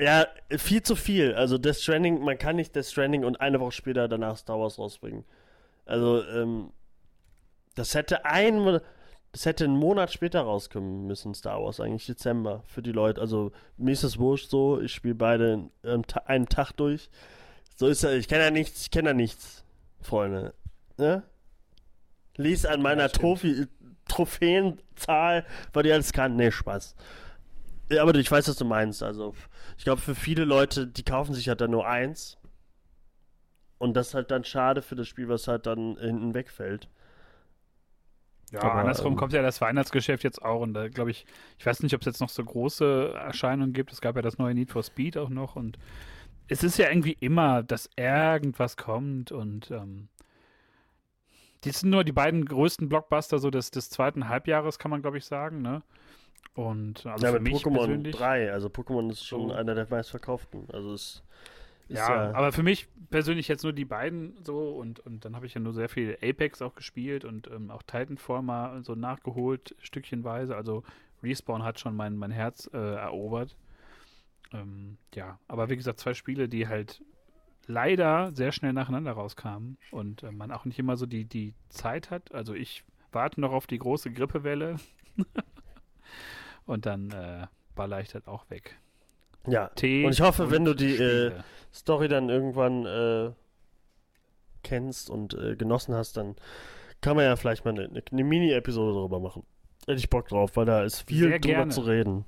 ja, 0.00 0.26
viel 0.50 0.82
zu 0.82 0.96
viel. 0.96 1.34
Also 1.34 1.58
Death 1.58 1.76
Stranding, 1.76 2.24
man 2.24 2.38
kann 2.38 2.56
nicht 2.56 2.74
Death 2.74 2.86
Stranding 2.86 3.24
und 3.24 3.40
eine 3.40 3.60
Woche 3.60 3.70
später 3.70 4.08
danach 4.08 4.36
Star 4.36 4.58
Wars 4.58 4.80
rausbringen. 4.80 5.24
Also, 5.86 6.24
ähm, 6.24 6.72
das 7.76 7.94
hätte 7.94 8.24
ein, 8.24 8.80
das 9.30 9.46
hätte 9.46 9.62
einen 9.62 9.76
Monat 9.76 10.12
später 10.12 10.40
rauskommen 10.40 11.06
müssen, 11.06 11.34
Star 11.34 11.62
Wars, 11.62 11.78
eigentlich 11.78 12.06
Dezember, 12.06 12.64
für 12.66 12.82
die 12.82 12.90
Leute. 12.90 13.20
Also, 13.20 13.52
mir 13.76 13.92
ist 13.92 14.02
das 14.02 14.18
wurscht 14.18 14.50
so, 14.50 14.80
ich 14.80 14.92
spiele 14.92 15.14
beide 15.14 15.68
einen 16.24 16.48
Tag 16.48 16.72
durch. 16.72 17.10
So 17.76 17.86
ist 17.86 18.02
er, 18.02 18.14
ich 18.16 18.26
kenne 18.26 18.42
ja 18.42 18.50
nichts, 18.50 18.82
ich 18.82 18.90
kenne 18.90 19.10
ja 19.10 19.14
nichts. 19.14 19.62
Freunde. 20.02 20.54
Ne? 20.98 21.22
Lies 22.36 22.66
an 22.66 22.82
meiner 22.82 23.08
stimmt. 23.08 23.22
Trophy 23.22 23.66
Trophäenzahl, 24.08 25.46
weil 25.72 25.82
die 25.84 25.92
alles 25.92 26.12
kann. 26.12 26.36
Nee, 26.36 26.50
Spaß. 26.50 26.94
Ja, 27.90 28.02
aber 28.02 28.14
ich 28.14 28.30
weiß, 28.30 28.48
was 28.48 28.56
du 28.56 28.64
meinst. 28.64 29.02
Also, 29.02 29.34
ich 29.78 29.84
glaube, 29.84 30.00
für 30.00 30.14
viele 30.14 30.44
Leute, 30.44 30.86
die 30.86 31.04
kaufen 31.04 31.34
sich 31.34 31.48
halt 31.48 31.60
dann 31.60 31.70
nur 31.70 31.86
eins. 31.86 32.38
Und 33.78 33.94
das 33.94 34.08
ist 34.08 34.14
halt 34.14 34.30
dann 34.30 34.44
schade 34.44 34.82
für 34.82 34.94
das 34.94 35.08
Spiel, 35.08 35.28
was 35.28 35.48
halt 35.48 35.66
dann 35.66 35.96
hinten 35.98 36.34
wegfällt. 36.34 36.88
Ja, 38.52 38.62
Aber, 38.62 38.74
andersrum 38.74 39.14
ähm, 39.14 39.18
kommt 39.18 39.32
ja 39.32 39.42
das 39.42 39.60
Weihnachtsgeschäft 39.60 40.24
jetzt 40.24 40.42
auch. 40.42 40.60
Und 40.60 40.74
da 40.74 40.88
glaube 40.88 41.10
ich, 41.10 41.26
ich 41.58 41.66
weiß 41.66 41.82
nicht, 41.82 41.94
ob 41.94 42.02
es 42.02 42.06
jetzt 42.06 42.20
noch 42.20 42.28
so 42.28 42.44
große 42.44 43.14
Erscheinungen 43.14 43.72
gibt. 43.72 43.92
Es 43.92 44.00
gab 44.00 44.14
ja 44.16 44.22
das 44.22 44.38
neue 44.38 44.54
Need 44.54 44.70
for 44.70 44.82
Speed 44.82 45.16
auch 45.16 45.30
noch. 45.30 45.56
Und 45.56 45.78
es 46.52 46.62
ist 46.62 46.78
ja 46.78 46.88
irgendwie 46.88 47.16
immer, 47.20 47.62
dass 47.62 47.88
irgendwas 47.96 48.76
kommt. 48.76 49.32
Und 49.32 49.70
ähm, 49.70 50.08
die 51.64 51.70
sind 51.70 51.90
nur 51.90 52.04
die 52.04 52.12
beiden 52.12 52.44
größten 52.44 52.88
Blockbuster 52.88 53.38
so 53.38 53.50
des, 53.50 53.70
des 53.70 53.90
zweiten 53.90 54.28
Halbjahres, 54.28 54.78
kann 54.78 54.90
man 54.90 55.02
glaube 55.02 55.18
ich 55.18 55.24
sagen. 55.24 55.62
Ne? 55.62 55.82
Und 56.54 57.06
also 57.06 57.26
ja, 57.26 57.32
für 57.32 57.40
mich 57.40 57.54
Pokémon 57.54 57.74
persönlich. 57.76 58.16
3. 58.16 58.52
Also, 58.52 58.68
Pokémon 58.68 59.10
ist 59.10 59.24
schon 59.24 59.48
So. 59.48 59.54
einer 59.54 59.74
der 59.74 59.86
meistverkauften. 59.88 60.68
Also, 60.70 60.92
es 60.92 61.22
ist 61.88 61.96
Ja, 61.96 62.26
ja. 62.26 62.34
aber 62.34 62.52
für 62.52 62.62
mich 62.62 62.88
persönlich 63.10 63.48
jetzt 63.48 63.62
nur 63.64 63.72
die 63.72 63.84
beiden 63.84 64.36
so 64.44 64.70
und, 64.70 65.00
und 65.00 65.24
dann 65.24 65.34
habe 65.34 65.46
ich 65.46 65.54
ja 65.54 65.60
nur 65.60 65.72
sehr 65.72 65.88
viel 65.88 66.18
Apex 66.22 66.60
auch 66.62 66.74
gespielt 66.74 67.24
und 67.24 67.48
ähm, 67.48 67.70
auch 67.70 67.82
Titanfall 67.82 68.42
mal 68.42 68.84
so 68.84 68.94
nachgeholt, 68.94 69.74
stückchenweise. 69.80 70.56
Also 70.56 70.82
Respawn 71.22 71.62
hat 71.62 71.80
schon 71.80 71.96
mein, 71.96 72.16
mein 72.16 72.30
Herz 72.30 72.68
äh, 72.72 72.76
erobert. 72.78 73.56
Ähm, 74.52 74.98
ja, 75.14 75.38
aber 75.48 75.70
wie 75.70 75.76
gesagt, 75.76 76.00
zwei 76.00 76.14
Spiele, 76.14 76.48
die 76.48 76.68
halt 76.68 77.02
leider 77.66 78.32
sehr 78.32 78.52
schnell 78.52 78.72
nacheinander 78.72 79.12
rauskamen 79.12 79.78
und 79.90 80.22
äh, 80.22 80.32
man 80.32 80.50
auch 80.50 80.64
nicht 80.64 80.78
immer 80.78 80.96
so 80.96 81.06
die, 81.06 81.24
die 81.24 81.54
Zeit 81.68 82.10
hat. 82.10 82.34
Also 82.34 82.54
ich 82.54 82.84
warte 83.12 83.40
noch 83.40 83.52
auf 83.52 83.66
die 83.66 83.78
große 83.78 84.10
Grippewelle 84.10 84.76
und 86.66 86.86
dann 86.86 87.10
äh, 87.10 87.46
baller 87.74 88.00
ich 88.00 88.08
das 88.08 88.26
auch 88.26 88.48
weg. 88.50 88.78
ja. 89.46 89.68
Tee 89.68 90.04
Und 90.04 90.12
ich 90.12 90.20
hoffe, 90.20 90.50
wenn 90.50 90.64
du 90.64 90.74
die, 90.74 90.96
äh. 90.96 91.32
Story 91.72 92.08
dann 92.08 92.28
irgendwann 92.28 92.84
äh, 92.86 93.30
kennst 94.62 95.10
und 95.10 95.34
äh, 95.34 95.56
genossen 95.56 95.94
hast, 95.94 96.16
dann 96.16 96.36
kann 97.00 97.16
man 97.16 97.24
ja 97.24 97.36
vielleicht 97.36 97.64
mal 97.64 97.70
eine, 97.70 98.02
eine 98.10 98.24
Mini-Episode 98.24 98.94
darüber 98.94 99.20
machen. 99.20 99.44
Hätte 99.86 99.98
ich 99.98 100.10
Bock 100.10 100.28
drauf, 100.28 100.56
weil 100.56 100.66
da 100.66 100.84
ist 100.84 101.08
viel 101.08 101.28
Sehr 101.28 101.38
drüber 101.38 101.54
gerne. 101.54 101.72
zu 101.72 101.80
reden. 101.80 102.24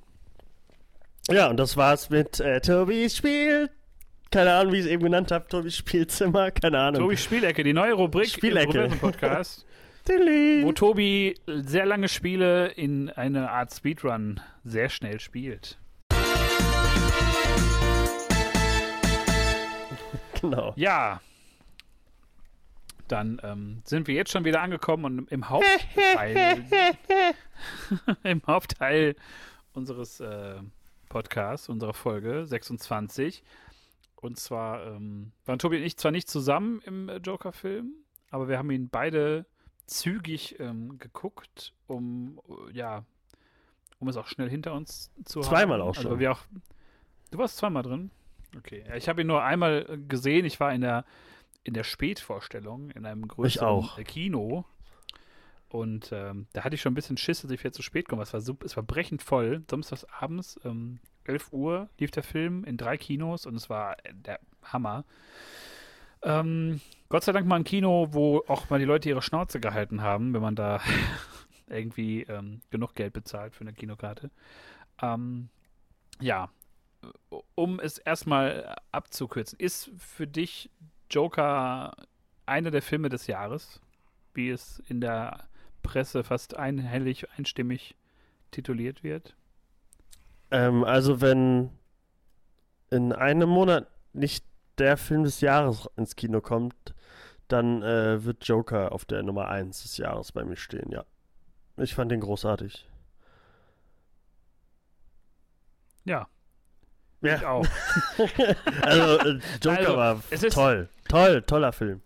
Ja, 1.31 1.49
und 1.49 1.57
das 1.57 1.75
war's 1.75 2.11
mit 2.11 2.39
äh, 2.39 2.61
Tobis 2.61 3.17
Spiel. 3.17 3.71
Keine 4.29 4.53
Ahnung, 4.53 4.73
wie 4.73 4.77
ich 4.77 4.85
es 4.85 4.91
eben 4.91 5.03
genannt 5.03 5.31
habe. 5.31 5.47
Tobis 5.47 5.75
Spielzimmer. 5.75 6.51
Keine 6.51 6.77
Ahnung. 6.77 7.01
Tobi 7.01 7.17
Spielecke, 7.17 7.63
die 7.63 7.73
neue 7.73 7.93
Rubrik 7.93 8.29
Spielecke. 8.29 8.83
im 8.83 8.99
Podcast. 8.99 9.65
wo 10.07 10.71
Tobi 10.71 11.33
sehr 11.47 11.87
lange 11.87 12.09
Spiele 12.09 12.67
in 12.67 13.09
eine 13.09 13.49
Art 13.49 13.73
Speedrun 13.73 14.39
sehr 14.63 14.89
schnell 14.89 15.19
spielt. 15.19 15.79
Genau. 20.41 20.73
Ja. 20.75 21.21
Dann 23.07 23.41
ähm, 23.43 23.81
sind 23.83 24.07
wir 24.07 24.13
jetzt 24.13 24.31
schon 24.31 24.45
wieder 24.45 24.61
angekommen 24.61 25.05
und 25.05 25.31
im 25.31 25.49
Hauptteil, 25.49 26.65
im 28.23 28.41
Hauptteil 28.45 29.15
unseres 29.73 30.19
äh, 30.19 30.57
Podcasts, 31.15 31.69
unserer 31.69 31.93
Folge 31.93 32.45
26. 32.45 33.41
Und 34.17 34.37
zwar 34.37 34.85
ähm, 34.85 35.31
waren 35.45 35.59
Tobi 35.59 35.77
und 35.77 35.83
ich 35.83 35.95
zwar 35.95 36.11
nicht 36.11 36.27
zusammen 36.27 36.81
im 36.81 37.07
äh, 37.07 37.19
Joker-Film, 37.19 37.93
aber 38.31 38.49
wir 38.49 38.57
haben 38.57 38.69
ihn 38.69 38.89
beide 38.89 39.45
zügig 39.85 40.59
ähm, 40.59 40.97
geguckt, 40.99 41.73
um 41.87 42.41
äh, 42.67 42.73
ja, 42.73 43.05
um 43.99 44.09
es 44.09 44.17
auch 44.17 44.27
schnell 44.27 44.49
hinter 44.49 44.73
uns 44.73 45.09
zu 45.23 45.39
haben. 45.39 45.47
Zweimal 45.47 45.79
auch 45.79 45.95
Also 45.95 46.09
schon. 46.09 46.19
wir 46.19 46.33
auch. 46.33 46.41
Du 47.31 47.37
warst 47.37 47.55
zweimal 47.55 47.83
drin? 47.83 48.11
Okay. 48.57 48.83
Ja, 48.85 48.95
ich 48.97 49.07
habe 49.07 49.21
ihn 49.21 49.27
nur 49.27 49.41
einmal 49.41 49.85
äh, 49.87 49.97
gesehen. 49.97 50.43
Ich 50.43 50.59
war 50.59 50.73
in 50.73 50.81
der 50.81 51.05
in 51.63 51.73
der 51.73 51.85
Spätvorstellung 51.85 52.91
in 52.91 53.05
einem 53.05 53.25
größeren 53.25 54.03
Kino. 54.03 54.65
Und 55.75 56.11
ähm, 56.13 56.47
da 56.53 56.63
hatte 56.63 56.75
ich 56.75 56.81
schon 56.81 56.93
ein 56.93 56.95
bisschen 56.95 57.17
Schiss, 57.17 57.41
dass 57.41 57.51
ich 57.51 57.61
jetzt 57.61 57.75
zu 57.75 57.81
spät 57.81 58.07
komme. 58.07 58.23
Es 58.23 58.33
war, 58.33 58.39
es 58.63 58.75
war 58.75 58.83
brechend 58.83 59.21
voll. 59.21 59.63
Samstags 59.69 60.05
abends, 60.05 60.59
ähm, 60.63 60.99
11 61.25 61.51
Uhr, 61.51 61.89
lief 61.99 62.11
der 62.11 62.23
Film 62.23 62.63
in 62.63 62.77
drei 62.77 62.97
Kinos 62.97 63.45
und 63.45 63.55
es 63.55 63.69
war 63.69 63.97
äh, 64.05 64.13
der 64.13 64.39
Hammer. 64.63 65.03
Ähm, 66.23 66.79
Gott 67.09 67.23
sei 67.23 67.33
Dank 67.33 67.45
mal 67.45 67.57
ein 67.57 67.65
Kino, 67.65 68.07
wo 68.11 68.43
auch 68.47 68.69
mal 68.69 68.79
die 68.79 68.85
Leute 68.85 69.09
ihre 69.09 69.21
Schnauze 69.21 69.59
gehalten 69.59 70.01
haben, 70.01 70.33
wenn 70.33 70.41
man 70.41 70.55
da 70.55 70.79
irgendwie 71.67 72.23
ähm, 72.23 72.61
genug 72.69 72.95
Geld 72.95 73.13
bezahlt 73.13 73.53
für 73.53 73.61
eine 73.61 73.73
Kinokarte. 73.73 74.31
Ähm, 75.01 75.49
ja, 76.21 76.49
um 77.53 77.79
es 77.81 77.97
erstmal 77.97 78.75
abzukürzen, 78.91 79.59
ist 79.59 79.91
für 79.97 80.25
dich 80.25 80.69
Joker 81.11 81.95
einer 82.45 82.71
der 82.71 82.81
Filme 82.81 83.09
des 83.09 83.27
Jahres, 83.27 83.81
wie 84.33 84.49
es 84.49 84.79
in 84.87 85.01
der 85.01 85.47
Presse 85.85 86.23
fast 86.23 86.55
einhellig, 86.57 87.27
einstimmig 87.37 87.95
tituliert 88.51 89.03
wird? 89.03 89.35
Ähm, 90.51 90.83
also 90.83 91.21
wenn 91.21 91.69
in 92.91 93.11
einem 93.13 93.49
Monat 93.49 93.87
nicht 94.13 94.45
der 94.77 94.97
Film 94.97 95.23
des 95.23 95.41
Jahres 95.41 95.89
ins 95.95 96.15
Kino 96.15 96.41
kommt, 96.41 96.93
dann 97.47 97.81
äh, 97.83 98.23
wird 98.23 98.45
Joker 98.47 98.91
auf 98.91 99.05
der 99.05 99.23
Nummer 99.23 99.47
1 99.49 99.83
des 99.83 99.97
Jahres 99.97 100.31
bei 100.31 100.43
mir 100.43 100.55
stehen, 100.55 100.91
ja. 100.91 101.05
Ich 101.77 101.93
fand 101.95 102.11
den 102.11 102.21
großartig. 102.21 102.87
Ja, 106.05 106.27
Ja. 107.21 107.35
ich 107.37 107.45
auch. 107.45 107.65
also 108.81 109.17
äh, 109.19 109.39
Joker 109.61 109.77
Also, 109.79 109.97
war 109.97 110.21
es 110.29 110.43
ist- 110.43 110.53
toll. 110.53 110.89
Toll, 111.07 111.41
toller 111.43 111.71
Film. 111.71 112.01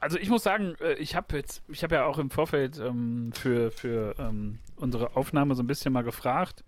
Also 0.00 0.18
ich 0.18 0.30
muss 0.30 0.42
sagen, 0.42 0.74
äh, 0.80 0.94
ich 0.94 1.14
habe 1.14 1.36
jetzt, 1.36 1.62
ich 1.68 1.82
habe 1.82 1.96
ja 1.96 2.04
auch 2.06 2.18
im 2.18 2.30
Vorfeld 2.30 2.78
ähm, 2.78 3.32
für, 3.32 3.70
für 3.70 4.14
ähm, 4.18 4.58
unsere 4.76 5.14
Aufnahme 5.14 5.54
so 5.54 5.62
ein 5.62 5.66
bisschen 5.66 5.92
mal 5.92 6.02
gefragt 6.02 6.64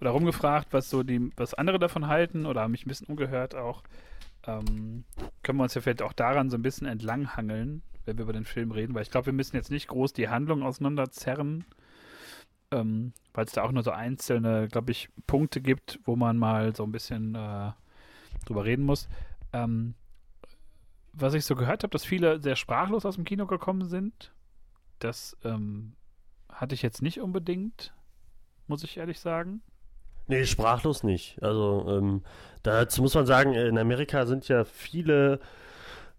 oder 0.00 0.10
rumgefragt, 0.10 0.68
was 0.72 0.88
so 0.88 1.02
die, 1.02 1.30
was 1.36 1.54
andere 1.54 1.78
davon 1.78 2.08
halten 2.08 2.46
oder 2.46 2.62
haben 2.62 2.72
mich 2.72 2.86
ein 2.86 2.88
bisschen 2.88 3.08
umgehört 3.08 3.54
auch. 3.54 3.82
Ähm, 4.46 5.04
können 5.42 5.58
wir 5.58 5.64
uns 5.64 5.74
ja 5.74 5.82
vielleicht 5.82 6.02
auch 6.02 6.14
daran 6.14 6.50
so 6.50 6.56
ein 6.56 6.62
bisschen 6.62 6.86
entlanghangeln, 6.86 7.82
wenn 8.06 8.16
wir 8.16 8.24
über 8.24 8.32
den 8.32 8.46
Film 8.46 8.72
reden, 8.72 8.94
weil 8.94 9.02
ich 9.02 9.10
glaube, 9.10 9.26
wir 9.26 9.32
müssen 9.34 9.54
jetzt 9.54 9.70
nicht 9.70 9.88
groß 9.88 10.14
die 10.14 10.28
Handlung 10.28 10.62
auseinanderzerren, 10.62 11.64
ähm, 12.72 13.12
weil 13.34 13.44
es 13.44 13.52
da 13.52 13.62
auch 13.62 13.70
nur 13.70 13.82
so 13.82 13.90
einzelne, 13.90 14.66
glaube 14.68 14.92
ich, 14.92 15.10
Punkte 15.26 15.60
gibt, 15.60 16.00
wo 16.04 16.16
man 16.16 16.38
mal 16.38 16.74
so 16.74 16.84
ein 16.84 16.92
bisschen 16.92 17.34
äh, 17.34 17.70
drüber 18.46 18.64
reden 18.64 18.84
muss. 18.84 19.08
Ähm, 19.52 19.94
was 21.12 21.34
ich 21.34 21.44
so 21.44 21.54
gehört 21.54 21.82
habe, 21.82 21.90
dass 21.90 22.04
viele 22.04 22.40
sehr 22.40 22.56
sprachlos 22.56 23.04
aus 23.04 23.16
dem 23.16 23.24
Kino 23.24 23.46
gekommen 23.46 23.86
sind. 23.86 24.32
Das 24.98 25.36
ähm, 25.44 25.94
hatte 26.48 26.74
ich 26.74 26.82
jetzt 26.82 27.02
nicht 27.02 27.20
unbedingt, 27.20 27.92
muss 28.66 28.84
ich 28.84 28.96
ehrlich 28.96 29.20
sagen. 29.20 29.62
Nee, 30.28 30.46
sprachlos 30.46 31.02
nicht. 31.02 31.42
Also, 31.42 31.86
ähm, 31.88 32.22
dazu 32.62 33.02
muss 33.02 33.14
man 33.14 33.26
sagen, 33.26 33.54
in 33.54 33.76
Amerika 33.78 34.26
sind 34.26 34.48
ja 34.48 34.64
viele, 34.64 35.40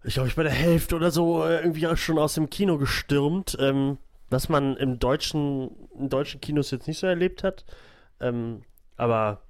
ich 0.04 0.14
glaube, 0.14 0.28
ich 0.28 0.36
bei 0.36 0.42
der 0.42 0.52
Hälfte 0.52 0.96
oder 0.96 1.10
so 1.10 1.42
äh, 1.44 1.60
irgendwie 1.60 1.86
auch 1.86 1.96
schon 1.96 2.18
aus 2.18 2.34
dem 2.34 2.50
Kino 2.50 2.78
gestürmt, 2.78 3.56
ähm, 3.58 3.98
was 4.30 4.48
man 4.48 4.76
im 4.76 4.98
deutschen, 4.98 5.70
in 5.98 6.10
deutschen 6.10 6.40
Kinos 6.40 6.70
jetzt 6.70 6.86
nicht 6.86 6.98
so 6.98 7.06
erlebt 7.06 7.42
hat. 7.42 7.64
Ähm, 8.20 8.62
aber 8.96 9.42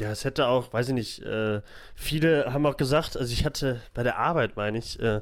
ja, 0.00 0.10
es 0.10 0.24
hätte 0.24 0.46
auch, 0.48 0.72
weiß 0.72 0.88
ich 0.88 0.94
nicht, 0.94 1.22
äh, 1.22 1.60
viele 1.94 2.52
haben 2.52 2.66
auch 2.66 2.76
gesagt, 2.76 3.16
also 3.16 3.32
ich 3.32 3.44
hatte 3.44 3.80
bei 3.94 4.02
der 4.02 4.18
Arbeit, 4.18 4.56
meine 4.56 4.78
ich, 4.78 4.98
äh, 5.00 5.20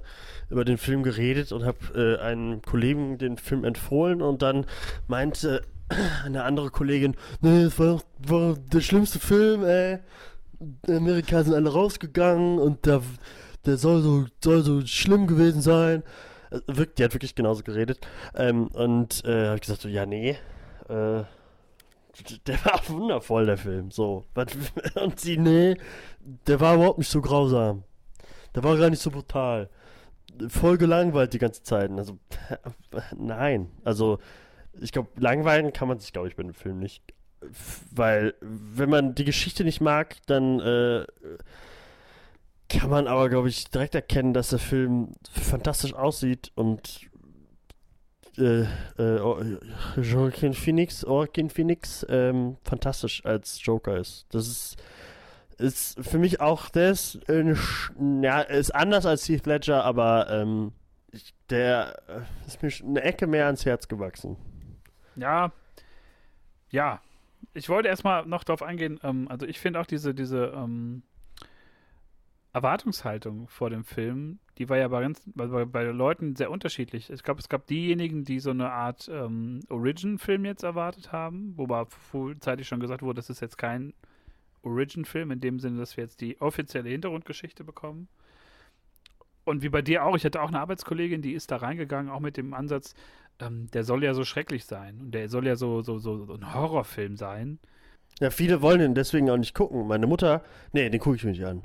über 0.51 0.64
den 0.64 0.79
Film 0.79 1.03
geredet 1.03 1.53
und 1.53 1.64
habe 1.64 1.79
äh, 1.95 2.22
einem 2.22 2.62
Kollegen 2.62 3.18
den 3.18 3.37
Film 3.39 3.64
empfohlen 3.64 4.22
und 4.22 4.43
dann 4.43 4.66
meinte 5.09 5.62
eine 6.24 6.45
andere 6.45 6.70
Kollegin, 6.70 7.16
nee, 7.41 7.62
es 7.62 7.79
war, 7.79 8.01
war 8.26 8.55
der 8.57 8.81
schlimmste 8.81 9.18
Film, 9.18 9.64
ey. 9.64 9.99
Die 10.61 10.93
Amerikaner 10.93 11.45
sind 11.45 11.55
alle 11.55 11.70
rausgegangen 11.72 12.59
und 12.59 12.85
der, 12.87 13.01
der 13.64 13.76
soll 13.76 14.03
so, 14.03 14.26
soll 14.43 14.62
so 14.62 14.85
schlimm 14.87 15.26
gewesen 15.29 15.61
sein. 15.62 16.03
Wirkt- 16.66 16.99
Die 16.99 17.05
hat 17.05 17.14
wirklich 17.14 17.35
genauso 17.37 17.62
geredet. 17.62 18.01
Ähm, 18.35 18.66
und 18.68 19.24
äh, 19.24 19.47
habe 19.47 19.55
ich 19.57 19.61
gesagt, 19.61 19.83
so, 19.83 19.89
ja, 19.89 20.05
nee. 20.05 20.37
Äh, 20.89 21.22
der 22.47 22.64
war 22.64 22.81
wundervoll, 22.89 23.47
der 23.47 23.57
Film. 23.57 23.91
So. 23.91 24.27
Und 24.95 25.21
sie, 25.21 25.37
nee, 25.37 25.77
der 26.47 26.61
war 26.61 26.75
überhaupt 26.75 26.99
nicht 26.99 27.11
so 27.11 27.21
grausam. 27.21 27.85
Der 28.55 28.64
war 28.64 28.77
gar 28.77 28.91
nicht 28.91 29.03
so 29.03 29.11
brutal. 29.11 29.71
Voll 30.49 30.79
gelangweilt 30.79 31.33
die 31.33 31.39
ganze 31.39 31.62
Zeit. 31.62 31.91
Also, 31.91 32.19
nein. 33.16 33.71
Also, 33.85 34.19
ich 34.81 34.93
glaube, 34.93 35.11
langweilen 35.16 35.73
kann 35.73 35.89
man 35.89 35.99
sich, 35.99 36.12
glaube 36.12 36.29
ich, 36.29 36.37
bei 36.37 36.43
dem 36.43 36.55
Film 36.55 36.79
nicht. 36.79 37.03
Weil, 37.91 38.35
wenn 38.41 38.91
man 38.91 39.14
die 39.14 39.25
Geschichte 39.25 39.64
nicht 39.64 39.81
mag, 39.81 40.16
dann 40.27 40.61
äh, 40.61 41.07
kann 42.69 42.91
man 42.91 43.07
aber, 43.07 43.29
glaube 43.29 43.49
ich, 43.49 43.71
direkt 43.71 43.95
erkennen, 43.95 44.35
dass 44.35 44.51
der 44.51 44.59
Film 44.59 45.14
fantastisch 45.31 45.95
aussieht 45.95 46.53
und 46.55 47.08
äh, 48.39 48.62
äh, 48.99 49.20
oh, 49.20 49.43
Joaquin 50.01 50.55
Phoenix, 50.55 51.03
Joaquin 51.03 51.51
Phoenix 51.51 52.07
ähm, 52.09 52.57
fantastisch 52.64 53.24
als 53.24 53.64
Joker 53.64 53.97
ist. 53.97 54.26
Das 54.30 54.47
ist, 54.47 54.76
ist 55.59 56.07
für 56.07 56.18
mich 56.18 56.41
auch, 56.41 56.70
ist, 56.70 57.20
äh, 57.28 57.55
ja, 58.22 58.41
ist 58.41 58.74
anders 58.74 59.07
als 59.07 59.28
Heath 59.28 59.47
Ledger, 59.47 59.84
aber 59.84 60.30
ähm, 60.30 60.72
ich, 61.12 61.34
der 61.51 62.01
äh, 62.09 62.47
ist 62.47 62.62
mir 62.62 62.70
eine 62.89 63.03
Ecke 63.03 63.26
mehr 63.26 63.47
ans 63.47 63.64
Herz 63.66 63.89
gewachsen. 63.89 64.36
Ja, 65.16 65.53
ja. 66.70 67.01
Ich 67.55 67.68
wollte 67.68 67.89
erstmal 67.89 68.26
noch 68.26 68.45
darauf 68.45 68.62
eingehen, 68.62 69.01
ähm, 69.03 69.26
also 69.28 69.47
ich 69.47 69.59
finde 69.59 69.80
auch 69.80 69.86
diese, 69.86 70.14
diese 70.14 70.53
ähm, 70.55 71.03
Erwartungshaltung 72.59 73.47
vor 73.47 73.71
dem 73.71 73.85
Film, 73.85 74.41
die 74.59 74.69
war 74.69 74.79
ja 74.79 74.89
bei, 74.89 75.01
ganz, 75.01 75.23
bei, 75.27 75.65
bei, 75.65 75.85
Leuten 75.85 76.35
sehr 76.35 76.51
unterschiedlich. 76.51 77.09
Ich 77.09 77.23
glaube, 77.23 77.41
es 77.41 77.49
gab 77.49 77.69
diejenigen, 77.69 78.25
die 78.25 78.41
so 78.41 78.51
eine 78.51 78.73
Art 78.73 79.09
ähm, 79.13 79.61
Origin-Film 79.69 80.45
jetzt 80.45 80.65
erwartet 80.65 81.13
haben, 81.13 81.55
wobei 81.57 81.85
frühzeitig 81.85 82.67
schon 82.67 82.81
gesagt 82.81 83.03
wurde, 83.03 83.19
das 83.19 83.31
ist 83.31 83.41
jetzt 83.41 83.59
kein 83.59 83.95
Origin-Film, 84.63 85.31
in 85.31 85.41
dem 85.41 85.61
Sinne, 85.61 85.79
dass 85.79 85.97
wir 85.97 86.03
jetzt 86.03 86.21
die 86.21 86.41
offizielle 86.41 86.91
Hintergrundgeschichte 86.91 87.63
bekommen. 87.63 88.09
Und 89.45 89.63
wie 89.63 89.69
bei 89.69 89.81
dir 89.81 90.05
auch, 90.05 90.17
ich 90.17 90.25
hatte 90.25 90.43
auch 90.43 90.49
eine 90.49 90.59
Arbeitskollegin, 90.59 91.23
die 91.23 91.35
ist 91.35 91.53
da 91.53 91.59
reingegangen, 91.59 92.11
auch 92.11 92.21
mit 92.21 92.37
dem 92.37 92.55
Ansatz, 92.55 92.95
ähm, 93.39 93.71
der 93.73 93.85
soll 93.85 94.03
ja 94.03 94.15
so 94.15 94.25
schrecklich 94.25 94.65
sein 94.65 95.01
und 95.01 95.13
der 95.13 95.29
soll 95.29 95.47
ja 95.47 95.55
so, 95.55 95.83
so, 95.83 95.99
so, 95.99 96.25
so 96.25 96.35
ein 96.35 96.53
Horrorfilm 96.53 97.17
sein. 97.17 97.61
Ja, 98.19 98.31
viele 98.31 98.63
wollen 98.63 98.81
den 98.81 98.95
deswegen 98.97 99.31
auch 99.31 99.37
nicht 99.37 99.55
gucken. 99.55 99.87
Meine 99.87 100.09
Mutter, 100.09 100.43
nee, 100.73 100.91
den 100.91 100.99
gucke 100.99 101.15
ich 101.15 101.25
mir 101.25 101.31
nicht 101.31 101.45
an. 101.45 101.63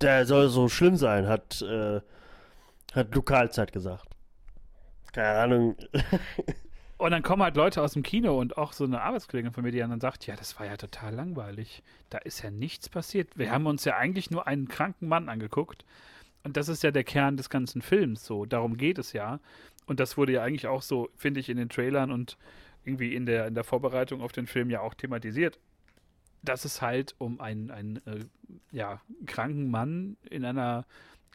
Der 0.00 0.26
soll 0.26 0.48
so 0.48 0.68
schlimm 0.68 0.96
sein, 0.96 1.26
hat, 1.26 1.60
äh, 1.62 2.00
hat 2.92 3.14
Lokalzeit 3.14 3.72
gesagt. 3.72 4.08
Keine 5.12 5.38
Ahnung. 5.38 5.76
Und 6.98 7.12
dann 7.12 7.22
kommen 7.22 7.42
halt 7.42 7.56
Leute 7.56 7.80
aus 7.80 7.92
dem 7.92 8.02
Kino 8.02 8.36
und 8.40 8.58
auch 8.58 8.72
so 8.72 8.82
eine 8.82 9.00
Arbeitskollegin 9.00 9.52
von 9.52 9.62
mir, 9.62 9.70
die 9.70 9.78
dann 9.78 10.00
sagt, 10.00 10.26
ja, 10.26 10.34
das 10.34 10.58
war 10.58 10.66
ja 10.66 10.76
total 10.76 11.14
langweilig. 11.14 11.84
Da 12.10 12.18
ist 12.18 12.42
ja 12.42 12.50
nichts 12.50 12.88
passiert. 12.88 13.38
Wir 13.38 13.52
haben 13.52 13.66
uns 13.66 13.84
ja 13.84 13.96
eigentlich 13.96 14.32
nur 14.32 14.48
einen 14.48 14.66
kranken 14.66 15.06
Mann 15.06 15.28
angeguckt. 15.28 15.84
Und 16.42 16.56
das 16.56 16.68
ist 16.68 16.82
ja 16.82 16.90
der 16.90 17.04
Kern 17.04 17.36
des 17.36 17.50
ganzen 17.50 17.82
Films. 17.82 18.24
So, 18.24 18.46
darum 18.46 18.76
geht 18.76 18.98
es 18.98 19.12
ja. 19.12 19.38
Und 19.86 20.00
das 20.00 20.16
wurde 20.16 20.32
ja 20.32 20.42
eigentlich 20.42 20.66
auch 20.66 20.82
so, 20.82 21.08
finde 21.16 21.38
ich, 21.38 21.48
in 21.48 21.56
den 21.56 21.68
Trailern 21.68 22.10
und 22.10 22.36
irgendwie 22.84 23.14
in 23.14 23.26
der, 23.26 23.46
in 23.46 23.54
der 23.54 23.64
Vorbereitung 23.64 24.20
auf 24.20 24.32
den 24.32 24.48
Film 24.48 24.68
ja 24.68 24.80
auch 24.80 24.94
thematisiert. 24.94 25.60
Dass 26.42 26.64
es 26.64 26.82
halt 26.82 27.14
um 27.18 27.40
einen, 27.40 27.70
einen 27.70 27.96
äh, 28.06 28.24
ja, 28.70 29.00
kranken 29.26 29.70
Mann 29.70 30.16
in 30.30 30.44
einer 30.44 30.86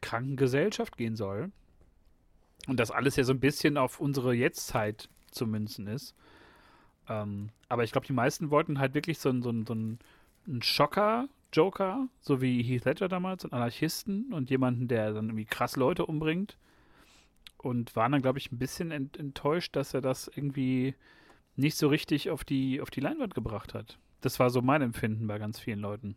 kranken 0.02 0.36
Gesellschaft 0.36 0.98
gehen 0.98 1.16
soll. 1.16 1.52
Und 2.68 2.80
das 2.80 2.92
alles 2.92 3.16
ja 3.16 3.24
so 3.24 3.34
ein 3.34 3.40
bisschen 3.40 3.78
auf 3.78 4.00
unsere 4.00 4.34
Jetztzeit 4.34 5.10
zu 5.32 5.48
münzen 5.48 5.88
ist. 5.88 6.16
Ähm, 7.10 7.50
aber 7.68 7.84
ich 7.84 7.92
glaube, 7.92 8.08
die 8.08 8.14
meisten 8.14 8.50
wollten 8.52 8.80
halt 8.80 8.94
wirklich 8.94 9.20
so, 9.20 9.32
so, 9.42 9.52
so 9.66 9.74
einen, 9.74 10.00
einen 10.48 10.62
Schocker-Joker, 10.62 12.08
so 12.22 12.42
wie 12.42 12.64
Heath 12.64 12.86
Ledger 12.86 13.10
damals, 13.10 13.44
einen 13.44 13.54
Anarchisten 13.54 14.32
und 14.34 14.50
jemanden, 14.50 14.88
der 14.88 15.14
dann 15.14 15.26
irgendwie 15.26 15.46
krass 15.46 15.76
Leute 15.76 16.06
umbringt. 16.06 16.58
Und 17.58 17.96
waren 17.96 18.12
dann, 18.12 18.22
glaube 18.22 18.40
ich, 18.40 18.52
ein 18.52 18.60
bisschen 18.60 18.92
ent 18.92 19.18
enttäuscht, 19.18 19.76
dass 19.76 19.94
er 19.94 20.02
das 20.02 20.28
irgendwie 20.28 20.96
nicht 21.56 21.78
so 21.78 21.88
richtig 21.88 22.30
auf 22.30 22.44
die, 22.44 22.82
auf 22.82 22.90
die 22.90 23.00
Leinwand 23.00 23.36
gebracht 23.36 23.74
hat. 23.74 23.98
Das 24.24 24.40
war 24.40 24.50
so 24.50 24.62
mein 24.62 24.82
Empfinden 24.82 25.28
bei 25.28 25.38
ganz 25.38 25.60
vielen 25.60 25.80
Leuten. 25.80 26.16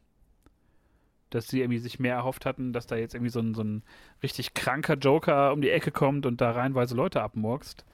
Dass 1.30 1.48
sie 1.48 1.60
irgendwie 1.60 1.78
sich 1.78 1.98
mehr 1.98 2.14
erhofft 2.14 2.46
hatten, 2.46 2.72
dass 2.72 2.86
da 2.86 2.96
jetzt 2.96 3.14
irgendwie 3.14 3.30
so 3.30 3.40
ein, 3.40 3.54
so 3.54 3.62
ein 3.62 3.82
richtig 4.22 4.54
kranker 4.54 4.94
Joker 4.94 5.52
um 5.52 5.60
die 5.60 5.70
Ecke 5.70 5.90
kommt 5.90 6.24
und 6.24 6.40
da 6.40 6.52
reihenweise 6.52 6.94
Leute 6.94 7.22
abmurkst 7.22 7.84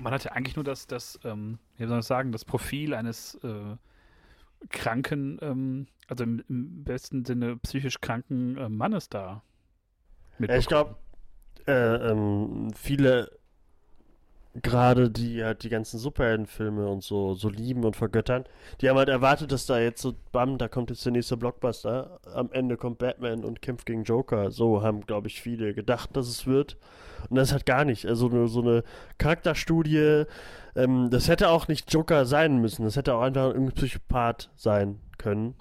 man 0.00 0.12
hat 0.12 0.24
ja 0.24 0.32
eigentlich 0.32 0.56
nur 0.56 0.64
das, 0.64 0.86
das 0.86 1.18
ähm, 1.24 1.58
wie 1.76 1.86
soll 1.86 2.00
ich 2.00 2.06
sagen, 2.06 2.32
das 2.32 2.44
Profil 2.44 2.94
eines 2.94 3.36
äh, 3.36 3.76
kranken, 4.70 5.38
ähm, 5.42 5.86
also 6.08 6.24
im, 6.24 6.42
im, 6.48 6.84
besten 6.84 7.24
Sinne 7.24 7.56
psychisch 7.56 8.00
kranken 8.00 8.56
äh, 8.56 8.68
Mannes 8.68 9.08
da. 9.08 9.42
Ja, 10.38 10.56
ich 10.56 10.66
glaube, 10.66 10.96
äh, 11.66 11.72
ähm, 12.10 12.72
viele 12.74 13.30
gerade 14.54 15.10
die 15.10 15.44
halt 15.44 15.62
die 15.62 15.68
ganzen 15.68 15.98
Superheldenfilme 15.98 16.88
und 16.88 17.04
so 17.04 17.34
so 17.34 17.48
lieben 17.48 17.84
und 17.84 17.96
vergöttern, 17.96 18.44
die 18.80 18.88
haben 18.88 18.98
halt 18.98 19.08
erwartet, 19.08 19.52
dass 19.52 19.66
da 19.66 19.78
jetzt 19.78 20.02
so 20.02 20.14
bam, 20.32 20.58
da 20.58 20.68
kommt 20.68 20.90
jetzt 20.90 21.04
der 21.04 21.12
nächste 21.12 21.36
Blockbuster, 21.36 22.20
am 22.34 22.50
Ende 22.52 22.76
kommt 22.76 22.98
Batman 22.98 23.44
und 23.44 23.62
kämpft 23.62 23.86
gegen 23.86 24.02
Joker. 24.02 24.50
So 24.50 24.82
haben 24.82 25.02
glaube 25.02 25.28
ich 25.28 25.40
viele 25.40 25.72
gedacht, 25.72 26.16
dass 26.16 26.26
es 26.28 26.46
wird 26.46 26.76
und 27.28 27.36
das 27.36 27.52
hat 27.52 27.66
gar 27.66 27.84
nicht. 27.84 28.06
Also 28.06 28.28
eine, 28.28 28.48
so 28.48 28.60
eine 28.60 28.82
Charakterstudie, 29.18 30.24
ähm, 30.74 31.10
das 31.10 31.28
hätte 31.28 31.50
auch 31.50 31.68
nicht 31.68 31.92
Joker 31.92 32.24
sein 32.26 32.58
müssen, 32.58 32.84
das 32.84 32.96
hätte 32.96 33.14
auch 33.14 33.22
einfach 33.22 33.48
irgendein 33.48 33.74
Psychopath 33.74 34.50
sein 34.56 35.00
können. 35.18 35.54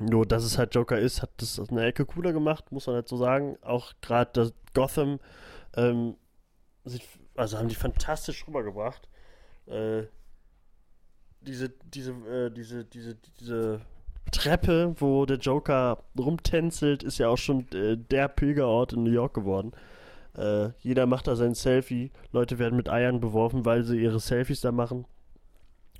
Nur, 0.00 0.26
dass 0.26 0.44
es 0.44 0.58
halt 0.58 0.74
Joker 0.74 0.98
ist, 0.98 1.22
hat 1.22 1.30
das 1.36 1.60
eine 1.70 1.84
Ecke 1.84 2.04
cooler 2.04 2.32
gemacht, 2.32 2.72
muss 2.72 2.86
man 2.86 2.96
halt 2.96 3.08
so 3.08 3.16
sagen. 3.16 3.56
Auch 3.62 3.92
gerade 4.02 4.30
das 4.32 4.52
Gotham 4.74 5.20
ähm, 5.76 6.16
sieht 6.84 7.02
also 7.36 7.58
haben 7.58 7.68
die 7.68 7.74
fantastisch 7.74 8.46
rübergebracht. 8.46 9.08
Äh, 9.66 10.04
diese, 11.40 11.70
diese, 11.92 12.12
äh, 12.12 12.50
diese, 12.50 12.84
diese, 12.84 13.16
diese 13.40 13.80
Treppe, 14.32 14.94
wo 14.98 15.26
der 15.26 15.38
Joker 15.38 16.04
rumtänzelt, 16.18 17.02
ist 17.02 17.18
ja 17.18 17.28
auch 17.28 17.38
schon 17.38 17.70
äh, 17.72 17.96
der 17.96 18.28
Pilgerort 18.28 18.92
in 18.92 19.04
New 19.04 19.10
York 19.10 19.34
geworden. 19.34 19.72
Äh, 20.36 20.70
jeder 20.80 21.06
macht 21.06 21.26
da 21.26 21.36
sein 21.36 21.54
Selfie. 21.54 22.10
Leute 22.32 22.58
werden 22.58 22.76
mit 22.76 22.88
Eiern 22.88 23.20
beworfen, 23.20 23.64
weil 23.64 23.84
sie 23.84 24.00
ihre 24.00 24.20
Selfies 24.20 24.60
da 24.60 24.72
machen. 24.72 25.06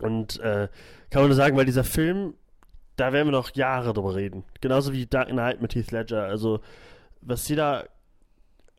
Und 0.01 0.41
äh, 0.41 0.69
kann 1.11 1.23
man 1.23 1.29
nur 1.29 1.37
sagen, 1.37 1.57
weil 1.57 1.67
dieser 1.67 1.85
Film, 1.85 2.35
da 2.97 3.13
werden 3.13 3.29
wir 3.29 3.33
noch 3.33 3.55
Jahre 3.55 3.93
drüber 3.93 4.15
reden. 4.15 4.45
Genauso 4.61 4.93
wie 4.93 5.07
Dark 5.07 5.29
Knight 5.29 5.63
mit 5.63 5.75
Heath 5.75 5.93
Ledger. 5.93 6.25
Also, 6.25 6.61
was 7.21 7.45
die 7.45 7.55
da 7.55 7.85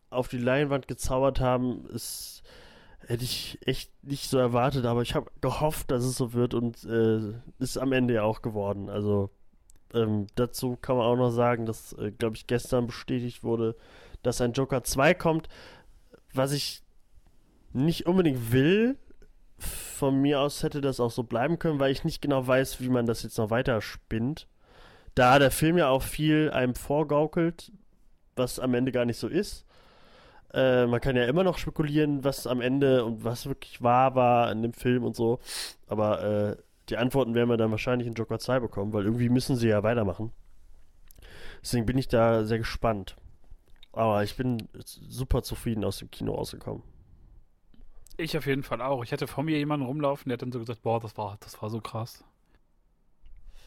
auf 0.10 0.28
die 0.28 0.38
Leinwand 0.38 0.88
gezaubert 0.88 1.40
haben, 1.40 1.86
ist 1.90 2.44
hätte 3.08 3.24
ich 3.24 3.60
echt 3.66 3.92
nicht 4.04 4.30
so 4.30 4.38
erwartet, 4.38 4.86
aber 4.86 5.02
ich 5.02 5.16
habe 5.16 5.32
gehofft, 5.42 5.92
dass 5.92 6.04
es 6.04 6.16
so 6.16 6.34
wird 6.34 6.54
und 6.54 6.84
äh, 6.86 7.34
ist 7.60 7.78
am 7.78 7.92
Ende 7.92 8.16
ja 8.16 8.24
auch 8.24 8.42
geworden. 8.42 8.90
Also 8.90 9.30
ähm, 9.94 10.28
dazu 10.36 10.76
kann 10.76 10.98
man 10.98 11.06
auch 11.06 11.16
noch 11.16 11.32
sagen, 11.32 11.66
dass, 11.66 11.94
äh, 11.94 12.12
glaube 12.12 12.36
ich, 12.36 12.48
gestern 12.48 12.88
bestätigt 12.88 13.44
wurde, 13.44 13.76
dass 14.24 14.42
ein 14.42 14.54
Joker 14.54 14.84
2 14.84 15.14
kommt, 15.14 15.48
was 16.34 16.52
ich 16.52 16.82
nicht 17.74 18.06
unbedingt 18.06 18.52
will. 18.52 18.98
Von 19.58 20.22
mir 20.22 20.42
aus 20.42 20.64
hätte 20.64 20.82
das 20.82 21.00
auch 21.00 21.12
so 21.12 21.24
bleiben 21.24 21.60
können, 21.60 21.80
weil 21.80 21.92
ich 21.92 22.04
nicht 22.04 22.22
genau 22.22 22.46
weiß, 22.46 22.82
wie 22.82 22.90
man 22.90 23.06
das 23.06 23.24
jetzt 23.24 23.38
noch 23.38 23.52
weiter 23.52 23.82
spinnt. 23.82 24.48
Da 25.14 25.40
der 25.40 25.52
Film 25.52 25.78
ja 25.78 25.88
auch 25.90 26.04
viel 26.04 26.52
einem 26.52 26.76
vorgaukelt, 26.76 27.72
was 28.36 28.60
am 28.60 28.74
Ende 28.74 28.92
gar 28.92 29.06
nicht 29.06 29.18
so 29.18 29.30
ist. 29.30 29.65
Äh, 30.54 30.86
man 30.88 31.02
kann 31.02 31.16
ja 31.16 31.26
immer 31.26 31.44
noch 31.44 31.58
spekulieren, 31.58 32.24
was 32.24 32.48
am 32.48 32.62
Ende 32.62 33.04
und 33.04 33.24
was 33.24 33.46
wirklich 33.46 33.82
wahr 33.82 34.16
war 34.16 34.52
in 34.52 34.62
dem 34.62 34.74
Film 34.74 35.04
und 35.04 35.16
so. 35.16 35.40
Aber 35.88 36.24
äh, 36.24 36.56
die 36.90 36.98
Antworten 36.98 37.34
werden 37.34 37.50
wir 37.50 37.58
dann 37.58 37.72
wahrscheinlich 37.72 38.08
in 38.08 38.14
Joker 38.14 38.40
2 38.40 38.60
bekommen, 38.60 38.94
weil 38.94 39.06
irgendwie 39.06 39.30
müssen 39.30 39.56
sie 39.56 39.68
ja 39.68 39.84
weitermachen. 39.84 40.32
Deswegen 41.62 41.86
bin 41.86 41.98
ich 41.98 42.08
da 42.08 42.44
sehr 42.46 42.60
gespannt. 42.60 43.16
Aber 43.92 44.24
ich 44.24 44.36
bin 44.36 44.68
super 44.84 45.42
zufrieden 45.42 45.84
aus 45.86 45.98
dem 45.98 46.12
Kino 46.12 46.36
rausgekommen. 46.36 46.84
Ich 48.18 48.38
auf 48.38 48.46
jeden 48.46 48.64
Fall 48.64 48.82
auch. 48.82 49.04
Ich 49.04 49.12
hatte 49.12 49.28
vor 49.28 49.44
mir 49.44 49.58
jemanden 49.58 49.86
rumlaufen, 49.86 50.30
der 50.30 50.36
hat 50.36 50.42
dann 50.42 50.52
so 50.52 50.60
gesagt, 50.60 50.84
boah, 50.84 51.00
das 51.00 51.18
war, 51.18 51.38
das 51.40 51.62
war 51.62 51.70
so 51.70 51.82
krass. 51.82 52.24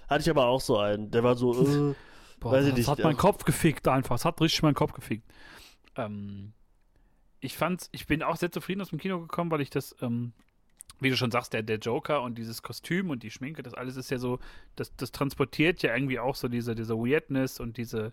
Hatte 0.08 0.22
ich 0.22 0.30
aber 0.30 0.46
auch 0.46 0.60
so 0.60 0.78
einen. 0.78 1.10
Der 1.10 1.22
war 1.22 1.34
so, 1.34 1.52
äh, 1.52 1.94
boah, 2.40 2.52
weiß 2.52 2.60
das, 2.64 2.68
ich 2.68 2.74
nicht. 2.76 2.88
hat 2.88 3.00
meinen 3.00 3.16
Kopf 3.16 3.44
gefickt 3.44 3.88
einfach. 3.88 4.16
Es 4.16 4.24
hat 4.24 4.40
richtig 4.40 4.62
meinen 4.62 4.74
Kopf 4.74 4.92
gefickt. 4.92 5.26
Ähm, 5.96 6.52
ich 7.40 7.56
fand's, 7.56 7.88
ich 7.92 8.06
bin 8.06 8.22
auch 8.22 8.36
sehr 8.36 8.50
zufrieden 8.50 8.80
aus 8.80 8.90
dem 8.90 8.98
Kino 8.98 9.20
gekommen, 9.20 9.50
weil 9.50 9.60
ich 9.60 9.70
das, 9.70 9.94
ähm, 10.00 10.32
wie 11.00 11.10
du 11.10 11.16
schon 11.16 11.30
sagst, 11.30 11.52
der, 11.52 11.62
der 11.62 11.78
Joker 11.78 12.22
und 12.22 12.36
dieses 12.36 12.62
Kostüm 12.62 13.10
und 13.10 13.22
die 13.22 13.30
Schminke, 13.30 13.62
das 13.62 13.74
alles 13.74 13.96
ist 13.96 14.10
ja 14.10 14.18
so, 14.18 14.38
das, 14.76 14.94
das 14.96 15.12
transportiert 15.12 15.82
ja 15.82 15.94
irgendwie 15.94 16.18
auch 16.18 16.34
so 16.34 16.48
diese, 16.48 16.74
diese 16.74 16.96
Weirdness 16.96 17.60
und 17.60 17.76
diese, 17.76 18.12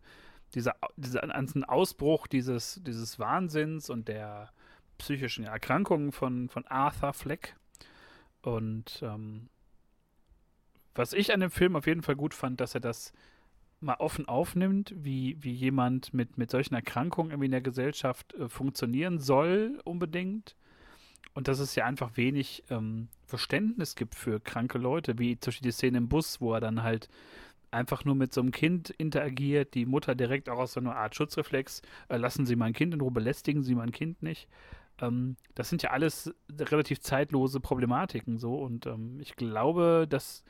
diese, 0.54 0.74
diese 0.96 1.20
ganzen 1.20 1.64
Ausbruch 1.64 2.28
dieses, 2.28 2.82
dieses 2.86 3.18
Wahnsinns 3.18 3.90
und 3.90 4.08
der 4.08 4.52
psychischen 4.98 5.46
Erkrankungen 5.46 6.12
von, 6.12 6.50
von 6.50 6.66
Arthur 6.68 7.14
Fleck. 7.14 7.56
Und 8.42 9.02
ähm, 9.02 9.50
was 10.94 11.14
ich 11.14 11.34
an 11.34 11.40
dem 11.42 11.52
Film 11.52 11.76
auf 11.76 11.88
jeden 11.88 12.04
Fall 12.04 12.16
gut 12.16 12.34
fand, 12.34 12.62
dass 12.62 12.76
er 12.76 12.82
das 12.82 13.12
mal 13.86 13.96
offen 14.00 14.28
aufnimmt, 14.28 14.94
wie, 14.98 15.38
wie 15.40 15.54
jemand 15.54 16.14
mit, 16.14 16.38
mit 16.38 16.52
solchen 16.52 16.76
Erkrankungen 16.76 17.32
irgendwie 17.32 17.46
in 17.46 17.52
der 17.52 17.62
Gesellschaft 17.62 18.34
äh, 18.34 18.50
funktionieren 18.50 19.20
soll, 19.20 19.80
unbedingt. 19.86 20.56
Und 21.34 21.48
dass 21.48 21.60
es 21.60 21.76
ja 21.76 21.86
einfach 21.86 22.16
wenig 22.16 22.64
ähm, 22.70 23.10
Verständnis 23.26 23.96
gibt 23.96 24.16
für 24.16 24.40
kranke 24.40 24.78
Leute, 24.78 25.20
wie 25.20 25.38
zum 25.40 25.52
Beispiel 25.52 25.68
die 25.70 25.74
Szene 25.74 25.98
im 25.98 26.10
Bus, 26.10 26.40
wo 26.42 26.54
er 26.54 26.62
dann 26.62 26.84
halt 26.84 27.10
einfach 27.72 28.06
nur 28.06 28.16
mit 28.16 28.34
so 28.34 28.42
einem 28.42 28.52
Kind 28.52 28.90
interagiert, 28.92 29.74
die 29.74 29.86
Mutter 29.86 30.16
direkt 30.16 30.50
auch 30.50 30.60
aus 30.60 30.74
so 30.74 30.80
einer 30.80 30.96
Art 30.96 31.16
Schutzreflex, 31.16 31.82
äh, 32.08 32.18
lassen 32.18 32.46
Sie 32.46 32.56
mein 32.56 32.74
Kind 32.74 32.94
in 32.94 33.02
Ruhe, 33.02 33.12
belästigen 33.12 33.64
Sie 33.64 33.76
mein 33.76 33.92
Kind 33.92 34.24
nicht. 34.24 34.48
Ähm, 35.02 35.36
das 35.56 35.70
sind 35.70 35.84
ja 35.84 35.92
alles 35.92 36.34
relativ 36.58 37.02
zeitlose 37.02 37.60
Problematiken 37.60 38.38
so 38.38 38.56
und 38.56 38.86
ähm, 38.86 39.20
ich 39.20 39.36
glaube, 39.36 40.08
dass 40.10 40.44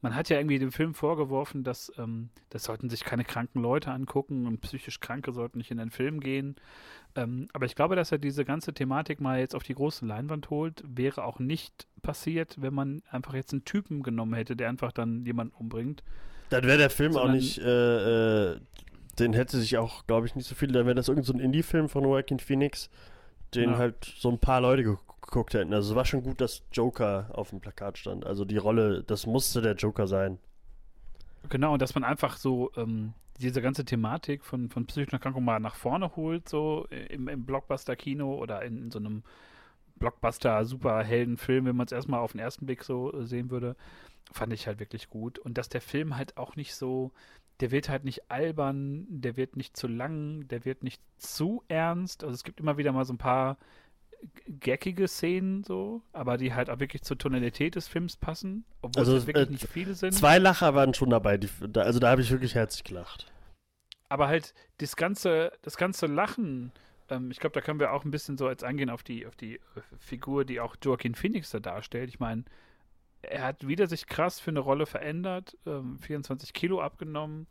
man 0.00 0.14
hat 0.14 0.28
ja 0.28 0.36
irgendwie 0.36 0.58
dem 0.58 0.72
Film 0.72 0.94
vorgeworfen, 0.94 1.64
dass 1.64 1.92
ähm, 1.98 2.30
das 2.50 2.64
sollten 2.64 2.88
sich 2.88 3.04
keine 3.04 3.24
kranken 3.24 3.60
Leute 3.60 3.90
angucken 3.90 4.46
und 4.46 4.60
psychisch 4.60 5.00
Kranke 5.00 5.32
sollten 5.32 5.58
nicht 5.58 5.70
in 5.70 5.78
den 5.78 5.90
Film 5.90 6.20
gehen. 6.20 6.56
Ähm, 7.16 7.48
aber 7.52 7.66
ich 7.66 7.74
glaube, 7.74 7.96
dass 7.96 8.12
er 8.12 8.18
diese 8.18 8.44
ganze 8.44 8.72
Thematik 8.72 9.20
mal 9.20 9.40
jetzt 9.40 9.54
auf 9.54 9.64
die 9.64 9.74
große 9.74 10.06
Leinwand 10.06 10.50
holt, 10.50 10.84
wäre 10.86 11.24
auch 11.24 11.38
nicht 11.38 11.88
passiert, 12.02 12.56
wenn 12.60 12.74
man 12.74 13.02
einfach 13.10 13.34
jetzt 13.34 13.52
einen 13.52 13.64
Typen 13.64 14.02
genommen 14.02 14.34
hätte, 14.34 14.54
der 14.54 14.68
einfach 14.68 14.92
dann 14.92 15.24
jemanden 15.24 15.54
umbringt. 15.54 16.04
Dann 16.50 16.64
wäre 16.64 16.78
der 16.78 16.90
Film 16.90 17.12
Sondern, 17.12 17.30
auch 17.30 17.34
nicht, 17.34 17.58
äh, 17.58 18.52
äh, 18.52 18.60
den 19.18 19.32
hätte 19.32 19.58
sich 19.58 19.78
auch, 19.78 20.06
glaube 20.06 20.26
ich, 20.26 20.36
nicht 20.36 20.46
so 20.46 20.54
viel, 20.54 20.68
dann 20.68 20.86
wäre 20.86 20.94
das 20.94 21.08
irgendein 21.08 21.38
so 21.38 21.44
Indie-Film 21.44 21.88
von 21.88 22.04
Joaquin 22.04 22.38
Phoenix, 22.38 22.88
den 23.54 23.70
ja. 23.70 23.78
halt 23.78 24.04
so 24.16 24.30
ein 24.30 24.38
paar 24.38 24.60
Leute 24.60 24.84
geguckt 24.84 25.07
geguckt 25.28 25.54
hätten. 25.54 25.74
Also 25.74 25.90
es 25.90 25.96
war 25.96 26.04
schon 26.04 26.22
gut, 26.22 26.40
dass 26.40 26.64
Joker 26.72 27.30
auf 27.32 27.50
dem 27.50 27.60
Plakat 27.60 27.98
stand. 27.98 28.26
Also 28.26 28.44
die 28.44 28.56
Rolle, 28.56 29.04
das 29.04 29.26
musste 29.26 29.60
der 29.60 29.74
Joker 29.74 30.06
sein. 30.06 30.38
Genau, 31.50 31.74
und 31.74 31.82
dass 31.82 31.94
man 31.94 32.02
einfach 32.02 32.36
so 32.36 32.72
ähm, 32.76 33.12
diese 33.38 33.62
ganze 33.62 33.84
Thematik 33.84 34.44
von, 34.44 34.68
von 34.70 34.86
psychischen 34.86 35.14
Erkrankungen 35.14 35.44
mal 35.44 35.60
nach 35.60 35.76
vorne 35.76 36.16
holt, 36.16 36.48
so 36.48 36.86
im, 36.90 37.28
im 37.28 37.44
Blockbuster-Kino 37.44 38.34
oder 38.34 38.62
in, 38.62 38.84
in, 38.84 38.90
so 38.90 38.98
einem 38.98 39.22
Blockbuster-Superhelden-Film, 39.98 41.66
wenn 41.66 41.76
man 41.76 41.86
es 41.86 41.92
erstmal 41.92 42.20
auf 42.20 42.32
den 42.32 42.40
ersten 42.40 42.66
Blick 42.66 42.82
so 42.82 43.12
äh, 43.12 43.26
sehen 43.26 43.50
würde, 43.50 43.76
fand 44.32 44.52
ich 44.52 44.66
halt 44.66 44.80
wirklich 44.80 45.10
gut. 45.10 45.38
Und 45.38 45.58
dass 45.58 45.68
der 45.68 45.80
Film 45.82 46.16
halt 46.16 46.36
auch 46.38 46.56
nicht 46.56 46.74
so, 46.74 47.12
der 47.60 47.70
wird 47.70 47.88
halt 47.88 48.04
nicht 48.04 48.30
albern, 48.30 49.06
der 49.08 49.36
wird 49.36 49.56
nicht 49.56 49.76
zu 49.76 49.88
lang, 49.88 50.48
der 50.48 50.64
wird 50.64 50.82
nicht 50.82 51.02
zu 51.18 51.62
ernst. 51.68 52.24
Also 52.24 52.34
es 52.34 52.44
gibt 52.44 52.60
immer 52.60 52.78
wieder 52.78 52.92
mal 52.92 53.04
so 53.04 53.12
ein 53.12 53.18
paar 53.18 53.58
geckige 54.46 55.08
Szenen 55.08 55.64
so, 55.64 56.02
aber 56.12 56.36
die 56.36 56.54
halt 56.54 56.70
auch 56.70 56.80
wirklich 56.80 57.02
zur 57.02 57.18
Tonalität 57.18 57.74
des 57.74 57.88
Films 57.88 58.16
passen, 58.16 58.64
obwohl 58.82 59.00
also, 59.00 59.16
es 59.16 59.26
wirklich 59.26 59.48
äh, 59.48 59.52
nicht 59.52 59.68
viele 59.68 59.94
sind. 59.94 60.12
Zwei 60.12 60.38
Lacher 60.38 60.74
waren 60.74 60.94
schon 60.94 61.10
dabei, 61.10 61.38
die, 61.38 61.48
also 61.76 61.98
da 61.98 62.10
habe 62.10 62.22
ich 62.22 62.30
wirklich 62.30 62.54
herzlich 62.54 62.84
gelacht. 62.84 63.30
Aber 64.08 64.28
halt 64.28 64.54
das 64.78 64.96
ganze, 64.96 65.52
das 65.62 65.76
ganze 65.76 66.06
Lachen, 66.06 66.72
ähm, 67.10 67.30
ich 67.30 67.38
glaube, 67.40 67.54
da 67.54 67.60
können 67.60 67.80
wir 67.80 67.92
auch 67.92 68.04
ein 68.04 68.10
bisschen 68.10 68.38
so 68.38 68.48
jetzt 68.48 68.64
eingehen 68.64 68.90
auf 68.90 69.02
die, 69.02 69.26
auf 69.26 69.36
die 69.36 69.56
äh, 69.56 69.60
Figur, 69.98 70.44
die 70.44 70.60
auch 70.60 70.76
Joaquin 70.82 71.14
Phoenix 71.14 71.50
da 71.50 71.60
darstellt. 71.60 72.08
Ich 72.08 72.18
meine, 72.18 72.44
er 73.22 73.42
hat 73.44 73.66
wieder 73.66 73.86
sich 73.86 74.06
krass 74.06 74.40
für 74.40 74.50
eine 74.50 74.60
Rolle 74.60 74.86
verändert, 74.86 75.56
ähm, 75.66 75.98
24 75.98 76.52
Kilo 76.52 76.80
abgenommen, 76.80 77.46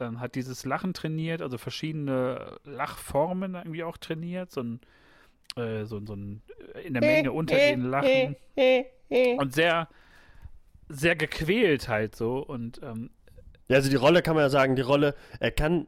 ähm, 0.00 0.20
hat 0.20 0.34
dieses 0.34 0.64
Lachen 0.64 0.94
trainiert, 0.94 1.42
also 1.42 1.58
verschiedene 1.58 2.58
Lachformen 2.64 3.54
irgendwie 3.54 3.84
auch 3.84 3.98
trainiert, 3.98 4.50
so 4.50 4.62
ein 4.62 4.80
äh, 5.56 5.84
so, 5.84 6.04
so 6.04 6.14
ein 6.14 6.42
äh, 6.74 6.86
in 6.86 6.94
der 6.94 7.02
Menge 7.02 7.32
untergehen 7.32 7.82
lachen 7.82 8.36
und 9.38 9.54
sehr, 9.54 9.88
sehr 10.88 11.16
gequält 11.16 11.88
halt 11.88 12.16
so 12.16 12.38
und 12.38 12.80
ähm, 12.82 13.10
Ja, 13.68 13.76
also 13.76 13.90
die 13.90 13.96
Rolle 13.96 14.22
kann 14.22 14.34
man 14.34 14.44
ja 14.44 14.50
sagen, 14.50 14.76
die 14.76 14.82
Rolle, 14.82 15.14
er 15.38 15.50
kann, 15.50 15.86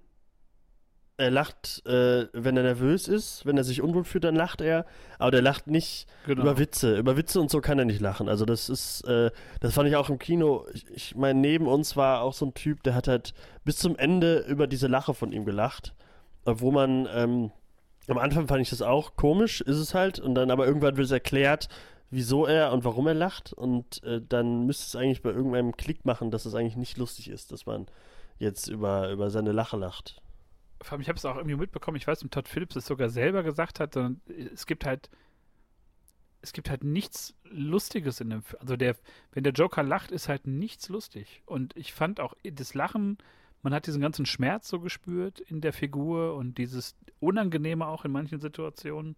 er 1.16 1.30
lacht, 1.30 1.82
äh, 1.86 2.26
wenn 2.32 2.56
er 2.56 2.62
nervös 2.62 3.08
ist, 3.08 3.44
wenn 3.46 3.56
er 3.56 3.64
sich 3.64 3.82
unwohl 3.82 4.04
fühlt, 4.04 4.24
dann 4.24 4.34
lacht 4.34 4.60
er, 4.60 4.86
aber 5.18 5.30
der 5.30 5.42
lacht 5.42 5.66
nicht 5.66 6.06
genau. 6.26 6.42
über 6.42 6.58
Witze. 6.58 6.96
Über 6.98 7.16
Witze 7.16 7.40
und 7.40 7.50
so 7.50 7.60
kann 7.60 7.78
er 7.78 7.84
nicht 7.84 8.00
lachen. 8.00 8.28
Also 8.28 8.44
das 8.44 8.68
ist, 8.68 9.02
äh, 9.02 9.30
das 9.60 9.74
fand 9.74 9.88
ich 9.88 9.96
auch 9.96 10.10
im 10.10 10.18
Kino. 10.18 10.66
Ich, 10.72 10.86
ich 10.90 11.14
meine, 11.14 11.38
neben 11.38 11.66
uns 11.66 11.96
war 11.96 12.22
auch 12.22 12.32
so 12.32 12.46
ein 12.46 12.54
Typ, 12.54 12.82
der 12.82 12.94
hat 12.94 13.08
halt 13.08 13.34
bis 13.64 13.76
zum 13.76 13.96
Ende 13.96 14.38
über 14.48 14.66
diese 14.66 14.88
Lache 14.88 15.14
von 15.14 15.32
ihm 15.32 15.44
gelacht. 15.44 15.94
Obwohl 16.44 16.72
man, 16.72 17.08
ähm, 17.14 17.52
am 18.08 18.18
Anfang 18.18 18.48
fand 18.48 18.62
ich 18.62 18.70
das 18.70 18.82
auch 18.82 19.16
komisch, 19.16 19.60
ist 19.60 19.76
es 19.76 19.94
halt, 19.94 20.18
und 20.18 20.34
dann 20.34 20.50
aber 20.50 20.66
irgendwann 20.66 20.96
wird 20.96 21.06
es 21.06 21.12
erklärt, 21.12 21.68
wieso 22.10 22.46
er 22.46 22.72
und 22.72 22.84
warum 22.84 23.06
er 23.06 23.14
lacht. 23.14 23.52
Und 23.52 24.02
äh, 24.04 24.20
dann 24.20 24.66
müsste 24.66 24.84
es 24.84 24.96
eigentlich 24.96 25.22
bei 25.22 25.30
irgendeinem 25.30 25.76
Klick 25.76 26.04
machen, 26.04 26.30
dass 26.30 26.44
es 26.44 26.54
eigentlich 26.54 26.76
nicht 26.76 26.98
lustig 26.98 27.28
ist, 27.28 27.52
dass 27.52 27.66
man 27.66 27.86
jetzt 28.38 28.68
über, 28.68 29.10
über 29.10 29.30
seine 29.30 29.52
Lache 29.52 29.76
lacht. 29.76 30.20
Vor 30.82 30.92
allem, 30.92 31.00
ich 31.00 31.08
habe 31.08 31.16
es 31.16 31.24
auch 31.24 31.36
irgendwie 31.36 31.56
mitbekommen, 31.56 31.96
ich 31.96 32.06
weiß, 32.06 32.26
Todd 32.30 32.48
Phillips 32.48 32.76
es 32.76 32.86
sogar 32.86 33.08
selber 33.08 33.42
gesagt 33.42 33.80
hat, 33.80 33.94
sondern 33.94 34.20
es 34.52 34.66
gibt 34.66 34.84
halt, 34.84 35.10
es 36.40 36.52
gibt 36.52 36.68
halt 36.68 36.82
nichts 36.82 37.34
Lustiges 37.44 38.20
in 38.20 38.30
dem 38.30 38.42
Film. 38.42 38.60
Also 38.60 38.76
der, 38.76 38.96
wenn 39.32 39.44
der 39.44 39.52
Joker 39.52 39.84
lacht, 39.84 40.10
ist 40.10 40.28
halt 40.28 40.46
nichts 40.46 40.88
lustig. 40.88 41.42
Und 41.46 41.76
ich 41.76 41.92
fand 41.92 42.18
auch 42.18 42.34
das 42.42 42.74
Lachen, 42.74 43.16
man 43.62 43.72
hat 43.72 43.86
diesen 43.86 44.00
ganzen 44.00 44.26
Schmerz 44.26 44.68
so 44.68 44.80
gespürt 44.80 45.40
in 45.40 45.60
der 45.60 45.72
Figur 45.72 46.34
und 46.34 46.58
dieses 46.58 46.96
Unangenehme 47.20 47.86
auch 47.86 48.04
in 48.04 48.12
manchen 48.12 48.40
Situationen. 48.40 49.16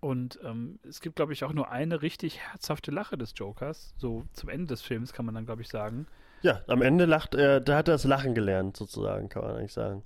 Und 0.00 0.38
ähm, 0.44 0.78
es 0.86 1.00
gibt, 1.00 1.16
glaube 1.16 1.32
ich, 1.32 1.42
auch 1.42 1.54
nur 1.54 1.70
eine 1.70 2.02
richtig 2.02 2.38
herzhafte 2.38 2.90
Lache 2.90 3.16
des 3.16 3.32
Jokers. 3.34 3.94
So 3.96 4.26
zum 4.34 4.50
Ende 4.50 4.66
des 4.66 4.82
Films 4.82 5.12
kann 5.12 5.24
man 5.24 5.34
dann, 5.34 5.46
glaube 5.46 5.62
ich, 5.62 5.68
sagen. 5.68 6.06
Ja, 6.42 6.62
am 6.66 6.82
Ende 6.82 7.06
lacht 7.06 7.34
er, 7.34 7.60
da 7.60 7.78
hat 7.78 7.88
er 7.88 7.94
das 7.94 8.04
Lachen 8.04 8.34
gelernt, 8.34 8.76
sozusagen, 8.76 9.30
kann 9.30 9.42
man 9.42 9.56
eigentlich 9.56 9.72
sagen. 9.72 10.02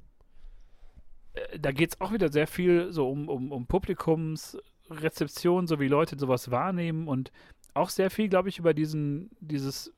Äh, 1.34 1.58
da 1.58 1.72
geht 1.72 1.90
es 1.90 2.00
auch 2.00 2.12
wieder 2.12 2.30
sehr 2.30 2.46
viel 2.46 2.92
so 2.92 3.10
um, 3.10 3.28
um, 3.28 3.50
um 3.50 3.66
Publikumsrezeption, 3.66 5.66
so 5.66 5.80
wie 5.80 5.88
Leute 5.88 6.16
sowas 6.18 6.52
wahrnehmen 6.52 7.08
und 7.08 7.32
auch 7.74 7.90
sehr 7.90 8.10
viel, 8.10 8.28
glaube 8.28 8.48
ich, 8.48 8.58
über 8.58 8.74
diesen, 8.74 9.30
dieses, 9.40 9.92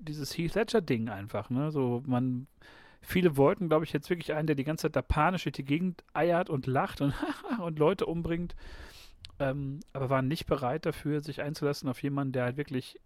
dieses 0.00 0.36
Heath 0.36 0.54
Ledger-Ding 0.54 1.08
einfach, 1.08 1.50
ne? 1.50 1.70
So, 1.70 2.02
man, 2.06 2.46
viele 3.02 3.36
wollten, 3.36 3.68
glaube 3.68 3.84
ich, 3.84 3.92
jetzt 3.92 4.08
wirklich 4.08 4.32
einen, 4.32 4.46
der 4.46 4.56
die 4.56 4.64
ganze 4.64 4.82
Zeit 4.82 4.96
da 4.96 5.02
panisch 5.02 5.42
durch 5.42 5.54
die 5.54 5.64
Gegend 5.64 6.02
eiert 6.14 6.48
und 6.48 6.66
lacht 6.66 7.00
und, 7.00 7.14
und 7.60 7.78
Leute 7.78 8.06
umbringt, 8.06 8.54
ähm, 9.38 9.80
aber 9.92 10.08
waren 10.08 10.28
nicht 10.28 10.46
bereit 10.46 10.86
dafür, 10.86 11.20
sich 11.20 11.42
einzulassen 11.42 11.88
auf 11.88 12.02
jemanden, 12.02 12.32
der 12.32 12.44
halt 12.44 12.56
wirklich 12.56 12.98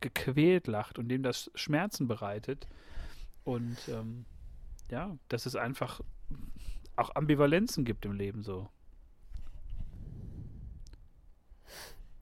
gequält 0.00 0.66
lacht 0.66 0.98
und 0.98 1.08
dem 1.08 1.22
das 1.22 1.50
Schmerzen 1.54 2.08
bereitet. 2.08 2.66
Und 3.44 3.76
ähm, 3.88 4.24
ja, 4.90 5.16
dass 5.28 5.46
es 5.46 5.54
einfach 5.54 6.00
auch 6.96 7.14
Ambivalenzen 7.14 7.84
gibt 7.84 8.04
im 8.06 8.12
Leben 8.12 8.42
so. 8.42 8.68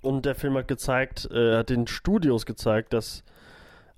Und 0.03 0.25
der 0.25 0.35
Film 0.35 0.57
hat 0.57 0.67
gezeigt, 0.69 1.29
äh, 1.31 1.59
hat 1.59 1.71
den 1.71 1.87
Studios 1.87 2.47
gezeigt, 2.47 2.93
dass 2.93 3.23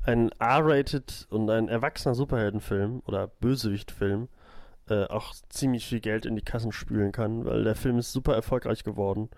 ein 0.05 0.31
R-rated 0.39 1.27
und 1.31 1.49
ein 1.51 1.69
erwachsener 1.69 2.15
Superheldenfilm 2.15 3.03
oder 3.07 3.29
Bösewichtfilm 3.29 4.29
äh, 4.89 5.05
auch 5.05 5.35
ziemlich 5.49 5.87
viel 5.87 6.01
Geld 6.01 6.27
in 6.27 6.37
die 6.37 6.43
Kassen 6.43 6.73
spülen 6.73 7.13
kann, 7.13 7.45
weil 7.45 7.65
der 7.65 7.77
Film 7.77 7.99
ist 7.99 8.13
super 8.13 8.35
erfolgreich 8.35 8.85
geworden. 8.85 9.31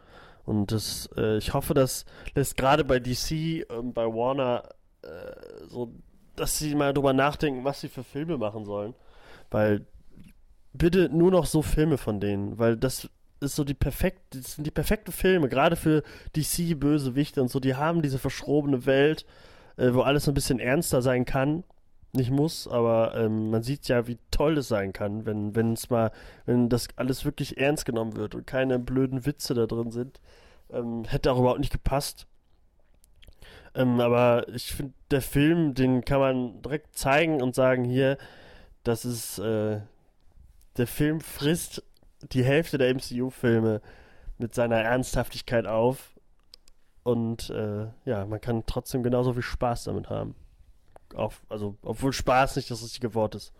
Und 0.44 0.72
das, 0.72 1.08
äh, 1.16 1.38
ich 1.38 1.54
hoffe, 1.54 1.74
das 1.74 2.04
lässt 2.34 2.56
gerade 2.56 2.84
bei 2.84 2.98
DC 2.98 3.66
und 3.70 3.94
bei 3.94 4.06
Warner 4.06 4.70
äh, 5.02 5.68
so, 5.68 5.92
dass 6.36 6.58
sie 6.58 6.74
mal 6.74 6.92
drüber 6.92 7.12
nachdenken, 7.12 7.64
was 7.64 7.80
sie 7.80 7.88
für 7.88 8.04
Filme 8.04 8.38
machen 8.38 8.64
sollen. 8.64 8.94
Weil 9.50 9.86
bitte 10.72 11.08
nur 11.10 11.30
noch 11.30 11.46
so 11.46 11.62
Filme 11.62 11.98
von 11.98 12.20
denen, 12.20 12.58
weil 12.58 12.76
das 12.76 13.08
ist 13.40 13.56
so 13.56 13.64
die 13.64 13.74
perfekte, 13.74 14.38
das 14.38 14.54
sind 14.54 14.66
die 14.66 14.70
perfekten 14.70 15.12
Filme, 15.12 15.48
gerade 15.48 15.76
für 15.76 16.02
DC 16.34 16.78
Bösewichte 16.78 17.40
und 17.40 17.48
so, 17.48 17.60
die 17.60 17.74
haben 17.74 18.02
diese 18.02 18.18
verschrobene 18.18 18.86
Welt, 18.86 19.26
äh, 19.76 19.92
wo 19.92 20.02
alles 20.02 20.28
ein 20.28 20.34
bisschen 20.34 20.58
ernster 20.58 21.02
sein 21.02 21.24
kann. 21.24 21.64
Nicht 22.12 22.30
muss, 22.30 22.68
aber 22.68 23.14
ähm, 23.16 23.50
man 23.50 23.64
sieht 23.64 23.88
ja, 23.88 24.06
wie 24.06 24.18
toll 24.30 24.58
es 24.58 24.68
sein 24.68 24.92
kann, 24.92 25.26
wenn 25.26 25.56
wenn 25.56 25.72
es 25.72 25.90
mal, 25.90 26.12
wenn 26.46 26.68
das 26.68 26.88
alles 26.96 27.24
wirklich 27.24 27.58
ernst 27.58 27.86
genommen 27.86 28.16
wird 28.16 28.36
und 28.36 28.46
keine 28.46 28.78
blöden 28.78 29.26
Witze 29.26 29.54
da 29.54 29.66
drin 29.66 29.90
sind. 29.90 30.20
Ähm, 30.70 31.04
hätte 31.04 31.32
auch 31.32 31.40
überhaupt 31.40 31.60
nicht 31.60 31.72
gepasst. 31.72 32.26
Ähm, 33.74 34.00
aber 34.00 34.48
ich 34.54 34.72
finde, 34.72 34.92
der 35.10 35.22
Film, 35.22 35.74
den 35.74 36.04
kann 36.04 36.20
man 36.20 36.62
direkt 36.62 36.96
zeigen 36.96 37.42
und 37.42 37.54
sagen, 37.54 37.84
hier, 37.84 38.18
das 38.84 39.04
ist, 39.04 39.38
äh, 39.38 39.80
der 40.76 40.86
Film 40.86 41.20
frisst 41.20 41.82
die 42.32 42.44
Hälfte 42.44 42.78
der 42.78 42.94
MCU-Filme 42.94 43.80
mit 44.38 44.54
seiner 44.54 44.80
Ernsthaftigkeit 44.80 45.66
auf. 45.66 46.13
Und 47.04 47.50
äh, 47.50 47.86
ja, 48.06 48.26
man 48.26 48.40
kann 48.40 48.64
trotzdem 48.66 49.02
genauso 49.02 49.34
viel 49.34 49.42
Spaß 49.42 49.84
damit 49.84 50.10
haben. 50.10 50.34
Auf, 51.14 51.42
also, 51.48 51.76
obwohl 51.82 52.12
Spaß 52.12 52.56
nicht 52.56 52.70
das 52.70 52.82
richtige 52.82 53.14
Wort 53.14 53.36
ist. 53.36 53.52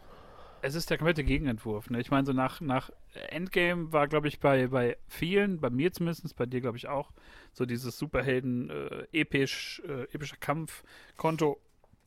Es 0.63 0.75
ist 0.75 0.89
der 0.89 0.97
komplette 0.97 1.25
Gegenentwurf. 1.25 1.91
Ne? 1.91 2.01
Ich 2.01 2.11
meine, 2.11 2.27
so 2.27 2.33
nach, 2.33 2.63
nach 2.63 2.91
Endgame 3.29 3.93
war, 3.93 4.09
glaube 4.09 4.29
ich, 4.29 4.41
bei, 4.41 4.67
bei 4.69 4.97
vielen, 5.09 5.61
bei 5.61 5.69
mir 5.69 5.93
zumindest, 5.93 6.35
bei 6.37 6.47
dir, 6.47 6.63
glaube 6.63 6.79
ich, 6.79 6.89
auch, 6.89 7.13
so 7.53 7.67
dieses 7.67 7.99
Superhelden 7.99 8.71
äh, 8.71 9.07
episch, 9.13 9.83
äh, 9.87 10.05
epischer 10.05 10.39
Kampfkonto 10.39 11.61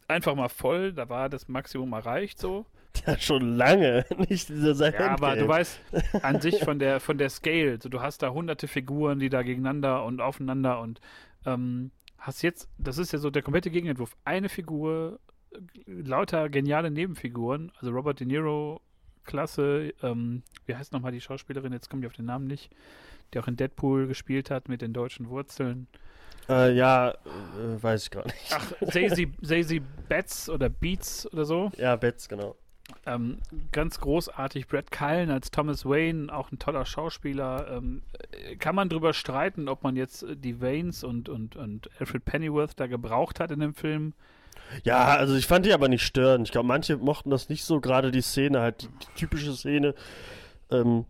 einfach 0.07 0.33
mal 0.33 0.49
voll. 0.49 0.91
Da 0.91 1.07
war 1.07 1.29
das 1.29 1.47
Maximum 1.47 1.93
erreicht 1.93 2.39
so. 2.39 2.65
Ja, 3.05 3.17
schon 3.19 3.55
lange, 3.55 4.05
nicht 4.29 4.49
dieser 4.49 4.75
seit 4.75 4.99
Ja, 4.99 5.11
aber 5.11 5.35
du 5.35 5.47
weißt 5.47 5.79
an 6.21 6.41
sich 6.41 6.63
von 6.63 6.79
der 6.79 6.99
von 6.99 7.17
der 7.17 7.29
Scale, 7.29 7.79
so, 7.81 7.89
du 7.89 8.01
hast 8.01 8.21
da 8.23 8.31
hunderte 8.31 8.67
Figuren, 8.67 9.19
die 9.19 9.29
da 9.29 9.43
gegeneinander 9.43 10.03
und 10.03 10.21
aufeinander 10.21 10.79
und 10.79 10.99
ähm, 11.45 11.91
hast 12.17 12.41
jetzt, 12.41 12.69
das 12.77 12.97
ist 12.97 13.13
ja 13.13 13.19
so 13.19 13.29
der 13.29 13.41
komplette 13.41 13.69
Gegenentwurf, 13.71 14.15
eine 14.25 14.49
Figur, 14.49 15.19
äh, 15.51 15.57
lauter 15.87 16.49
geniale 16.49 16.91
Nebenfiguren, 16.91 17.71
also 17.79 17.91
Robert 17.91 18.19
De 18.19 18.27
Niro, 18.27 18.81
klasse, 19.23 19.93
ähm, 20.01 20.43
wie 20.65 20.75
heißt 20.75 20.93
nochmal 20.93 21.11
die 21.11 21.21
Schauspielerin, 21.21 21.73
jetzt 21.73 21.89
komme 21.89 22.01
ich 22.01 22.07
auf 22.07 22.13
den 22.13 22.25
Namen 22.25 22.47
nicht, 22.47 22.71
die 23.33 23.39
auch 23.39 23.47
in 23.47 23.55
Deadpool 23.55 24.07
gespielt 24.07 24.49
hat 24.51 24.69
mit 24.69 24.81
den 24.81 24.93
deutschen 24.93 25.29
Wurzeln. 25.29 25.87
Äh, 26.49 26.73
ja, 26.73 27.11
äh, 27.11 27.81
weiß 27.81 28.03
ich 28.03 28.11
gar 28.11 28.25
nicht. 28.25 28.51
Ach, 28.51 28.71
Zazie 28.89 29.81
Betts 30.07 30.49
oder 30.49 30.69
Beats 30.69 31.31
oder 31.33 31.45
so. 31.45 31.71
Ja, 31.77 31.95
Betts, 31.97 32.29
genau. 32.29 32.55
Ähm, 33.05 33.39
ganz 33.71 33.99
großartig. 33.99 34.67
Brad 34.67 34.91
Cullen 34.91 35.29
als 35.29 35.51
Thomas 35.51 35.85
Wayne, 35.85 36.33
auch 36.33 36.51
ein 36.51 36.59
toller 36.59 36.85
Schauspieler. 36.85 37.67
Ähm, 37.69 38.01
äh, 38.31 38.55
kann 38.55 38.75
man 38.75 38.89
drüber 38.89 39.13
streiten, 39.13 39.69
ob 39.69 39.83
man 39.83 39.95
jetzt 39.95 40.23
äh, 40.23 40.35
die 40.35 40.61
Waynes 40.61 41.03
und, 41.03 41.29
und, 41.29 41.55
und 41.55 41.89
Alfred 41.99 42.25
Pennyworth 42.25 42.79
da 42.79 42.87
gebraucht 42.87 43.39
hat 43.39 43.51
in 43.51 43.59
dem 43.59 43.73
Film. 43.73 44.13
Ja, 44.83 45.05
also 45.05 45.35
ich 45.35 45.47
fand 45.47 45.65
die 45.65 45.73
aber 45.73 45.87
nicht 45.87 46.03
störend. 46.03 46.47
Ich 46.47 46.51
glaube, 46.51 46.67
manche 46.67 46.97
mochten 46.97 47.29
das 47.29 47.49
nicht 47.49 47.63
so, 47.63 47.79
gerade 47.79 48.11
die 48.11 48.21
Szene, 48.21 48.59
halt 48.59 48.81
die, 48.83 48.87
die 48.87 49.19
typische 49.19 49.53
Szene. 49.53 49.95
Ähm, 50.69 51.05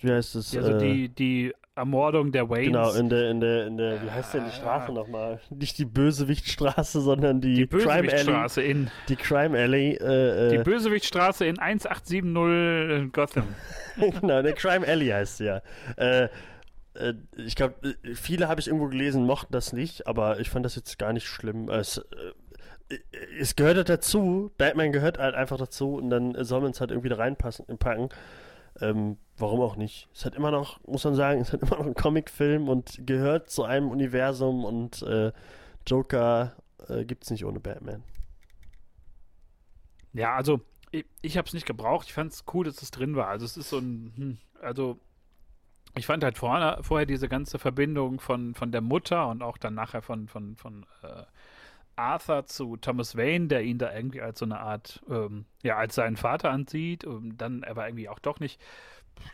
wie 0.00 0.10
heißt 0.10 0.34
es? 0.34 0.56
Also 0.56 0.72
äh, 0.72 0.78
die, 0.78 1.08
die 1.08 1.54
Ermordung 1.80 2.30
der 2.30 2.48
Waynes. 2.48 2.66
Genau, 2.66 2.92
in 2.92 3.08
der, 3.08 3.30
in 3.30 3.40
der, 3.40 3.66
in 3.66 3.76
der, 3.76 4.02
wie 4.02 4.10
heißt 4.10 4.34
denn 4.34 4.44
die 4.44 4.52
Straße 4.52 4.92
nochmal? 4.92 5.40
Nicht 5.50 5.78
die 5.78 5.86
Bösewichtstraße, 5.86 7.00
sondern 7.00 7.40
die, 7.40 7.54
die 7.54 7.66
Crime 7.66 7.90
Alley. 7.90 8.02
Bösewichtstraße 8.02 8.62
in 8.62 8.90
Die 9.08 9.16
Crime 9.16 9.58
Alley. 9.58 9.94
Äh, 9.94 10.50
die 10.50 10.56
äh, 10.56 10.62
Bösewichtstraße 10.62 11.46
in 11.46 11.58
1870 11.58 13.12
Gotham. 13.12 13.54
genau, 14.20 14.42
der 14.42 14.52
Crime 14.52 14.86
Alley 14.86 15.08
heißt 15.08 15.38
sie 15.38 15.46
ja. 15.46 15.62
Äh, 15.96 16.28
äh, 16.94 17.14
ich 17.36 17.56
glaube, 17.56 17.96
viele 18.14 18.48
habe 18.48 18.60
ich 18.60 18.66
irgendwo 18.68 18.88
gelesen, 18.88 19.24
mochten 19.24 19.52
das 19.52 19.72
nicht, 19.72 20.06
aber 20.06 20.40
ich 20.40 20.50
fand 20.50 20.64
das 20.64 20.76
jetzt 20.76 20.98
gar 20.98 21.12
nicht 21.12 21.26
schlimm. 21.26 21.68
Es, 21.68 21.98
äh, 22.90 22.96
es 23.38 23.56
gehört 23.56 23.76
halt 23.76 23.88
dazu, 23.88 24.52
Batman 24.58 24.92
gehört 24.92 25.18
halt 25.18 25.34
einfach 25.34 25.56
dazu 25.56 25.94
und 25.94 26.10
dann 26.10 26.36
soll 26.44 26.60
man 26.60 26.72
es 26.72 26.80
halt 26.80 26.90
irgendwie 26.90 27.08
da 27.08 27.16
reinpassen, 27.16 27.66
packen. 27.78 28.10
Ähm, 28.80 29.18
warum 29.36 29.60
auch 29.60 29.76
nicht? 29.76 30.08
Es 30.14 30.24
hat 30.24 30.34
immer 30.34 30.50
noch, 30.50 30.80
muss 30.86 31.04
man 31.04 31.14
sagen, 31.14 31.40
es 31.42 31.52
hat 31.52 31.62
immer 31.62 31.78
noch 31.78 31.86
ein 31.86 31.94
Comicfilm 31.94 32.68
und 32.68 33.06
gehört 33.06 33.50
zu 33.50 33.64
einem 33.64 33.90
Universum 33.90 34.64
und 34.64 35.02
äh, 35.02 35.32
Joker 35.86 36.56
äh, 36.88 37.04
gibt 37.04 37.24
es 37.24 37.30
nicht 37.30 37.44
ohne 37.44 37.60
Batman. 37.60 38.02
Ja, 40.12 40.34
also 40.34 40.60
ich, 40.90 41.06
ich 41.22 41.36
habe 41.36 41.46
es 41.46 41.54
nicht 41.54 41.66
gebraucht. 41.66 42.06
Ich 42.08 42.14
fand 42.14 42.32
es 42.32 42.44
cool, 42.52 42.64
dass 42.64 42.82
es 42.82 42.90
drin 42.90 43.16
war. 43.16 43.28
Also 43.28 43.46
es 43.46 43.56
ist 43.56 43.70
so 43.70 43.78
ein, 43.78 44.12
hm, 44.16 44.38
also 44.60 44.98
ich 45.96 46.06
fand 46.06 46.22
halt 46.22 46.38
vorne, 46.38 46.78
vorher 46.82 47.06
diese 47.06 47.28
ganze 47.28 47.58
Verbindung 47.58 48.20
von, 48.20 48.54
von 48.54 48.72
der 48.72 48.80
Mutter 48.80 49.28
und 49.28 49.42
auch 49.42 49.58
dann 49.58 49.74
nachher 49.74 50.02
von, 50.02 50.28
von, 50.28 50.56
von 50.56 50.86
äh, 51.02 51.24
Arthur 51.96 52.46
zu 52.46 52.76
Thomas 52.76 53.16
Wayne, 53.16 53.48
der 53.48 53.62
ihn 53.62 53.78
da 53.78 53.92
irgendwie 53.92 54.20
als 54.20 54.38
so 54.38 54.44
eine 54.44 54.60
Art, 54.60 55.02
ähm, 55.08 55.44
ja, 55.62 55.76
als 55.76 55.94
seinen 55.94 56.16
Vater 56.16 56.50
ansieht, 56.50 57.04
und 57.04 57.38
dann 57.38 57.64
aber 57.64 57.86
irgendwie 57.86 58.08
auch 58.08 58.18
doch 58.18 58.40
nicht. 58.40 58.60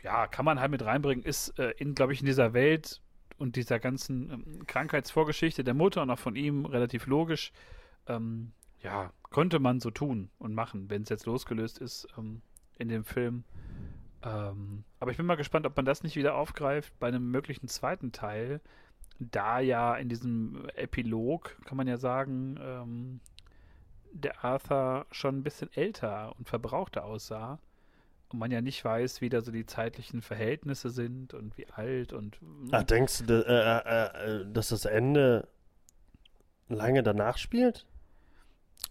ja, 0.03 0.27
kann 0.27 0.45
man 0.45 0.61
halt 0.61 0.71
mit 0.71 0.85
reinbringen, 0.85 1.25
ist 1.25 1.59
äh, 1.59 1.71
in, 1.79 1.95
glaube 1.95 2.13
ich, 2.13 2.21
in 2.21 2.27
dieser 2.27 2.53
Welt 2.53 3.01
und 3.39 3.57
dieser 3.57 3.79
ganzen 3.79 4.31
ähm, 4.31 4.67
Krankheitsvorgeschichte 4.67 5.65
der 5.65 5.75
Mutter 5.75 6.03
und 6.03 6.11
auch 6.11 6.19
von 6.19 6.37
ihm 6.37 6.67
relativ 6.67 7.07
logisch. 7.07 7.53
Ähm, 8.07 8.53
ja, 8.81 9.13
konnte 9.23 9.59
man 9.59 9.81
so 9.81 9.91
tun 9.91 10.31
und 10.39 10.55
machen, 10.55 10.91
wenn 10.91 11.03
es 11.03 11.09
jetzt 11.09 11.27
losgelöst 11.27 11.79
ist 11.79 12.07
ähm, 12.17 12.43
in 12.79 12.89
dem 12.89 13.05
Film. 13.05 13.45
Ähm, 14.23 14.85
aber 14.99 15.11
ich 15.11 15.17
bin 15.17 15.27
mal 15.27 15.37
gespannt, 15.37 15.67
ob 15.67 15.77
man 15.77 15.85
das 15.85 16.03
nicht 16.03 16.17
wieder 16.17 16.35
aufgreift 16.35 16.99
bei 16.99 17.09
einem 17.09 17.31
möglichen 17.31 17.69
zweiten 17.69 18.13
Teil. 18.13 18.61
Da 19.19 19.61
ja 19.61 19.97
in 19.97 20.09
diesem 20.09 20.69
Epilog, 20.75 21.57
kann 21.65 21.77
man 21.77 21.89
ja 21.89 21.97
sagen, 21.97 22.59
ähm, 22.61 23.21
der 24.13 24.45
Arthur 24.45 25.07
schon 25.11 25.39
ein 25.39 25.43
bisschen 25.43 25.71
älter 25.75 26.35
und 26.39 26.49
verbrauchter 26.49 27.05
aussah 27.05 27.59
und 28.31 28.39
man 28.39 28.51
ja 28.51 28.61
nicht 28.61 28.85
weiß, 28.85 29.21
wie 29.21 29.29
da 29.29 29.41
so 29.41 29.53
die 29.53 29.67
zeitlichen 29.67 30.23
Verhältnisse 30.23 30.91
sind 30.91 31.35
und 31.35 31.57
wie 31.57 31.67
alt 31.69 32.13
und. 32.13 32.39
Ach, 32.73 32.83
denkst 32.83 33.25
du, 33.27 33.35
äh, 33.47 33.79
äh, 33.79 34.41
äh, 34.41 34.47
dass 34.53 34.69
das 34.69 34.85
Ende 34.85 35.49
lange 36.69 37.03
danach 37.03 37.39
spielt? 37.39 37.87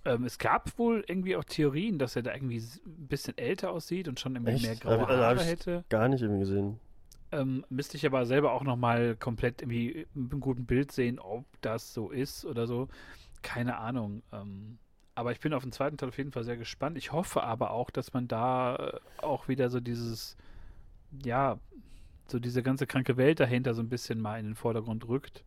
Ähm, 0.06 0.24
es 0.24 0.38
gab 0.38 0.78
wohl 0.78 1.04
irgendwie 1.08 1.36
auch 1.36 1.44
Theorien, 1.44 2.00
dass 2.00 2.16
er 2.16 2.22
da 2.22 2.34
irgendwie 2.34 2.60
ein 2.60 3.08
bisschen 3.08 3.38
älter 3.38 3.72
aussieht 3.72 4.08
und 4.08 4.20
schon 4.20 4.36
irgendwie 4.36 4.54
Echt? 4.54 4.64
mehr 4.64 4.76
graue 4.76 5.08
also 5.08 5.24
Haare 5.24 5.44
hätte. 5.44 5.84
Gar 5.90 6.10
nicht 6.10 6.22
irgendwie 6.22 6.42
gesehen. 6.42 6.80
Ähm, 7.32 7.66
müsste 7.70 7.98
ich 7.98 8.06
aber 8.06 8.26
selber 8.26 8.54
auch 8.54 8.64
nochmal 8.64 9.16
komplett 9.16 9.62
irgendwie 9.62 10.08
mit 10.14 10.32
einem 10.32 10.42
guten 10.42 10.66
Bild 10.66 10.92
sehen, 10.92 11.20
ob 11.20 11.46
das 11.62 11.94
so 11.94 12.10
ist 12.12 12.46
oder 12.46 12.68
so. 12.68 12.88
Keine 13.42 13.78
Ahnung. 13.78 14.22
Ähm, 14.32 14.78
aber 15.16 15.32
ich 15.32 15.40
bin 15.40 15.54
auf 15.54 15.64
den 15.64 15.72
zweiten 15.72 15.98
Teil 15.98 16.10
auf 16.10 16.18
jeden 16.18 16.32
Fall 16.32 16.44
sehr 16.44 16.58
gespannt. 16.58 16.98
Ich 16.98 17.12
hoffe 17.12 17.44
aber 17.44 17.72
auch, 17.72 17.90
dass 17.90 18.14
man 18.14 18.28
da 18.28 18.76
äh, 18.76 19.00
auch 19.18 19.48
wieder 19.48 19.70
so 19.70 19.80
dieses, 19.80 20.36
ja, 21.24 21.60
so 22.28 22.40
diese 22.40 22.64
ganze 22.64 22.88
kranke 22.88 23.18
Welt 23.18 23.40
dahinter 23.40 23.74
so 23.74 23.82
ein 23.82 23.90
bisschen 23.90 24.20
mal 24.20 24.40
in 24.40 24.46
den 24.48 24.56
Vordergrund 24.56 25.08
rückt 25.08 25.44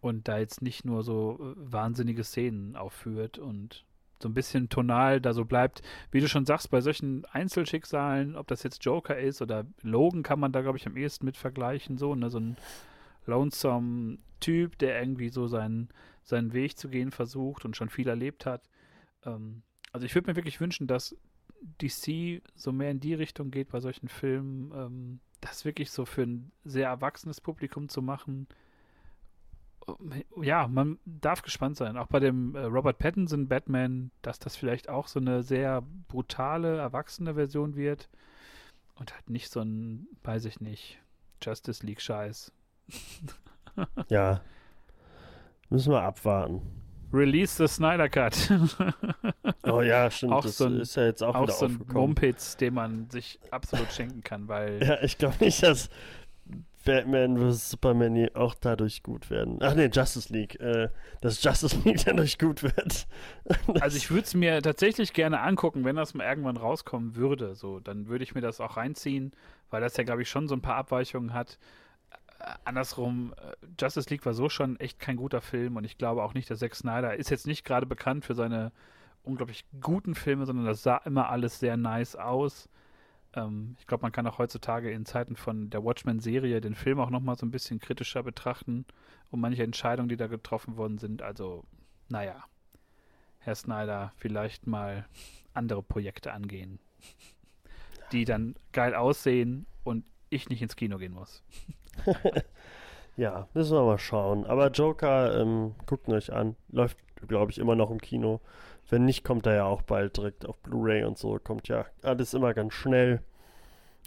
und 0.00 0.28
da 0.28 0.38
jetzt 0.38 0.62
nicht 0.62 0.84
nur 0.84 1.02
so 1.02 1.38
äh, 1.40 1.72
wahnsinnige 1.72 2.24
Szenen 2.24 2.76
aufführt 2.76 3.38
und 3.38 3.84
so 4.22 4.28
ein 4.28 4.34
bisschen 4.34 4.68
tonal 4.68 5.20
da 5.20 5.32
so 5.32 5.44
bleibt. 5.44 5.82
Wie 6.10 6.20
du 6.20 6.28
schon 6.28 6.46
sagst, 6.46 6.70
bei 6.70 6.80
solchen 6.80 7.24
Einzelschicksalen, 7.26 8.36
ob 8.36 8.46
das 8.46 8.62
jetzt 8.62 8.84
Joker 8.84 9.18
ist 9.18 9.42
oder 9.42 9.66
Logan, 9.82 10.22
kann 10.22 10.40
man 10.40 10.52
da, 10.52 10.62
glaube 10.62 10.78
ich, 10.78 10.86
am 10.86 10.96
ehesten 10.96 11.26
mit 11.26 11.36
vergleichen. 11.36 11.98
So, 11.98 12.14
ne? 12.14 12.30
so 12.30 12.38
ein 12.38 12.56
lonesome 13.26 14.18
Typ, 14.40 14.78
der 14.78 15.00
irgendwie 15.00 15.28
so 15.28 15.46
seinen, 15.46 15.88
seinen 16.22 16.52
Weg 16.52 16.78
zu 16.78 16.88
gehen 16.88 17.10
versucht 17.10 17.64
und 17.64 17.76
schon 17.76 17.88
viel 17.88 18.08
erlebt 18.08 18.46
hat. 18.46 18.68
Ähm, 19.24 19.62
also 19.92 20.06
ich 20.06 20.14
würde 20.14 20.30
mir 20.30 20.36
wirklich 20.36 20.60
wünschen, 20.60 20.86
dass 20.86 21.16
DC 21.82 22.42
so 22.54 22.72
mehr 22.72 22.90
in 22.90 23.00
die 23.00 23.14
Richtung 23.14 23.50
geht 23.50 23.68
bei 23.68 23.80
solchen 23.80 24.08
Filmen, 24.08 24.72
ähm, 24.74 25.20
das 25.40 25.64
wirklich 25.64 25.90
so 25.90 26.04
für 26.04 26.22
ein 26.22 26.52
sehr 26.64 26.88
erwachsenes 26.88 27.40
Publikum 27.40 27.88
zu 27.88 28.02
machen. 28.02 28.46
Ja, 30.40 30.66
man 30.68 30.98
darf 31.04 31.42
gespannt 31.42 31.76
sein. 31.76 31.96
Auch 31.96 32.08
bei 32.08 32.18
dem 32.20 32.54
äh, 32.54 32.60
Robert 32.64 32.98
Pattinson 32.98 33.46
Batman, 33.48 34.10
dass 34.22 34.38
das 34.38 34.56
vielleicht 34.56 34.88
auch 34.88 35.06
so 35.08 35.20
eine 35.20 35.42
sehr 35.42 35.82
brutale, 36.08 36.76
erwachsene 36.78 37.34
Version 37.34 37.76
wird. 37.76 38.08
Und 38.96 39.14
halt 39.14 39.28
nicht 39.30 39.50
so 39.52 39.60
ein, 39.60 40.06
weiß 40.24 40.46
ich 40.46 40.60
nicht, 40.60 40.98
Justice 41.42 41.84
League-Scheiß. 41.84 42.52
Ja. 44.08 44.40
Müssen 45.68 45.92
wir 45.92 46.00
abwarten. 46.00 46.62
Release 47.12 47.56
the 47.56 47.68
Snyder 47.72 48.08
Cut. 48.08 48.50
Oh 49.64 49.82
ja, 49.82 50.10
stimmt. 50.10 50.32
Auch 50.32 50.42
das 50.44 50.56
so 50.58 50.64
ein- 50.66 50.80
ist 50.80 50.96
ja 50.96 51.04
jetzt 51.06 51.22
auch, 51.22 51.34
auch 51.34 51.42
wieder 51.42 51.52
so 51.52 51.66
ein. 51.66 51.84
Mumpitz, 51.92 52.56
den 52.56 52.72
man 52.74 53.10
sich 53.10 53.38
absolut 53.50 53.92
schenken 53.92 54.22
kann, 54.22 54.48
weil 54.48 54.82
Ja, 54.86 55.02
ich 55.02 55.18
glaube 55.18 55.36
nicht, 55.44 55.62
dass 55.62 55.90
Batman 56.86 57.36
vs. 57.36 57.70
Superman 57.70 58.28
auch 58.34 58.54
dadurch 58.54 59.02
gut 59.02 59.28
werden. 59.28 59.58
Ach 59.60 59.74
nee, 59.74 59.90
Justice 59.92 60.32
League. 60.32 60.58
Äh, 60.60 60.88
dass 61.20 61.42
Justice 61.42 61.76
League 61.84 62.02
dadurch 62.06 62.38
gut 62.38 62.62
wird. 62.62 63.06
Also 63.80 63.96
ich 63.96 64.10
würde 64.10 64.22
es 64.22 64.34
mir 64.34 64.62
tatsächlich 64.62 65.12
gerne 65.12 65.40
angucken, 65.40 65.84
wenn 65.84 65.96
das 65.96 66.14
mal 66.14 66.24
irgendwann 66.24 66.56
rauskommen 66.56 67.14
würde. 67.16 67.54
So, 67.54 67.80
dann 67.80 68.08
würde 68.08 68.24
ich 68.24 68.34
mir 68.34 68.40
das 68.40 68.60
auch 68.60 68.76
reinziehen, 68.76 69.32
weil 69.70 69.80
das 69.80 69.96
ja, 69.96 70.04
glaube 70.04 70.22
ich, 70.22 70.30
schon 70.30 70.48
so 70.48 70.54
ein 70.54 70.62
paar 70.62 70.76
Abweichungen 70.76 71.32
hat. 71.32 71.58
Äh, 72.40 72.46
andersrum, 72.64 73.34
äh, 73.36 73.54
Justice 73.80 74.08
League 74.10 74.24
war 74.24 74.34
so 74.34 74.48
schon 74.48 74.80
echt 74.80 74.98
kein 74.98 75.16
guter 75.16 75.40
Film 75.40 75.76
und 75.76 75.84
ich 75.84 75.98
glaube 75.98 76.22
auch 76.22 76.34
nicht, 76.34 76.50
dass 76.50 76.60
Zack 76.60 76.74
Snyder 76.74 77.16
ist 77.16 77.30
jetzt 77.30 77.46
nicht 77.46 77.64
gerade 77.64 77.86
bekannt 77.86 78.24
für 78.24 78.34
seine 78.34 78.72
unglaublich 79.22 79.64
guten 79.80 80.14
Filme, 80.14 80.46
sondern 80.46 80.66
das 80.66 80.82
sah 80.82 80.98
immer 80.98 81.28
alles 81.28 81.58
sehr 81.58 81.76
nice 81.76 82.16
aus. 82.16 82.68
Ähm, 83.36 83.76
ich 83.78 83.86
glaube, 83.86 84.02
man 84.02 84.12
kann 84.12 84.26
auch 84.26 84.38
heutzutage 84.38 84.90
in 84.90 85.04
Zeiten 85.04 85.36
von 85.36 85.70
der 85.70 85.84
Watchmen-Serie 85.84 86.60
den 86.60 86.74
Film 86.74 86.98
auch 86.98 87.10
nochmal 87.10 87.36
so 87.36 87.46
ein 87.46 87.50
bisschen 87.50 87.78
kritischer 87.78 88.22
betrachten 88.22 88.84
und 89.30 89.40
manche 89.40 89.62
Entscheidungen, 89.62 90.08
die 90.08 90.16
da 90.16 90.26
getroffen 90.26 90.76
worden 90.76 90.98
sind. 90.98 91.22
Also, 91.22 91.64
naja. 92.08 92.44
Herr 93.38 93.54
Snyder 93.54 94.12
vielleicht 94.16 94.66
mal 94.66 95.06
andere 95.54 95.80
Projekte 95.80 96.32
angehen, 96.32 96.80
die 98.10 98.24
dann 98.24 98.56
geil 98.72 98.92
aussehen 98.92 99.66
und 99.84 100.04
ich 100.30 100.48
nicht 100.48 100.62
ins 100.62 100.74
Kino 100.74 100.98
gehen 100.98 101.12
muss. 101.12 101.44
Ja, 103.16 103.48
müssen 103.54 103.74
wir 103.74 103.82
mal 103.82 103.98
schauen. 103.98 104.44
Aber 104.44 104.70
Joker, 104.70 105.40
ähm, 105.40 105.74
guckt 105.86 106.06
ihn 106.06 106.14
euch 106.14 106.32
an. 106.32 106.54
Läuft, 106.68 106.98
glaube 107.26 107.50
ich, 107.52 107.58
immer 107.58 107.74
noch 107.76 107.90
im 107.90 108.00
Kino. 108.00 108.40
Wenn 108.88 109.04
nicht, 109.04 109.24
kommt 109.24 109.46
er 109.46 109.54
ja 109.54 109.64
auch 109.64 109.82
bald 109.82 110.16
direkt 110.16 110.46
auf 110.46 110.58
Blu-ray 110.60 111.04
und 111.04 111.18
so. 111.18 111.38
Kommt 111.42 111.68
ja 111.68 111.86
alles 112.02 112.34
immer 112.34 112.54
ganz 112.54 112.74
schnell. 112.74 113.20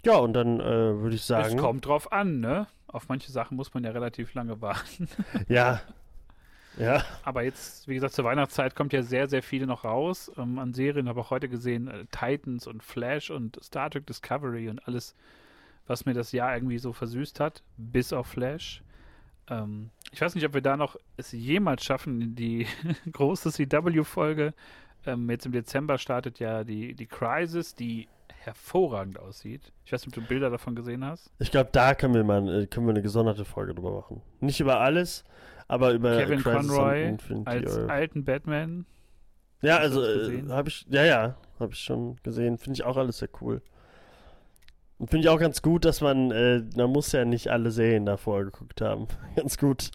Ja, 0.04 0.16
und 0.16 0.32
dann 0.32 0.60
äh, 0.60 0.64
würde 0.64 1.14
ich 1.14 1.20
Es 1.22 1.26
sagen. 1.26 1.56
kommt 1.58 1.86
drauf 1.86 2.10
an, 2.12 2.40
ne? 2.40 2.66
Auf 2.86 3.08
manche 3.08 3.30
Sachen 3.30 3.56
muss 3.56 3.74
man 3.74 3.84
ja 3.84 3.90
relativ 3.90 4.34
lange 4.34 4.60
warten. 4.60 5.08
Ja. 5.48 5.80
Ja. 6.78 7.02
Aber 7.24 7.42
jetzt, 7.42 7.88
wie 7.88 7.94
gesagt, 7.94 8.14
zur 8.14 8.24
Weihnachtszeit 8.24 8.76
kommt 8.76 8.92
ja 8.92 9.02
sehr, 9.02 9.28
sehr 9.28 9.42
viele 9.42 9.66
noch 9.66 9.84
raus 9.84 10.30
ähm, 10.38 10.58
an 10.58 10.72
Serien. 10.72 11.08
Habe 11.08 11.20
auch 11.20 11.30
heute 11.30 11.48
gesehen 11.48 11.88
äh, 11.88 12.06
Titans 12.12 12.66
und 12.66 12.82
Flash 12.82 13.30
und 13.30 13.58
Star 13.62 13.90
Trek 13.90 14.06
Discovery 14.06 14.68
und 14.68 14.86
alles, 14.86 15.14
was 15.88 16.06
mir 16.06 16.14
das 16.14 16.30
Jahr 16.32 16.54
irgendwie 16.54 16.78
so 16.78 16.92
versüßt 16.92 17.40
hat, 17.40 17.62
bis 17.76 18.12
auf 18.12 18.28
Flash. 18.28 18.82
Ähm, 19.50 19.90
ich 20.12 20.20
weiß 20.20 20.34
nicht, 20.34 20.46
ob 20.46 20.54
wir 20.54 20.62
da 20.62 20.76
noch 20.76 20.96
es 21.16 21.32
jemals 21.32 21.84
schaffen, 21.84 22.34
die 22.34 22.66
große 23.12 23.50
CW-Folge. 23.50 24.54
Ähm, 25.06 25.28
jetzt 25.30 25.46
im 25.46 25.52
Dezember 25.52 25.98
startet 25.98 26.38
ja 26.38 26.64
die, 26.64 26.94
die 26.94 27.06
Crisis, 27.06 27.74
die 27.74 28.08
hervorragend 28.28 29.18
aussieht. 29.18 29.72
Ich 29.84 29.92
weiß 29.92 30.06
nicht, 30.06 30.16
ob 30.16 30.24
du 30.24 30.28
Bilder 30.28 30.50
davon 30.50 30.74
gesehen 30.74 31.04
hast. 31.04 31.30
Ich 31.38 31.50
glaube, 31.50 31.70
da 31.72 31.94
können 31.94 32.14
wir 32.14 32.24
mal 32.24 32.62
äh, 32.62 32.66
können 32.66 32.86
wir 32.86 32.90
eine 32.90 33.02
gesonderte 33.02 33.44
Folge 33.44 33.74
drüber 33.74 33.92
machen. 33.92 34.22
Nicht 34.40 34.60
über 34.60 34.80
alles, 34.80 35.24
aber 35.68 35.92
über 35.92 36.16
Kevin 36.16 36.40
Crisis 36.40 36.70
on 36.70 36.76
Conroy 36.76 37.16
als 37.44 37.78
Earth. 37.78 37.90
alten 37.90 38.24
Batman. 38.24 38.86
Ja, 39.62 39.76
also 39.76 40.02
äh, 40.02 40.42
habe 40.48 40.70
ich, 40.70 40.86
ja, 40.88 41.04
ja, 41.04 41.36
habe 41.58 41.72
ich 41.72 41.80
schon 41.80 42.16
gesehen. 42.22 42.56
Finde 42.56 42.78
ich 42.78 42.84
auch 42.84 42.96
alles 42.96 43.18
sehr 43.18 43.28
cool. 43.42 43.60
Finde 45.06 45.20
ich 45.20 45.28
auch 45.28 45.40
ganz 45.40 45.62
gut, 45.62 45.84
dass 45.84 46.02
man, 46.02 46.30
äh, 46.30 46.62
man 46.76 46.90
muss 46.90 47.12
ja 47.12 47.24
nicht 47.24 47.48
alle 47.48 47.70
Serien 47.70 48.04
davor 48.04 48.44
geguckt 48.44 48.82
haben. 48.82 49.08
ganz 49.36 49.56
gut. 49.56 49.90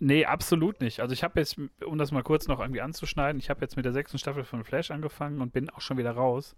Nee, 0.00 0.24
absolut 0.24 0.80
nicht. 0.80 1.00
Also 1.00 1.12
ich 1.12 1.22
habe 1.22 1.40
jetzt, 1.40 1.56
um 1.84 1.98
das 1.98 2.10
mal 2.10 2.22
kurz 2.22 2.48
noch 2.48 2.60
irgendwie 2.60 2.80
anzuschneiden, 2.80 3.38
ich 3.38 3.50
habe 3.50 3.60
jetzt 3.60 3.76
mit 3.76 3.84
der 3.84 3.92
sechsten 3.92 4.18
Staffel 4.18 4.44
von 4.44 4.64
Flash 4.64 4.90
angefangen 4.90 5.40
und 5.40 5.52
bin 5.52 5.70
auch 5.70 5.80
schon 5.80 5.98
wieder 5.98 6.12
raus, 6.12 6.56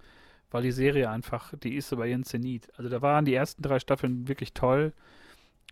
weil 0.50 0.62
die 0.62 0.72
Serie 0.72 1.10
einfach, 1.10 1.52
die 1.62 1.74
ist 1.74 1.94
bei 1.94 2.08
ihren 2.08 2.24
Zenit. 2.24 2.68
Also 2.76 2.88
da 2.88 3.02
waren 3.02 3.24
die 3.24 3.34
ersten 3.34 3.62
drei 3.62 3.78
Staffeln 3.78 4.28
wirklich 4.28 4.54
toll 4.54 4.92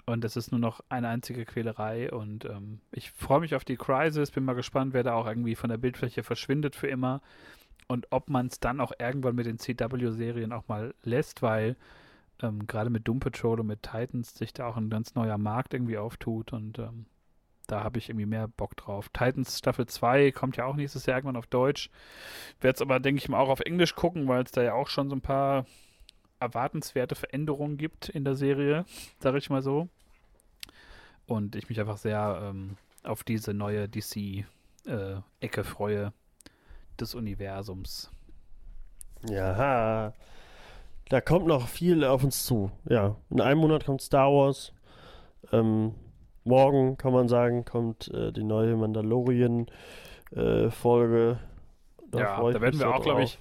und 0.06 0.22
das 0.24 0.36
ist 0.36 0.50
nur 0.50 0.60
noch 0.60 0.80
eine 0.88 1.08
einzige 1.08 1.44
Quälerei 1.44 2.12
und 2.12 2.44
ähm, 2.44 2.80
ich 2.92 3.10
freue 3.12 3.40
mich 3.40 3.54
auf 3.54 3.64
die 3.64 3.76
Crisis, 3.76 4.30
bin 4.30 4.44
mal 4.44 4.54
gespannt, 4.54 4.92
wer 4.92 5.02
da 5.02 5.14
auch 5.14 5.26
irgendwie 5.26 5.54
von 5.54 5.70
der 5.70 5.78
Bildfläche 5.78 6.22
verschwindet 6.22 6.76
für 6.76 6.88
immer 6.88 7.22
und 7.88 8.06
ob 8.10 8.30
man 8.30 8.46
es 8.46 8.60
dann 8.60 8.80
auch 8.80 8.92
irgendwann 8.98 9.34
mit 9.34 9.46
den 9.46 9.58
CW-Serien 9.58 10.52
auch 10.52 10.68
mal 10.68 10.94
lässt, 11.02 11.42
weil 11.42 11.76
ähm, 12.42 12.66
gerade 12.66 12.90
mit 12.90 13.06
Doom 13.06 13.20
Patrol 13.20 13.60
und 13.60 13.66
mit 13.66 13.82
Titans 13.82 14.34
sich 14.34 14.52
da 14.52 14.66
auch 14.66 14.76
ein 14.76 14.90
ganz 14.90 15.14
neuer 15.14 15.38
Markt 15.38 15.74
irgendwie 15.74 15.98
auftut 15.98 16.52
und 16.52 16.78
ähm, 16.78 17.06
da 17.66 17.82
habe 17.82 17.98
ich 17.98 18.10
irgendwie 18.10 18.26
mehr 18.26 18.48
Bock 18.48 18.76
drauf. 18.76 19.08
Titans 19.08 19.58
Staffel 19.58 19.86
2 19.86 20.32
kommt 20.32 20.56
ja 20.56 20.66
auch 20.66 20.76
nächstes 20.76 21.06
Jahr 21.06 21.16
irgendwann 21.16 21.36
auf 21.36 21.46
Deutsch. 21.46 21.88
Werde 22.60 22.76
es 22.76 22.82
aber, 22.82 23.00
denke 23.00 23.18
ich 23.18 23.28
mal, 23.28 23.38
auch 23.38 23.48
auf 23.48 23.60
Englisch 23.60 23.94
gucken, 23.94 24.28
weil 24.28 24.42
es 24.42 24.52
da 24.52 24.62
ja 24.62 24.74
auch 24.74 24.88
schon 24.88 25.08
so 25.08 25.16
ein 25.16 25.22
paar 25.22 25.64
erwartenswerte 26.40 27.14
Veränderungen 27.14 27.78
gibt 27.78 28.10
in 28.10 28.24
der 28.24 28.34
Serie, 28.34 28.84
sage 29.18 29.38
ich 29.38 29.48
mal 29.48 29.62
so. 29.62 29.88
Und 31.26 31.56
ich 31.56 31.70
mich 31.70 31.80
einfach 31.80 31.96
sehr 31.96 32.38
ähm, 32.42 32.76
auf 33.02 33.24
diese 33.24 33.54
neue 33.54 33.88
DC-Ecke 33.88 35.64
freue 35.64 36.12
des 37.00 37.14
Universums. 37.14 38.10
Ja, 39.28 40.12
da 41.08 41.20
kommt 41.20 41.46
noch 41.46 41.68
viel 41.68 42.04
auf 42.04 42.24
uns 42.24 42.44
zu. 42.44 42.72
Ja, 42.88 43.16
in 43.30 43.40
einem 43.40 43.60
Monat 43.60 43.86
kommt 43.86 44.02
Star 44.02 44.32
Wars. 44.32 44.72
Ähm, 45.52 45.94
morgen 46.44 46.96
kann 46.96 47.12
man 47.12 47.28
sagen, 47.28 47.64
kommt 47.64 48.08
äh, 48.08 48.32
die 48.32 48.42
neue 48.42 48.76
Mandalorian-Folge. 48.76 51.38
ja, 52.14 52.50
da 52.50 52.60
werden 52.60 52.80
wir 52.80 52.94
auch, 52.94 53.02
glaube 53.02 53.22
ich, 53.24 53.38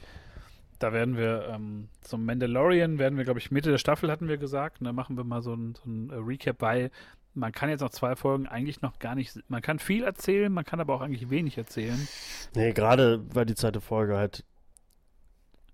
Da 0.80 0.92
werden 0.92 1.16
wir 1.16 1.48
ähm, 1.50 1.88
zum 2.02 2.26
Mandalorian, 2.26 3.00
werden 3.00 3.18
wir, 3.18 3.24
glaube 3.24 3.40
ich, 3.40 3.52
Mitte 3.52 3.72
der 3.72 3.78
Staffel 3.78 4.12
hatten 4.12 4.28
wir 4.28 4.38
gesagt. 4.38 4.82
Und 4.82 4.86
dann 4.86 4.96
machen 4.96 5.16
wir 5.16 5.24
mal 5.24 5.42
so 5.42 5.54
ein, 5.54 5.76
so 5.76 5.90
ein 5.90 6.10
äh, 6.10 6.16
Recap, 6.16 6.62
weil 6.62 6.92
man 7.34 7.52
kann 7.52 7.70
jetzt 7.70 7.82
noch 7.82 7.90
zwei 7.90 8.16
Folgen 8.16 8.48
eigentlich 8.48 8.82
noch 8.82 9.00
gar 9.00 9.16
nicht, 9.16 9.40
man 9.48 9.62
kann 9.62 9.80
viel 9.80 10.04
erzählen, 10.04 10.52
man 10.52 10.66
kann 10.66 10.80
aber 10.80 10.96
auch 10.96 11.02
eigentlich 11.02 11.30
wenig 11.30 11.58
erzählen. 11.58 12.08
Nee, 12.56 12.74
gerade 12.74 13.24
weil 13.34 13.46
die 13.46 13.56
zweite 13.56 13.82
Folge 13.82 14.18
halt 14.18 14.44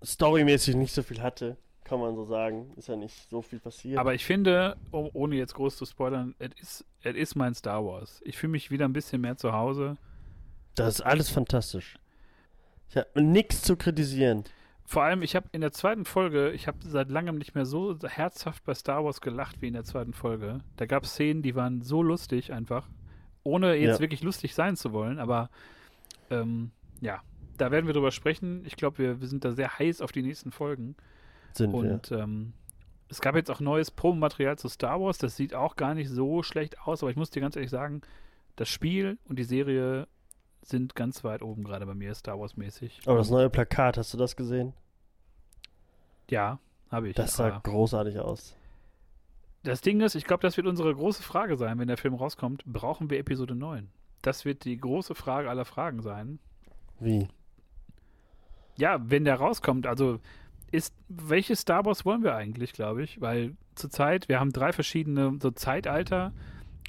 storymäßig 0.02 0.76
nicht 0.76 0.94
so 0.94 1.02
viel 1.02 1.20
hatte, 1.22 1.56
kann 1.84 2.00
man 2.00 2.14
so 2.14 2.24
sagen. 2.24 2.72
Ist 2.76 2.88
ja 2.88 2.96
nicht 2.96 3.28
so 3.28 3.42
viel 3.42 3.58
passiert. 3.58 3.98
Aber 3.98 4.14
ich 4.14 4.24
finde, 4.24 4.76
oh, 4.92 5.10
ohne 5.12 5.36
jetzt 5.36 5.54
groß 5.54 5.76
zu 5.76 5.84
spoilern, 5.84 6.34
es 6.38 6.50
ist, 6.60 6.84
es 7.02 7.16
ist 7.16 7.34
mein 7.34 7.54
Star 7.54 7.84
Wars. 7.84 8.20
Ich 8.24 8.38
fühle 8.38 8.52
mich 8.52 8.70
wieder 8.70 8.86
ein 8.86 8.92
bisschen 8.92 9.20
mehr 9.20 9.36
zu 9.36 9.52
Hause. 9.52 9.96
das 10.74 10.96
ist 10.96 11.00
alles 11.02 11.28
fantastisch. 11.28 11.96
Ich 12.88 12.96
habe 12.96 13.22
nichts 13.22 13.62
zu 13.62 13.76
kritisieren. 13.76 14.44
Vor 14.90 15.04
allem, 15.04 15.22
ich 15.22 15.36
habe 15.36 15.46
in 15.52 15.60
der 15.60 15.70
zweiten 15.70 16.04
Folge, 16.04 16.50
ich 16.50 16.66
habe 16.66 16.78
seit 16.82 17.12
langem 17.12 17.38
nicht 17.38 17.54
mehr 17.54 17.64
so 17.64 17.96
herzhaft 18.02 18.64
bei 18.64 18.74
Star 18.74 19.04
Wars 19.04 19.20
gelacht 19.20 19.62
wie 19.62 19.68
in 19.68 19.74
der 19.74 19.84
zweiten 19.84 20.12
Folge. 20.12 20.62
Da 20.74 20.86
gab 20.86 21.04
es 21.04 21.12
Szenen, 21.12 21.42
die 21.42 21.54
waren 21.54 21.80
so 21.80 22.02
lustig 22.02 22.52
einfach, 22.52 22.88
ohne 23.44 23.76
jetzt 23.76 23.98
Ja. 23.98 24.00
wirklich 24.00 24.24
lustig 24.24 24.52
sein 24.52 24.74
zu 24.74 24.92
wollen. 24.92 25.20
Aber 25.20 25.48
ähm, 26.28 26.72
ja, 27.00 27.22
da 27.56 27.70
werden 27.70 27.86
wir 27.86 27.94
drüber 27.94 28.10
sprechen. 28.10 28.64
Ich 28.66 28.74
glaube, 28.74 28.98
wir, 28.98 29.20
wir 29.20 29.28
sind 29.28 29.44
da 29.44 29.52
sehr 29.52 29.78
heiß 29.78 30.00
auf 30.00 30.10
die 30.10 30.22
nächsten 30.22 30.50
Folgen. 30.50 30.96
Sind 31.52 31.72
wir. 31.72 31.78
Und 31.78 32.10
ähm, 32.10 32.52
es 33.08 33.20
gab 33.20 33.36
jetzt 33.36 33.52
auch 33.52 33.60
neues 33.60 33.92
Promomaterial 33.92 34.58
zu 34.58 34.68
Star 34.68 35.00
Wars. 35.00 35.18
Das 35.18 35.36
sieht 35.36 35.54
auch 35.54 35.76
gar 35.76 35.94
nicht 35.94 36.08
so 36.10 36.42
schlecht 36.42 36.80
aus, 36.80 37.04
aber 37.04 37.12
ich 37.12 37.16
muss 37.16 37.30
dir 37.30 37.40
ganz 37.40 37.54
ehrlich 37.54 37.70
sagen, 37.70 38.00
das 38.56 38.68
Spiel 38.68 39.18
und 39.28 39.38
die 39.38 39.44
Serie 39.44 40.08
sind 40.62 40.96
ganz 40.96 41.22
weit 41.22 41.42
oben 41.42 41.62
gerade 41.62 41.86
bei 41.86 41.94
mir, 41.94 42.12
Star 42.12 42.40
Wars-mäßig. 42.40 43.02
Aber 43.06 43.18
das 43.18 43.30
neue 43.30 43.50
Plakat, 43.50 43.96
hast 43.96 44.12
du 44.12 44.18
das 44.18 44.34
gesehen? 44.34 44.72
Ja, 46.30 46.58
habe 46.90 47.08
ich. 47.08 47.16
Das 47.16 47.36
sah 47.36 47.48
aber 47.48 47.60
großartig 47.60 48.18
aus. 48.18 48.56
das 49.62 49.80
Ding 49.80 50.00
ist, 50.00 50.14
ich 50.14 50.24
glaube, 50.24 50.42
das 50.42 50.56
wird 50.56 50.66
unsere 50.66 50.94
große 50.94 51.22
Frage 51.22 51.56
sein, 51.56 51.78
wenn 51.78 51.88
der 51.88 51.96
Film 51.96 52.14
rauskommt. 52.14 52.64
Brauchen 52.64 53.10
wir 53.10 53.18
Episode 53.18 53.54
9? 53.54 53.88
Das 54.22 54.44
wird 54.44 54.64
die 54.64 54.76
große 54.76 55.14
Frage 55.14 55.50
aller 55.50 55.64
Fragen 55.64 56.02
sein. 56.02 56.38
Wie? 56.98 57.28
Ja, 58.76 58.98
wenn 59.10 59.24
der 59.24 59.36
rauskommt, 59.36 59.86
also 59.86 60.20
ist, 60.70 60.94
welches 61.08 61.60
Star 61.60 61.84
Wars 61.84 62.04
wollen 62.04 62.22
wir 62.22 62.34
eigentlich, 62.34 62.72
glaube 62.72 63.02
ich? 63.02 63.20
Weil 63.20 63.56
zurzeit, 63.74 64.28
wir 64.28 64.40
haben 64.40 64.52
drei 64.52 64.72
verschiedene 64.72 65.38
so 65.40 65.50
Zeitalter 65.50 66.32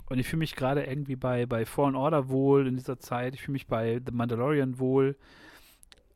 und 0.10 0.20
ich 0.20 0.28
fühle 0.28 0.40
mich 0.40 0.56
gerade 0.56 0.84
irgendwie 0.84 1.16
bei, 1.16 1.46
bei 1.46 1.66
Fallen 1.66 1.96
Order 1.96 2.30
wohl 2.30 2.68
in 2.68 2.78
dieser 2.78 3.00
Zeit, 3.00 3.34
ich 3.34 3.42
fühle 3.42 3.54
mich 3.54 3.68
bei 3.68 4.02
The 4.06 4.12
Mandalorian 4.12 4.78
wohl, 4.78 5.18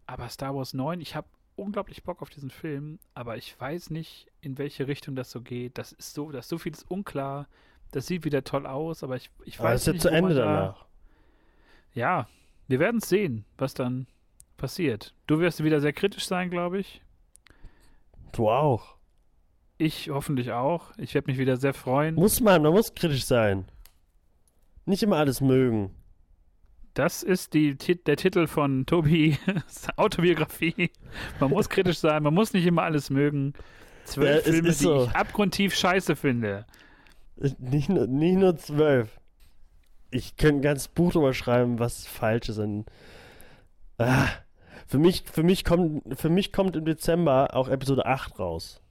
aber 0.05 0.29
Star 0.29 0.55
Wars 0.55 0.73
9, 0.73 1.01
ich 1.01 1.15
habe 1.15 1.27
unglaublich 1.55 2.03
Bock 2.03 2.21
auf 2.21 2.29
diesen 2.29 2.49
Film, 2.49 2.99
aber 3.13 3.37
ich 3.37 3.59
weiß 3.59 3.89
nicht, 3.89 4.27
in 4.41 4.57
welche 4.57 4.87
Richtung 4.87 5.15
das 5.15 5.31
so 5.31 5.41
geht. 5.41 5.77
Das 5.77 5.91
ist 5.93 6.13
so, 6.13 6.31
das 6.31 6.45
ist 6.45 6.49
so 6.49 6.57
vieles 6.57 6.83
unklar. 6.83 7.47
Das 7.91 8.07
sieht 8.07 8.25
wieder 8.25 8.43
toll 8.43 8.65
aus, 8.65 9.03
aber 9.03 9.15
ich, 9.15 9.29
ich 9.45 9.59
Aber 9.59 9.69
weiß 9.69 9.81
ist 9.81 9.87
ja 9.87 9.93
nicht, 9.93 10.01
zu 10.01 10.07
wo 10.09 10.11
man 10.13 10.23
Ende 10.23 10.35
da- 10.35 10.45
danach. 10.45 10.85
Ja, 11.93 12.27
wir 12.67 12.79
werden 12.79 12.97
es 12.97 13.07
sehen, 13.09 13.45
was 13.57 13.73
dann 13.73 14.07
passiert. 14.57 15.13
Du 15.27 15.39
wirst 15.39 15.63
wieder 15.63 15.79
sehr 15.81 15.93
kritisch 15.93 16.25
sein, 16.25 16.49
glaube 16.49 16.79
ich. 16.79 17.01
Du 18.33 18.49
auch. 18.49 18.95
Ich 19.77 20.09
hoffentlich 20.09 20.51
auch. 20.51 20.91
Ich 20.97 21.13
werde 21.13 21.29
mich 21.29 21.37
wieder 21.37 21.57
sehr 21.57 21.73
freuen. 21.73 22.15
Muss 22.15 22.41
man, 22.41 22.61
man 22.63 22.71
muss 22.73 22.93
kritisch 22.95 23.25
sein. 23.25 23.65
Nicht 24.85 25.03
immer 25.03 25.17
alles 25.17 25.41
mögen. 25.41 25.91
Das 26.95 27.23
ist 27.23 27.53
die, 27.53 27.75
der 27.75 28.15
Titel 28.15 28.47
von 28.47 28.85
Tobis 28.85 29.37
Autobiografie. 29.97 30.91
Man 31.41 31.49
muss 31.49 31.67
kritisch 31.67 31.99
sein, 31.99 32.23
man 32.23 32.33
muss 32.33 32.53
nicht 32.53 32.65
immer 32.65 32.83
alles 32.83 33.09
mögen. 33.09 33.53
Zwölf 34.05 34.45
Ja, 34.45 34.51
Filme, 34.53 34.69
ist 34.69 34.79
die 34.79 34.85
so. 34.85 35.03
ich 35.03 35.09
abgrundtief 35.09 35.75
scheiße 35.75 36.15
finde. 36.15 36.65
Nicht 37.59 37.89
nur, 37.89 38.07
nicht 38.07 38.37
nur 38.37 38.55
zwölf. 38.55 39.19
Ich 40.09 40.37
könnte 40.37 40.59
ein 40.59 40.61
ganzes 40.61 40.87
Buch 40.87 41.11
drüber 41.11 41.33
schreiben, 41.33 41.79
was 41.79 42.07
falsch 42.07 42.47
ist. 42.47 42.59
Und, 42.59 42.85
ah, 43.97 44.27
für, 44.87 44.97
mich, 44.97 45.25
für, 45.29 45.43
mich 45.43 45.65
kommt, 45.65 46.17
für 46.17 46.29
mich 46.29 46.53
kommt 46.53 46.77
im 46.77 46.85
Dezember 46.85 47.53
auch 47.55 47.67
Episode 47.67 48.05
8 48.05 48.39
raus. 48.39 48.81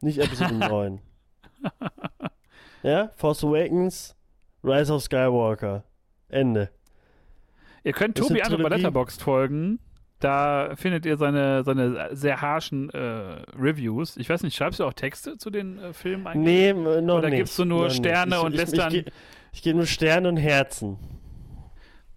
Nicht 0.00 0.18
Episode 0.18 0.54
9. 0.68 1.00
Ja? 2.82 3.10
Force 3.14 3.44
Awakens, 3.44 4.16
Rise 4.64 4.92
of 4.92 5.02
Skywalker. 5.04 5.84
Ende. 6.28 6.70
Ihr 7.84 7.92
könnt 7.92 8.18
Ist 8.18 8.28
Tobi 8.28 8.42
eine 8.42 8.54
einfach 8.54 8.68
bei. 8.70 8.76
Letterboxd 8.76 9.22
folgen. 9.22 9.78
Da 10.18 10.72
findet 10.76 11.06
ihr 11.06 11.16
seine, 11.16 11.64
seine 11.64 12.14
sehr 12.14 12.42
harschen 12.42 12.90
äh, 12.90 12.98
Reviews. 13.58 14.18
Ich 14.18 14.28
weiß 14.28 14.42
nicht, 14.42 14.54
schreibst 14.54 14.78
du 14.80 14.84
auch 14.84 14.92
Texte 14.92 15.38
zu 15.38 15.48
den 15.48 15.78
äh, 15.78 15.92
Filmen 15.94 16.26
eigentlich? 16.26 16.44
Nee, 16.44 16.68
m- 16.68 17.06
noch 17.06 17.18
Oder 17.18 17.30
nicht. 17.30 17.38
gibst 17.38 17.58
du 17.58 17.64
nur 17.64 17.84
Noch 17.84 17.90
Sterne 17.94 18.34
nicht. 18.36 18.44
und 18.44 18.54
lässt 18.54 18.72
ich, 18.74 18.78
dann- 18.78 18.94
Ich, 18.94 19.06
ich 19.52 19.62
gebe 19.62 19.78
nur 19.78 19.86
Sterne 19.86 20.28
und 20.28 20.36
Herzen. 20.36 20.98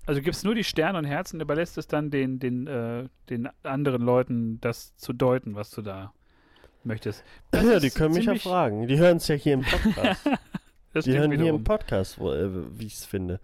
Also 0.06 0.22
gibst 0.22 0.44
nur 0.44 0.54
die 0.54 0.66
Sterne 0.66 0.98
und 0.98 1.06
Herzen, 1.06 1.40
überlässt 1.40 1.78
es 1.78 1.88
dann 1.88 2.12
den, 2.12 2.40
den, 2.40 2.68
äh, 2.68 3.08
den 3.30 3.48
anderen 3.64 4.02
Leuten, 4.02 4.60
das 4.60 4.98
zu 4.98 5.14
deuten, 5.14 5.56
was 5.56 5.70
du 5.72 5.82
da 5.82 6.12
möchtest. 6.84 7.24
Das 7.52 7.64
ja, 7.64 7.80
die 7.80 7.90
können 7.90 8.14
mich 8.14 8.26
ja 8.26 8.36
fragen. 8.36 8.86
Die 8.88 8.98
hören 8.98 9.16
es 9.16 9.30
ja 9.30 9.36
hier 9.36 9.54
im 9.54 9.62
Podcast. 9.64 10.30
Das 10.94 11.06
die 11.06 11.14
hören 11.18 11.32
hier 11.32 11.40
wiederum. 11.42 11.60
im 11.60 11.64
Podcast, 11.64 12.20
wo, 12.20 12.32
äh, 12.32 12.50
wie 12.80 12.86
ich 12.86 12.94
es 12.94 13.06
finde. 13.06 13.40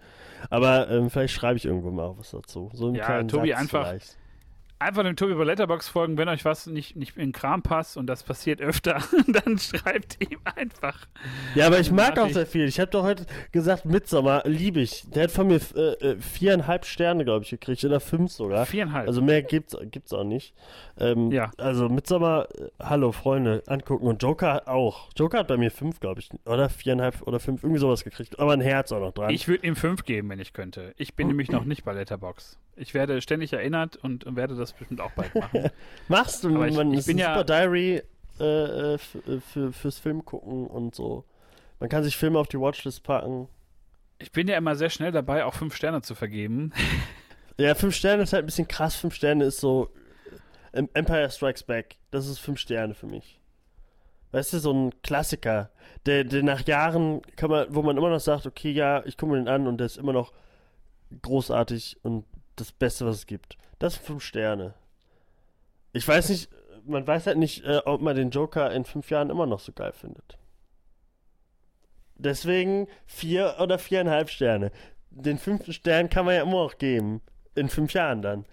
Aber 0.49 0.89
ähm, 0.89 1.09
vielleicht 1.09 1.33
schreibe 1.33 1.57
ich 1.57 1.65
irgendwo 1.65 1.89
mal 1.91 2.13
was 2.17 2.31
dazu. 2.31 2.69
So 2.73 2.85
einen 2.87 2.95
Ja, 2.95 3.05
kleinen 3.05 3.27
Tobi, 3.27 3.49
Satz 3.49 3.59
einfach- 3.59 3.87
vielleicht. 3.87 4.17
Einfach 4.81 5.03
dem 5.03 5.17
Tobi 5.17 5.33
bei 5.33 5.43
Letterbox 5.43 5.89
folgen, 5.89 6.17
wenn 6.17 6.29
euch 6.29 6.45
was 6.45 6.65
nicht, 6.65 6.95
nicht 6.95 7.17
in 7.17 7.23
den 7.27 7.31
Kram 7.33 7.61
passt 7.61 7.97
und 7.97 8.07
das 8.07 8.23
passiert 8.23 8.61
öfter, 8.61 9.03
dann 9.27 9.59
schreibt 9.59 10.17
ihm 10.23 10.39
einfach. 10.55 11.05
Ja, 11.53 11.67
aber 11.67 11.79
ich 11.81 11.91
mag 11.91 12.17
auch 12.17 12.29
sehr 12.29 12.45
viel. 12.45 12.65
Ich 12.65 12.79
habe 12.79 12.89
doch 12.89 13.03
heute 13.03 13.25
gesagt, 13.51 13.83
Midsommer 13.83 14.41
liebe 14.45 14.79
ich. 14.79 15.03
Der 15.09 15.23
hat 15.23 15.31
von 15.31 15.47
mir 15.47 15.59
äh, 15.75 16.11
äh, 16.11 16.15
viereinhalb 16.21 16.85
Sterne, 16.85 17.25
glaube 17.25 17.43
ich, 17.43 17.49
gekriegt. 17.49 17.83
Oder 17.83 17.99
fünf 17.99 18.31
sogar. 18.31 18.65
Viereinhalb. 18.65 19.07
Also 19.07 19.21
mehr 19.21 19.43
gibt's, 19.43 19.75
gibt's 19.91 20.13
auch 20.13 20.23
nicht. 20.23 20.53
Ähm, 20.97 21.29
Ja. 21.31 21.51
Also 21.57 21.89
Midsommer, 21.89 22.47
äh, 22.57 22.69
hallo 22.81 23.11
Freunde, 23.11 23.63
angucken. 23.67 24.07
Und 24.07 24.23
Joker 24.23 24.69
auch. 24.69 25.09
Joker 25.17 25.39
hat 25.39 25.47
bei 25.49 25.57
mir 25.57 25.71
fünf, 25.71 25.99
glaube 25.99 26.21
ich. 26.21 26.29
Oder 26.45 26.69
viereinhalb 26.69 27.21
oder 27.23 27.41
fünf, 27.41 27.63
irgendwie 27.63 27.81
sowas 27.81 28.05
gekriegt. 28.05 28.39
Aber 28.39 28.53
ein 28.53 28.61
Herz 28.61 28.93
auch 28.93 29.01
noch 29.01 29.11
dran. 29.11 29.29
ich 29.31 29.49
würde 29.49 29.67
ihm 29.67 29.75
fünf 29.75 30.05
geben, 30.05 30.29
wenn 30.29 30.39
ich 30.39 30.53
könnte. 30.53 30.93
Ich 30.95 31.15
bin 31.15 31.27
nämlich 31.27 31.51
noch 31.51 31.65
nicht 31.65 31.83
bei 31.83 31.91
Letterbox. 31.91 32.57
Ich 32.77 32.93
werde 32.93 33.19
ständig 33.21 33.51
erinnert 33.51 33.97
und, 33.97 34.23
und 34.23 34.37
werde 34.37 34.55
das 34.55 34.68
bestimmt 34.73 35.01
auch 35.01 35.11
bald 35.11 35.33
machen. 35.35 35.69
Machst 36.07 36.43
du, 36.43 36.63
ich- 36.63 36.75
man 36.75 36.93
ich 36.93 37.05
bin 37.05 37.17
ja- 37.17 37.33
super 37.33 37.43
Diary 37.45 38.01
äh, 38.39 38.43
äh, 38.43 38.93
äh, 38.95 38.97
für, 39.41 39.71
fürs 39.73 39.99
Film 39.99 40.23
gucken 40.25 40.67
und 40.67 40.95
so. 40.95 41.25
Man 41.79 41.89
kann 41.89 42.03
sich 42.03 42.15
Filme 42.17 42.39
auf 42.39 42.47
die 42.47 42.59
Watchlist 42.59 43.03
packen. 43.03 43.47
Ich 44.19 44.31
bin 44.31 44.47
ja 44.47 44.57
immer 44.57 44.75
sehr 44.75 44.89
schnell 44.89 45.11
dabei, 45.11 45.45
auch 45.45 45.53
fünf 45.53 45.75
Sterne 45.75 46.01
zu 46.01 46.15
vergeben. 46.15 46.73
Ja, 47.57 47.75
fünf 47.75 47.93
Sterne 47.93 48.23
ist 48.23 48.31
halt 48.31 48.43
ein 48.43 48.45
bisschen 48.45 48.69
krass. 48.69 48.95
Fünf 48.95 49.15
Sterne 49.15 49.43
ist 49.43 49.59
so 49.59 49.89
Empire 50.71 51.29
Strikes 51.29 51.63
Back. 51.63 51.97
Das 52.09 52.25
ist 52.25 52.39
fünf 52.39 52.57
Sterne 52.57 52.93
für 52.93 53.05
mich. 53.05 53.41
Weißt 54.31 54.53
du, 54.53 54.59
so 54.59 54.71
ein 54.71 54.93
Klassiker, 55.01 55.69
der, 56.05 56.23
der 56.23 56.41
nach 56.41 56.65
Jahren 56.65 57.21
kann 57.35 57.49
man, 57.49 57.67
wo 57.75 57.81
man 57.81 57.97
immer 57.97 58.11
noch 58.11 58.21
sagt, 58.21 58.45
okay, 58.45 58.71
ja, 58.71 59.03
ich 59.05 59.17
gucke 59.17 59.33
mir 59.33 59.39
den 59.39 59.49
an 59.49 59.67
und 59.67 59.77
der 59.77 59.87
ist 59.87 59.97
immer 59.97 60.13
noch 60.13 60.31
großartig 61.21 61.97
und 62.03 62.25
das 62.55 62.71
Beste, 62.71 63.05
was 63.05 63.17
es 63.17 63.25
gibt. 63.27 63.57
Das 63.79 63.95
sind 63.95 64.05
fünf 64.05 64.23
Sterne. 64.23 64.73
Ich 65.93 66.07
weiß 66.07 66.29
nicht, 66.29 66.49
man 66.85 67.07
weiß 67.07 67.27
halt 67.27 67.37
nicht, 67.37 67.63
äh, 67.65 67.81
ob 67.85 68.01
man 68.01 68.15
den 68.15 68.29
Joker 68.29 68.71
in 68.71 68.85
fünf 68.85 69.09
Jahren 69.09 69.29
immer 69.29 69.45
noch 69.45 69.59
so 69.59 69.71
geil 69.71 69.93
findet. 69.93 70.37
Deswegen 72.15 72.87
vier 73.05 73.55
oder 73.59 73.79
viereinhalb 73.79 74.29
Sterne. 74.29 74.71
Den 75.09 75.37
fünften 75.37 75.73
Stern 75.73 76.09
kann 76.09 76.25
man 76.25 76.35
ja 76.35 76.41
immer 76.41 76.63
noch 76.63 76.77
geben. 76.77 77.21
In 77.55 77.69
fünf 77.69 77.93
Jahren 77.93 78.21
dann. 78.21 78.45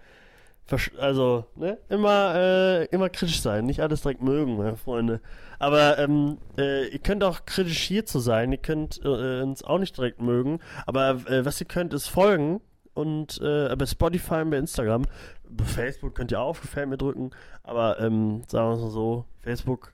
Also, 0.99 1.47
ne? 1.55 1.79
Immer, 1.89 2.35
äh, 2.35 2.85
immer 2.87 3.09
kritisch 3.09 3.41
sein. 3.41 3.67
Nicht 3.67 3.81
alles 3.81 4.03
direkt 4.03 4.23
mögen, 4.23 4.57
meine 4.57 4.77
Freunde. 4.77 5.21
Aber 5.59 5.99
ähm, 5.99 6.39
äh, 6.59 6.89
ihr 6.89 6.99
könnt 6.99 7.23
auch 7.23 7.45
kritisch 7.45 7.83
hierzu 7.83 8.19
sein. 8.19 8.53
Ihr 8.53 8.59
könnt 8.59 9.01
äh, 9.05 9.43
uns 9.43 9.63
auch 9.63 9.79
nicht 9.79 9.97
direkt 9.97 10.21
mögen. 10.21 10.61
Aber 10.87 11.11
äh, 11.29 11.45
was 11.45 11.61
ihr 11.61 11.69
könnt, 11.69 11.93
ist 11.93 12.09
folgen. 12.09 12.61
Und 12.97 13.39
äh, 13.43 13.77
bei 13.77 13.85
Spotify 13.85 14.37
und 14.37 14.51
bei 14.51 14.57
Instagram. 14.57 15.05
Bei 15.49 15.65
Facebook 15.65 16.15
könnt 16.15 16.33
ihr 16.33 16.41
auch 16.41 16.59
Gefällt 16.59 16.89
mir 16.89 16.97
drücken. 16.97 17.31
Aber 17.63 18.01
ähm, 18.01 18.43
sagen 18.49 18.71
wir 18.71 18.75
es 18.75 18.81
mal 18.81 18.91
so: 18.91 19.27
Facebook, 19.43 19.93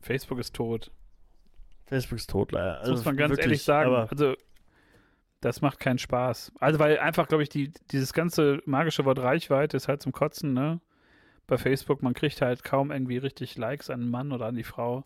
Facebook 0.00 0.40
ist 0.40 0.54
tot. 0.54 0.90
Facebook 1.86 2.18
ist 2.18 2.28
tot 2.28 2.50
leider. 2.50 2.80
Das 2.80 2.90
muss 2.90 3.04
man 3.04 3.16
ganz 3.16 3.30
wirklich, 3.30 3.46
ehrlich 3.46 3.62
sagen. 3.62 3.88
Aber 3.88 4.10
Also, 4.10 4.34
das 5.40 5.60
macht 5.62 5.78
keinen 5.78 5.98
Spaß. 5.98 6.50
Also, 6.58 6.80
weil 6.80 6.98
einfach, 6.98 7.28
glaube 7.28 7.44
ich, 7.44 7.48
die, 7.50 7.70
dieses 7.92 8.12
ganze 8.12 8.60
magische 8.66 9.04
Wort 9.04 9.20
Reichweite 9.20 9.76
ist 9.76 9.86
halt 9.86 10.02
zum 10.02 10.10
Kotzen, 10.10 10.54
ne? 10.54 10.80
Bei 11.46 11.56
Facebook, 11.56 12.02
man 12.02 12.14
kriegt 12.14 12.42
halt 12.42 12.64
kaum 12.64 12.90
irgendwie 12.90 13.18
richtig 13.18 13.56
Likes 13.56 13.90
an 13.90 14.00
den 14.00 14.10
Mann 14.10 14.32
oder 14.32 14.46
an 14.46 14.56
die 14.56 14.64
Frau. 14.64 15.04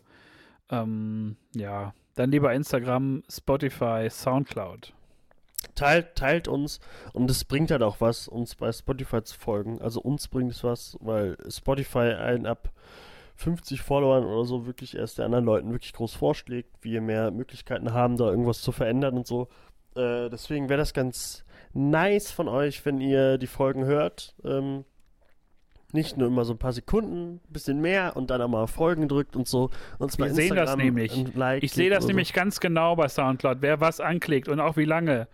Ähm, 0.71 1.35
ja, 1.53 1.93
dann 2.15 2.31
lieber 2.31 2.51
Instagram, 2.51 3.21
Spotify, 3.29 4.07
Soundcloud. 4.09 4.93
Teilt, 5.75 6.15
teilt 6.15 6.47
uns 6.47 6.79
und 7.13 7.29
es 7.29 7.45
bringt 7.45 7.71
halt 7.71 7.83
auch 7.83 8.01
was, 8.01 8.27
uns 8.27 8.55
bei 8.55 8.71
Spotify 8.71 9.23
zu 9.23 9.39
folgen. 9.39 9.81
Also 9.81 10.01
uns 10.01 10.27
bringt 10.27 10.51
es 10.51 10.63
was, 10.63 10.97
weil 11.01 11.37
Spotify 11.49 12.13
einen 12.13 12.45
ab 12.45 12.71
50 13.35 13.81
Followern 13.81 14.25
oder 14.25 14.45
so 14.45 14.65
wirklich 14.65 14.95
erst 14.95 15.17
der 15.17 15.25
anderen 15.25 15.45
Leuten 15.45 15.71
wirklich 15.71 15.93
groß 15.93 16.13
vorschlägt, 16.13 16.69
wir 16.81 17.01
mehr 17.01 17.31
Möglichkeiten 17.31 17.93
haben, 17.93 18.17
da 18.17 18.29
irgendwas 18.29 18.61
zu 18.61 18.71
verändern 18.71 19.17
und 19.17 19.27
so. 19.27 19.47
Äh, 19.95 20.29
deswegen 20.29 20.69
wäre 20.69 20.79
das 20.79 20.93
ganz 20.93 21.43
nice 21.73 22.31
von 22.31 22.47
euch, 22.47 22.85
wenn 22.85 23.01
ihr 23.01 23.37
die 23.37 23.47
Folgen 23.47 23.85
hört. 23.85 24.35
Ähm, 24.43 24.85
nicht 25.93 26.17
nur 26.17 26.27
immer 26.27 26.45
so 26.45 26.53
ein 26.53 26.57
paar 26.57 26.71
Sekunden, 26.71 27.35
ein 27.35 27.41
bisschen 27.53 27.81
mehr 27.81 28.15
und 28.15 28.29
dann 28.29 28.41
auch 28.41 28.47
mal 28.47 28.67
Folgen 28.67 29.09
drückt 29.09 29.35
und 29.35 29.47
so. 29.47 29.69
Uns 29.99 30.17
Wir 30.17 30.33
sehen 30.33 30.55
das 30.55 30.77
nämlich. 30.77 31.35
Like 31.35 31.63
Ich 31.63 31.73
sehe 31.73 31.89
das 31.89 32.07
nämlich 32.07 32.33
ganz 32.33 32.59
genau 32.59 32.95
bei 32.95 33.09
Soundcloud, 33.09 33.57
wer 33.61 33.81
was 33.81 33.99
anklickt 33.99 34.47
und 34.47 34.59
auch 34.59 34.77
wie 34.77 34.85
lange. 34.85 35.27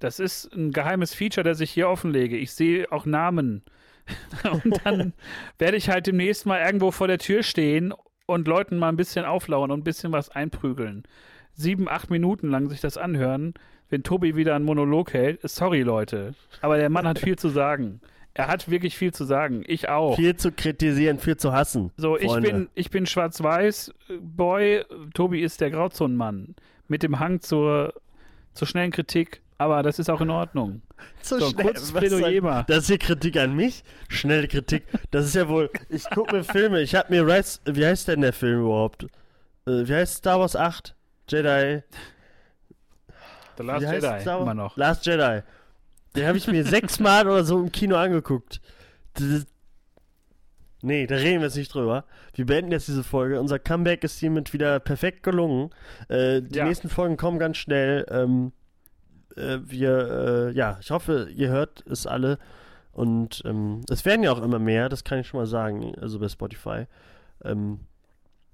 Das 0.00 0.18
ist 0.18 0.52
ein 0.54 0.72
geheimes 0.72 1.14
Feature, 1.14 1.44
das 1.44 1.60
ich 1.60 1.70
hier 1.70 1.88
offenlege. 1.88 2.36
Ich 2.36 2.52
sehe 2.52 2.90
auch 2.90 3.06
Namen. 3.06 3.62
und 4.64 4.80
dann 4.84 5.12
werde 5.58 5.76
ich 5.76 5.88
halt 5.88 6.06
demnächst 6.06 6.46
mal 6.46 6.60
irgendwo 6.60 6.90
vor 6.90 7.06
der 7.06 7.18
Tür 7.18 7.42
stehen 7.42 7.94
und 8.26 8.48
Leuten 8.48 8.78
mal 8.78 8.88
ein 8.88 8.96
bisschen 8.96 9.24
auflauern 9.24 9.70
und 9.70 9.80
ein 9.80 9.84
bisschen 9.84 10.10
was 10.10 10.30
einprügeln. 10.30 11.04
Sieben, 11.52 11.88
acht 11.88 12.10
Minuten 12.10 12.48
lang 12.48 12.68
sich 12.68 12.80
das 12.80 12.96
anhören, 12.96 13.54
wenn 13.90 14.02
Tobi 14.02 14.36
wieder 14.36 14.54
einen 14.54 14.64
Monolog 14.64 15.12
hält. 15.12 15.40
Sorry, 15.42 15.82
Leute. 15.82 16.34
Aber 16.62 16.78
der 16.78 16.90
Mann 16.90 17.06
hat 17.06 17.18
viel 17.18 17.36
zu 17.36 17.48
sagen. 17.48 18.00
Er 18.32 18.46
hat 18.46 18.70
wirklich 18.70 18.96
viel 18.96 19.12
zu 19.12 19.24
sagen. 19.24 19.64
Ich 19.66 19.88
auch. 19.88 20.16
Viel 20.16 20.36
zu 20.36 20.52
kritisieren, 20.52 21.18
viel 21.18 21.36
zu 21.36 21.52
hassen. 21.52 21.90
So, 21.96 22.16
ich 22.16 22.26
Freunde. 22.26 22.50
bin, 22.50 22.68
ich 22.74 22.90
bin 22.90 23.04
Schwarz-Weiß-Boy, 23.06 24.84
Tobi 25.12 25.42
ist 25.42 25.60
der 25.60 25.70
Grauzonenmann. 25.70 26.54
Mit 26.86 27.02
dem 27.02 27.18
Hang 27.18 27.40
zur, 27.40 27.92
zur 28.54 28.68
schnellen 28.68 28.92
Kritik. 28.92 29.42
Aber 29.60 29.82
das 29.82 29.98
ist 29.98 30.08
auch 30.08 30.20
in 30.22 30.30
Ordnung. 30.30 30.80
So, 31.22 31.38
So, 31.38 31.50
schnell. 31.50 31.74
Was 31.74 31.92
Plädoyer 31.92 32.40
mal. 32.42 32.64
Das 32.66 32.78
ist 32.78 32.86
hier 32.86 32.98
Kritik 32.98 33.36
an 33.36 33.54
mich? 33.54 33.84
Schnelle 34.08 34.48
Kritik. 34.48 34.84
Das 35.10 35.26
ist 35.26 35.34
ja 35.34 35.48
wohl. 35.48 35.70
Ich 35.90 36.08
gucke 36.10 36.34
mir 36.36 36.44
Filme. 36.44 36.80
Ich 36.80 36.94
habe 36.94 37.12
mir 37.12 37.26
Rise. 37.26 37.60
Wie 37.66 37.84
heißt 37.84 38.08
denn 38.08 38.22
der 38.22 38.32
Film 38.32 38.62
überhaupt? 38.62 39.04
Äh, 39.66 39.86
wie 39.86 39.94
heißt 39.94 40.16
Star 40.16 40.40
Wars 40.40 40.56
8? 40.56 40.94
Jedi. 41.28 41.82
The 43.58 43.62
Last 43.64 43.82
Jedi, 43.82 44.20
Star 44.22 44.40
immer 44.40 44.54
noch. 44.54 44.76
Last 44.78 45.04
Jedi. 45.06 45.42
Den 46.16 46.26
habe 46.26 46.38
ich 46.38 46.46
mir 46.46 46.64
sechsmal 46.76 47.26
oder 47.28 47.44
so 47.44 47.58
im 47.60 47.70
Kino 47.70 47.96
angeguckt. 47.96 48.60
Das 49.14 49.24
ist- 49.24 49.48
Nee, 50.82 51.06
da 51.06 51.16
reden 51.16 51.40
wir 51.40 51.48
jetzt 51.48 51.56
nicht 51.56 51.74
drüber. 51.74 52.04
Wir 52.34 52.46
beenden 52.46 52.72
jetzt 52.72 52.88
diese 52.88 53.04
Folge. 53.04 53.38
Unser 53.38 53.58
Comeback 53.58 54.02
ist 54.04 54.18
hiermit 54.18 54.54
wieder 54.54 54.80
perfekt 54.80 55.22
gelungen. 55.22 55.68
Äh, 56.08 56.40
die 56.40 56.56
Ja. 56.56 56.64
nächsten 56.64 56.88
Folgen 56.88 57.18
kommen 57.18 57.38
ganz 57.38 57.58
schnell. 57.58 58.06
Ähm, 58.10 58.52
äh, 59.36 59.58
wir, 59.62 60.48
äh, 60.50 60.52
ja, 60.52 60.78
ich 60.80 60.90
hoffe, 60.90 61.28
ihr 61.34 61.48
hört 61.48 61.84
es 61.86 62.06
alle. 62.06 62.38
Und 62.92 63.42
ähm, 63.44 63.82
es 63.88 64.04
werden 64.04 64.22
ja 64.22 64.32
auch 64.32 64.42
immer 64.42 64.58
mehr, 64.58 64.88
das 64.88 65.04
kann 65.04 65.20
ich 65.20 65.28
schon 65.28 65.40
mal 65.40 65.46
sagen, 65.46 65.94
also 66.00 66.18
bei 66.18 66.28
Spotify. 66.28 66.86
Ähm, 67.44 67.80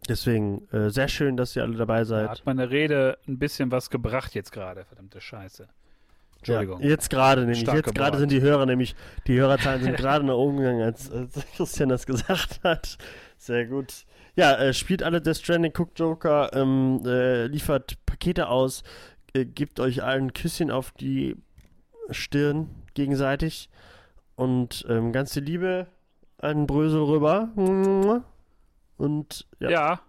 deswegen 0.08 0.68
äh, 0.72 0.90
sehr 0.90 1.08
schön, 1.08 1.36
dass 1.36 1.56
ihr 1.56 1.62
alle 1.62 1.76
dabei 1.76 2.00
Da 2.00 2.04
seid. 2.04 2.28
hat 2.28 2.42
meine 2.44 2.70
Rede 2.70 3.18
ein 3.26 3.38
bisschen 3.38 3.70
was 3.72 3.90
gebracht 3.90 4.34
jetzt 4.34 4.52
gerade, 4.52 4.84
verdammte 4.84 5.20
Scheiße. 5.20 5.68
Entschuldigung. 6.38 6.80
Ja, 6.82 6.88
jetzt 6.88 7.10
gerade 7.10 7.40
nämlich. 7.42 7.60
Stark 7.60 7.86
jetzt 7.86 7.94
gerade 7.94 8.18
sind 8.18 8.30
die 8.30 8.40
Hörer 8.40 8.66
nämlich, 8.66 8.94
die 9.26 9.38
Hörerzahlen 9.38 9.82
sind 9.82 9.96
gerade 9.96 10.24
nach 10.24 10.34
oben 10.34 10.58
gegangen, 10.58 10.82
als, 10.82 11.10
als 11.10 11.34
Christian 11.56 11.88
das 11.88 12.06
gesagt 12.06 12.60
hat. 12.62 12.98
Sehr 13.38 13.66
gut. 13.66 14.04
Ja, 14.36 14.54
äh, 14.56 14.74
spielt 14.74 15.02
alle 15.02 15.22
Death 15.22 15.38
Stranding, 15.38 15.72
guckt 15.72 15.98
Joker, 15.98 16.50
ähm, 16.52 17.00
äh, 17.06 17.46
liefert 17.46 17.94
Pakete 18.04 18.48
aus, 18.48 18.82
äh, 19.36 19.44
gebt 19.44 19.78
euch 19.80 20.02
allen 20.02 20.32
Küsschen 20.32 20.70
auf 20.70 20.90
die 20.92 21.36
Stirn 22.10 22.68
gegenseitig 22.94 23.68
und 24.36 24.84
ähm, 24.88 25.12
ganz 25.12 25.32
viel 25.34 25.42
Liebe 25.44 25.86
an 26.38 26.66
Brösel 26.66 27.02
rüber. 27.02 27.48
Und 28.96 29.46
ja, 29.58 29.70
Ja, 29.70 30.00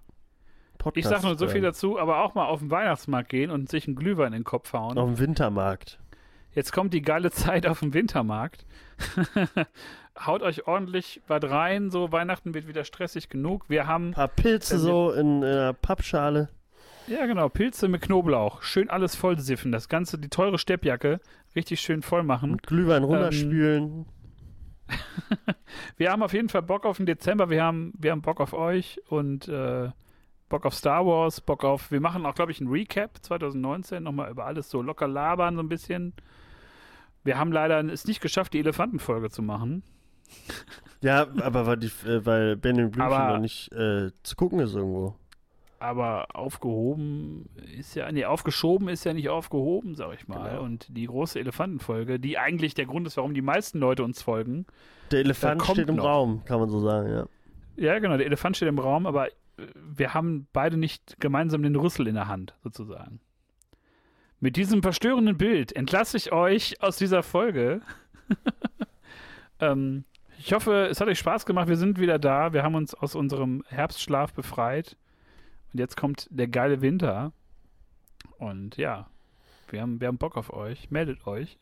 Podcast. 0.78 0.98
ich 0.98 1.06
sag 1.06 1.24
nur 1.24 1.38
so 1.38 1.48
viel 1.48 1.62
dazu, 1.62 2.00
aber 2.00 2.24
auch 2.24 2.36
mal 2.36 2.46
auf 2.46 2.60
den 2.60 2.72
Weihnachtsmarkt 2.72 3.30
gehen 3.30 3.50
und 3.52 3.70
sich 3.70 3.88
einen 3.88 3.96
Glühwein 3.96 4.28
in 4.34 4.40
den 4.40 4.44
Kopf 4.44 4.74
hauen. 4.74 4.98
Auf 4.98 5.08
dem 5.10 5.20
Wintermarkt. 5.20 6.00
Jetzt 6.54 6.72
kommt 6.74 6.94
die 6.94 7.02
geile 7.02 7.30
Zeit 7.32 7.68
auf 7.68 7.80
dem 7.82 7.94
Wintermarkt. 7.94 8.66
Haut 10.20 10.42
euch 10.42 10.66
ordentlich 10.68 11.22
was 11.28 11.44
rein, 11.44 11.92
so 11.92 12.12
Weihnachten 12.12 12.54
wird 12.56 12.68
wieder 12.68 12.84
stressig 12.84 13.30
genug. 13.30 13.66
Wir 13.70 13.86
haben 13.86 14.08
Ein 14.10 14.14
paar 14.14 14.28
Pilze 14.28 14.76
wir- 14.76 14.80
so 14.80 15.12
in, 15.12 15.44
in 15.44 15.44
einer 15.44 15.74
Pappschale. 15.74 16.50
Ja, 17.08 17.26
genau. 17.26 17.50
Pilze 17.50 17.88
mit 17.88 18.02
Knoblauch. 18.02 18.62
Schön 18.62 18.90
alles 18.90 19.16
vollsiffen. 19.16 19.72
Das 19.72 19.88
Ganze, 19.90 20.18
die 20.18 20.30
teure 20.30 20.58
Steppjacke, 20.58 21.20
richtig 21.56 21.80
schön 21.80 22.02
voll 22.02 22.24
machen. 22.24 22.52
Und 22.52 22.64
Glühwein 22.64 23.04
runterspülen. 23.04 24.06
Wir 25.98 26.12
haben 26.12 26.24
auf 26.24 26.34
jeden 26.34 26.50
Fall 26.50 26.62
Bock 26.64 26.86
auf 26.86 26.98
den 26.98 27.06
Dezember. 27.06 27.50
Wir 27.50 27.64
haben, 27.64 27.94
wir 27.98 28.12
haben 28.12 28.22
Bock 28.22 28.40
auf 28.40 28.54
euch 28.54 29.02
und 29.10 29.48
äh, 29.50 29.90
Bock 30.48 30.66
auf 30.66 30.74
Star 30.74 31.06
Wars. 31.06 31.42
Bock 31.42 31.64
auf. 31.66 31.92
Wir 31.92 32.00
machen 32.00 32.26
auch, 32.26 32.36
glaube 32.36 32.52
ich, 32.52 32.62
ein 32.62 32.68
Recap 32.70 33.18
2019. 33.22 34.04
Nochmal 34.04 34.32
über 34.32 34.46
alles 34.46 34.70
so 34.70 34.82
locker 34.82 35.08
labern, 35.08 35.56
so 35.56 35.62
ein 35.62 35.68
bisschen. 35.70 36.14
Wir 37.26 37.38
haben 37.38 37.52
leider 37.52 37.84
es 37.92 38.06
nicht 38.08 38.22
geschafft, 38.22 38.54
die 38.54 38.60
Elefantenfolge 38.60 39.30
zu 39.30 39.42
machen. 39.42 39.84
Ja, 41.02 41.28
aber 41.42 41.66
weil, 41.66 41.78
die, 41.78 41.88
äh, 42.08 42.26
weil 42.26 42.56
Benjamin 42.56 42.92
Blümchen 42.92 43.14
Aber- 43.14 43.34
noch 43.34 43.40
nicht 43.42 43.72
äh, 43.74 44.12
zu 44.24 44.36
gucken 44.38 44.60
ist 44.60 44.74
irgendwo. 44.76 45.16
Aber 45.80 46.36
aufgehoben 46.36 47.50
ist 47.78 47.96
ja, 47.96 48.12
nee, 48.12 48.26
aufgeschoben 48.26 48.88
ist 48.90 49.04
ja 49.04 49.14
nicht 49.14 49.30
aufgehoben, 49.30 49.94
sag 49.96 50.16
ich 50.16 50.28
mal. 50.28 50.50
Genau. 50.50 50.64
Und 50.64 50.88
die 50.90 51.06
große 51.06 51.40
Elefantenfolge, 51.40 52.20
die 52.20 52.38
eigentlich 52.38 52.74
der 52.74 52.88
Grund 52.88 53.06
ist, 53.06 53.18
warum 53.18 53.34
die 53.34 53.44
meisten 53.44 53.80
Leute 53.80 54.04
uns 54.04 54.22
folgen. 54.22 54.66
Der 55.12 55.20
Elefant 55.20 55.62
steht 55.64 55.90
im 55.90 55.98
noch. 55.98 56.06
Raum, 56.06 56.42
kann 56.46 56.60
man 56.60 56.70
so 56.70 56.80
sagen, 56.80 57.10
ja. 57.10 57.28
Ja, 57.76 58.00
genau, 58.00 58.18
der 58.18 58.26
Elefant 58.26 58.58
steht 58.58 58.70
im 58.70 58.80
Raum, 58.80 59.06
aber 59.06 59.28
äh, 59.28 59.32
wir 59.76 60.16
haben 60.16 60.48
beide 60.52 60.78
nicht 60.78 61.20
gemeinsam 61.20 61.62
den 61.62 61.76
Rüssel 61.76 62.08
in 62.08 62.16
der 62.16 62.28
Hand, 62.28 62.56
sozusagen. 62.64 63.20
Mit 64.40 64.56
diesem 64.56 64.82
verstörenden 64.82 65.38
Bild 65.38 65.76
entlasse 65.76 66.18
ich 66.18 66.32
euch 66.32 66.82
aus 66.82 66.98
dieser 66.98 67.22
Folge. 67.24 67.82
ähm, 69.60 70.06
ich 70.38 70.54
hoffe, 70.54 70.88
es 70.90 71.02
hat 71.02 71.08
euch 71.08 71.18
Spaß 71.20 71.46
gemacht. 71.46 71.68
Wir 71.68 71.78
sind 71.78 72.00
wieder 72.00 72.20
da. 72.20 72.54
Wir 72.54 72.62
haben 72.62 72.76
uns 72.76 72.94
aus 72.94 73.16
unserem 73.16 73.64
Herbstschlaf 73.68 74.34
befreit. 74.34 74.96
Und 75.78 75.82
jetzt 75.82 75.96
kommt 75.96 76.28
der 76.32 76.48
geile 76.48 76.82
Winter. 76.82 77.34
Und 78.40 78.78
ja, 78.78 79.06
wir 79.70 79.80
haben, 79.80 80.02
wir 80.02 80.08
haben 80.08 80.18
Bock 80.18 80.36
auf 80.36 80.52
euch. 80.52 80.90
Meldet 80.90 81.28
euch. 81.28 81.60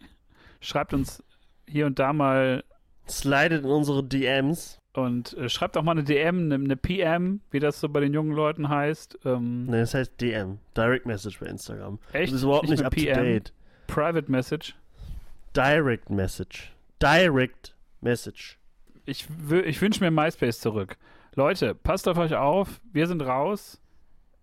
Schreibt 0.61 0.93
uns 0.93 1.21
hier 1.67 1.85
und 1.85 1.99
da 1.99 2.13
mal 2.13 2.63
Slidet 3.09 3.65
in 3.65 3.69
unsere 3.69 4.05
DMs. 4.05 4.79
und 4.93 5.33
äh, 5.33 5.49
schreibt 5.49 5.75
auch 5.75 5.83
mal 5.83 5.91
eine 5.91 6.05
DM, 6.05 6.45
eine, 6.45 6.55
eine 6.55 6.77
PM, 6.77 7.41
wie 7.51 7.59
das 7.59 7.81
so 7.81 7.89
bei 7.89 7.99
den 7.99 8.13
jungen 8.13 8.31
Leuten 8.31 8.69
heißt. 8.69 9.19
Ähm, 9.25 9.65
Ne, 9.65 9.81
das 9.81 9.93
heißt 9.93 10.21
DM. 10.21 10.59
Direct 10.77 11.05
Message 11.05 11.37
bei 11.41 11.47
Instagram. 11.47 11.99
echt? 12.13 12.31
Das 12.31 12.37
ist 12.37 12.43
überhaupt 12.43 12.69
nicht 12.69 12.79
mehr 12.79 12.87
up 12.87 12.95
to 12.95 13.01
PM, 13.01 13.15
date. 13.21 13.51
Private 13.87 14.31
Message. 14.31 14.75
Direct 15.53 16.09
Message. 16.09 16.71
Direct 17.01 17.75
Message. 17.99 18.57
Ich, 19.05 19.27
ich 19.65 19.81
wünsche 19.81 20.01
mir 20.01 20.09
MySpace 20.09 20.61
zurück. 20.61 20.95
Leute, 21.35 21.75
passt 21.75 22.07
auf 22.07 22.17
euch 22.17 22.33
auf. 22.33 22.79
Wir 22.93 23.07
sind 23.07 23.21
raus 23.21 23.81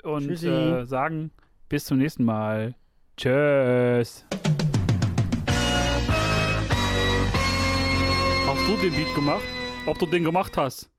und 0.03 0.31
äh, 0.31 0.85
sagen 0.85 1.31
bis 1.69 1.87
zum 1.87 1.99
nächsten 1.99 2.25
Mal. 2.25 2.75
Tschüss. 3.17 4.27
Hast 8.47 8.69
du 8.69 8.77
den 8.83 8.93
Beat 8.93 9.15
gemacht? 9.15 9.43
Ob 9.87 9.99
du 9.99 10.07
den 10.07 10.25
gemacht 10.25 10.57
hast? 10.57 10.92